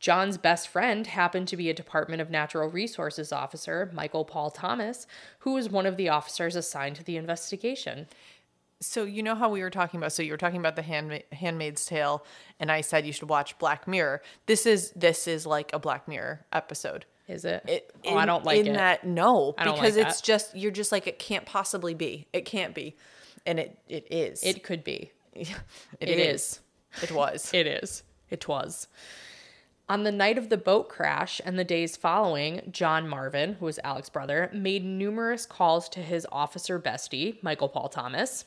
John's 0.00 0.38
best 0.38 0.66
friend 0.68 1.06
happened 1.06 1.46
to 1.48 1.58
be 1.58 1.68
a 1.68 1.74
Department 1.74 2.22
of 2.22 2.30
Natural 2.30 2.70
Resources 2.70 3.32
officer, 3.32 3.90
Michael 3.92 4.24
Paul 4.24 4.50
Thomas, 4.50 5.06
who 5.40 5.52
was 5.52 5.68
one 5.68 5.84
of 5.84 5.98
the 5.98 6.08
officers 6.08 6.56
assigned 6.56 6.96
to 6.96 7.04
the 7.04 7.18
investigation. 7.18 8.06
So 8.82 9.04
you 9.04 9.22
know 9.22 9.34
how 9.34 9.50
we 9.50 9.60
were 9.62 9.70
talking 9.70 9.98
about 9.98 10.12
so 10.12 10.22
you 10.22 10.32
were 10.32 10.38
talking 10.38 10.58
about 10.58 10.74
the 10.76 10.82
handma- 10.82 11.22
handmaid's 11.32 11.84
tale 11.84 12.24
and 12.58 12.72
I 12.72 12.80
said 12.80 13.06
you 13.06 13.12
should 13.12 13.28
watch 13.28 13.58
Black 13.58 13.86
Mirror. 13.86 14.22
This 14.46 14.64
is 14.66 14.90
this 14.92 15.28
is 15.28 15.46
like 15.46 15.70
a 15.72 15.78
Black 15.78 16.08
Mirror 16.08 16.46
episode. 16.52 17.04
Is 17.28 17.44
it? 17.44 17.62
It, 17.68 17.94
oh, 18.06 18.16
I 18.16 18.22
in- 18.22 18.26
don't 18.28 18.44
like 18.44 18.58
in 18.58 18.68
it. 18.68 18.74
that 18.74 19.06
no 19.06 19.54
I 19.58 19.64
because 19.64 19.96
like 19.96 20.06
it's 20.06 20.20
that. 20.20 20.26
just 20.26 20.56
you're 20.56 20.72
just 20.72 20.92
like 20.92 21.06
it 21.06 21.18
can't 21.18 21.44
possibly 21.46 21.94
be. 21.94 22.26
It 22.32 22.44
can't 22.46 22.74
be. 22.74 22.96
And 23.46 23.58
it 23.58 23.78
it 23.88 24.06
is. 24.10 24.42
It 24.42 24.62
could 24.62 24.82
be. 24.82 25.12
it 25.34 25.50
it 26.00 26.18
is. 26.18 26.60
It 27.02 27.12
was. 27.12 27.50
It 27.52 27.66
is. 27.66 28.02
It 28.30 28.48
was. 28.48 28.88
On 29.90 30.04
the 30.04 30.12
night 30.12 30.38
of 30.38 30.50
the 30.50 30.56
boat 30.56 30.88
crash 30.88 31.40
and 31.44 31.58
the 31.58 31.64
days 31.64 31.96
following, 31.96 32.62
John 32.70 33.08
Marvin, 33.08 33.54
who 33.54 33.64
was 33.64 33.80
Alec's 33.82 34.08
brother, 34.08 34.48
made 34.54 34.84
numerous 34.84 35.46
calls 35.46 35.88
to 35.88 36.00
his 36.00 36.24
officer 36.30 36.78
bestie, 36.78 37.42
Michael 37.42 37.68
Paul 37.68 37.88
Thomas. 37.88 38.44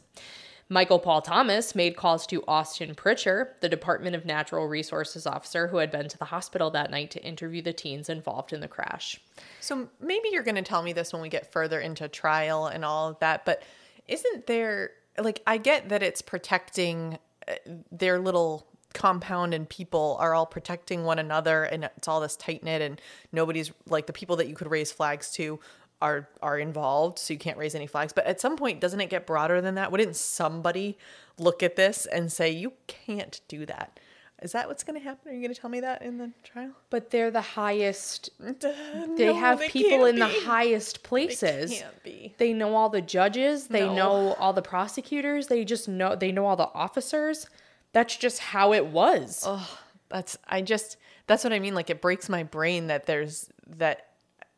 Michael 0.69 0.99
Paul 0.99 1.21
Thomas 1.21 1.75
made 1.75 1.97
calls 1.97 2.25
to 2.27 2.45
Austin 2.47 2.95
Pritcher, 2.95 3.59
the 3.59 3.67
Department 3.67 4.15
of 4.15 4.23
Natural 4.23 4.69
Resources 4.69 5.27
officer 5.27 5.67
who 5.67 5.77
had 5.77 5.91
been 5.91 6.07
to 6.07 6.17
the 6.17 6.23
hospital 6.23 6.71
that 6.71 6.89
night 6.89 7.11
to 7.11 7.21
interview 7.21 7.61
the 7.61 7.73
teens 7.73 8.07
involved 8.07 8.53
in 8.53 8.61
the 8.61 8.67
crash. 8.69 9.19
So 9.59 9.89
maybe 9.99 10.29
you're 10.31 10.43
going 10.43 10.55
to 10.55 10.61
tell 10.61 10.81
me 10.81 10.93
this 10.93 11.11
when 11.11 11.21
we 11.21 11.27
get 11.27 11.51
further 11.51 11.81
into 11.81 12.07
trial 12.07 12.67
and 12.67 12.85
all 12.85 13.09
of 13.09 13.19
that, 13.19 13.43
but 13.43 13.63
isn't 14.07 14.47
there 14.47 14.91
like 15.17 15.41
I 15.45 15.57
get 15.57 15.89
that 15.89 16.01
it's 16.01 16.21
protecting 16.21 17.19
uh, 17.49 17.55
their 17.91 18.17
little 18.17 18.65
compound 18.93 19.53
and 19.53 19.67
people 19.69 20.17
are 20.19 20.33
all 20.33 20.45
protecting 20.45 21.03
one 21.03 21.19
another 21.19 21.63
and 21.63 21.83
it's 21.83 22.07
all 22.07 22.19
this 22.21 22.35
tight 22.35 22.63
knit 22.63 22.81
and 22.81 23.01
nobody's 23.31 23.71
like 23.89 24.05
the 24.07 24.13
people 24.13 24.35
that 24.35 24.47
you 24.47 24.55
could 24.55 24.69
raise 24.69 24.91
flags 24.91 25.31
to 25.31 25.59
are 26.01 26.27
are 26.41 26.59
involved 26.59 27.17
so 27.17 27.33
you 27.33 27.39
can't 27.39 27.57
raise 27.57 27.75
any 27.75 27.87
flags 27.87 28.13
but 28.13 28.25
at 28.25 28.39
some 28.39 28.55
point 28.57 28.79
doesn't 28.79 29.01
it 29.01 29.09
get 29.09 29.25
broader 29.25 29.61
than 29.61 29.75
that 29.75 29.91
wouldn't 29.91 30.15
somebody 30.15 30.97
look 31.37 31.63
at 31.63 31.75
this 31.75 32.05
and 32.05 32.31
say 32.31 32.49
you 32.51 32.73
can't 32.87 33.41
do 33.47 33.65
that 33.65 33.99
is 34.41 34.51
that 34.51 34.67
what's 34.67 34.83
going 34.83 34.99
to 34.99 35.03
happen 35.03 35.31
are 35.31 35.33
you 35.33 35.41
going 35.41 35.53
to 35.53 35.59
tell 35.59 35.69
me 35.69 35.79
that 35.79 36.01
in 36.01 36.17
the 36.17 36.29
trial 36.43 36.71
But 36.89 37.09
they're 37.11 37.31
the 37.31 37.39
highest, 37.41 38.29
they 38.39 39.05
they 39.15 39.33
have 39.33 39.61
people 39.61 40.05
in 40.05 40.19
the 40.19 40.27
highest 40.27 41.01
places. 41.03 41.69
They 41.69 41.77
can't 41.77 42.03
be. 42.03 42.35
They 42.37 42.51
know 42.51 42.75
all 42.75 42.89
the 42.89 43.01
judges. 43.01 43.67
They 43.67 43.85
No. 43.87 43.95
know 43.95 44.33
all 44.33 44.51
the 44.51 44.61
prosecutors. 44.61 45.47
They 45.47 45.63
just 45.63 45.87
know 45.87 46.15
they 46.17 46.33
know 46.33 46.45
all 46.45 46.57
the 46.57 46.69
officers. 46.73 47.47
That's 47.93 48.15
just 48.17 48.39
how 48.39 48.73
it 48.73 48.85
was. 48.87 49.43
Oh, 49.45 49.79
that's 50.09 50.37
I 50.47 50.61
just 50.61 50.97
that's 51.27 51.43
what 51.43 51.53
I 51.53 51.59
mean. 51.59 51.73
Like 51.75 51.89
it 51.89 52.01
breaks 52.01 52.27
my 52.29 52.43
brain 52.43 52.87
that 52.87 53.05
there's 53.05 53.49
that 53.67 54.07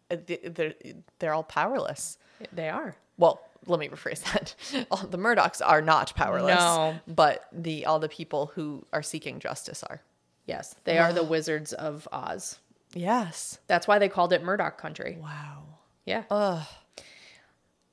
uh, 0.09 0.17
they're 0.25 0.73
they're 1.19 1.33
all 1.33 1.43
powerless. 1.43 2.17
They 2.51 2.69
are. 2.69 2.95
Well, 3.17 3.41
let 3.65 3.79
me 3.79 3.87
rephrase 3.87 4.23
that. 4.33 4.55
All 4.91 5.07
the 5.07 5.17
Murdaughs 5.17 5.61
are 5.65 5.81
not 5.81 6.13
powerless. 6.15 6.59
No. 6.59 6.95
but 7.07 7.45
the 7.53 7.85
all 7.85 7.99
the 7.99 8.09
people 8.09 8.51
who 8.55 8.85
are 8.91 9.01
seeking 9.01 9.39
justice 9.39 9.83
are. 9.83 10.01
Yes, 10.45 10.75
they 10.83 10.97
are 10.97 11.11
the 11.13 11.23
wizards 11.23 11.71
of 11.73 12.07
Oz. 12.11 12.59
Yes. 12.93 13.57
That's 13.67 13.87
why 13.87 13.97
they 13.99 14.09
called 14.09 14.31
it 14.33 14.43
Murdaugh 14.43 14.77
Country. 14.77 15.17
Wow. 15.19 15.63
Yeah. 16.05 16.23
Ugh. 16.29 16.61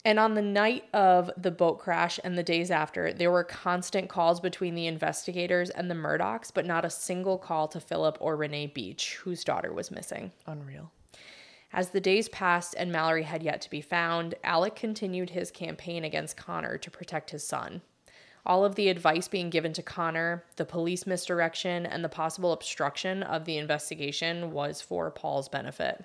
And 0.04 0.18
on 0.18 0.34
the 0.34 0.42
night 0.42 0.84
of 0.92 1.30
the 1.36 1.52
boat 1.52 1.78
crash 1.78 2.18
and 2.24 2.36
the 2.36 2.42
days 2.42 2.72
after, 2.72 3.12
there 3.12 3.30
were 3.30 3.44
constant 3.44 4.08
calls 4.08 4.40
between 4.40 4.74
the 4.74 4.88
investigators 4.88 5.70
and 5.70 5.88
the 5.88 5.94
Murdaughs, 5.94 6.50
but 6.52 6.66
not 6.66 6.84
a 6.84 6.90
single 6.90 7.38
call 7.38 7.68
to 7.68 7.78
Philip 7.78 8.18
or 8.20 8.36
Renee 8.36 8.66
Beach, 8.66 9.20
whose 9.22 9.44
daughter 9.44 9.72
was 9.72 9.92
missing. 9.92 10.32
Unreal. 10.46 10.90
As 11.72 11.90
the 11.90 12.00
days 12.00 12.28
passed 12.28 12.74
and 12.76 12.90
Mallory 12.90 13.22
had 13.22 13.44
yet 13.44 13.60
to 13.62 13.70
be 13.70 13.80
found, 13.80 14.34
Alec 14.42 14.74
continued 14.74 15.30
his 15.30 15.52
campaign 15.52 16.04
against 16.04 16.36
Connor 16.36 16.78
to 16.78 16.90
protect 16.90 17.30
his 17.30 17.46
son. 17.46 17.80
All 18.44 18.64
of 18.64 18.74
the 18.74 18.88
advice 18.88 19.28
being 19.28 19.50
given 19.50 19.72
to 19.74 19.82
Connor, 19.82 20.44
the 20.56 20.64
police 20.64 21.06
misdirection, 21.06 21.86
and 21.86 22.02
the 22.02 22.08
possible 22.08 22.52
obstruction 22.52 23.22
of 23.22 23.44
the 23.44 23.56
investigation 23.56 24.50
was 24.50 24.82
for 24.82 25.12
Paul's 25.12 25.48
benefit. 25.48 26.04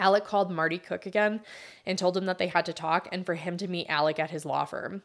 Alec 0.00 0.24
called 0.24 0.50
Marty 0.50 0.78
Cook 0.78 1.06
again 1.06 1.40
and 1.86 1.96
told 1.96 2.16
him 2.16 2.26
that 2.26 2.38
they 2.38 2.48
had 2.48 2.66
to 2.66 2.72
talk 2.72 3.08
and 3.12 3.24
for 3.24 3.34
him 3.34 3.56
to 3.58 3.68
meet 3.68 3.86
Alec 3.88 4.18
at 4.18 4.30
his 4.30 4.44
law 4.44 4.64
firm. 4.64 5.02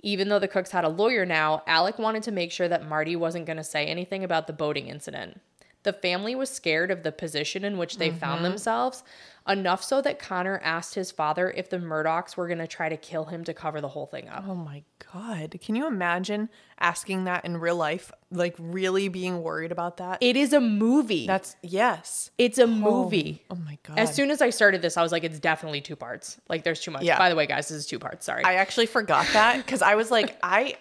Even 0.00 0.28
though 0.28 0.38
the 0.38 0.48
Cooks 0.48 0.70
had 0.70 0.84
a 0.84 0.88
lawyer 0.88 1.26
now, 1.26 1.62
Alec 1.66 1.98
wanted 1.98 2.22
to 2.22 2.32
make 2.32 2.52
sure 2.52 2.68
that 2.68 2.88
Marty 2.88 3.16
wasn't 3.16 3.46
going 3.46 3.56
to 3.56 3.64
say 3.64 3.86
anything 3.86 4.24
about 4.24 4.46
the 4.46 4.52
boating 4.52 4.88
incident. 4.88 5.40
The 5.82 5.92
family 5.92 6.34
was 6.34 6.50
scared 6.50 6.90
of 6.90 7.02
the 7.02 7.12
position 7.12 7.64
in 7.64 7.78
which 7.78 7.98
they 7.98 8.10
found 8.10 8.36
mm-hmm. 8.36 8.50
themselves, 8.50 9.04
enough 9.48 9.82
so 9.82 10.00
that 10.02 10.18
Connor 10.18 10.60
asked 10.62 10.94
his 10.94 11.10
father 11.10 11.50
if 11.50 11.70
the 11.70 11.78
Murdaughs 11.78 12.36
were 12.36 12.46
going 12.46 12.58
to 12.58 12.66
try 12.66 12.88
to 12.88 12.96
kill 12.96 13.26
him 13.26 13.44
to 13.44 13.54
cover 13.54 13.80
the 13.80 13.88
whole 13.88 14.06
thing 14.06 14.28
up. 14.28 14.44
Oh 14.46 14.54
my 14.54 14.82
god. 15.12 15.56
Can 15.60 15.76
you 15.76 15.86
imagine 15.86 16.48
asking 16.78 17.24
that 17.24 17.44
in 17.44 17.56
real 17.56 17.76
life? 17.76 18.12
Like 18.30 18.56
really 18.58 19.08
being 19.08 19.42
worried 19.42 19.72
about 19.72 19.98
that? 19.98 20.18
It 20.20 20.36
is 20.36 20.52
a 20.52 20.60
movie. 20.60 21.26
That's 21.26 21.56
yes. 21.62 22.30
it's 22.38 22.58
a 22.58 22.64
oh 22.64 22.66
movie. 22.66 23.44
Oh 23.50 23.54
my 23.54 23.78
god. 23.84 23.98
As 23.98 24.14
soon 24.14 24.30
as 24.30 24.42
I 24.42 24.50
started 24.50 24.82
this, 24.82 24.96
I 24.96 25.02
was 25.02 25.12
like, 25.12 25.22
it's 25.22 25.38
definitely 25.38 25.80
two 25.80 25.96
parts. 25.96 26.40
Like, 26.48 26.64
there's 26.64 26.80
too 26.80 26.90
much. 26.90 27.02
Yeah. 27.02 27.18
By 27.18 27.28
the 27.28 27.36
way, 27.36 27.46
guys, 27.46 27.68
this 27.68 27.78
is 27.78 27.86
two 27.86 28.00
parts. 28.00 28.26
Sorry. 28.26 28.44
I 28.44 28.54
actually 28.54 28.86
forgot 28.86 29.26
that 29.32 29.58
because 29.58 29.80
I 29.80 29.94
was 29.94 30.10
like, 30.10 30.36
I, 30.42 30.76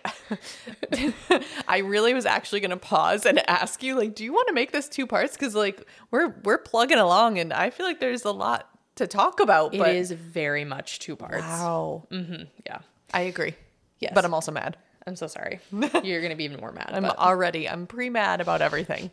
I 1.67 1.79
really 1.79 2.13
was 2.13 2.25
actually 2.25 2.61
gonna 2.61 2.77
pause 2.77 3.25
and 3.25 3.47
ask 3.47 3.83
you, 3.83 3.95
like, 3.95 4.15
do 4.15 4.23
you 4.23 4.33
want 4.33 4.47
to 4.47 4.53
make 4.53 4.71
this 4.71 4.89
two 4.89 5.05
parts? 5.05 5.33
Because 5.33 5.53
like 5.53 5.85
we're 6.09 6.35
we're 6.43 6.57
plugging 6.57 6.97
along, 6.97 7.37
and 7.37 7.53
I 7.53 7.69
feel 7.69 7.85
like 7.85 7.99
there's 7.99 8.25
a 8.25 8.31
lot 8.31 8.54
to 8.95 9.07
talk 9.07 9.39
about. 9.39 9.71
But 9.71 9.95
is 9.95 10.11
very 10.11 10.65
much 10.65 10.99
two 10.99 11.15
parts. 11.15 11.41
wow, 11.41 12.07
mm-hmm. 12.11 12.43
Yeah. 12.65 12.79
I 13.13 13.21
agree. 13.21 13.55
Yes. 13.99 14.11
but 14.13 14.25
I'm 14.25 14.33
also 14.33 14.51
mad. 14.51 14.77
I'm 15.07 15.15
so 15.15 15.27
sorry. 15.27 15.59
You're 15.71 16.21
going 16.21 16.31
to 16.31 16.35
be 16.35 16.43
even 16.43 16.59
more 16.59 16.71
mad. 16.71 16.91
I'm 16.91 17.03
but- 17.03 17.17
already 17.17 17.69
I'm 17.69 17.87
pre 17.87 18.09
mad 18.09 18.41
about 18.41 18.61
everything. 18.61 19.11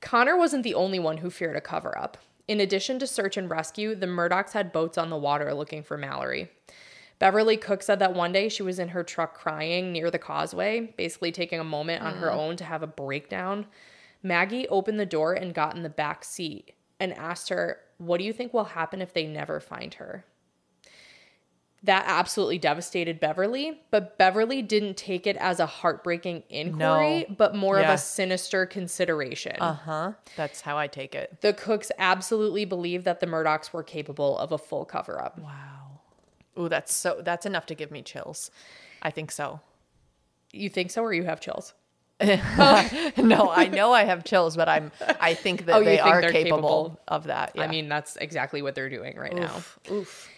Connor 0.00 0.36
wasn't 0.36 0.64
the 0.64 0.74
only 0.74 0.98
one 0.98 1.18
who 1.18 1.30
feared 1.30 1.56
a 1.56 1.60
cover 1.60 1.96
up. 1.96 2.18
In 2.46 2.60
addition 2.60 2.98
to 2.98 3.06
search 3.06 3.38
and 3.38 3.48
rescue, 3.48 3.94
the 3.94 4.06
Murdaughs 4.06 4.52
had 4.52 4.72
boats 4.72 4.98
on 4.98 5.08
the 5.08 5.16
water 5.16 5.54
looking 5.54 5.82
for 5.82 5.96
Mallory. 5.96 6.50
Beverly 7.18 7.56
Cook 7.56 7.82
said 7.82 8.00
that 8.00 8.12
one 8.12 8.32
day 8.32 8.50
she 8.50 8.62
was 8.62 8.78
in 8.78 8.88
her 8.88 9.02
truck 9.02 9.34
crying 9.34 9.92
near 9.92 10.10
the 10.10 10.18
causeway, 10.18 10.92
basically 10.98 11.32
taking 11.32 11.58
a 11.58 11.64
moment 11.64 12.02
on 12.02 12.16
her 12.16 12.28
mm. 12.28 12.36
own 12.36 12.56
to 12.56 12.64
have 12.64 12.82
a 12.82 12.86
breakdown. 12.86 13.66
Maggie 14.22 14.68
opened 14.68 15.00
the 15.00 15.06
door 15.06 15.32
and 15.32 15.54
got 15.54 15.76
in 15.76 15.82
the 15.82 15.88
back 15.88 16.24
seat 16.24 16.72
and 17.00 17.14
asked 17.14 17.48
her, 17.48 17.78
What 18.04 18.18
do 18.18 18.24
you 18.24 18.32
think 18.32 18.52
will 18.52 18.64
happen 18.64 19.00
if 19.02 19.12
they 19.12 19.26
never 19.26 19.60
find 19.60 19.94
her? 19.94 20.24
That 21.82 22.04
absolutely 22.06 22.56
devastated 22.58 23.20
Beverly, 23.20 23.82
but 23.90 24.16
Beverly 24.16 24.62
didn't 24.62 24.96
take 24.96 25.26
it 25.26 25.36
as 25.36 25.60
a 25.60 25.66
heartbreaking 25.66 26.44
inquiry, 26.48 27.26
No. 27.28 27.34
but 27.36 27.54
more 27.54 27.78
of 27.78 27.86
a 27.86 27.98
sinister 27.98 28.64
consideration. 28.64 29.56
Uh 29.60 29.74
huh. 29.74 30.12
That's 30.34 30.62
how 30.62 30.78
I 30.78 30.86
take 30.86 31.14
it. 31.14 31.42
The 31.42 31.52
Cooks 31.52 31.90
absolutely 31.98 32.64
believe 32.64 33.04
that 33.04 33.20
the 33.20 33.26
Murdaughs 33.26 33.70
were 33.70 33.82
capable 33.82 34.38
of 34.38 34.50
a 34.50 34.56
full 34.56 34.86
cover 34.86 35.20
up. 35.22 35.38
Wow. 35.38 36.00
Ooh, 36.58 36.68
that's 36.70 36.94
so. 36.94 37.20
That's 37.22 37.44
enough 37.44 37.66
to 37.66 37.74
give 37.74 37.90
me 37.90 38.00
chills. 38.00 38.50
I 39.02 39.10
think 39.10 39.30
so. 39.30 39.60
You 40.52 40.70
think 40.70 40.90
so, 40.90 41.02
or 41.02 41.12
you 41.12 41.24
have 41.24 41.40
chills? 41.40 41.74
no, 42.20 43.50
I 43.50 43.68
know 43.72 43.92
I 43.92 44.04
have 44.04 44.24
chills, 44.24 44.56
but 44.56 44.68
I'm. 44.68 44.92
I 45.20 45.34
think 45.34 45.66
that 45.66 45.74
Oh, 45.74 45.84
they 45.84 45.96
think 45.96 46.06
are 46.06 46.20
capable, 46.22 46.32
capable? 46.32 47.00
of 47.08 47.24
that. 47.24 47.52
I 47.58 47.66
mean, 47.66 47.88
that's 47.88 48.16
exactly 48.16 48.62
what 48.62 48.74
they're 48.74 48.90
doing 48.90 49.16
right 49.16 49.34
now. 49.34 49.56
oof, 49.56 49.78
oof. 49.90 50.30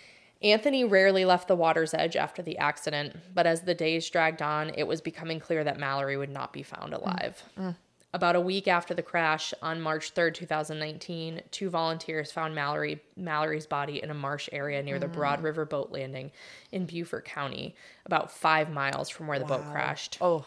Anthony 0.43 0.85
rarely 0.85 1.24
left 1.24 1.49
the 1.49 1.57
water's 1.57 1.95
edge 1.95 2.16
after 2.16 2.43
the 2.43 2.59
accident, 2.59 3.16
but 3.35 3.47
as 3.47 3.62
the 3.62 3.74
days 3.74 4.09
dragged 4.09 4.43
on, 4.43 4.70
it 4.70 4.85
was 4.85 5.01
becoming 5.01 5.41
clear 5.41 5.64
that 5.64 5.79
Mallory 5.79 6.16
would 6.16 6.31
not 6.31 6.53
be 6.53 6.62
found 6.62 6.93
mm, 6.93 6.99
alive. 6.99 7.43
Mm. 7.59 7.74
About 8.12 8.37
a 8.37 8.41
week 8.41 8.68
after 8.68 8.95
the 8.95 9.03
crash, 9.03 9.53
on 9.61 9.81
March 9.81 10.14
3rd, 10.14 10.35
2019, 10.35 11.43
two 11.51 11.68
volunteers 11.68 12.33
found 12.33 12.55
Mallory 12.55 13.03
Mallory's 13.16 13.66
body 13.66 14.03
in 14.03 14.11
a 14.11 14.14
marsh 14.14 14.49
area 14.53 14.83
near 14.83 14.99
the 14.99 15.09
Broad 15.09 15.41
mm. 15.41 15.45
River 15.45 15.64
boat 15.64 15.91
landing 15.91 16.31
in 16.72 16.87
Beaufort 16.87 17.24
County, 17.24 17.74
about 18.05 18.31
five 18.31 18.70
miles 18.70 19.09
from 19.09 19.27
where 19.27 19.39
the 19.39 19.45
boat 19.45 19.64
crashed. 19.70 20.18
Oh, 20.20 20.47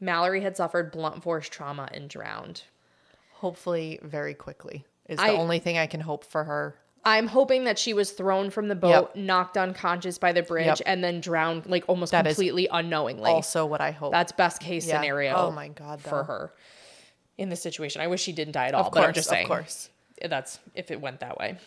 Mallory 0.00 0.40
had 0.42 0.56
suffered 0.56 0.92
blunt 0.92 1.22
force 1.22 1.48
trauma 1.48 1.88
and 1.92 2.08
drowned. 2.08 2.62
hopefully, 3.34 3.98
very 4.02 4.32
quickly 4.34 4.84
is 5.08 5.18
the 5.18 5.24
I- 5.24 5.30
only 5.36 5.58
thing 5.58 5.76
I 5.78 5.86
can 5.86 6.00
hope 6.00 6.24
for 6.24 6.44
her. 6.44 6.74
I'm 7.04 7.28
hoping 7.28 7.64
that 7.64 7.78
she 7.78 7.92
was 7.94 8.10
thrown 8.10 8.50
from 8.50 8.66
the 8.66 8.74
boat, 8.74 9.14
knocked 9.14 9.56
unconscious 9.56 10.18
by 10.18 10.32
the 10.32 10.42
bridge, 10.42 10.66
Yep. 10.66 10.82
and 10.86 11.04
then 11.04 11.20
drowned 11.20 11.66
like 11.66 11.84
almost 11.86 12.10
That 12.12 12.24
completely 12.24 12.66
unknowingly. 12.72 13.30
Also, 13.30 13.64
what 13.66 13.80
I 13.80 13.92
hope. 13.92 14.10
That's 14.10 14.32
best 14.32 14.60
case 14.60 14.86
Yeah. 14.88 14.96
scenario. 14.96 15.34
Oh 15.36 15.50
my 15.52 15.68
God, 15.68 16.00
for 16.00 16.24
her 16.24 16.52
in 17.38 17.48
this 17.48 17.62
situation. 17.62 18.00
I 18.00 18.06
wish 18.08 18.22
she 18.22 18.32
didn't 18.32 18.52
die 18.52 18.66
at 18.68 18.74
all, 18.74 18.86
of 18.86 18.92
but 18.92 19.00
course, 19.00 19.06
I'm 19.08 19.14
just 19.14 19.28
saying. 19.28 19.44
of 19.44 19.48
course. 19.48 19.90
That's 20.20 20.58
if 20.74 20.90
it 20.90 21.00
went 21.00 21.20
that 21.20 21.36
way. 21.38 21.58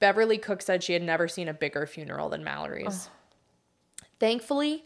Beverly 0.00 0.36
Cook 0.36 0.60
said 0.60 0.82
she 0.82 0.92
had 0.92 1.02
never 1.02 1.26
seen 1.28 1.48
a 1.48 1.54
bigger 1.54 1.86
funeral 1.86 2.28
than 2.28 2.42
Mallory's. 2.44 3.08
Thankfully, 4.18 4.84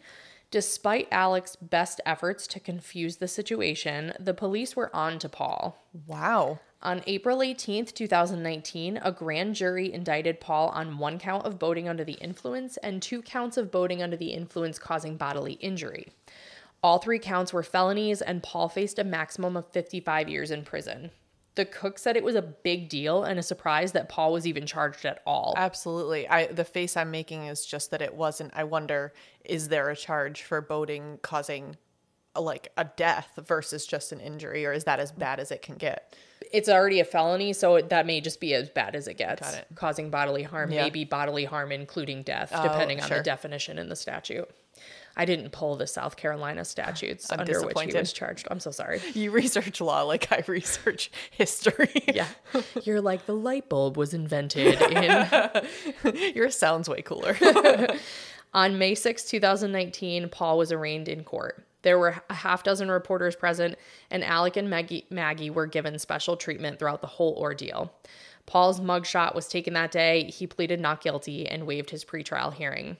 despite 0.51 1.07
Alec's 1.11 1.55
best 1.55 2.01
efforts 2.05 2.47
to 2.47 2.59
confuse 2.59 3.17
the 3.17 3.27
situation, 3.27 4.13
the 4.19 4.33
police 4.33 4.75
were 4.75 4.95
on 4.95 5.19
to 5.19 5.29
Paul. 5.29 5.83
Wow. 6.05 6.59
On 6.81 7.01
April 7.07 7.39
18th, 7.39 7.93
2019, 7.93 8.99
a 9.01 9.11
grand 9.11 9.55
jury 9.55 9.91
indicted 9.91 10.39
Paul 10.39 10.69
on 10.69 10.99
one 10.99 11.17
count 11.17 11.45
of 11.45 11.57
boating 11.57 11.89
under 11.89 12.03
the 12.03 12.13
influence 12.13 12.77
and 12.77 13.01
two 13.01 13.21
counts 13.21 13.57
of 13.57 13.71
boating 13.71 14.03
under 14.03 14.15
the 14.15 14.33
influence 14.33 14.77
causing 14.77 15.17
bodily 15.17 15.53
injury. 15.53 16.09
All 16.83 16.99
three 16.99 17.19
counts 17.19 17.51
were 17.51 17.63
felonies, 17.63 18.21
and 18.21 18.43
Paul 18.43 18.69
faced 18.69 18.99
a 18.99 19.03
maximum 19.03 19.57
of 19.57 19.71
55 19.71 20.29
years 20.29 20.51
in 20.51 20.63
prison. 20.63 21.09
The 21.57 21.65
cook 21.65 21.97
said 21.97 22.15
it 22.15 22.23
was 22.23 22.35
a 22.35 22.41
big 22.41 22.87
deal 22.87 23.23
and 23.23 23.39
a 23.39 23.43
surprise 23.43 23.91
that 23.93 24.09
Paul 24.09 24.31
was 24.31 24.45
even 24.45 24.67
charged 24.67 25.05
at 25.05 25.21
all. 25.25 25.55
Absolutely. 25.57 26.27
I 26.29 26.45
the 26.45 26.63
face 26.63 26.95
I'm 26.95 27.09
making 27.11 27.45
is 27.47 27.65
just 27.65 27.89
that 27.91 28.01
it 28.01 28.13
wasn't. 28.13 28.53
I 28.55 28.63
wonder 28.63 29.11
is 29.43 29.67
there 29.69 29.89
a 29.89 29.95
charge 29.95 30.43
for 30.43 30.61
boating 30.61 31.17
causing 31.23 31.75
a, 32.35 32.41
like 32.41 32.71
a 32.77 32.85
death 32.85 33.31
versus 33.43 33.87
just 33.87 34.11
an 34.11 34.19
injury 34.19 34.67
or 34.67 34.71
is 34.71 34.83
that 34.83 34.99
as 34.99 35.11
bad 35.11 35.39
as 35.39 35.49
it 35.49 35.63
can 35.63 35.75
get? 35.77 36.15
It's 36.53 36.69
already 36.69 36.99
a 36.99 37.05
felony, 37.05 37.51
so 37.53 37.81
that 37.81 38.05
may 38.05 38.21
just 38.21 38.39
be 38.39 38.53
as 38.53 38.69
bad 38.69 38.95
as 38.95 39.07
it 39.07 39.15
gets. 39.17 39.41
Got 39.41 39.55
it. 39.55 39.67
Causing 39.73 40.11
bodily 40.11 40.43
harm, 40.43 40.71
Yeah. 40.71 40.83
maybe 40.83 41.03
bodily 41.05 41.45
harm 41.45 41.71
including 41.71 42.21
death, 42.21 42.51
Oh, 42.53 42.61
depending 42.63 43.01
on 43.01 43.07
sure. 43.07 43.17
the 43.17 43.23
definition 43.23 43.79
in 43.79 43.89
the 43.89 43.95
statute. 43.95 44.47
I 45.17 45.25
didn't 45.25 45.49
pull 45.49 45.75
the 45.75 45.87
South 45.87 46.15
Carolina 46.15 46.63
statutes 46.63 47.31
I'm 47.31 47.39
under 47.39 47.65
which 47.65 47.77
he 47.81 47.97
was 47.97 48.13
charged. 48.13 48.47
I'm 48.51 48.59
so 48.59 48.69
sorry. 48.69 49.01
You 49.15 49.31
research 49.31 49.81
law 49.81 50.03
like 50.03 50.31
I 50.31 50.43
research 50.47 51.11
history. 51.31 52.03
Yeah. 52.07 52.27
You're 52.83 53.01
like 53.01 53.25
the 53.25 53.35
light 53.35 53.67
bulb 53.67 53.97
was 53.97 54.13
invented 54.13 54.79
in 54.79 56.33
Yours 56.35 56.55
sounds 56.55 56.87
way 56.87 57.01
cooler. 57.01 57.35
On 58.53 58.77
May 58.77 58.95
6, 58.95 59.23
2019, 59.25 60.29
Paul 60.29 60.57
was 60.59 60.71
arraigned 60.71 61.09
in 61.09 61.23
court. 61.23 61.65
There 61.81 61.97
were 61.97 62.21
a 62.29 62.33
half 62.33 62.63
dozen 62.63 62.89
reporters 62.89 63.35
present, 63.35 63.75
and 64.09 64.23
Alec 64.23 64.55
and 64.55 64.69
Maggie, 64.69 65.05
Maggie 65.09 65.49
were 65.49 65.67
given 65.67 65.97
special 65.99 66.37
treatment 66.37 66.79
throughout 66.79 67.01
the 67.01 67.07
whole 67.07 67.35
ordeal. 67.37 67.91
Paul's 68.45 68.79
mugshot 68.79 69.35
was 69.35 69.47
taken 69.47 69.73
that 69.73 69.91
day. 69.91 70.25
He 70.31 70.47
pleaded 70.47 70.79
not 70.79 71.01
guilty 71.01 71.47
and 71.47 71.67
waived 71.67 71.89
his 71.89 72.05
pretrial 72.05 72.53
hearing. 72.53 72.97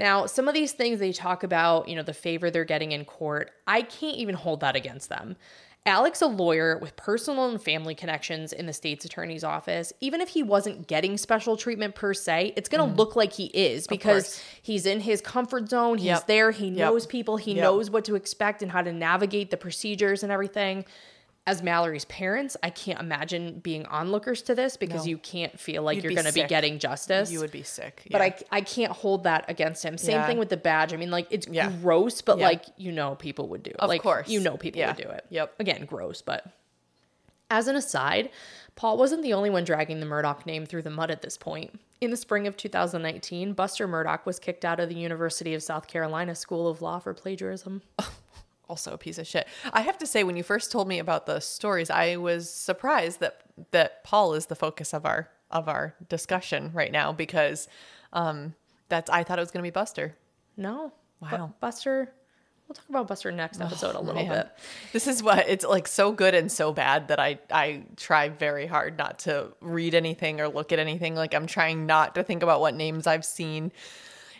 Now, 0.00 0.24
some 0.24 0.48
of 0.48 0.54
these 0.54 0.72
things 0.72 0.98
they 0.98 1.12
talk 1.12 1.42
about, 1.42 1.86
you 1.86 1.94
know, 1.94 2.02
the 2.02 2.14
favor 2.14 2.50
they're 2.50 2.64
getting 2.64 2.92
in 2.92 3.04
court, 3.04 3.50
I 3.66 3.82
can't 3.82 4.16
even 4.16 4.34
hold 4.34 4.60
that 4.60 4.74
against 4.74 5.10
them. 5.10 5.36
Alex, 5.84 6.22
a 6.22 6.26
lawyer 6.26 6.78
with 6.78 6.96
personal 6.96 7.50
and 7.50 7.62
family 7.62 7.94
connections 7.94 8.54
in 8.54 8.64
the 8.66 8.72
state's 8.72 9.04
attorney's 9.04 9.44
office, 9.44 9.92
even 10.00 10.22
if 10.22 10.30
he 10.30 10.42
wasn't 10.42 10.86
getting 10.86 11.18
special 11.18 11.56
treatment 11.56 11.94
per 11.94 12.14
se, 12.14 12.54
it's 12.56 12.68
going 12.68 12.82
to 12.82 12.88
mm-hmm. 12.88 12.98
look 12.98 13.14
like 13.14 13.32
he 13.34 13.46
is 13.46 13.86
because 13.86 14.42
he's 14.62 14.86
in 14.86 15.00
his 15.00 15.20
comfort 15.20 15.68
zone. 15.68 15.98
He's 15.98 16.06
Yep. 16.06 16.26
there. 16.26 16.50
He 16.50 16.68
Yep. 16.68 16.76
knows 16.76 17.06
people. 17.06 17.36
He 17.36 17.52
Yep. 17.52 17.62
knows 17.62 17.90
what 17.90 18.04
to 18.06 18.14
expect 18.14 18.62
and 18.62 18.70
how 18.72 18.82
to 18.82 18.92
navigate 18.92 19.50
the 19.50 19.56
procedures 19.58 20.22
and 20.22 20.32
everything. 20.32 20.86
As 21.46 21.62
Mallory's 21.62 22.04
parents, 22.04 22.56
I 22.62 22.70
can't 22.70 23.00
imagine 23.00 23.60
being 23.60 23.86
onlookers 23.86 24.42
to 24.42 24.54
this 24.54 24.76
because 24.76 25.04
No. 25.04 25.10
you 25.10 25.18
can't 25.18 25.58
feel 25.58 25.82
like 25.82 25.96
You'd 25.96 26.04
you're 26.04 26.12
going 26.12 26.26
to 26.26 26.32
be 26.32 26.44
getting 26.44 26.78
justice. 26.78 27.32
you 27.32 27.40
would 27.40 27.50
be 27.50 27.62
sick. 27.62 28.02
But. 28.10 28.20
I, 28.20 28.36
I 28.52 28.60
can't 28.60 28.92
hold 28.92 29.24
that 29.24 29.46
against 29.48 29.82
him. 29.84 29.96
Same 29.98 30.16
Yeah. 30.16 30.26
thing 30.26 30.38
with 30.38 30.50
the 30.50 30.58
badge. 30.58 30.92
I 30.92 30.96
mean, 30.96 31.10
like 31.10 31.26
it's 31.30 31.48
Yeah. 31.48 31.72
gross, 31.82 32.20
but 32.20 32.38
Yeah. 32.38 32.44
like 32.46 32.66
you 32.76 32.92
know, 32.92 33.14
people 33.16 33.48
would 33.48 33.62
do 33.62 33.70
it. 33.70 33.76
Of 33.80 33.88
like 33.88 34.02
course. 34.02 34.28
you 34.28 34.38
know, 34.40 34.56
people 34.58 34.78
Yeah. 34.80 34.88
would 34.94 35.02
do 35.02 35.08
it. 35.10 35.24
Yep. 35.30 35.54
Again, 35.58 35.86
gross, 35.86 36.20
but 36.22 36.46
as 37.50 37.66
an 37.68 37.74
aside, 37.74 38.30
Paul 38.76 38.96
wasn't 38.98 39.22
the 39.22 39.32
only 39.32 39.50
one 39.50 39.64
dragging 39.64 39.98
the 39.98 40.06
Murdaugh 40.06 40.44
name 40.46 40.66
through 40.66 40.82
the 40.82 40.90
mud 40.90 41.10
at 41.10 41.22
this 41.22 41.36
point. 41.36 41.80
In 42.00 42.10
the 42.10 42.16
spring 42.16 42.46
of 42.46 42.56
2019, 42.56 43.54
Buster 43.54 43.88
Murdaugh 43.88 44.24
was 44.24 44.38
kicked 44.38 44.64
out 44.64 44.78
of 44.78 44.88
the 44.88 44.94
University 44.94 45.54
of 45.54 45.62
South 45.62 45.86
Carolina 45.88 46.34
School 46.34 46.68
of 46.68 46.80
Law 46.80 46.98
for 47.00 47.12
plagiarism. 47.12 47.82
also 48.70 48.92
a 48.92 48.98
piece 48.98 49.18
of 49.18 49.26
shit. 49.26 49.46
I 49.72 49.82
have 49.82 49.98
to 49.98 50.06
say, 50.06 50.24
when 50.24 50.36
you 50.36 50.42
first 50.42 50.72
told 50.72 50.88
me 50.88 50.98
about 50.98 51.26
the 51.26 51.40
stories, 51.40 51.90
I 51.90 52.16
was 52.16 52.48
surprised 52.48 53.20
that 53.20 53.42
that 53.72 54.04
Paul 54.04 54.32
is 54.34 54.46
the 54.46 54.56
focus 54.56 54.94
of 54.94 55.04
our 55.04 55.28
of 55.50 55.68
our 55.68 55.94
discussion 56.08 56.70
right 56.72 56.92
now 56.92 57.12
because 57.12 57.68
um, 58.12 58.54
that's 58.88 59.10
I 59.10 59.24
thought 59.24 59.38
it 59.38 59.42
was 59.42 59.50
going 59.50 59.62
to 59.62 59.66
be 59.66 59.72
Buster. 59.72 60.16
No. 60.56 60.92
Wow. 61.20 61.52
Buster 61.60 62.12
We'll 62.70 62.76
talk 62.76 62.88
about 62.88 63.08
Buster 63.08 63.32
next 63.32 63.60
episode 63.60 63.96
a 63.96 64.00
little 64.00 64.24
Man. 64.24 64.32
bit. 64.32 64.48
This 64.92 65.08
is 65.08 65.24
what 65.24 65.48
it's 65.48 65.64
like 65.64 65.88
so 65.88 66.12
good 66.12 66.36
and 66.36 66.52
so 66.52 66.72
bad 66.72 67.08
that 67.08 67.18
I 67.18 67.40
I 67.50 67.82
try 67.96 68.28
very 68.28 68.66
hard 68.66 68.96
not 68.96 69.18
to 69.20 69.48
read 69.60 69.92
anything 69.92 70.40
or 70.40 70.46
look 70.46 70.70
at 70.70 70.78
anything. 70.78 71.16
Like 71.16 71.34
I'm 71.34 71.48
trying 71.48 71.86
not 71.86 72.14
to 72.14 72.22
think 72.22 72.44
about 72.44 72.60
what 72.60 72.76
names 72.76 73.08
I've 73.08 73.24
seen 73.24 73.72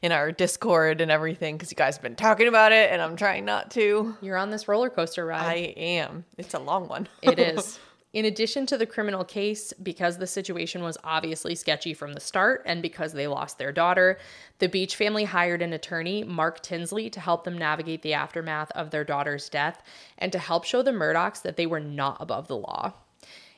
in 0.02 0.12
our 0.12 0.32
Discord 0.32 1.00
and 1.00 1.10
everything 1.10 1.56
because 1.56 1.70
you 1.70 1.76
guys 1.76 1.96
have 1.96 2.02
been 2.02 2.16
talking 2.16 2.48
about 2.48 2.72
it 2.72 2.90
and 2.90 3.02
I'm 3.02 3.16
trying 3.16 3.44
not 3.44 3.70
to. 3.72 4.16
You're 4.20 4.36
on 4.36 4.50
this 4.50 4.68
roller 4.68 4.90
coaster 4.90 5.26
ride. 5.26 5.44
I 5.44 5.54
am. 5.76 6.24
It's 6.38 6.54
a 6.54 6.58
long 6.58 6.88
one. 6.88 7.08
It 7.22 7.38
is. 7.38 7.78
In 8.12 8.24
addition 8.24 8.66
to 8.66 8.76
the 8.76 8.86
criminal 8.86 9.24
case, 9.24 9.72
because 9.80 10.18
the 10.18 10.26
situation 10.26 10.82
was 10.82 10.98
obviously 11.04 11.54
sketchy 11.54 11.94
from 11.94 12.12
the 12.12 12.18
start 12.18 12.62
and 12.66 12.82
because 12.82 13.12
they 13.12 13.28
lost 13.28 13.56
their 13.56 13.70
daughter, 13.70 14.18
the 14.58 14.68
Beach 14.68 14.96
family 14.96 15.22
hired 15.22 15.62
an 15.62 15.72
attorney, 15.72 16.24
Mark 16.24 16.60
Tinsley, 16.60 17.08
to 17.10 17.20
help 17.20 17.44
them 17.44 17.56
navigate 17.56 18.02
the 18.02 18.14
aftermath 18.14 18.72
of 18.72 18.90
their 18.90 19.04
daughter's 19.04 19.48
death 19.48 19.80
and 20.18 20.32
to 20.32 20.40
help 20.40 20.64
show 20.64 20.82
the 20.82 20.90
Murdaughs 20.90 21.42
that 21.42 21.56
they 21.56 21.66
were 21.66 21.78
not 21.78 22.16
above 22.18 22.48
the 22.48 22.56
law. 22.56 22.94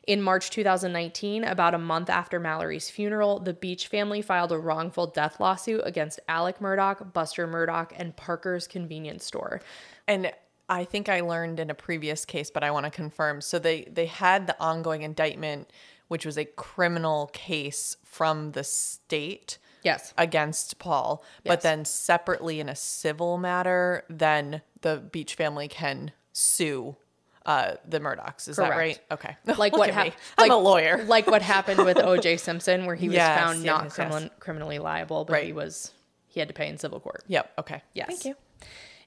In 0.07 0.21
March 0.21 0.51
2019, 0.51 1.45
about 1.45 1.75
a 1.75 1.79
month 1.79 2.11
after 2.11 2.41
Mallory's 2.41 2.91
funeral, 2.91 3.39
the 3.39 3.53
Beach 3.53 3.87
family 3.87 4.21
filed 4.21 4.51
a 4.51 4.59
wrongful 4.59 5.07
death 5.07 5.39
lawsuit 5.39 5.83
against 5.85 6.19
Alec 6.27 6.59
Murdaugh, 6.59 7.13
Buster 7.13 7.47
Murdaugh, 7.47 7.93
and 7.97 8.17
Parker's 8.17 8.67
convenience 8.67 9.25
store. 9.25 9.61
And 10.09 10.33
I 10.69 10.85
think 10.85 11.09
I 11.09 11.21
learned 11.21 11.61
in 11.61 11.71
a 11.71 11.75
previous 11.75 12.25
case, 12.25 12.51
but 12.51 12.65
I 12.65 12.73
want 12.73 12.85
to 12.85 12.91
confirm. 12.91 13.41
So 13.41 13.59
they 13.59 13.83
they 13.83 14.07
had 14.07 14.47
the 14.49 14.57
ongoing 14.61 15.03
indictment, 15.03 15.71
which 16.09 16.27
was 16.27 16.37
a 16.37 16.45
criminal 16.47 17.29
case 17.33 17.97
from 18.05 18.53
the 18.53 18.65
state 18.65 19.59
Yes. 19.85 20.15
against 20.17 20.79
Paul, 20.79 21.25
yes. 21.45 21.53
but 21.53 21.61
then 21.63 21.85
separately 21.85 22.61
in 22.61 22.69
a 22.69 22.77
civil 22.77 23.37
matter, 23.37 24.05
then 24.09 24.63
the 24.81 24.97
Beach 24.97 25.35
family 25.35 25.67
can 25.69 26.13
sue 26.33 26.97
uh, 27.47 27.75
the 27.89 27.99
Murdaughs. 28.01 28.49
Is 28.49 28.57
that 28.57 28.71
right? 28.71 28.99
Okay. 29.11 29.37
like 29.59 29.77
what 29.77 29.91
happened 29.91 30.15
I'm 30.39 30.51
a 30.51 30.57
lawyer. 30.57 31.05
like 31.09 31.27
what 31.27 31.43
happened 31.55 31.85
with 31.85 31.97
oj 31.97 32.39
simpson 32.39 32.87
where 32.87 32.95
he 32.95 33.09
was 33.09 33.17
Yes, 33.17 33.39
found 33.41 33.59
yes, 33.59 33.67
not 33.67 33.85
yes, 33.85 33.95
criminal, 33.95 34.21
yes. 34.21 34.31
criminally 34.39 34.79
liable 34.79 35.25
but 35.25 35.43
he 35.45 35.53
was 35.53 35.93
he 36.29 36.39
had 36.41 36.49
to 36.49 36.55
pay 36.55 36.69
in 36.69 36.79
civil 36.79 37.01
court 37.01 37.25
Yep. 37.29 37.51
Okay. 37.59 37.83
yes 37.95 38.07
Thank 38.09 38.25
you. 38.27 38.35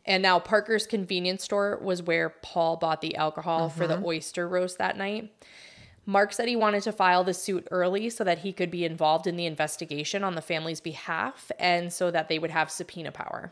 and 0.05 0.21
now 0.21 0.37
parker's 0.39 0.85
convenience 0.85 1.43
store 1.43 1.79
was 1.81 2.03
where 2.03 2.29
paul 2.29 2.75
bought 2.77 3.01
the 3.01 3.15
alcohol 3.15 3.69
for 3.69 3.85
Mm-hmm. 3.87 4.01
the 4.01 4.07
oyster 4.07 4.47
roast 4.47 4.77
that 4.79 4.97
night 4.97 5.31
Mark 6.07 6.33
said 6.33 6.47
he 6.47 6.55
wanted 6.55 6.83
to 6.83 6.91
file 6.91 7.23
the 7.23 7.33
suit 7.33 7.67
early 7.71 8.11
so 8.11 8.23
that 8.23 8.39
he 8.39 8.53
could 8.53 8.69
be 8.69 8.85
involved 8.85 9.25
in 9.25 9.37
the 9.37 9.47
investigation 9.47 10.23
on 10.23 10.35
the 10.35 10.41
family's 10.41 10.79
behalf 10.79 11.51
and 11.57 11.91
so 11.91 12.11
that 12.11 12.29
they 12.29 12.37
would 12.37 12.51
have 12.51 12.69
subpoena 12.69 13.11
power. 13.11 13.51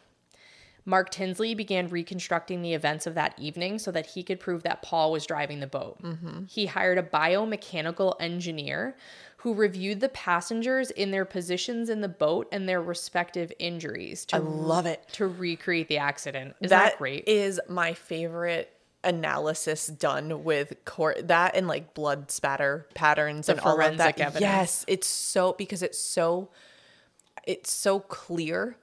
Mark 0.86 1.10
Tinsley 1.12 1.56
began 1.56 1.88
reconstructing 1.88 2.62
the 2.62 2.74
events 2.74 3.08
of 3.08 3.16
that 3.16 3.34
evening 3.40 3.80
so 3.80 3.92
that 3.92 4.08
he 4.08 4.24
could 4.24 4.40
prove 4.40 4.64
that 4.64 4.82
Paul 4.82 5.12
was 5.12 5.26
driving 5.26 5.60
the 5.62 5.68
boat. 5.68 6.02
Mm-hmm. 6.02 6.46
He 6.50 6.66
hired 6.66 6.98
a 6.98 7.04
biomechanical 7.04 8.16
engineer 8.20 8.96
who 9.38 9.54
reviewed 9.54 10.00
the 10.00 10.10
passengers 10.10 10.92
in 10.92 11.12
their 11.12 11.26
positions 11.26 11.90
in 11.90 12.02
the 12.02 12.08
boat 12.10 12.48
and 12.52 12.68
their 12.68 12.82
respective 12.82 13.52
injuries 13.60 14.26
to, 14.28 14.38
I 14.38 14.40
love 14.40 14.86
it. 14.86 15.04
to 15.14 15.28
recreate 15.28 15.88
the 15.88 15.98
accident. 15.98 16.56
Isn't 16.62 16.70
that, 16.78 16.92
That 16.92 16.98
great? 16.98 17.28
is 17.28 17.60
my 17.70 17.94
favorite 17.94 18.70
analysis 19.06 19.88
done 19.88 20.44
with 20.46 20.74
court 20.86 21.28
that 21.28 21.56
and 21.58 21.68
like 21.68 21.94
blood 21.94 22.32
spatter 22.32 22.88
patterns 22.94 23.50
and 23.50 23.60
all 23.60 23.80
of 23.82 23.98
that. 23.98 24.18
evidence. 24.20 24.42
Yes, 24.42 24.86
it's 24.88 25.08
so 25.08 25.54
because 25.58 25.84
it's 25.84 26.00
so 26.00 26.50
it's 27.46 27.70
so 27.70 28.00
clear 28.00 28.78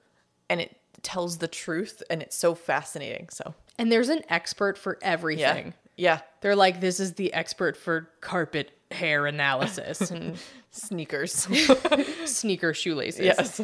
and 0.47 0.61
it 0.61 0.77
tells 1.03 1.37
the 1.39 1.47
truth 1.47 2.03
and 2.09 2.21
it's 2.21 2.35
so 2.35 2.55
fascinating. 2.55 3.29
So 3.29 3.53
and 3.77 3.91
there's 3.91 4.09
an 4.09 4.21
expert 4.29 4.77
for 4.77 4.97
yeah, 5.01 5.07
everything. 5.07 5.73
yeah, 5.97 6.19
They're 6.41 6.55
like, 6.55 6.81
this 6.81 6.99
is 6.99 7.13
the 7.13 7.33
expert 7.33 7.75
for 7.77 8.09
carpet 8.21 8.71
hair 8.91 9.25
analysis 9.25 10.11
and 10.11 10.37
sneakers. 10.71 11.33
sneaker 12.25 12.73
shoelaces. 12.73 13.21
yes, 13.25 13.61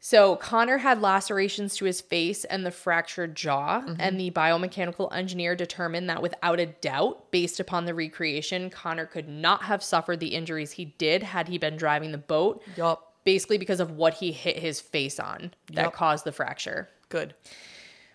So 0.00 0.36
Connor 0.36 0.78
had 0.78 1.00
lacerations 1.02 1.76
to 1.76 1.84
his 1.84 2.00
face 2.00 2.44
and 2.44 2.64
the 2.64 2.70
fractured 2.70 3.34
jaw, 3.34 3.80
Mm-hmm. 3.80 4.00
and 4.00 4.18
the 4.18 4.30
biomechanical 4.30 5.12
engineer 5.14 5.54
determined 5.56 6.08
that 6.08 6.22
without 6.22 6.60
a 6.60 6.66
doubt, 6.66 7.30
based 7.30 7.58
upon 7.60 7.84
the 7.84 7.94
recreation, 7.94 8.70
Connor 8.70 9.06
could 9.06 9.28
not 9.28 9.62
have 9.64 9.82
suffered 9.82 10.20
the 10.20 10.28
injuries 10.34 10.72
he 10.72 10.84
did 10.98 11.22
had 11.22 11.48
he 11.48 11.58
been 11.58 11.76
driving 11.76 12.12
the 12.12 12.18
boat. 12.18 12.62
yup, 12.76 13.07
Basically, 13.28 13.58
because 13.58 13.78
of 13.78 13.90
what 13.90 14.14
he 14.14 14.32
hit 14.32 14.58
his 14.58 14.80
face 14.80 15.20
on 15.20 15.52
that 15.74 15.82
Yup. 15.82 15.92
caused 15.92 16.24
the 16.24 16.32
fracture. 16.32 16.88
good. 17.10 17.34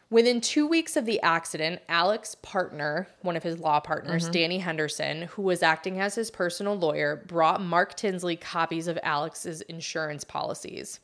Within 0.09 0.41
two 0.41 0.65
weeks 0.65 0.97
of 0.97 1.05
the 1.05 1.21
accident, 1.21 1.81
Alex's 1.87 2.33
partner, 2.33 3.07
one 3.21 3.37
of 3.37 3.43
his 3.43 3.59
law 3.59 3.79
partners, 3.79 4.23
mm-hmm. 4.23 4.31
Danny 4.31 4.57
Henderson, 4.57 5.21
who 5.21 5.43
was 5.43 5.61
acting 5.61 5.99
as 5.99 6.15
his 6.15 6.31
personal 6.31 6.75
lawyer, 6.75 7.23
brought 7.27 7.61
Mark 7.61 7.93
Tinsley 7.93 8.35
copies 8.35 8.87
of 8.87 8.97
Alex's 9.03 9.61
insurance 9.61 10.23
policies. 10.23 10.99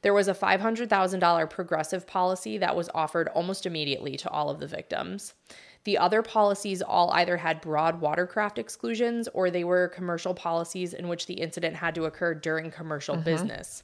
There 0.00 0.14
was 0.14 0.28
a 0.28 0.34
$500,000 0.34 1.50
progressive 1.50 2.06
policy 2.06 2.56
that 2.56 2.74
was 2.74 2.88
offered 2.94 3.28
almost 3.28 3.66
immediately 3.66 4.16
to 4.16 4.30
all 4.30 4.48
of 4.48 4.60
the 4.60 4.66
victims. 4.66 5.34
The 5.84 5.98
other 5.98 6.22
policies 6.22 6.80
all 6.80 7.10
either 7.10 7.36
had 7.36 7.60
broad 7.60 8.00
watercraft 8.00 8.58
exclusions 8.58 9.28
or 9.34 9.50
they 9.50 9.64
were 9.64 9.88
commercial 9.88 10.34
policies 10.34 10.94
in 10.94 11.08
which 11.08 11.26
the 11.26 11.34
incident 11.34 11.76
had 11.76 11.94
to 11.96 12.04
occur 12.04 12.34
during 12.34 12.70
commercial 12.70 13.16
business. 13.16 13.82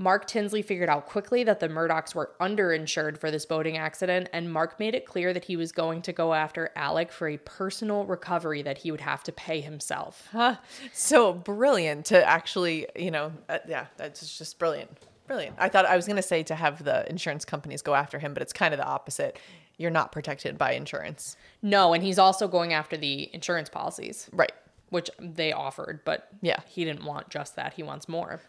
Mark 0.00 0.26
Tinsley 0.26 0.62
figured 0.62 0.88
out 0.88 1.06
quickly 1.06 1.44
that 1.44 1.60
the 1.60 1.68
Murdaughs 1.68 2.14
were 2.14 2.32
underinsured 2.40 3.18
for 3.18 3.30
this 3.30 3.44
boating 3.44 3.76
accident, 3.76 4.30
and 4.32 4.50
Mark 4.50 4.80
made 4.80 4.94
it 4.94 5.04
clear 5.04 5.34
that 5.34 5.44
he 5.44 5.58
was 5.58 5.72
going 5.72 6.00
to 6.00 6.12
go 6.12 6.32
after 6.32 6.70
Alec 6.74 7.12
for 7.12 7.28
a 7.28 7.36
personal 7.36 8.06
recovery 8.06 8.62
that 8.62 8.78
he 8.78 8.90
would 8.90 9.02
have 9.02 9.22
to 9.24 9.32
pay 9.32 9.60
himself. 9.60 10.26
Huh. 10.32 10.56
So 10.94 11.34
brilliant 11.34 12.06
to 12.06 12.26
actually, 12.26 12.86
you 12.96 13.10
know, 13.10 13.30
uh, 13.50 13.58
yeah, 13.68 13.86
that's 13.98 14.38
just 14.38 14.58
brilliant. 14.58 14.90
Brilliant. 15.26 15.56
I 15.58 15.68
thought 15.68 15.84
I 15.84 15.96
was 15.96 16.06
going 16.06 16.16
to 16.16 16.22
say 16.22 16.44
to 16.44 16.54
have 16.54 16.82
the 16.82 17.08
insurance 17.10 17.44
companies 17.44 17.82
go 17.82 17.94
after 17.94 18.18
him, 18.18 18.32
but 18.32 18.42
it's 18.42 18.54
kind 18.54 18.72
of 18.72 18.78
the 18.78 18.86
opposite. 18.86 19.38
You're 19.80 19.90
not 19.90 20.12
protected 20.12 20.58
by 20.58 20.72
insurance. 20.72 21.38
No, 21.62 21.94
and 21.94 22.04
he's 22.04 22.18
also 22.18 22.46
going 22.46 22.74
after 22.74 22.98
the 22.98 23.30
insurance 23.32 23.70
policies, 23.70 24.28
Right. 24.30 24.52
which 24.90 25.10
they 25.18 25.52
offered, 25.52 26.00
but 26.04 26.28
Yeah. 26.42 26.60
he 26.68 26.84
didn't 26.84 27.04
want 27.06 27.30
just 27.30 27.56
that. 27.56 27.72
He 27.72 27.82
wants 27.82 28.06
more. 28.06 28.42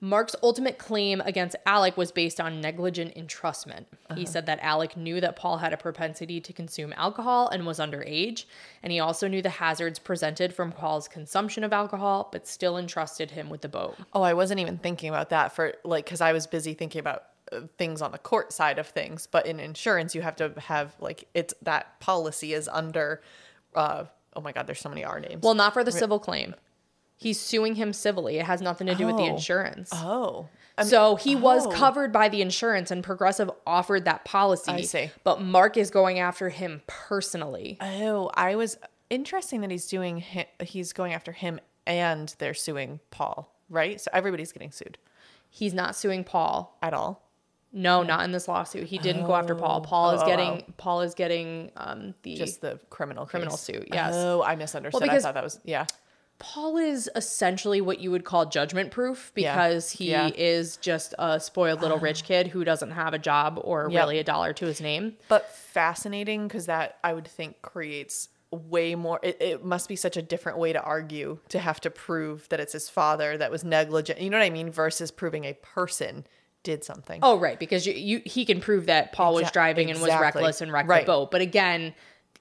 Mark's 0.00 0.36
ultimate 0.40 0.78
claim 0.78 1.20
against 1.20 1.56
Alec 1.66 1.96
was 1.96 2.12
based 2.12 2.40
on 2.40 2.60
negligent 2.60 3.14
entrustment. 3.16 3.86
He 4.14 4.22
uh-huh. 4.22 4.24
said 4.26 4.46
that 4.46 4.60
Alec 4.60 4.96
knew 4.96 5.20
that 5.20 5.34
Paul 5.34 5.58
had 5.58 5.72
a 5.72 5.76
propensity 5.76 6.40
to 6.40 6.52
consume 6.52 6.92
alcohol 6.96 7.48
and 7.48 7.66
was 7.66 7.80
underage, 7.80 8.44
and 8.84 8.92
he 8.92 9.00
also 9.00 9.26
knew 9.26 9.42
the 9.42 9.48
hazards 9.50 9.98
presented 9.98 10.54
from 10.54 10.70
Paul's 10.70 11.08
consumption 11.08 11.64
of 11.64 11.72
alcohol, 11.72 12.28
but 12.30 12.46
still 12.46 12.78
entrusted 12.78 13.32
him 13.32 13.50
with 13.50 13.62
the 13.62 13.68
boat. 13.68 13.96
Oh, 14.12 14.22
I 14.22 14.34
wasn't 14.34 14.60
even 14.60 14.78
thinking 14.78 15.08
about 15.08 15.30
that 15.30 15.52
for 15.52 15.74
like, 15.84 16.04
because 16.04 16.20
I 16.20 16.32
was 16.32 16.46
busy 16.46 16.74
thinking 16.74 17.00
about 17.00 17.24
things 17.78 18.02
on 18.02 18.12
the 18.12 18.18
court 18.18 18.52
side 18.52 18.78
of 18.78 18.86
things. 18.88 19.26
But 19.30 19.46
in 19.46 19.60
insurance, 19.60 20.14
you 20.14 20.22
have 20.22 20.36
to 20.36 20.52
have 20.58 20.94
like, 21.00 21.28
it's 21.34 21.54
that 21.62 21.98
policy 22.00 22.52
is 22.52 22.68
under, 22.68 23.22
uh, 23.74 24.04
oh 24.34 24.40
my 24.40 24.52
God, 24.52 24.66
there's 24.66 24.80
so 24.80 24.88
many 24.88 25.04
R 25.04 25.20
names. 25.20 25.42
Well, 25.42 25.54
not 25.54 25.72
for 25.72 25.84
the 25.84 25.92
civil 25.92 26.18
claim. 26.18 26.54
He's 27.16 27.38
suing 27.38 27.76
him 27.76 27.92
civilly. 27.92 28.38
It 28.38 28.46
has 28.46 28.60
nothing 28.60 28.88
to 28.88 28.94
do 28.96 29.06
with 29.06 29.16
the 29.16 29.22
Oh. 29.22 29.34
insurance. 29.34 29.90
oh. 29.92 30.48
I 30.76 30.82
mean, 30.84 30.90
So 30.90 31.16
he 31.16 31.36
was 31.36 31.66
oh. 31.66 31.70
covered 31.70 32.12
by 32.12 32.30
the 32.30 32.40
insurance, 32.40 32.90
and 32.90 33.04
Progressive 33.04 33.50
offered 33.66 34.06
that 34.06 34.24
policy. 34.24 34.72
I 34.72 34.80
see. 34.80 35.10
But 35.22 35.42
Mark 35.42 35.76
is 35.76 35.90
going 35.90 36.18
after 36.18 36.48
him 36.48 36.80
personally. 36.86 37.76
Oh, 37.80 38.30
I 38.34 38.54
was 38.56 38.78
interesting 39.10 39.60
that 39.60 39.70
he's 39.70 39.86
doing, 39.86 40.20
hi- 40.22 40.48
he's 40.64 40.92
going 40.94 41.12
after 41.12 41.30
him 41.32 41.60
and 41.86 42.34
they're 42.38 42.54
suing 42.54 43.00
Paul, 43.10 43.54
right? 43.68 44.00
So 44.00 44.10
everybody's 44.14 44.50
getting 44.52 44.70
sued 44.72 44.96
He's 45.50 45.74
not 45.74 45.94
suing 45.94 46.24
Paul. 46.24 46.78
at 46.80 46.94
all. 46.94 47.22
No, 47.72 48.02
not 48.02 48.24
in 48.24 48.32
this 48.32 48.48
lawsuit. 48.48 48.84
He 48.86 48.98
didn't 48.98 49.24
go 49.24 49.34
after 49.34 49.54
Paul. 49.54 49.80
Paul 49.80 50.10
is 50.10 50.22
oh, 50.22 50.26
getting 50.26 50.72
Paul 50.76 51.00
is 51.02 51.14
getting 51.14 51.70
um 51.76 52.14
the 52.22 52.34
Just 52.36 52.60
the 52.60 52.78
criminal 52.90 53.24
criminal 53.26 53.54
case. 53.56 53.60
suit, 53.62 53.88
yes. 53.92 54.12
Oh, 54.14 54.42
I 54.42 54.56
misunderstood. 54.56 55.02
because- 55.02 55.24
I 55.24 55.28
thought 55.28 55.34
that 55.34 55.44
was 55.44 55.58
yeah. 55.64 55.86
Paul 56.38 56.76
is 56.76 57.08
essentially 57.14 57.80
what 57.80 58.00
you 58.00 58.10
would 58.10 58.24
call 58.24 58.46
judgment 58.46 58.90
proof 58.90 59.30
Yeah. 59.36 59.54
because 59.54 59.92
he 59.92 60.10
Yeah. 60.10 60.28
is 60.34 60.76
just 60.78 61.14
a 61.18 61.38
spoiled 61.38 61.80
little 61.82 61.98
rich 61.98 62.24
kid 62.24 62.48
who 62.48 62.64
doesn't 62.64 62.90
have 62.90 63.14
a 63.14 63.18
job 63.18 63.60
or 63.62 63.88
Yep. 63.88 64.00
really 64.02 64.18
a 64.18 64.24
dollar 64.24 64.52
to 64.54 64.66
his 64.66 64.80
name. 64.80 65.16
But 65.28 65.48
fascinating 65.54 66.48
because 66.48 66.66
that 66.66 66.98
I 67.04 67.12
would 67.12 67.28
think 67.28 67.62
creates 67.62 68.28
way 68.50 68.94
more. 68.96 69.20
It, 69.22 69.36
it 69.40 69.64
must 69.64 69.88
be 69.88 69.94
such 69.96 70.16
a 70.16 70.22
different 70.22 70.58
way 70.58 70.72
to 70.72 70.82
argue 70.82 71.38
to 71.50 71.58
have 71.60 71.80
to 71.82 71.90
prove 71.90 72.48
that 72.48 72.58
it's 72.60 72.72
his 72.72 72.88
father 72.90 73.38
that 73.38 73.50
was 73.52 73.62
negligent. 73.62 74.20
You 74.20 74.28
know 74.28 74.38
what 74.38 74.44
I 74.44 74.50
mean? 74.50 74.70
Versus 74.70 75.10
proving 75.12 75.44
a 75.44 75.54
person 75.54 76.26
did 76.62 76.84
something. 76.84 77.20
Oh, 77.22 77.38
right, 77.38 77.58
because 77.58 77.86
you, 77.86 77.92
you 77.94 78.22
he 78.24 78.44
can 78.44 78.60
prove 78.60 78.86
that 78.86 79.12
Paul 79.12 79.34
was 79.34 79.50
driving 79.50 79.90
and 79.90 80.00
was 80.00 80.10
reckless 80.10 80.60
and 80.60 80.72
wrecked 80.72 80.88
Right. 80.88 81.04
the 81.06 81.12
boat. 81.12 81.30
But 81.30 81.40
again, 81.40 81.94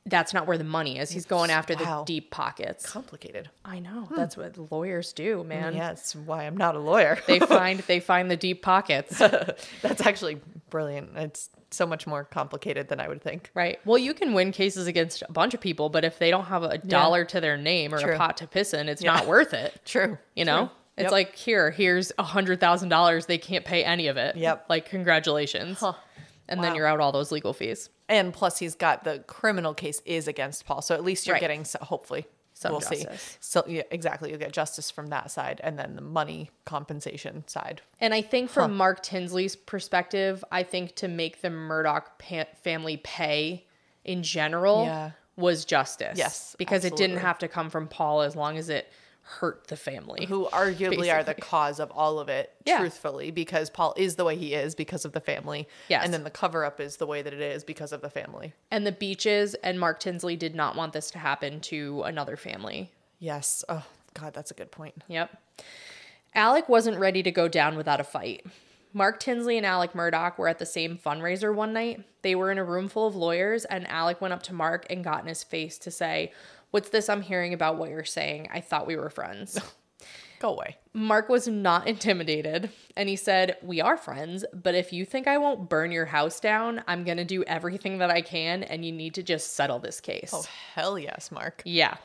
that's 0.05 0.33
not 0.33 0.47
where 0.47 0.57
the 0.57 0.63
money 0.63 0.97
is. 0.97 1.11
He's 1.11 1.25
going 1.25 1.51
after 1.51 1.75
Wow. 1.75 1.99
the 1.99 2.05
deep 2.05 2.31
pockets. 2.31 2.89
Complicated. 2.89 3.49
I 3.63 3.79
know. 3.79 4.05
Hmm. 4.05 4.15
That's 4.15 4.35
what 4.35 4.57
lawyers 4.71 5.13
do, 5.13 5.43
man. 5.43 5.75
Yeah, 5.75 5.89
that's 5.89 6.15
why 6.15 6.45
I'm 6.47 6.57
not 6.57 6.75
a 6.75 6.79
lawyer. 6.79 7.19
They 7.27 7.39
find 7.57 7.79
they 7.81 7.99
find 7.99 8.29
the 8.31 8.37
deep 8.37 8.61
pockets. 8.63 9.17
that's 9.81 10.05
actually 10.05 10.39
brilliant. 10.69 11.15
It's 11.17 11.49
so 11.69 11.85
much 11.85 12.05
more 12.05 12.23
complicated 12.25 12.89
than 12.89 12.99
I 12.99 13.07
would 13.07 13.21
think. 13.21 13.49
Right. 13.53 13.79
Well, 13.85 13.97
you 13.97 14.13
can 14.13 14.33
win 14.33 14.51
cases 14.51 14.87
against 14.87 15.21
a 15.27 15.31
bunch 15.31 15.53
of 15.53 15.61
people, 15.61 15.89
but 15.89 16.03
if 16.03 16.19
they 16.19 16.29
don't 16.31 16.45
have 16.45 16.63
a 16.63 16.77
dollar 16.79 17.23
to 17.25 17.39
their 17.39 17.55
name 17.57 17.93
or 17.93 17.99
True. 17.99 18.15
a 18.15 18.17
pot 18.17 18.37
to 18.37 18.47
piss 18.47 18.73
in, 18.73 18.89
it's 18.89 19.01
not 19.03 19.25
worth 19.27 19.53
it. 19.53 19.79
True. 19.85 20.17
You 20.35 20.45
know? 20.45 20.65
True. 20.67 20.75
It's 21.01 21.05
Yep. 21.05 21.11
like 21.11 21.35
here, 21.35 21.71
here's 21.71 22.11
a 22.17 22.23
hundred 22.23 22.59
thousand 22.59 22.89
dollars. 22.89 23.25
They 23.25 23.37
can't 23.37 23.65
pay 23.65 23.83
any 23.83 24.07
of 24.07 24.17
it. 24.17 24.35
Yep. 24.35 24.65
Like 24.69 24.85
congratulations. 24.89 25.83
And 26.47 26.63
then 26.63 26.75
you're 26.75 26.87
out 26.87 26.99
all 26.99 27.11
those 27.11 27.31
legal 27.31 27.53
fees. 27.53 27.89
And 28.09 28.33
plus, 28.33 28.57
he's 28.59 28.75
got 28.75 29.03
the 29.05 29.19
criminal 29.19 29.73
case 29.73 30.01
is 30.05 30.27
against 30.27 30.65
Paul, 30.65 30.81
so 30.81 30.95
at 30.95 31.03
least 31.03 31.25
you're 31.25 31.35
Right. 31.35 31.39
getting 31.39 31.63
so, 31.63 31.79
hopefully 31.81 32.25
Some 32.53 32.71
we'll 32.73 32.81
justice. 32.81 33.21
see. 33.21 33.37
So 33.39 33.63
yeah, 33.67 33.83
exactly, 33.89 34.29
you'll 34.31 34.39
get 34.39 34.51
justice 34.51 34.91
from 34.91 35.07
that 35.07 35.31
side, 35.31 35.61
and 35.63 35.79
then 35.79 35.95
the 35.95 36.01
money 36.01 36.51
compensation 36.65 37.47
side. 37.47 37.81
And 38.01 38.13
I 38.13 38.21
think 38.21 38.49
from 38.49 38.75
Mark 38.75 39.01
Tinsley's 39.01 39.55
perspective, 39.55 40.43
I 40.51 40.63
think 40.63 40.95
to 40.97 41.07
make 41.07 41.41
the 41.41 41.47
Murdaugh 41.47 42.03
pa- 42.19 42.51
family 42.61 42.97
pay 42.97 43.65
in 44.03 44.21
general 44.21 44.83
Yeah. 44.83 45.11
was 45.37 45.63
justice. 45.63 46.17
Yes, 46.17 46.55
Because 46.59 46.83
it 46.83 46.97
didn't 46.97 47.19
have 47.19 47.37
to 47.39 47.47
come 47.47 47.69
from 47.69 47.87
Paul 47.87 48.21
as 48.23 48.35
long 48.35 48.57
as 48.57 48.67
it 48.67 48.91
hurt 49.23 49.67
the 49.67 49.77
family. 49.77 50.25
Who 50.25 50.47
arguably 50.47 51.13
are 51.13 51.23
the 51.23 51.33
cause 51.35 51.79
of 51.79 51.91
all 51.91 52.19
of 52.19 52.27
it, 52.27 52.51
Yeah. 52.65 52.79
truthfully, 52.79 53.31
because 53.31 53.69
Paul 53.69 53.93
is 53.95 54.15
the 54.15 54.25
way 54.25 54.35
he 54.35 54.53
is 54.53 54.75
because 54.75 55.05
of 55.05 55.13
the 55.13 55.21
family. 55.21 55.67
Yes. 55.89 56.03
And 56.03 56.13
then 56.13 56.23
the 56.23 56.29
cover 56.31 56.65
up 56.65 56.79
is 56.79 56.97
the 56.97 57.05
way 57.07 57.21
that 57.21 57.33
it 57.33 57.39
is 57.41 57.63
because 57.63 57.91
of 57.91 58.01
the 58.01 58.09
family. 58.09 58.53
And 58.71 58.85
the 58.85 58.91
Beaches 58.91 59.53
and 59.55 59.79
Mark 59.79 59.99
Tinsley 59.99 60.35
did 60.35 60.55
not 60.55 60.75
want 60.75 60.93
this 60.93 61.11
to 61.11 61.19
happen 61.19 61.59
to 61.61 62.01
another 62.03 62.35
family. 62.35 62.91
Yes. 63.19 63.63
Oh, 63.69 63.85
God, 64.13 64.33
that's 64.33 64.51
a 64.51 64.55
good 64.55 64.71
point. 64.71 65.03
Yep. 65.07 65.29
Alec 66.33 66.67
wasn't 66.69 66.97
ready 66.99 67.21
to 67.23 67.31
go 67.31 67.47
down 67.47 67.75
without 67.77 67.99
a 67.99 68.03
fight. 68.05 68.45
Mark 68.93 69.19
Tinsley 69.21 69.55
and 69.57 69.65
Alec 69.65 69.93
Murdaugh 69.93 70.37
were 70.37 70.47
at 70.49 70.59
the 70.59 70.65
same 70.65 70.97
fundraiser 70.97 71.53
one 71.53 71.71
night. 71.71 72.03
They 72.23 72.35
were 72.35 72.51
in 72.51 72.57
a 72.57 72.63
room 72.63 72.89
full 72.89 73.07
of 73.07 73.15
lawyers, 73.15 73.63
and 73.65 73.87
Alec 73.87 74.19
went 74.19 74.33
up 74.33 74.43
to 74.43 74.53
Mark 74.53 74.85
and 74.89 75.03
got 75.03 75.21
in 75.21 75.27
his 75.27 75.43
face 75.43 75.77
to 75.79 75.91
say, 75.91 76.33
What's 76.71 76.89
this 76.89 77.09
I'm 77.09 77.21
hearing 77.21 77.53
about 77.53 77.77
what 77.77 77.89
you're 77.89 78.05
saying? 78.05 78.47
I 78.51 78.61
thought 78.61 78.87
we 78.87 78.95
were 78.95 79.09
friends. 79.09 79.59
Go 80.39 80.53
away. 80.53 80.77
Mark 80.93 81.29
was 81.29 81.47
not 81.47 81.87
intimidated, 81.87 82.71
and 82.97 83.07
he 83.07 83.15
said, 83.15 83.57
We 83.61 83.79
are 83.79 83.95
friends, 83.95 84.43
but 84.53 84.73
if 84.73 84.91
you 84.91 85.05
think 85.05 85.27
I 85.27 85.37
won't 85.37 85.69
burn 85.69 85.91
your 85.91 86.05
house 86.05 86.39
down, 86.39 86.83
I'm 86.87 87.03
going 87.03 87.17
to 87.17 87.25
do 87.25 87.43
everything 87.43 87.99
that 87.99 88.09
I 88.09 88.21
can, 88.21 88.63
and 88.63 88.83
you 88.83 88.91
need 88.91 89.13
to 89.15 89.23
just 89.23 89.53
settle 89.53 89.77
this 89.77 90.01
case. 90.01 90.31
Oh, 90.33 90.43
hell 90.73 90.97
yes, 90.97 91.31
Mark. 91.31 91.61
Yeah. 91.63 91.97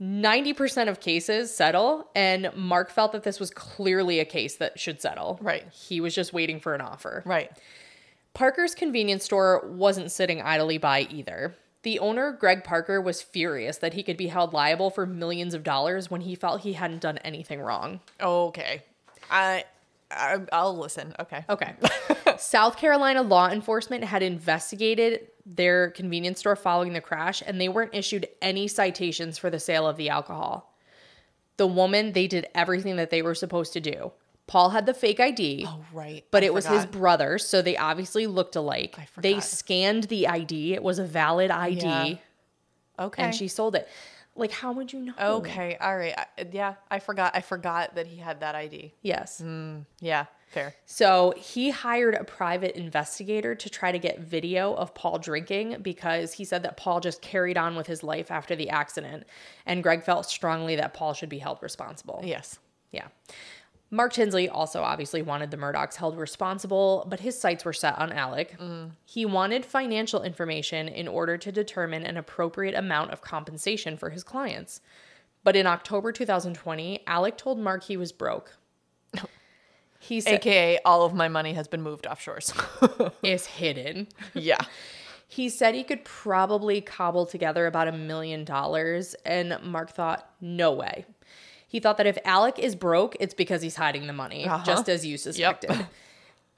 90% 0.00 0.88
of 0.88 1.00
cases 1.00 1.54
settle, 1.54 2.08
and 2.14 2.50
Mark 2.56 2.90
felt 2.90 3.12
that 3.12 3.24
this 3.24 3.38
was 3.38 3.50
clearly 3.50 4.20
a 4.20 4.24
case 4.24 4.56
that 4.56 4.78
should 4.78 5.00
settle. 5.00 5.38
Right. 5.42 5.64
He 5.72 6.00
was 6.00 6.14
just 6.14 6.32
waiting 6.32 6.60
for 6.60 6.74
an 6.74 6.80
offer. 6.80 7.22
Right. 7.26 7.50
Parker's 8.34 8.74
convenience 8.74 9.24
store 9.24 9.66
wasn't 9.66 10.12
sitting 10.12 10.40
idly 10.40 10.78
by 10.78 11.00
either. 11.10 11.56
The 11.82 11.98
owner, 12.00 12.32
Greg 12.32 12.64
Parker, 12.64 13.00
was 13.00 13.22
furious 13.22 13.78
that 13.78 13.94
he 13.94 14.02
could 14.02 14.16
be 14.16 14.26
held 14.26 14.52
liable 14.52 14.90
for 14.90 15.06
millions 15.06 15.54
of 15.54 15.62
dollars 15.62 16.10
when 16.10 16.22
he 16.22 16.34
felt 16.34 16.62
he 16.62 16.72
hadn't 16.72 17.00
done 17.00 17.18
anything 17.18 17.60
wrong. 17.60 18.00
Okay. 18.20 18.82
I, 19.30 19.64
I 20.10 20.40
I'll 20.52 20.76
listen. 20.76 21.14
Okay. 21.20 21.44
Okay. 21.48 21.74
South 22.38 22.76
Carolina 22.76 23.22
law 23.22 23.48
enforcement 23.48 24.04
had 24.04 24.22
investigated 24.22 25.28
their 25.46 25.90
convenience 25.92 26.40
store 26.40 26.56
following 26.56 26.92
the 26.92 27.00
crash, 27.00 27.42
and 27.46 27.60
they 27.60 27.68
weren't 27.68 27.94
issued 27.94 28.28
any 28.42 28.68
citations 28.68 29.38
for 29.38 29.48
the 29.48 29.60
sale 29.60 29.86
of 29.86 29.96
the 29.96 30.08
alcohol. 30.08 30.74
The 31.58 31.66
woman, 31.66 32.12
they 32.12 32.26
did 32.26 32.48
everything 32.54 32.96
that 32.96 33.10
they 33.10 33.22
were 33.22 33.34
supposed 33.34 33.72
to 33.72 33.80
do. 33.80 34.12
Paul 34.48 34.70
had 34.70 34.86
the 34.86 34.94
fake 34.94 35.20
ID, 35.20 35.66
Oh, 35.68 35.84
right. 35.92 36.24
but 36.32 36.42
I 36.42 36.46
it 36.46 36.54
was 36.54 36.66
his 36.66 36.84
brother, 36.86 37.38
so 37.38 37.62
they 37.62 37.76
obviously 37.76 38.26
looked 38.26 38.56
alike. 38.56 38.96
I 38.98 39.04
forgot. 39.04 39.22
They 39.22 39.38
scanned 39.40 40.04
the 40.04 40.26
ID, 40.26 40.74
it 40.74 40.82
was 40.82 40.98
a 40.98 41.04
valid 41.04 41.50
ID, 41.52 41.82
Yeah. 41.84 42.14
Okay. 42.98 43.22
and 43.22 43.34
she 43.34 43.46
sold 43.46 43.76
it. 43.76 43.86
Like, 44.34 44.50
how 44.52 44.72
would 44.72 44.92
you 44.92 45.00
know? 45.00 45.14
Okay. 45.20 45.76
All 45.80 45.96
right. 45.96 46.14
I, 46.16 46.26
yeah, 46.52 46.74
I 46.90 47.00
forgot. 47.00 47.32
I 47.34 47.40
forgot 47.40 47.96
that 47.96 48.06
he 48.06 48.16
had 48.18 48.40
that 48.40 48.54
ID. 48.54 48.94
Yes. 49.02 49.42
Mm, 49.44 49.84
yeah. 50.00 50.26
Fair. 50.46 50.74
So 50.86 51.34
he 51.36 51.70
hired 51.70 52.14
a 52.14 52.22
private 52.24 52.76
investigator 52.76 53.54
to 53.56 53.68
try 53.68 53.90
to 53.92 53.98
get 53.98 54.20
video 54.20 54.74
of 54.74 54.94
Paul 54.94 55.18
drinking 55.18 55.78
because 55.82 56.32
he 56.32 56.44
said 56.44 56.62
that 56.62 56.76
Paul 56.76 57.00
just 57.00 57.20
carried 57.20 57.58
on 57.58 57.74
with 57.76 57.88
his 57.88 58.02
life 58.04 58.30
after 58.30 58.54
the 58.54 58.70
accident. 58.70 59.24
And 59.66 59.82
Greg 59.82 60.04
felt 60.04 60.24
strongly 60.26 60.76
that 60.76 60.94
Paul 60.94 61.14
should 61.14 61.28
be 61.28 61.38
held 61.38 61.58
responsible. 61.60 62.20
Yes. 62.22 62.58
Yeah. 62.92 63.08
Mark 63.90 64.12
Tinsley 64.12 64.48
also 64.48 64.82
obviously 64.82 65.22
wanted 65.22 65.50
the 65.50 65.56
Murdaughs 65.56 65.96
held 65.96 66.18
responsible, 66.18 67.06
but 67.08 67.20
his 67.20 67.40
sights 67.40 67.64
were 67.64 67.72
set 67.72 67.98
on 67.98 68.12
Alec. 68.12 68.54
He 69.04 69.24
wanted 69.24 69.64
financial 69.64 70.22
information 70.22 70.88
in 70.88 71.08
order 71.08 71.38
to 71.38 71.50
determine 71.50 72.02
an 72.04 72.16
appropriate 72.18 72.74
amount 72.74 73.12
of 73.12 73.22
compensation 73.22 73.96
for 73.96 74.10
his 74.10 74.22
clients. 74.22 74.80
But 75.42 75.56
in 75.56 75.66
October 75.66 76.12
2020, 76.12 77.04
Alec 77.06 77.38
told 77.38 77.58
Mark 77.58 77.84
he 77.84 77.96
was 77.96 78.12
broke. 78.12 78.56
He 80.00 80.20
said, 80.20 80.34
AKA, 80.34 80.78
all 80.84 81.04
of 81.04 81.12
my 81.12 81.26
money 81.26 81.54
has 81.54 81.66
been 81.66 81.82
moved 81.82 82.04
offshores. 82.04 82.52
is 83.24 83.46
hidden. 83.46 84.06
yeah. 84.32 84.60
He 85.26 85.48
said 85.48 85.74
he 85.74 85.82
could 85.82 86.04
probably 86.04 86.80
cobble 86.80 87.26
together 87.26 87.66
about 87.66 87.88
a 87.88 87.92
million 87.92 88.44
dollars, 88.44 89.14
and 89.26 89.58
Mark 89.62 89.90
thought, 89.90 90.30
no 90.40 90.72
way. 90.72 91.04
He 91.68 91.78
thought 91.80 91.98
that 91.98 92.06
if 92.06 92.18
Alec 92.24 92.58
is 92.58 92.74
broke, 92.74 93.14
it's 93.20 93.34
because 93.34 93.62
he's 93.62 93.76
hiding 93.76 94.06
the 94.06 94.12
money, 94.12 94.46
Uh-huh. 94.46 94.64
just 94.64 94.88
as 94.88 95.04
you 95.06 95.16
suspected. 95.18 95.86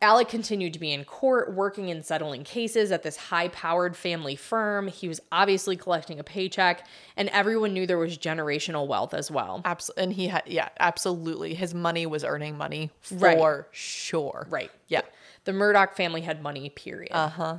Alec 0.02 0.28
continued 0.28 0.72
to 0.72 0.78
be 0.78 0.92
in 0.92 1.04
court, 1.04 1.52
working 1.52 1.90
and 1.90 2.02
settling 2.02 2.42
cases 2.42 2.90
at 2.90 3.02
this 3.02 3.18
high 3.18 3.48
powered 3.48 3.94
family 3.94 4.34
firm. 4.34 4.88
He 4.88 5.08
was 5.08 5.20
obviously 5.30 5.76
collecting 5.76 6.18
a 6.18 6.24
paycheck, 6.24 6.86
and 7.18 7.28
everyone 7.30 7.74
knew 7.74 7.86
there 7.86 7.98
was 7.98 8.16
generational 8.16 8.86
wealth 8.86 9.12
as 9.12 9.30
well. 9.30 9.60
Absolutely. 9.62 10.02
And 10.04 10.12
he 10.14 10.28
had, 10.28 10.44
yeah, 10.46 10.70
absolutely. 10.78 11.52
His 11.52 11.74
money 11.74 12.06
was 12.06 12.24
earning 12.24 12.56
money 12.56 12.90
for 13.02 13.14
Right. 13.16 13.64
sure. 13.72 14.46
Right. 14.48 14.70
Yeah. 14.88 15.02
The 15.44 15.52
Murdaugh 15.52 15.92
family 15.94 16.22
had 16.22 16.40
money, 16.42 16.70
period. 16.70 17.12
Uh 17.12 17.28
huh. 17.28 17.56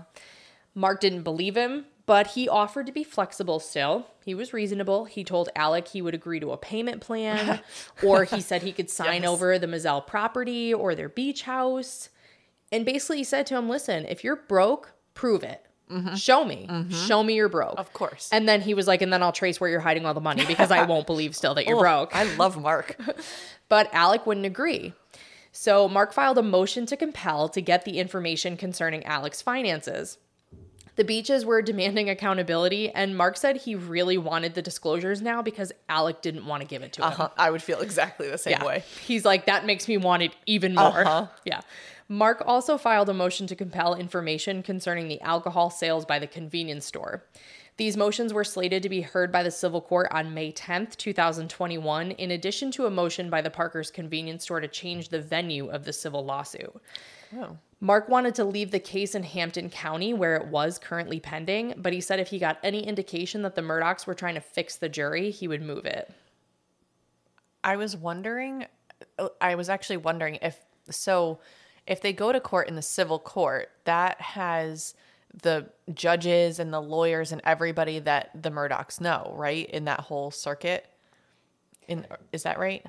Mark 0.74 1.00
didn't 1.00 1.22
believe 1.24 1.56
him, 1.56 1.86
but 2.12 2.28
he 2.28 2.50
offered 2.50 2.86
to 2.88 2.92
be 2.92 3.06
flexible 3.06 3.58
still. 3.62 4.06
He 4.26 4.36
was 4.36 4.52
reasonable. 4.52 5.06
He 5.06 5.24
told 5.24 5.48
Alec 5.56 5.88
he 5.88 6.02
would 6.02 6.14
agree 6.14 6.42
to 6.42 6.52
a 6.52 6.58
payment 6.58 7.00
plan, 7.00 7.62
or 8.04 8.26
he 8.26 8.42
said 8.42 8.64
he 8.64 8.74
could 8.74 8.90
sign 8.90 9.22
Yes. 9.22 9.32
over 9.32 9.58
the 9.58 9.66
Moselle 9.66 10.02
property 10.02 10.74
or 10.74 10.94
their 10.94 11.08
beach 11.08 11.44
house. 11.44 12.10
And 12.70 12.84
basically, 12.86 13.20
he 13.20 13.24
said 13.24 13.46
to 13.48 13.56
him, 13.56 13.70
Listen, 13.70 14.06
if 14.10 14.26
you're 14.26 14.36
broke, 14.36 14.92
prove 15.14 15.42
it. 15.44 15.66
Show 16.18 16.44
me. 16.44 16.68
Show 16.90 17.24
me 17.24 17.36
you're 17.36 17.48
broke. 17.48 17.72
Mm-hmm. 17.72 17.80
Of 17.80 17.94
course. 17.94 18.28
And 18.34 18.48
then 18.48 18.60
he 18.60 18.74
was 18.74 18.88
like, 18.88 19.02
And 19.02 19.12
then 19.14 19.24
I'll 19.24 19.32
trace 19.32 19.62
where 19.62 19.70
you're 19.70 19.80
hiding 19.80 20.06
all 20.06 20.14
the 20.14 20.20
money 20.20 20.46
because 20.46 20.70
I 20.70 20.84
won't 20.84 21.08
believe 21.08 21.34
still 21.34 21.54
that 21.56 21.66
you're 21.66 21.80
broke. 21.88 22.14
I 22.14 22.24
love 22.36 22.60
Mark. 22.62 22.98
But 23.70 23.90
Alec 23.94 24.26
wouldn't 24.28 24.46
agree. 24.46 24.92
So 25.54 25.88
Mark 25.88 26.12
filed 26.12 26.38
a 26.38 26.44
motion 26.44 26.86
to 26.88 26.98
compel 26.98 27.48
to 27.48 27.62
get 27.62 27.86
the 27.86 28.00
information 28.00 28.58
concerning 28.58 29.06
Alec's 29.06 29.42
finances. 29.42 30.18
The 31.02 31.06
beaches 31.06 31.48
were 31.48 31.64
demanding 31.64 32.12
accountability, 32.12 32.92
and 32.92 33.18
Mark 33.18 33.36
said 33.36 33.58
he 33.58 33.74
really 33.74 34.20
wanted 34.20 34.54
the 34.54 34.62
disclosures 34.62 35.20
now 35.20 35.42
because 35.42 35.72
Alec 35.90 36.22
didn't 36.22 36.46
want 36.46 36.62
to 36.62 36.68
give 36.68 36.84
it 36.84 36.94
to 36.94 37.02
him. 37.02 37.08
Uh-huh. 37.08 37.30
I 37.40 37.50
would 37.50 37.64
feel 37.64 37.80
exactly 37.80 38.30
the 38.30 38.38
same 38.38 38.52
Yeah. 38.60 38.66
way. 38.66 38.84
He's 39.08 39.26
like, 39.26 39.48
that 39.48 39.66
makes 39.66 39.88
me 39.88 39.98
want 39.98 40.22
it 40.22 40.36
even 40.46 40.76
more. 40.76 41.04
Uh-huh. 41.04 41.26
Yeah. 41.44 41.62
Mark 42.08 42.44
also 42.46 42.78
filed 42.78 43.10
a 43.10 43.16
motion 43.16 43.48
to 43.48 43.56
compel 43.56 43.96
information 43.96 44.62
concerning 44.62 45.08
the 45.08 45.20
alcohol 45.22 45.72
sales 45.72 46.06
by 46.06 46.20
the 46.20 46.28
convenience 46.28 46.86
store. 46.86 47.26
These 47.78 47.98
motions 47.98 48.32
were 48.32 48.44
slated 48.44 48.84
to 48.84 48.90
be 48.90 49.02
heard 49.02 49.32
by 49.32 49.42
the 49.42 49.50
civil 49.50 49.82
court 49.82 50.08
on 50.12 50.36
May 50.36 50.52
10th, 50.52 50.98
2021, 50.98 52.12
in 52.12 52.30
addition 52.30 52.70
to 52.74 52.86
a 52.86 52.92
motion 52.92 53.32
by 53.32 53.42
the 53.42 53.50
Parker's 53.50 53.90
convenience 53.90 54.44
store 54.44 54.60
to 54.60 54.68
change 54.68 55.10
the 55.10 55.20
venue 55.20 55.68
of 55.68 55.84
the 55.84 55.94
civil 55.94 56.24
lawsuit. 56.24 56.80
Oh. 57.36 57.58
Mark 57.84 58.08
wanted 58.08 58.36
to 58.36 58.46
leave 58.46 58.70
the 58.70 58.80
case 58.80 59.16
in 59.16 59.24
Hampton 59.24 59.68
County 59.72 60.14
where 60.14 60.36
it 60.36 60.48
was 60.48 60.78
currently 60.78 61.20
pending, 61.20 61.74
but 61.78 61.92
he 61.92 62.00
said 62.00 62.20
if 62.20 62.28
he 62.28 62.38
got 62.38 62.60
any 62.62 62.86
indication 62.86 63.42
that 63.42 63.56
the 63.56 63.62
Murdaughs 63.64 64.06
were 64.06 64.14
trying 64.14 64.36
to 64.36 64.42
fix 64.42 64.76
the 64.76 64.88
jury, 64.88 65.32
he 65.32 65.48
would 65.48 65.64
move 65.64 65.86
it. 65.86 66.14
I 67.64 67.78
was 67.78 67.98
wondering, 67.98 68.68
uh, 69.18 69.30
I 69.42 69.56
was 69.56 69.68
actually 69.68 69.98
wondering 69.98 70.38
if, 70.44 70.60
so 70.92 71.40
if 71.88 72.02
they 72.02 72.14
go 72.14 72.32
to 72.32 72.40
court 72.40 72.68
in 72.70 72.76
the 72.76 72.84
civil 72.84 73.18
court, 73.18 73.72
that 73.86 74.22
has 74.22 74.94
the 75.42 75.68
judges 75.92 76.60
and 76.60 76.72
the 76.72 76.82
lawyers 76.82 77.32
and 77.32 77.42
everybody 77.46 77.98
that 77.98 78.30
the 78.40 78.52
Murdaughs 78.52 79.02
know, 79.02 79.34
right? 79.36 79.68
In 79.72 79.86
that 79.86 80.02
whole 80.02 80.30
circuit. 80.30 80.86
In, 81.88 82.06
is 82.32 82.44
that 82.44 82.60
right? 82.60 82.86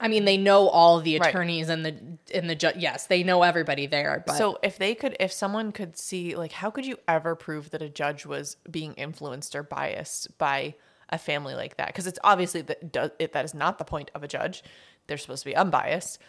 I 0.00 0.08
mean, 0.08 0.24
they 0.24 0.36
know 0.36 0.68
all 0.68 1.00
the 1.00 1.18
Right. 1.18 1.28
attorneys 1.28 1.68
and 1.68 1.84
the 1.84 1.96
and 2.32 2.48
the 2.48 2.54
judge. 2.54 2.76
Yes, 2.76 3.06
they 3.06 3.22
know 3.24 3.42
everybody 3.42 3.86
there. 3.86 4.22
But 4.26 4.36
So 4.36 4.58
if 4.62 4.78
they 4.78 4.94
could, 4.94 5.16
if 5.18 5.32
someone 5.32 5.72
could 5.72 5.98
see, 5.98 6.36
like, 6.36 6.52
how 6.52 6.70
could 6.70 6.86
you 6.86 6.98
ever 7.08 7.34
prove 7.34 7.70
that 7.70 7.82
a 7.82 7.88
judge 7.88 8.24
was 8.24 8.56
being 8.70 8.94
influenced 8.94 9.56
or 9.56 9.62
biased 9.62 10.38
by 10.38 10.74
a 11.08 11.18
family 11.18 11.54
like 11.54 11.78
that? 11.78 11.88
Because 11.88 12.06
it's 12.06 12.18
obviously 12.22 12.62
that 12.62 12.92
does 12.92 13.10
it, 13.18 13.32
that 13.32 13.44
is 13.44 13.54
not 13.54 13.78
the 13.78 13.84
point 13.84 14.10
of 14.14 14.22
a 14.22 14.28
judge. 14.28 14.62
They're 15.08 15.18
supposed 15.18 15.42
to 15.42 15.50
be 15.50 15.56
unbiased. 15.56 16.20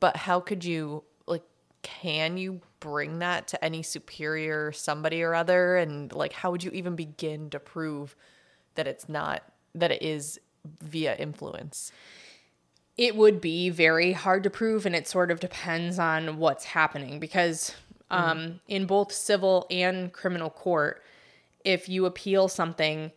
But 0.00 0.16
how 0.16 0.40
could 0.40 0.64
you 0.64 1.04
like? 1.26 1.44
Can 1.82 2.38
you 2.38 2.62
bring 2.80 3.18
that 3.18 3.46
to 3.48 3.62
any 3.64 3.82
superior 3.82 4.72
somebody 4.72 5.22
or 5.22 5.34
other? 5.34 5.76
And 5.76 6.12
like, 6.12 6.32
how 6.32 6.50
would 6.50 6.64
you 6.64 6.70
even 6.70 6.96
begin 6.96 7.50
to 7.50 7.60
prove 7.60 8.16
that 8.74 8.86
it's 8.86 9.08
not 9.08 9.42
that 9.74 9.90
it 9.90 10.02
is 10.02 10.40
via 10.82 11.14
influence? 11.16 11.92
It 12.98 13.14
would 13.14 13.40
be 13.40 13.70
very 13.70 14.12
hard 14.12 14.42
to 14.42 14.50
prove 14.50 14.84
and 14.84 14.94
it 14.94 15.06
sort 15.06 15.30
of 15.30 15.38
depends 15.38 15.98
on 15.98 16.38
what's 16.38 16.64
happening 16.64 17.20
because 17.20 17.74
um, 18.10 18.60
in 18.66 18.86
both 18.86 19.12
civil 19.12 19.66
and 19.70 20.12
criminal 20.12 20.50
court 20.50 21.02
if 21.64 21.88
you 21.88 22.04
appeal 22.04 22.48
something 22.48 23.12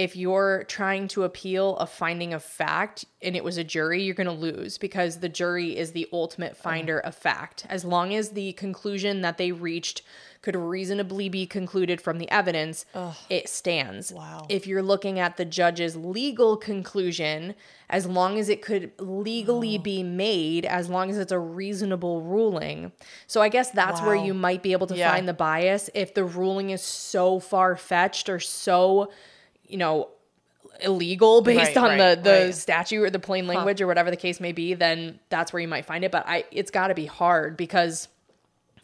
if 0.00 0.16
you're 0.16 0.64
trying 0.64 1.06
to 1.06 1.24
appeal 1.24 1.76
a 1.76 1.86
finding 1.86 2.32
of 2.32 2.42
fact 2.42 3.04
and 3.20 3.36
it 3.36 3.44
was 3.44 3.58
a 3.58 3.64
jury 3.64 4.02
you're 4.02 4.14
going 4.14 4.26
to 4.26 4.32
lose 4.32 4.78
because 4.78 5.18
the 5.18 5.28
jury 5.28 5.76
is 5.76 5.92
the 5.92 6.08
ultimate 6.10 6.56
finder 6.56 6.98
of 6.98 7.14
fact 7.14 7.66
as 7.68 7.84
long 7.84 8.14
as 8.14 8.30
the 8.30 8.52
conclusion 8.54 9.20
that 9.20 9.36
they 9.36 9.52
reached 9.52 10.00
could 10.40 10.56
reasonably 10.56 11.28
be 11.28 11.44
concluded 11.44 12.00
from 12.00 12.16
the 12.16 12.30
evidence 12.30 12.86
it 13.28 13.46
stands 13.46 14.10
Wow. 14.10 14.46
if 14.48 14.66
you're 14.66 14.82
looking 14.82 15.18
at 15.18 15.36
the 15.36 15.44
judge's 15.44 15.96
legal 15.96 16.56
conclusion, 16.56 17.54
as 17.90 18.06
long 18.06 18.38
as 18.38 18.48
it 18.48 18.62
could 18.62 18.92
legally 18.98 19.76
oh. 19.76 19.82
be 19.82 20.02
made, 20.02 20.64
as 20.64 20.88
long 20.88 21.10
as 21.10 21.18
it's 21.18 21.30
a 21.32 21.38
reasonable 21.38 22.22
ruling. 22.22 22.92
So 23.26 23.42
I 23.42 23.50
guess 23.50 23.70
that's 23.70 24.00
where 24.00 24.14
you 24.14 24.32
might 24.32 24.62
be 24.62 24.72
able 24.72 24.86
to 24.86 24.96
Yeah. 24.96 25.12
find 25.12 25.28
the 25.28 25.34
bias 25.34 25.90
if 25.92 26.14
the 26.14 26.24
ruling 26.24 26.70
is 26.70 26.80
so 26.82 27.38
far 27.38 27.76
fetched 27.76 28.30
or 28.30 28.40
so, 28.40 29.10
you 29.70 29.78
know, 29.78 30.08
illegal 30.82 31.42
based 31.42 31.58
Right, 31.58 31.76
on 31.76 31.84
right, 31.98 32.14
the 32.16 32.20
the 32.22 32.44
right. 32.46 32.54
statute 32.54 33.02
or 33.02 33.10
the 33.10 33.18
plain 33.18 33.46
language 33.46 33.80
or 33.80 33.86
whatever 33.86 34.10
the 34.10 34.16
case 34.16 34.40
may 34.40 34.52
be 34.52 34.72
then 34.74 35.18
that's 35.28 35.52
where 35.52 35.60
you 35.60 35.68
might 35.68 35.84
find 35.84 36.04
it 36.04 36.10
but 36.10 36.24
i 36.26 36.44
it's 36.52 36.70
got 36.70 36.88
to 36.88 36.94
be 36.94 37.04
hard 37.06 37.56
because 37.56 38.08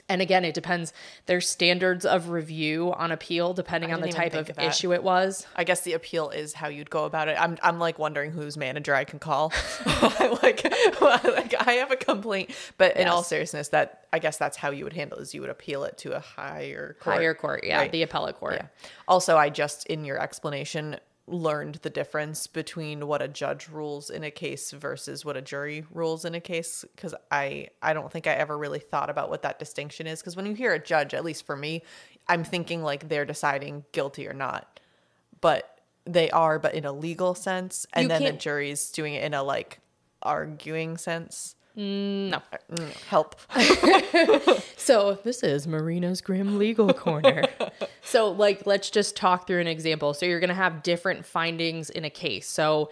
and 0.08 0.22
again 0.22 0.44
it 0.44 0.54
depends 0.54 0.92
there's 1.26 1.48
standards 1.48 2.04
of 2.04 2.28
review 2.28 2.92
on 2.94 3.10
appeal 3.10 3.52
depending 3.54 3.92
on 3.92 4.00
the 4.00 4.08
type 4.08 4.34
of 4.34 4.48
of 4.50 4.58
issue 4.58 4.92
it 4.92 5.02
was 5.02 5.46
I 5.56 5.64
guess 5.64 5.80
the 5.82 5.94
appeal 5.94 6.30
is 6.30 6.52
how 6.54 6.68
you'd 6.68 6.90
go 6.90 7.04
about 7.04 7.28
it. 7.28 7.36
I'm 7.40 7.58
I'm 7.62 7.78
like 7.78 7.98
wondering 7.98 8.30
whose 8.30 8.56
manager 8.56 8.94
I 8.94 9.04
can 9.04 9.18
call. 9.18 9.52
like, 10.02 10.64
like 11.00 11.54
I 11.66 11.72
have 11.80 11.90
a 11.90 11.96
complaint, 11.96 12.50
but 12.78 12.96
in 12.96 13.08
all 13.08 13.22
seriousness, 13.22 13.68
that 13.68 14.06
I 14.12 14.18
guess 14.18 14.36
that's 14.36 14.56
how 14.56 14.70
you 14.70 14.84
would 14.84 14.92
handle 14.92 15.18
it, 15.18 15.22
is 15.22 15.34
you 15.34 15.40
would 15.40 15.50
appeal 15.50 15.84
it 15.84 15.98
to 15.98 16.16
a 16.16 16.20
higher 16.20 16.96
court. 17.00 17.16
higher 17.16 17.34
court 17.34 17.64
yeah 17.64 17.78
Right. 17.78 17.92
the 17.92 18.02
appellate 18.02 18.36
court 18.36 18.54
Yeah. 18.54 18.66
Also, 19.08 19.36
I 19.36 19.50
just 19.50 19.86
in 19.86 20.04
your 20.04 20.18
explanation 20.20 20.98
learned 21.28 21.76
the 21.76 21.90
difference 21.90 22.46
between 22.46 23.06
what 23.06 23.20
a 23.20 23.26
judge 23.26 23.68
rules 23.68 24.10
in 24.10 24.22
a 24.22 24.30
case 24.30 24.70
versus 24.70 25.24
what 25.24 25.36
a 25.36 25.42
jury 25.42 25.84
rules 25.90 26.24
in 26.24 26.34
a 26.36 26.40
case 26.40 26.84
because 26.94 27.14
I 27.32 27.68
I 27.82 27.94
don't 27.94 28.12
think 28.12 28.28
I 28.28 28.34
ever 28.34 28.56
really 28.56 28.78
thought 28.78 29.10
about 29.10 29.28
what 29.28 29.42
that 29.42 29.58
distinction 29.58 30.06
is 30.06 30.20
because 30.20 30.36
when 30.36 30.46
you 30.46 30.54
hear 30.54 30.72
a 30.72 30.78
judge 30.78 31.14
at 31.14 31.24
least 31.24 31.44
for 31.44 31.56
me 31.56 31.82
I'm 32.28 32.44
thinking 32.44 32.82
like 32.82 33.08
they're 33.08 33.24
deciding 33.24 33.84
guilty 33.92 34.28
or 34.28 34.32
not. 34.32 34.80
But 35.40 35.80
they 36.04 36.30
are 36.30 36.60
but 36.60 36.74
in 36.74 36.84
a 36.84 36.92
legal 36.92 37.34
sense 37.34 37.86
and 37.92 38.04
You 38.04 38.08
then 38.08 38.22
the 38.22 38.32
jury's 38.32 38.90
doing 38.92 39.14
it 39.14 39.24
in 39.24 39.34
a 39.34 39.42
like 39.42 39.80
arguing 40.22 40.96
sense 40.96 41.55
no 41.76 42.42
Mm, 42.70 43.06
help 43.06 43.36
So 44.76 45.18
this 45.24 45.42
is 45.42 45.66
Marina's 45.66 46.20
Grim 46.20 46.58
Legal 46.58 46.92
Corner. 46.92 47.44
so 48.02 48.30
like 48.30 48.66
let's 48.66 48.90
just 48.90 49.14
talk 49.16 49.46
through 49.46 49.60
an 49.60 49.66
example. 49.66 50.14
So 50.14 50.26
you're 50.26 50.40
going 50.40 50.48
to 50.48 50.54
have 50.54 50.82
different 50.82 51.26
findings 51.26 51.90
in 51.90 52.04
a 52.04 52.10
case. 52.10 52.48
So 52.48 52.90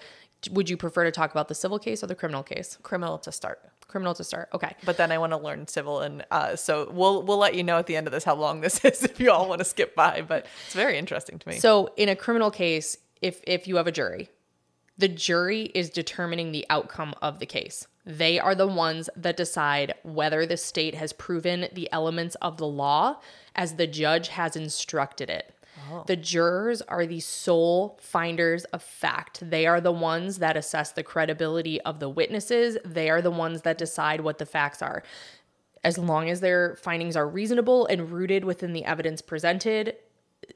would 0.51 0.68
you 0.68 0.76
prefer 0.76 1.05
to 1.05 1.11
talk 1.11 1.30
about 1.30 1.49
the 1.49 1.55
civil 1.55 1.78
case 1.78 2.03
or 2.05 2.07
the 2.07 2.14
criminal 2.14 2.43
case? 2.43 2.76
criminal 2.82 3.18
to 3.18 3.32
start 3.32 3.61
Criminal 3.89 4.14
to 4.14 4.24
start. 4.24 4.49
Okay. 4.53 4.74
but 4.85 4.97
then 4.97 5.12
I 5.12 5.18
want 5.18 5.32
to 5.32 5.37
learn 5.39 5.68
civil, 5.68 6.01
and 6.01 6.24
uh, 6.32 6.57
so 6.57 6.91
we'll 6.93 7.22
we'll 7.22 7.39
let 7.39 7.55
you 7.55 7.62
know 7.62 7.78
at 7.78 7.87
the 7.87 7.95
end 7.95 8.09
of 8.09 8.12
this 8.12 8.24
how 8.24 8.35
long 8.35 8.61
this 8.61 8.85
is 8.85 9.05
if 9.11 9.20
you 9.20 9.30
all 9.30 9.49
want 9.49 9.61
to 9.61 9.64
skip 9.64 9.95
by. 9.95 10.20
But 10.20 10.47
it's 10.66 10.74
very 10.74 10.99
interesting 10.99 11.39
to 11.39 11.49
me. 11.49 11.59
So 11.61 11.91
in 11.97 12.09
a 12.09 12.16
criminal 12.16 12.51
case, 12.51 12.99
if 13.22 13.41
if 13.47 13.68
you 13.68 13.76
have 13.76 13.87
a 13.87 13.93
jury, 13.93 14.30
the 14.99 15.07
jury 15.07 15.70
is 15.74 15.91
determining 15.91 16.51
the 16.51 16.66
outcome 16.70 17.14
of 17.22 17.39
the 17.39 17.47
case. 17.47 17.87
They 18.07 18.38
are 18.38 18.55
the 18.55 18.66
ones 18.66 19.09
that 19.16 19.36
decide 19.36 19.94
whether 20.02 20.44
the 20.44 20.57
state 20.57 20.94
has 20.94 21.12
proven 21.12 21.68
the 21.72 21.90
elements 21.90 22.34
of 22.36 22.59
the 22.59 22.66
law 22.66 23.20
as 23.55 23.74
the 23.74 23.86
judge 23.86 24.28
has 24.28 24.57
instructed 24.57 25.30
it. 25.30 25.55
Oh. 25.90 26.05
The 26.07 26.16
jurors 26.16 26.82
are 26.82 27.07
the 27.07 27.20
sole 27.20 27.98
finders 28.00 28.64
of 28.66 28.82
fact. 28.82 29.48
They 29.48 29.66
are 29.66 29.80
the 29.80 29.92
ones 29.92 30.38
that 30.38 30.57
assess 30.57 30.92
the 30.92 31.02
credibility 31.02 31.80
of 31.80 31.98
the 31.98 32.09
witnesses. 32.09 32.78
They 32.84 33.11
are 33.11 33.22
the 33.22 33.30
ones 33.30 33.62
that 33.62 33.78
decide 33.78 34.20
what 34.20 34.38
the 34.38 34.46
facts 34.46 34.82
are 34.82 35.02
as 35.82 35.98
long 35.98 36.30
as 36.30 36.40
their 36.40 36.76
findings 36.76 37.14
are 37.14 37.28
reasonable 37.28 37.86
and 37.86 38.11
rooted 38.11 38.44
within 38.44 38.72
the 38.72 38.84
evidence 38.84 39.20
presented 39.20 39.94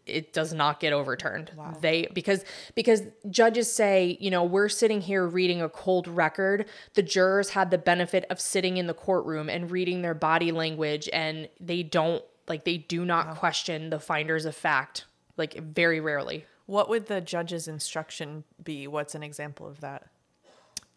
it 0.07 0.33
does 0.33 0.53
not 0.53 0.81
get 0.81 0.93
overturned. 0.93 1.53
They 1.81 2.09
because 2.13 2.45
because 2.75 3.03
judges 3.31 3.71
say 3.73 4.17
you 4.21 4.31
know 4.31 4.45
we're 4.45 4.69
sitting 4.69 5.01
here 5.01 5.27
reading 5.27 5.63
a 5.63 5.69
cold 5.69 6.09
record. 6.09 6.67
The 6.95 7.03
jurors 7.03 7.51
had 7.51 7.71
the 7.71 7.79
benefit 7.79 8.25
of 8.31 8.41
sitting 8.41 8.77
in 8.77 8.87
the 8.87 8.95
courtroom 8.95 9.49
and 9.49 9.71
reading 9.71 10.03
their 10.03 10.15
body 10.15 10.53
language 10.53 11.09
and 11.13 11.49
they 11.61 11.83
don't 11.83 12.25
like 12.49 12.65
they 12.65 12.79
do 12.79 13.05
not 13.05 13.37
question 13.37 13.91
the 13.91 14.01
finders 14.01 14.45
of 14.45 14.55
fact 14.55 15.05
like 15.37 15.55
very 15.55 16.01
rarely. 16.01 16.47
What 16.67 16.89
would 16.91 17.07
the 17.07 17.21
judge's 17.21 17.67
instruction 17.67 18.45
be? 18.63 18.87
What's 18.87 19.15
an 19.15 19.23
example 19.23 19.67
of 19.67 19.81
that? 19.81 20.09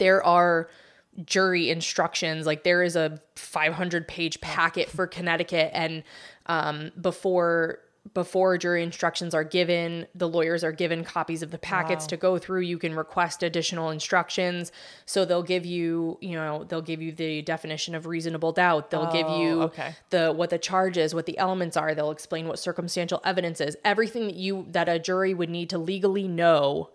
there 0.02 0.26
are 0.26 0.68
jury 1.26 1.70
instructions 1.70 2.48
like 2.48 2.64
there 2.64 2.82
is 2.82 2.96
a 2.96 3.22
500 3.36 4.08
page 4.08 4.42
packet 4.42 4.90
for 4.90 5.06
connecticut 5.06 5.70
and 5.76 6.02
um, 6.48 6.92
before 7.00 7.78
before 8.14 8.58
jury 8.58 8.82
instructions 8.82 9.36
are 9.36 9.44
given 9.44 10.08
the 10.16 10.28
lawyers 10.28 10.64
are 10.64 10.72
given 10.72 11.04
copies 11.04 11.44
of 11.44 11.52
the 11.52 11.58
packets 11.60 12.06
Wow. 12.06 12.08
to 12.08 12.18
go 12.18 12.38
through. 12.40 12.62
You 12.62 12.78
can 12.80 12.96
request 12.96 13.44
additional 13.44 13.92
instructions. 13.92 14.72
So 15.06 15.24
they'll 15.24 15.44
give 15.44 15.66
you 15.66 16.18
you 16.20 16.34
know 16.34 16.64
they'll 16.64 16.82
give 16.82 17.02
you 17.02 17.12
the 17.12 17.42
definition 17.44 17.94
of 17.94 18.08
reasonable 18.08 18.54
doubt. 18.54 18.90
They'll 18.90 19.12
give 19.12 19.28
oh, 19.28 19.42
you 19.42 19.62
Oh, 19.62 19.66
okay. 19.66 19.96
the 20.10 20.34
what 20.34 20.50
the 20.50 20.58
charge 20.58 20.98
is 20.98 21.14
what 21.14 21.28
the 21.28 21.38
elements 21.38 21.78
are. 21.78 21.94
They'll 21.94 22.12
explain 22.12 22.48
what 22.48 22.58
circumstantial 22.60 23.22
evidence 23.24 23.62
is. 23.62 23.78
Everything 23.86 24.26
that 24.26 24.36
you 24.36 24.66
that 24.72 24.90
a 24.90 24.98
jury 24.98 25.34
would 25.34 25.50
need 25.50 25.70
to 25.70 25.78
legally 25.78 26.28
know 26.28 26.90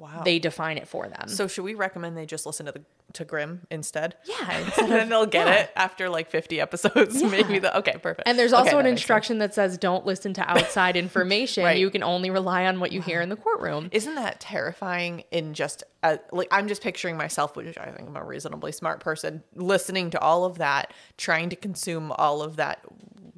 Wow. 0.00 0.22
they 0.24 0.38
define 0.38 0.78
it 0.78 0.88
for 0.88 1.06
them 1.08 1.28
so 1.28 1.46
should 1.46 1.64
we 1.64 1.74
recommend 1.74 2.16
they 2.16 2.26
just 2.26 2.46
listen 2.46 2.66
to 2.66 2.72
the 2.72 2.82
to 3.12 3.24
Grim 3.24 3.66
instead? 3.72 4.14
yeah 4.24 4.70
And 4.78 4.90
then 4.92 5.08
they'll 5.08 5.26
get 5.26 5.48
yeah. 5.48 5.54
it 5.62 5.72
after 5.74 6.08
like 6.08 6.30
50 6.30 6.60
episodes. 6.60 7.20
Maybe 7.22 7.58
the 7.58 7.76
okay, 7.78 7.96
perfect. 8.00 8.28
And 8.28 8.38
there's 8.38 8.52
Okay, 8.52 8.58
also 8.60 8.70
that 8.76 8.78
an 8.78 8.84
sense. 8.84 9.00
instruction 9.00 9.38
that 9.38 9.52
says 9.52 9.76
don't 9.78 10.06
listen 10.06 10.32
to 10.34 10.48
outside 10.48 10.96
information. 11.06 11.64
Right. 11.64 11.76
You 11.78 11.90
can 11.90 12.04
only 12.04 12.30
rely 12.30 12.66
on 12.66 12.78
what 12.78 12.92
you 12.92 13.02
hear 13.02 13.20
in 13.20 13.28
the 13.28 13.34
courtroom. 13.36 13.88
Isn't 13.90 14.14
that 14.14 14.38
terrifying? 14.38 15.24
In 15.32 15.54
just 15.54 15.82
uh, 16.04 16.18
like 16.30 16.46
I'm 16.52 16.68
just 16.68 16.82
picturing 16.82 17.16
myself, 17.16 17.56
which 17.56 17.76
I 17.76 17.86
think 17.90 18.08
I'm 18.08 18.16
a 18.16 18.24
reasonably 18.24 18.70
smart 18.70 19.00
person, 19.00 19.42
listening 19.56 20.10
to 20.10 20.20
all 20.20 20.44
of 20.44 20.58
that, 20.58 20.92
trying 21.18 21.48
to 21.50 21.56
consume 21.56 22.12
all 22.12 22.42
of 22.42 22.56
that 22.56 22.78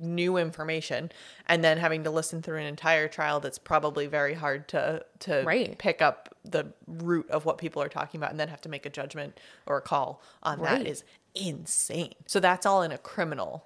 new 0.02 0.36
information, 0.36 1.10
and 1.46 1.62
then 1.62 1.78
having 1.78 2.04
to 2.04 2.10
listen 2.10 2.42
through 2.42 2.58
an 2.58 2.66
entire 2.66 3.08
trial 3.08 3.40
that's 3.40 3.58
probably 3.58 4.06
very 4.06 4.34
hard 4.34 4.68
to 4.68 5.04
to 5.20 5.42
Right. 5.44 5.78
pick 5.78 6.02
up 6.02 6.34
the 6.44 6.66
root 6.86 7.30
of 7.30 7.44
what 7.44 7.58
people 7.58 7.82
are 7.82 7.88
talking 7.88 8.18
about, 8.18 8.30
and 8.30 8.40
then 8.40 8.48
have 8.48 8.60
to 8.62 8.68
make 8.68 8.84
a 8.84 8.90
judgment 8.90 9.38
or 9.66 9.78
a 9.78 9.82
call 9.82 10.20
on 10.42 10.60
Right. 10.60 10.78
that 10.80 10.86
is 10.86 11.04
insane. 11.34 12.14
So 12.26 12.40
that's 12.40 12.66
all 12.66 12.82
in 12.82 12.92
a 12.92 12.98
criminal 12.98 13.64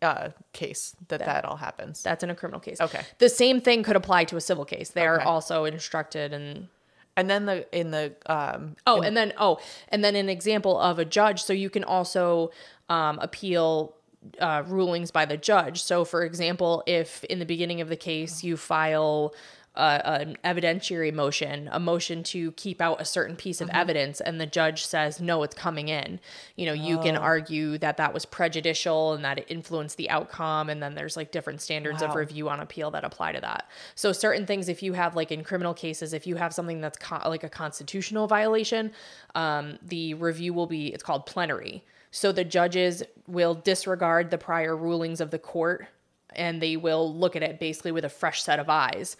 uh, 0.00 0.30
case 0.52 0.96
that 1.08 1.20
that, 1.20 1.44
all 1.44 1.56
happens. 1.56 2.02
That's 2.02 2.24
in 2.24 2.30
a 2.30 2.34
criminal 2.34 2.60
case. 2.60 2.80
Okay. 2.80 3.02
The 3.18 3.28
same 3.28 3.60
thing 3.60 3.82
could 3.82 3.96
apply 3.96 4.24
to 4.24 4.36
a 4.36 4.40
civil 4.40 4.64
case. 4.64 4.90
They 4.90 5.06
are 5.06 5.20
also 5.20 5.64
instructed 5.64 6.32
and 6.32 6.68
and 7.16 7.28
then 7.28 7.46
the 7.46 7.78
in 7.78 7.90
the 7.90 8.14
um, 8.26 8.76
oh, 8.86 9.02
and 9.02 9.16
then 9.16 9.32
oh, 9.36 9.60
and 9.90 10.02
then 10.02 10.16
an 10.16 10.28
example 10.28 10.78
of 10.78 10.98
a 10.98 11.04
judge. 11.04 11.42
So 11.42 11.52
you 11.52 11.70
can 11.70 11.84
also 11.84 12.50
um, 12.88 13.18
appeal 13.20 13.94
uh, 14.38 14.62
rulings 14.66 15.10
by 15.10 15.24
the 15.24 15.36
judge. 15.36 15.82
So, 15.82 16.04
for 16.04 16.24
example, 16.24 16.82
if 16.86 17.24
in 17.24 17.38
the 17.38 17.46
beginning 17.46 17.80
of 17.80 17.88
the 17.88 17.96
case 17.96 18.44
you 18.44 18.56
file 18.56 19.34
uh, 19.74 20.00
an 20.04 20.36
evidentiary 20.44 21.12
motion, 21.12 21.68
a 21.72 21.80
motion 21.80 22.22
to 22.22 22.52
keep 22.52 22.80
out 22.80 23.00
a 23.00 23.06
certain 23.06 23.36
piece 23.36 23.62
of 23.62 23.70
evidence, 23.70 24.20
and 24.20 24.38
the 24.38 24.44
judge 24.46 24.84
says, 24.84 25.18
no, 25.18 25.42
it's 25.42 25.54
coming 25.54 25.88
in. 25.88 26.20
You 26.56 26.66
know, 26.66 26.74
you 26.74 26.98
can 26.98 27.16
argue 27.16 27.78
that 27.78 27.96
that 27.96 28.12
was 28.12 28.26
prejudicial 28.26 29.14
and 29.14 29.24
that 29.24 29.38
it 29.38 29.46
influenced 29.48 29.96
the 29.96 30.10
outcome. 30.10 30.68
And 30.68 30.82
then 30.82 30.94
there's 30.94 31.16
like 31.16 31.32
different 31.32 31.62
standards 31.62 32.02
of 32.02 32.14
review 32.14 32.50
on 32.50 32.60
appeal 32.60 32.90
that 32.90 33.02
apply 33.02 33.32
to 33.32 33.40
that. 33.40 33.66
So, 33.94 34.12
certain 34.12 34.44
things, 34.44 34.68
if 34.68 34.82
you 34.82 34.92
have 34.92 35.16
like 35.16 35.32
in 35.32 35.42
criminal 35.42 35.72
cases, 35.72 36.12
if 36.12 36.26
you 36.26 36.36
have 36.36 36.52
something 36.52 36.82
that's 36.82 36.98
co- 36.98 37.28
like 37.28 37.42
a 37.42 37.48
constitutional 37.48 38.26
violation, 38.26 38.92
um, 39.34 39.78
the 39.82 40.12
review 40.14 40.52
will 40.52 40.66
be, 40.66 40.88
it's 40.88 41.02
called 41.02 41.24
plenary. 41.24 41.82
So, 42.12 42.30
the 42.30 42.44
judges 42.44 43.02
will 43.26 43.54
disregard 43.54 44.30
the 44.30 44.38
prior 44.38 44.76
rulings 44.76 45.20
of 45.20 45.30
the 45.32 45.38
court 45.40 45.86
and 46.34 46.62
they 46.62 46.78
will 46.78 47.14
look 47.14 47.36
at 47.36 47.42
it 47.42 47.60
basically 47.60 47.92
with 47.92 48.06
a 48.06 48.08
fresh 48.08 48.42
set 48.42 48.58
of 48.58 48.70
eyes. 48.70 49.16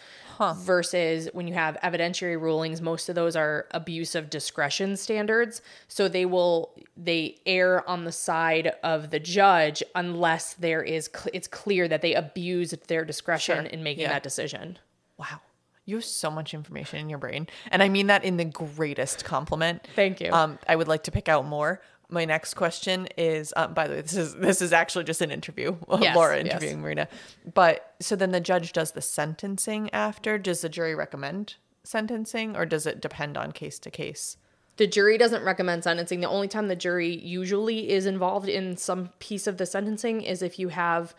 Versus 0.57 1.28
when 1.34 1.47
you 1.47 1.55
have 1.55 1.76
evidentiary 1.84 2.40
rulings, 2.40 2.80
most 2.80 3.09
of 3.09 3.14
those 3.14 3.36
are 3.36 3.66
abuse 3.72 4.14
of 4.14 4.28
discretion 4.30 4.97
standards. 4.97 5.62
So 5.88 6.09
they 6.09 6.24
will 6.26 6.72
they 6.97 7.36
err 7.47 7.88
on 7.88 8.05
the 8.05 8.12
side 8.12 8.72
of 8.82 9.11
the 9.11 9.20
judge 9.20 9.82
unless 9.95 10.55
there 10.55 10.82
is 10.82 11.11
cl- 11.14 11.30
it's 11.32 11.47
clear 11.49 11.86
that 11.88 12.03
they 12.03 12.14
abused 12.14 12.88
their 12.88 13.05
discretion 13.05 13.64
Sure. 13.64 13.72
in 13.72 13.82
making 13.82 14.03
Yeah. 14.03 14.09
that 14.14 14.22
decision. 14.22 14.78
Wow. 15.18 15.40
You 15.84 15.97
have 15.97 16.05
so 16.05 16.30
much 16.30 16.55
information 16.55 16.99
in 17.01 17.09
your 17.11 17.18
brain. 17.18 17.47
And 17.70 17.82
I 17.82 17.88
mean 17.88 18.07
that 18.07 18.24
in 18.24 18.36
the 18.36 18.45
greatest 18.45 19.24
compliment. 19.24 19.86
Thank 19.97 20.20
you. 20.20 20.32
Um, 20.32 20.59
I 20.68 20.76
would 20.76 20.88
like 20.88 21.03
to 21.05 21.11
pick 21.11 21.28
out 21.28 21.45
more. 21.45 21.80
My 22.12 22.26
next 22.26 22.54
question 22.54 23.08
is, 23.16 23.54
um, 23.56 23.72
by 23.72 23.88
the 23.88 23.94
way, 23.94 24.00
this 24.02 24.16
is 24.16 24.34
this 24.34 24.60
is 24.60 24.72
actually 24.72 25.04
just 25.04 25.22
an 25.22 25.30
interview, 25.30 25.76
Yes, 26.00 26.14
Laura 26.14 26.36
yes. 26.36 26.46
interviewing 26.46 26.82
Marina. 26.82 27.08
But 27.54 27.94
so 28.00 28.16
then 28.16 28.32
the 28.32 28.40
judge 28.40 28.72
does 28.72 28.92
the 28.92 29.00
sentencing 29.00 29.88
after. 29.94 30.36
Does 30.36 30.60
the 30.60 30.68
jury 30.68 30.94
recommend 30.94 31.54
sentencing, 31.84 32.54
or 32.54 32.66
does 32.66 32.86
it 32.86 33.00
depend 33.00 33.38
on 33.38 33.50
case 33.50 33.78
to 33.80 33.90
case? 33.90 34.36
The 34.76 34.86
jury 34.86 35.16
doesn't 35.16 35.42
recommend 35.42 35.84
sentencing. 35.84 36.20
The 36.20 36.28
only 36.28 36.48
time 36.48 36.68
the 36.68 36.76
jury 36.76 37.16
usually 37.16 37.88
is 37.90 38.04
involved 38.04 38.48
in 38.48 38.76
some 38.76 39.08
piece 39.18 39.46
of 39.46 39.56
the 39.56 39.64
sentencing 39.64 40.20
is 40.20 40.42
if 40.42 40.58
you 40.58 40.68
have 40.68 41.14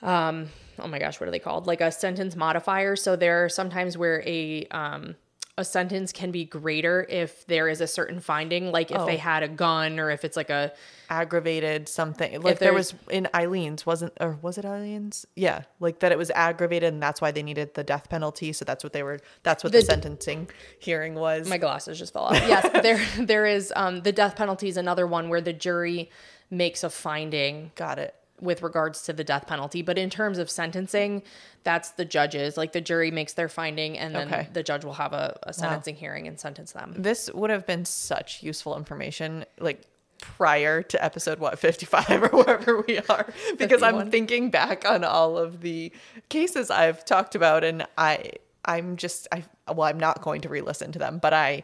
um 0.00 0.48
oh 0.78 0.86
my 0.86 1.00
gosh, 1.00 1.18
what 1.18 1.28
are 1.28 1.32
they 1.32 1.40
called? 1.40 1.66
Like 1.66 1.80
a 1.80 1.90
sentence 1.90 2.36
modifier. 2.36 2.94
So 2.94 3.16
there 3.16 3.44
are 3.44 3.48
sometimes 3.48 3.98
where 3.98 4.22
a 4.24 4.66
um 4.66 5.16
a 5.56 5.64
sentence 5.64 6.10
can 6.12 6.32
be 6.32 6.44
greater 6.44 7.06
if 7.08 7.46
there 7.46 7.68
is 7.68 7.80
a 7.80 7.86
certain 7.86 8.18
finding, 8.18 8.72
like 8.72 8.90
if 8.90 9.06
they 9.06 9.14
Oh. 9.14 9.18
had 9.18 9.42
a 9.44 9.48
gun 9.48 10.00
or 10.00 10.10
if 10.10 10.24
it's 10.24 10.36
like 10.36 10.50
a 10.50 10.72
Aggravated 11.10 11.88
something 11.88 12.40
like 12.40 12.58
there 12.58 12.72
was 12.72 12.94
in 13.10 13.28
Aileen's 13.34 13.84
wasn't 13.86 14.14
or 14.20 14.38
was 14.42 14.58
it 14.58 14.64
Aileen's? 14.64 15.26
Yeah, 15.36 15.62
like 15.78 16.00
that 16.00 16.10
it 16.12 16.18
was 16.18 16.30
aggravated 16.30 16.92
and 16.92 17.00
that's 17.02 17.20
why 17.20 17.30
they 17.30 17.42
needed 17.42 17.74
the 17.74 17.84
death 17.84 18.08
penalty. 18.08 18.52
So 18.52 18.64
that's 18.64 18.82
what 18.82 18.92
they 18.94 19.02
were. 19.02 19.20
That's 19.44 19.62
what 19.62 19.72
the, 19.72 19.78
The- 19.80 19.84
sentencing 19.84 20.48
hearing 20.80 21.14
was. 21.14 21.48
my 21.48 21.58
glasses 21.58 21.98
just 21.98 22.14
fell 22.14 22.24
off. 22.24 22.32
Yes, 22.48 22.68
there 22.82 23.00
there 23.24 23.46
is 23.46 23.72
um 23.76 24.00
the 24.00 24.12
death 24.12 24.34
penalty 24.34 24.68
is 24.68 24.76
another 24.76 25.06
one 25.06 25.28
where 25.28 25.40
the 25.42 25.52
jury 25.52 26.10
makes 26.50 26.82
a 26.82 26.90
finding 26.90 27.70
Got 27.76 27.98
it. 27.98 28.14
With 28.40 28.62
regards 28.62 29.02
to 29.02 29.12
the 29.12 29.24
death 29.24 29.46
penalty. 29.46 29.80
But 29.82 29.96
in 29.96 30.10
terms 30.10 30.38
of 30.38 30.50
sentencing, 30.50 31.22
that's 31.62 31.90
the 31.90 32.04
judges. 32.04 32.56
Like 32.56 32.72
the 32.72 32.80
jury 32.80 33.10
makes 33.10 33.34
their 33.34 33.48
finding 33.48 33.96
and 33.98 34.14
then 34.14 34.28
Okay. 34.28 34.48
the 34.52 34.62
judge 34.62 34.84
will 34.84 34.94
have 34.94 35.12
a, 35.12 35.38
a 35.44 35.52
sentencing 35.52 35.96
hearing 35.96 36.26
and 36.26 36.38
sentence 36.38 36.72
them. 36.72 36.94
This 36.96 37.30
would 37.32 37.50
have 37.50 37.66
been 37.66 37.84
such 37.84 38.42
useful 38.42 38.76
information, 38.76 39.44
like 39.60 39.82
prior 40.20 40.82
to 40.82 41.04
episode 41.04 41.38
what 41.38 41.58
55 41.58 42.22
or 42.22 42.28
wherever 42.28 42.80
we 42.86 42.98
are 43.10 43.26
because 43.58 43.82
i'm 43.82 44.10
thinking 44.10 44.48
back 44.48 44.88
on 44.88 45.04
all 45.04 45.36
of 45.36 45.60
the 45.60 45.92
cases 46.30 46.70
i've 46.70 47.04
talked 47.04 47.34
about 47.34 47.62
and 47.62 47.84
i 47.98 48.30
i'm 48.64 48.96
just 48.96 49.26
i 49.32 49.44
well 49.68 49.82
i'm 49.86 50.00
not 50.00 50.22
going 50.22 50.40
to 50.40 50.48
re-listen 50.48 50.92
to 50.92 50.98
them 50.98 51.18
but 51.18 51.34
i 51.34 51.62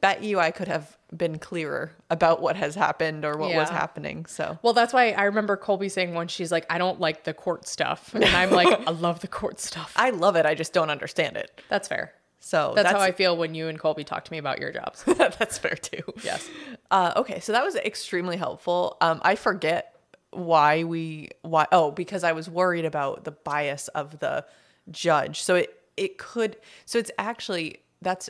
bet 0.00 0.22
you 0.22 0.38
i 0.38 0.50
could 0.50 0.68
have 0.68 0.96
been 1.16 1.38
clearer 1.38 1.92
about 2.10 2.42
what 2.42 2.54
has 2.56 2.74
happened 2.74 3.24
or 3.24 3.36
what 3.38 3.54
was 3.54 3.70
happening 3.70 4.26
so 4.26 4.58
Well, 4.62 4.74
that's 4.74 4.92
why 4.92 5.12
I 5.12 5.22
remember 5.24 5.56
Colby 5.56 5.88
saying 5.88 6.12
once 6.12 6.30
she's 6.32 6.52
like, 6.52 6.66
I 6.68 6.76
don't 6.76 7.00
like 7.00 7.24
the 7.24 7.32
court 7.32 7.66
stuff. 7.66 8.14
And 8.14 8.26
I'm 8.26 8.50
like, 8.60 8.68
I 8.86 8.90
love 8.90 9.20
the 9.20 9.28
court 9.28 9.58
stuff. 9.58 9.94
i 9.96 10.10
love 10.10 10.36
it 10.36 10.44
i 10.44 10.54
just 10.54 10.74
don't 10.74 10.90
understand 10.90 11.38
it 11.38 11.62
That's 11.70 11.88
fair. 11.88 12.12
so 12.40 12.74
That's, 12.76 12.90
how 12.90 13.00
I 13.00 13.12
feel 13.12 13.38
when 13.38 13.54
you 13.54 13.68
and 13.68 13.78
Colby 13.78 14.04
talk 14.04 14.26
to 14.26 14.32
me 14.32 14.36
about 14.36 14.58
your 14.58 14.70
jobs. 14.70 15.02
that's 15.38 15.56
fair 15.56 15.76
too 15.76 16.02
Yes. 16.22 16.46
Uh, 16.90 17.12
okay, 17.16 17.40
so 17.40 17.52
that 17.52 17.64
was 17.64 17.74
extremely 17.76 18.36
helpful. 18.36 18.98
Um, 19.00 19.20
I 19.22 19.34
forget 19.34 19.94
why 20.30 20.84
we 20.84 21.30
why 21.40 21.66
oh 21.72 21.90
because 21.90 22.22
I 22.22 22.32
was 22.32 22.50
worried 22.50 22.84
about 22.84 23.24
the 23.24 23.30
bias 23.32 23.88
of 23.88 24.18
the 24.18 24.44
judge. 24.90 25.40
So 25.40 25.54
it 25.54 25.74
it 25.96 26.18
could 26.18 26.58
so 26.84 26.98
it's 26.98 27.10
actually 27.18 27.78
that's 28.02 28.28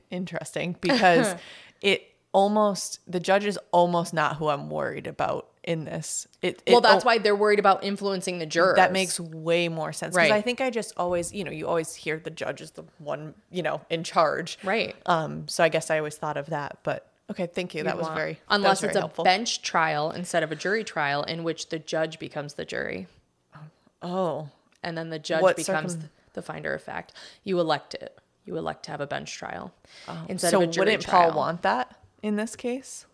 interesting 0.10 0.76
because 0.80 1.34
it 1.80 2.08
almost 2.32 3.00
the 3.06 3.20
judge 3.20 3.44
is 3.44 3.58
almost 3.72 4.14
not 4.14 4.36
who 4.36 4.48
I'm 4.48 4.70
worried 4.70 5.06
about 5.06 5.48
in 5.64 5.84
this. 5.84 6.26
It, 6.40 6.60
it 6.66 6.72
Well, 6.72 6.80
that's 6.80 7.04
oh, 7.04 7.06
why 7.06 7.18
they're 7.18 7.36
worried 7.36 7.58
about 7.60 7.84
influencing 7.84 8.38
the 8.40 8.46
jurors. 8.46 8.76
that 8.76 8.90
makes 8.92 9.20
way 9.20 9.68
more 9.68 9.92
sense 9.92 10.14
because 10.16 10.30
Right. 10.30 10.32
I 10.32 10.40
think 10.40 10.60
I 10.60 10.70
just 10.70 10.92
always 10.96 11.32
you 11.32 11.44
know 11.44 11.50
you 11.52 11.68
always 11.68 11.94
hear 11.94 12.18
the 12.18 12.30
judge 12.30 12.60
is 12.60 12.72
the 12.72 12.84
one 12.98 13.34
you 13.50 13.62
know 13.62 13.80
in 13.90 14.02
charge 14.02 14.58
Right. 14.64 14.96
um 15.06 15.46
so 15.48 15.62
I 15.62 15.68
guess 15.68 15.90
I 15.90 15.98
always 15.98 16.16
thought 16.16 16.36
of 16.36 16.46
that 16.46 16.78
but 16.82 17.06
okay 17.30 17.46
thank 17.46 17.74
you 17.76 17.84
that 17.84 17.96
was 17.96 18.04
want- 18.06 18.16
very 18.16 18.40
unless 18.48 18.70
was 18.70 18.80
very 18.80 18.90
it's 18.90 18.96
a 18.96 19.00
helpful. 19.00 19.24
bench 19.24 19.62
trial 19.62 20.10
instead 20.10 20.42
of 20.42 20.50
a 20.50 20.56
jury 20.56 20.82
trial 20.84 21.22
in 21.22 21.44
which 21.44 21.68
the 21.68 21.78
judge 21.78 22.18
becomes 22.18 22.54
the 22.54 22.64
jury 22.64 23.06
oh 24.02 24.48
and 24.82 24.98
then 24.98 25.10
the 25.10 25.18
judge 25.18 25.42
What 25.42 25.56
becomes 25.56 25.92
circum- 25.92 26.10
the 26.32 26.42
finder 26.42 26.72
of 26.74 26.82
fact. 26.82 27.12
You 27.44 27.60
elect 27.60 27.92
it. 27.94 28.18
You 28.44 28.56
elect 28.56 28.84
to 28.84 28.90
have 28.90 29.00
a 29.00 29.06
bench 29.06 29.32
trial 29.34 29.72
instead 30.28 30.50
so 30.50 30.62
of 30.62 30.68
a 30.68 30.72
jury 30.72 30.86
wouldn't 30.86 31.02
trial. 31.04 31.30
Paul 31.30 31.38
want 31.38 31.62
that 31.62 31.96
in 32.22 32.36
this 32.36 32.56
case? 32.56 33.06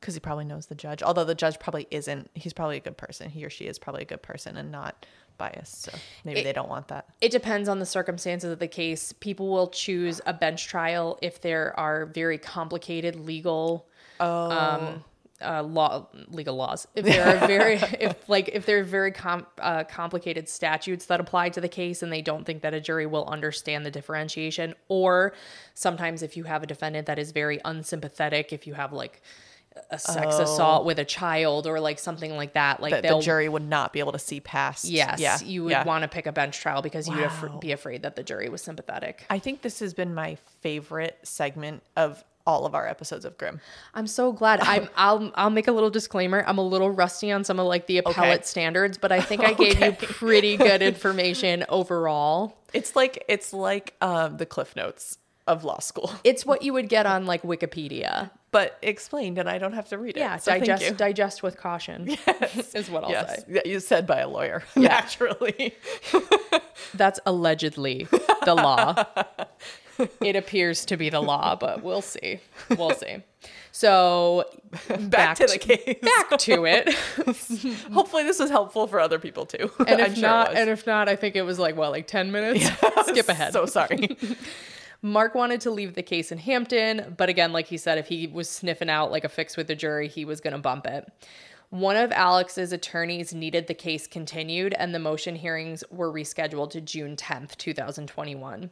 Because 0.00 0.14
he 0.14 0.20
probably 0.20 0.44
knows 0.44 0.66
the 0.66 0.74
judge. 0.74 1.02
Although 1.02 1.24
the 1.24 1.34
judge 1.34 1.58
probably 1.58 1.86
isn't. 1.90 2.30
He's 2.34 2.52
probably 2.52 2.76
a 2.76 2.80
good 2.80 2.96
person. 2.96 3.30
He 3.30 3.44
or 3.44 3.50
she 3.50 3.64
is 3.64 3.78
probably 3.78 4.02
a 4.02 4.06
good 4.06 4.22
person 4.22 4.56
and 4.56 4.70
not 4.70 5.06
biased. 5.38 5.82
So 5.82 5.92
maybe 6.24 6.40
It- 6.40 6.44
they 6.44 6.52
don't 6.52 6.68
want 6.68 6.88
that. 6.88 7.06
It 7.20 7.32
depends 7.32 7.68
on 7.68 7.78
the 7.80 7.86
circumstances 7.86 8.52
of 8.52 8.58
the 8.58 8.68
case. 8.68 9.12
People 9.14 9.48
will 9.50 9.68
choose 9.68 10.20
a 10.26 10.32
bench 10.34 10.66
trial 10.66 11.18
if 11.22 11.40
there 11.40 11.78
are 11.80 12.06
very 12.06 12.38
complicated 12.38 13.16
legal 13.16 13.86
Oh, 14.20 14.50
um, 14.52 15.04
uh, 15.44 15.62
law 15.62 16.06
legal 16.28 16.56
laws. 16.56 16.86
If 16.94 17.04
there 17.04 17.36
are 17.36 17.46
very 17.46 17.74
if 18.00 18.28
like 18.28 18.50
if 18.52 18.66
there 18.66 18.80
are 18.80 18.84
very 18.84 19.12
com- 19.12 19.46
uh, 19.58 19.84
complicated 19.84 20.48
statutes 20.48 21.06
that 21.06 21.20
apply 21.20 21.50
to 21.50 21.60
the 21.60 21.68
case 21.68 22.02
and 22.02 22.12
they 22.12 22.22
don't 22.22 22.44
think 22.44 22.62
that 22.62 22.74
a 22.74 22.80
jury 22.80 23.06
will 23.06 23.26
understand 23.26 23.84
the 23.84 23.90
differentiation, 23.90 24.74
or 24.88 25.34
sometimes 25.74 26.22
if 26.22 26.36
you 26.36 26.44
have 26.44 26.62
a 26.62 26.66
defendant 26.66 27.06
that 27.06 27.18
is 27.18 27.32
very 27.32 27.60
unsympathetic, 27.64 28.52
if 28.52 28.66
you 28.66 28.74
have 28.74 28.92
like 28.92 29.22
a 29.90 29.98
sex 29.98 30.38
assault 30.38 30.84
with 30.84 30.98
a 30.98 31.04
child 31.04 31.66
or 31.66 31.80
like 31.80 31.98
something 31.98 32.36
like 32.36 32.54
that, 32.54 32.80
like 32.80 33.02
they'll 33.02 33.18
the 33.18 33.24
jury 33.24 33.48
would 33.48 33.68
not 33.68 33.92
be 33.92 33.98
able 33.98 34.12
to 34.12 34.18
see 34.18 34.40
past. 34.40 34.84
yes, 34.84 35.20
yeah, 35.20 35.38
you 35.40 35.64
would 35.64 35.70
yeah. 35.70 35.84
want 35.84 36.02
to 36.02 36.08
pick 36.08 36.26
a 36.26 36.32
bench 36.32 36.58
trial 36.58 36.82
because 36.82 37.08
you 37.08 37.16
would 37.16 37.24
af- 37.24 37.60
be 37.60 37.72
afraid 37.72 38.02
that 38.02 38.16
the 38.16 38.22
jury 38.22 38.48
was 38.48 38.62
sympathetic. 38.62 39.24
I 39.30 39.38
think 39.38 39.62
this 39.62 39.80
has 39.80 39.94
been 39.94 40.14
my 40.14 40.36
favorite 40.60 41.18
segment 41.22 41.82
of 41.96 42.24
all 42.46 42.66
of 42.66 42.74
our 42.74 42.86
episodes 42.86 43.24
of 43.24 43.38
Grim. 43.38 43.60
I'm 43.94 44.06
so 44.06 44.32
glad. 44.32 44.60
I'm. 44.60 44.88
I'll. 44.96 45.32
I'll 45.34 45.50
make 45.50 45.68
a 45.68 45.72
little 45.72 45.90
disclaimer. 45.90 46.44
I'm 46.46 46.58
a 46.58 46.66
little 46.66 46.90
rusty 46.90 47.32
on 47.32 47.44
some 47.44 47.58
of 47.58 47.66
like 47.66 47.86
the 47.86 47.98
appellate 47.98 48.46
standards, 48.46 48.98
but 48.98 49.12
I 49.12 49.20
think 49.20 49.42
I 49.44 49.52
gave 49.54 49.80
you 49.80 49.92
pretty 49.92 50.56
good 50.56 50.82
information 50.92 51.64
overall. 51.68 52.56
It's 52.72 52.94
like 52.96 53.24
it's 53.28 53.52
like 53.52 53.94
um, 54.00 54.36
the 54.36 54.46
Cliff 54.46 54.76
Notes 54.76 55.18
of 55.46 55.62
law 55.62 55.78
school, 55.78 56.10
It's 56.24 56.46
what 56.46 56.62
you 56.62 56.72
would 56.72 56.88
get 56.88 57.04
on 57.04 57.26
like 57.26 57.42
Wikipedia. 57.42 58.30
but 58.50 58.78
explained, 58.80 59.36
and 59.36 59.46
I 59.46 59.58
don't 59.58 59.74
have 59.74 59.86
to 59.90 59.98
read 59.98 60.16
it. 60.16 60.20
Yeah, 60.20 60.38
so 60.38 60.52
digest 60.58 60.96
digest 60.96 61.42
with 61.42 61.58
caution. 61.58 62.06
Yes, 62.26 62.74
is 62.74 62.88
what 62.88 63.04
I'll 63.04 63.10
Yes, 63.10 63.40
say. 63.44 63.44
yeah, 63.50 63.60
you 63.66 63.78
said 63.80 64.06
by 64.06 64.20
a 64.20 64.28
lawyer, 64.28 64.62
naturally. 64.74 65.74
That's 66.94 67.20
allegedly 67.26 68.08
the 68.46 68.54
law. 68.54 69.04
It 70.20 70.36
appears 70.36 70.84
to 70.86 70.96
be 70.96 71.08
the 71.08 71.20
law, 71.20 71.56
but 71.56 71.82
we'll 71.82 72.02
see. 72.02 72.40
We'll 72.76 72.94
see. 72.94 73.22
So 73.72 74.44
Back, 75.00 75.36
to 75.38 75.46
the 75.46 75.58
case. 75.58 75.98
back 76.02 76.38
to 76.38 76.64
it. 76.64 76.94
Hopefully, 77.92 78.22
this 78.22 78.38
was 78.38 78.50
helpful 78.50 78.86
for 78.86 79.00
other 79.00 79.18
people 79.18 79.46
too. 79.46 79.70
And 79.86 80.00
if 80.00 80.14
sure 80.14 80.22
not, 80.22 80.54
and 80.54 80.70
if 80.70 80.86
not, 80.86 81.08
I 81.08 81.16
think 81.16 81.36
it 81.36 81.42
was 81.42 81.58
like 81.58 81.76
what, 81.76 81.90
like 81.90 82.06
ten 82.06 82.32
minutes. 82.32 82.66
Skip 83.06 83.28
ahead. 83.28 83.52
So 83.52 83.66
sorry. 83.66 84.16
Mark 85.02 85.34
wanted 85.34 85.60
to 85.62 85.70
leave 85.70 85.94
the 85.94 86.02
case 86.02 86.32
in 86.32 86.38
Hampton, 86.38 87.14
but 87.18 87.28
again, 87.28 87.52
like 87.52 87.66
he 87.66 87.76
said, 87.76 87.98
if 87.98 88.08
he 88.08 88.26
was 88.26 88.48
sniffing 88.48 88.88
out 88.88 89.10
like 89.10 89.24
a 89.24 89.28
fix 89.28 89.54
with 89.54 89.66
the 89.66 89.74
jury, 89.74 90.08
he 90.08 90.24
was 90.24 90.40
going 90.40 90.54
to 90.54 90.58
bump 90.58 90.86
it. 90.86 91.06
One 91.68 91.96
of 91.96 92.12
Alex's 92.12 92.72
attorneys 92.72 93.34
needed 93.34 93.66
the 93.66 93.74
case 93.74 94.06
continued, 94.06 94.74
and 94.78 94.94
the 94.94 94.98
motion 94.98 95.34
hearings 95.34 95.82
were 95.90 96.12
rescheduled 96.12 96.70
to 96.70 96.80
June 96.80 97.16
10th, 97.16 97.56
2021. 97.56 98.70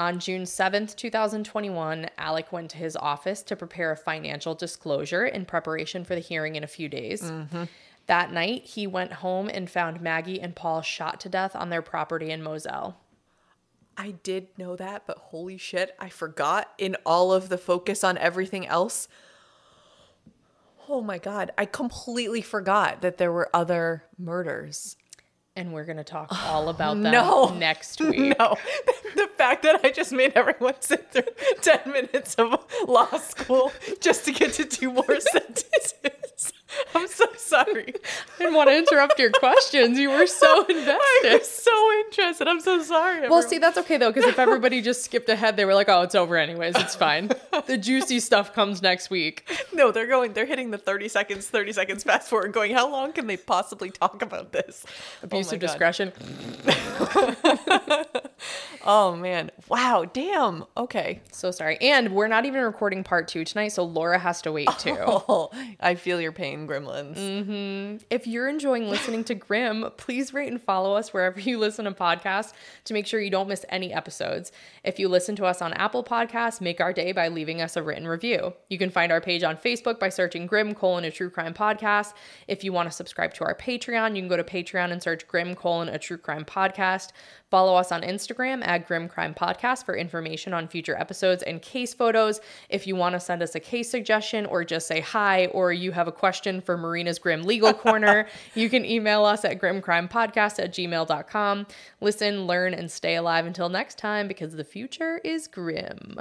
On 0.00 0.20
June 0.20 0.42
7th, 0.42 0.94
2021, 0.94 2.08
Alec 2.18 2.52
went 2.52 2.70
to 2.70 2.76
his 2.76 2.96
office 2.96 3.42
to 3.42 3.56
prepare 3.56 3.90
a 3.90 3.96
financial 3.96 4.54
disclosure 4.54 5.26
in 5.26 5.44
preparation 5.44 6.04
for 6.04 6.14
the 6.14 6.20
hearing 6.20 6.54
in 6.54 6.62
a 6.62 6.68
few 6.68 6.88
days. 6.88 7.22
Mm-hmm. 7.22 7.64
That 8.06 8.32
night, 8.32 8.64
he 8.64 8.86
went 8.86 9.12
home 9.14 9.48
and 9.48 9.68
found 9.68 10.00
Maggie 10.00 10.40
and 10.40 10.54
Paul 10.54 10.82
shot 10.82 11.18
to 11.20 11.28
death 11.28 11.56
on 11.56 11.68
their 11.68 11.82
property 11.82 12.30
in 12.30 12.42
Moselle. 12.42 12.96
I 13.96 14.12
did 14.12 14.56
know 14.56 14.76
that, 14.76 15.02
but 15.06 15.18
holy 15.18 15.58
shit, 15.58 15.96
I 15.98 16.08
forgot 16.08 16.72
in 16.78 16.96
all 17.04 17.32
of 17.32 17.48
the 17.48 17.58
focus 17.58 18.04
on 18.04 18.16
everything 18.16 18.64
else. 18.66 19.08
Oh 20.88 21.02
my 21.02 21.18
god, 21.18 21.50
I 21.58 21.66
completely 21.66 22.40
forgot 22.40 23.02
that 23.02 23.18
there 23.18 23.32
were 23.32 23.50
other 23.52 24.04
murders. 24.16 24.96
And 25.58 25.72
we're 25.72 25.84
going 25.84 25.96
to 25.96 26.04
talk 26.04 26.28
all 26.46 26.68
about 26.68 27.02
them 27.02 27.12
no. 27.12 27.48
next 27.48 28.00
week. 28.00 28.38
No, 28.38 28.56
the 29.16 29.28
fact 29.36 29.64
that 29.64 29.84
I 29.84 29.90
just 29.90 30.12
made 30.12 30.34
everyone 30.36 30.74
sit 30.78 31.10
through 31.10 31.24
10 31.62 31.92
minutes 31.92 32.36
of 32.36 32.64
law 32.86 33.10
school 33.18 33.72
just 34.00 34.24
to 34.26 34.32
get 34.32 34.52
to 34.54 34.64
two 34.64 34.92
more 34.92 35.20
sentences. 35.20 35.94
I'm 37.58 37.66
sorry. 37.66 37.94
I 37.94 38.38
didn't 38.38 38.54
want 38.54 38.70
to 38.70 38.76
interrupt 38.76 39.18
your 39.18 39.30
questions. 39.30 39.98
You 39.98 40.10
were 40.10 40.26
so 40.26 40.64
invested. 40.68 40.98
was 41.24 41.48
so 41.48 41.92
interested. 42.06 42.48
I'm 42.48 42.60
so 42.60 42.82
sorry. 42.82 43.28
Well, 43.28 43.42
see, 43.42 43.58
that's 43.58 43.78
okay 43.78 43.96
though, 43.96 44.10
because 44.12 44.28
if 44.28 44.38
everybody 44.38 44.80
just 44.80 45.04
skipped 45.04 45.28
ahead, 45.28 45.56
they 45.56 45.64
were 45.64 45.74
like, 45.74 45.88
oh, 45.88 46.02
it's 46.02 46.14
over 46.14 46.36
anyways. 46.36 46.74
It's 46.76 46.94
fine. 46.94 47.30
The 47.66 47.76
juicy 47.76 48.20
stuff 48.20 48.54
comes 48.54 48.80
next 48.80 49.10
week. 49.10 49.46
No, 49.74 49.90
they're 49.90 50.06
going, 50.06 50.32
they're 50.32 50.46
hitting 50.46 50.70
the 50.70 50.78
30 50.78 51.08
seconds, 51.08 51.48
30 51.48 51.72
seconds 51.72 52.02
fast 52.02 52.28
forward, 52.30 52.52
going, 52.52 52.72
how 52.72 52.90
long 52.90 53.12
can 53.12 53.26
they 53.26 53.36
possibly 53.36 53.90
talk 53.90 54.22
about 54.22 54.52
this? 54.52 54.86
Abuse 55.22 55.52
oh 55.52 55.56
of 55.56 55.60
God. 55.60 55.66
discretion. 55.66 56.12
Oh 58.84 59.16
man. 59.16 59.50
Wow. 59.68 60.06
Damn. 60.10 60.64
Okay. 60.76 61.20
So 61.32 61.50
sorry. 61.50 61.78
And 61.80 62.14
we're 62.14 62.28
not 62.28 62.46
even 62.46 62.62
recording 62.62 63.04
part 63.04 63.28
two 63.28 63.44
tonight, 63.44 63.68
so 63.68 63.84
Laura 63.84 64.18
has 64.18 64.40
to 64.42 64.52
wait 64.52 64.68
too. 64.78 64.96
Oh, 64.98 65.50
I 65.80 65.94
feel 65.94 66.20
your 66.20 66.32
pain, 66.32 66.66
gremlins. 66.66 67.16
Mm-hmm. 67.16 68.04
If 68.10 68.26
you're 68.26 68.48
enjoying 68.48 68.88
listening 68.88 69.24
to 69.24 69.34
Grim, 69.34 69.90
please 69.96 70.32
rate 70.32 70.50
and 70.50 70.62
follow 70.62 70.94
us 70.94 71.12
wherever 71.12 71.40
you 71.40 71.58
listen 71.58 71.84
to 71.84 71.92
podcasts 71.92 72.52
to 72.84 72.94
make 72.94 73.06
sure 73.06 73.20
you 73.20 73.30
don't 73.30 73.48
miss 73.48 73.64
any 73.68 73.92
episodes. 73.92 74.52
If 74.84 74.98
you 74.98 75.08
listen 75.08 75.36
to 75.36 75.44
us 75.44 75.60
on 75.60 75.72
Apple 75.74 76.04
Podcasts, 76.04 76.60
make 76.60 76.80
our 76.80 76.92
day 76.92 77.12
by 77.12 77.28
leaving 77.28 77.60
us 77.60 77.76
a 77.76 77.82
written 77.82 78.06
review. 78.06 78.54
You 78.68 78.78
can 78.78 78.90
find 78.90 79.12
our 79.12 79.20
page 79.20 79.42
on 79.42 79.56
Facebook 79.56 79.98
by 79.98 80.08
searching 80.08 80.46
Grim 80.46 80.74
colon 80.74 81.04
a 81.04 81.10
true 81.10 81.30
crime 81.30 81.54
podcast. 81.54 82.14
If 82.46 82.64
you 82.64 82.72
want 82.72 82.88
to 82.88 82.94
subscribe 82.94 83.34
to 83.34 83.44
our 83.44 83.54
Patreon, 83.54 84.14
you 84.14 84.22
can 84.22 84.28
go 84.28 84.36
to 84.36 84.44
Patreon 84.44 84.92
and 84.92 85.02
search 85.02 85.26
Grim 85.26 85.54
colon 85.54 85.88
a 85.88 85.98
true 85.98 86.18
crime 86.18 86.44
podcast. 86.44 87.08
Follow 87.50 87.74
us 87.74 87.92
on 87.92 88.02
Instagram 88.02 88.66
at 88.66 88.86
Grim 88.86 89.08
Crime 89.08 89.34
Podcast 89.34 89.84
for 89.84 89.96
information 89.96 90.52
on 90.52 90.68
future 90.68 90.96
episodes 90.96 91.42
and 91.42 91.62
case 91.62 91.94
photos. 91.94 92.40
If 92.68 92.86
you 92.86 92.94
want 92.94 93.14
to 93.14 93.20
send 93.20 93.42
us 93.42 93.54
a 93.54 93.60
case 93.60 93.90
suggestion 93.90 94.44
or 94.46 94.64
just 94.64 94.86
say 94.86 95.00
hi, 95.00 95.46
or 95.46 95.72
you 95.72 95.92
have 95.92 96.08
a 96.08 96.12
question 96.12 96.60
for 96.60 96.76
Marina's 96.76 97.18
Grim 97.18 97.42
Legal 97.42 97.72
Corner, 97.72 98.28
you 98.54 98.68
can 98.68 98.84
email 98.84 99.24
us 99.24 99.44
at 99.44 99.58
grimcrimepodcast 99.60 100.58
at 100.62 100.72
gmail.com. 100.72 101.66
Listen, 102.00 102.46
learn, 102.46 102.74
and 102.74 102.90
stay 102.90 103.16
alive 103.16 103.46
until 103.46 103.68
next 103.68 103.98
time 103.98 104.28
because 104.28 104.54
the 104.54 104.64
future 104.64 105.18
is 105.24 105.48
grim. 105.48 106.18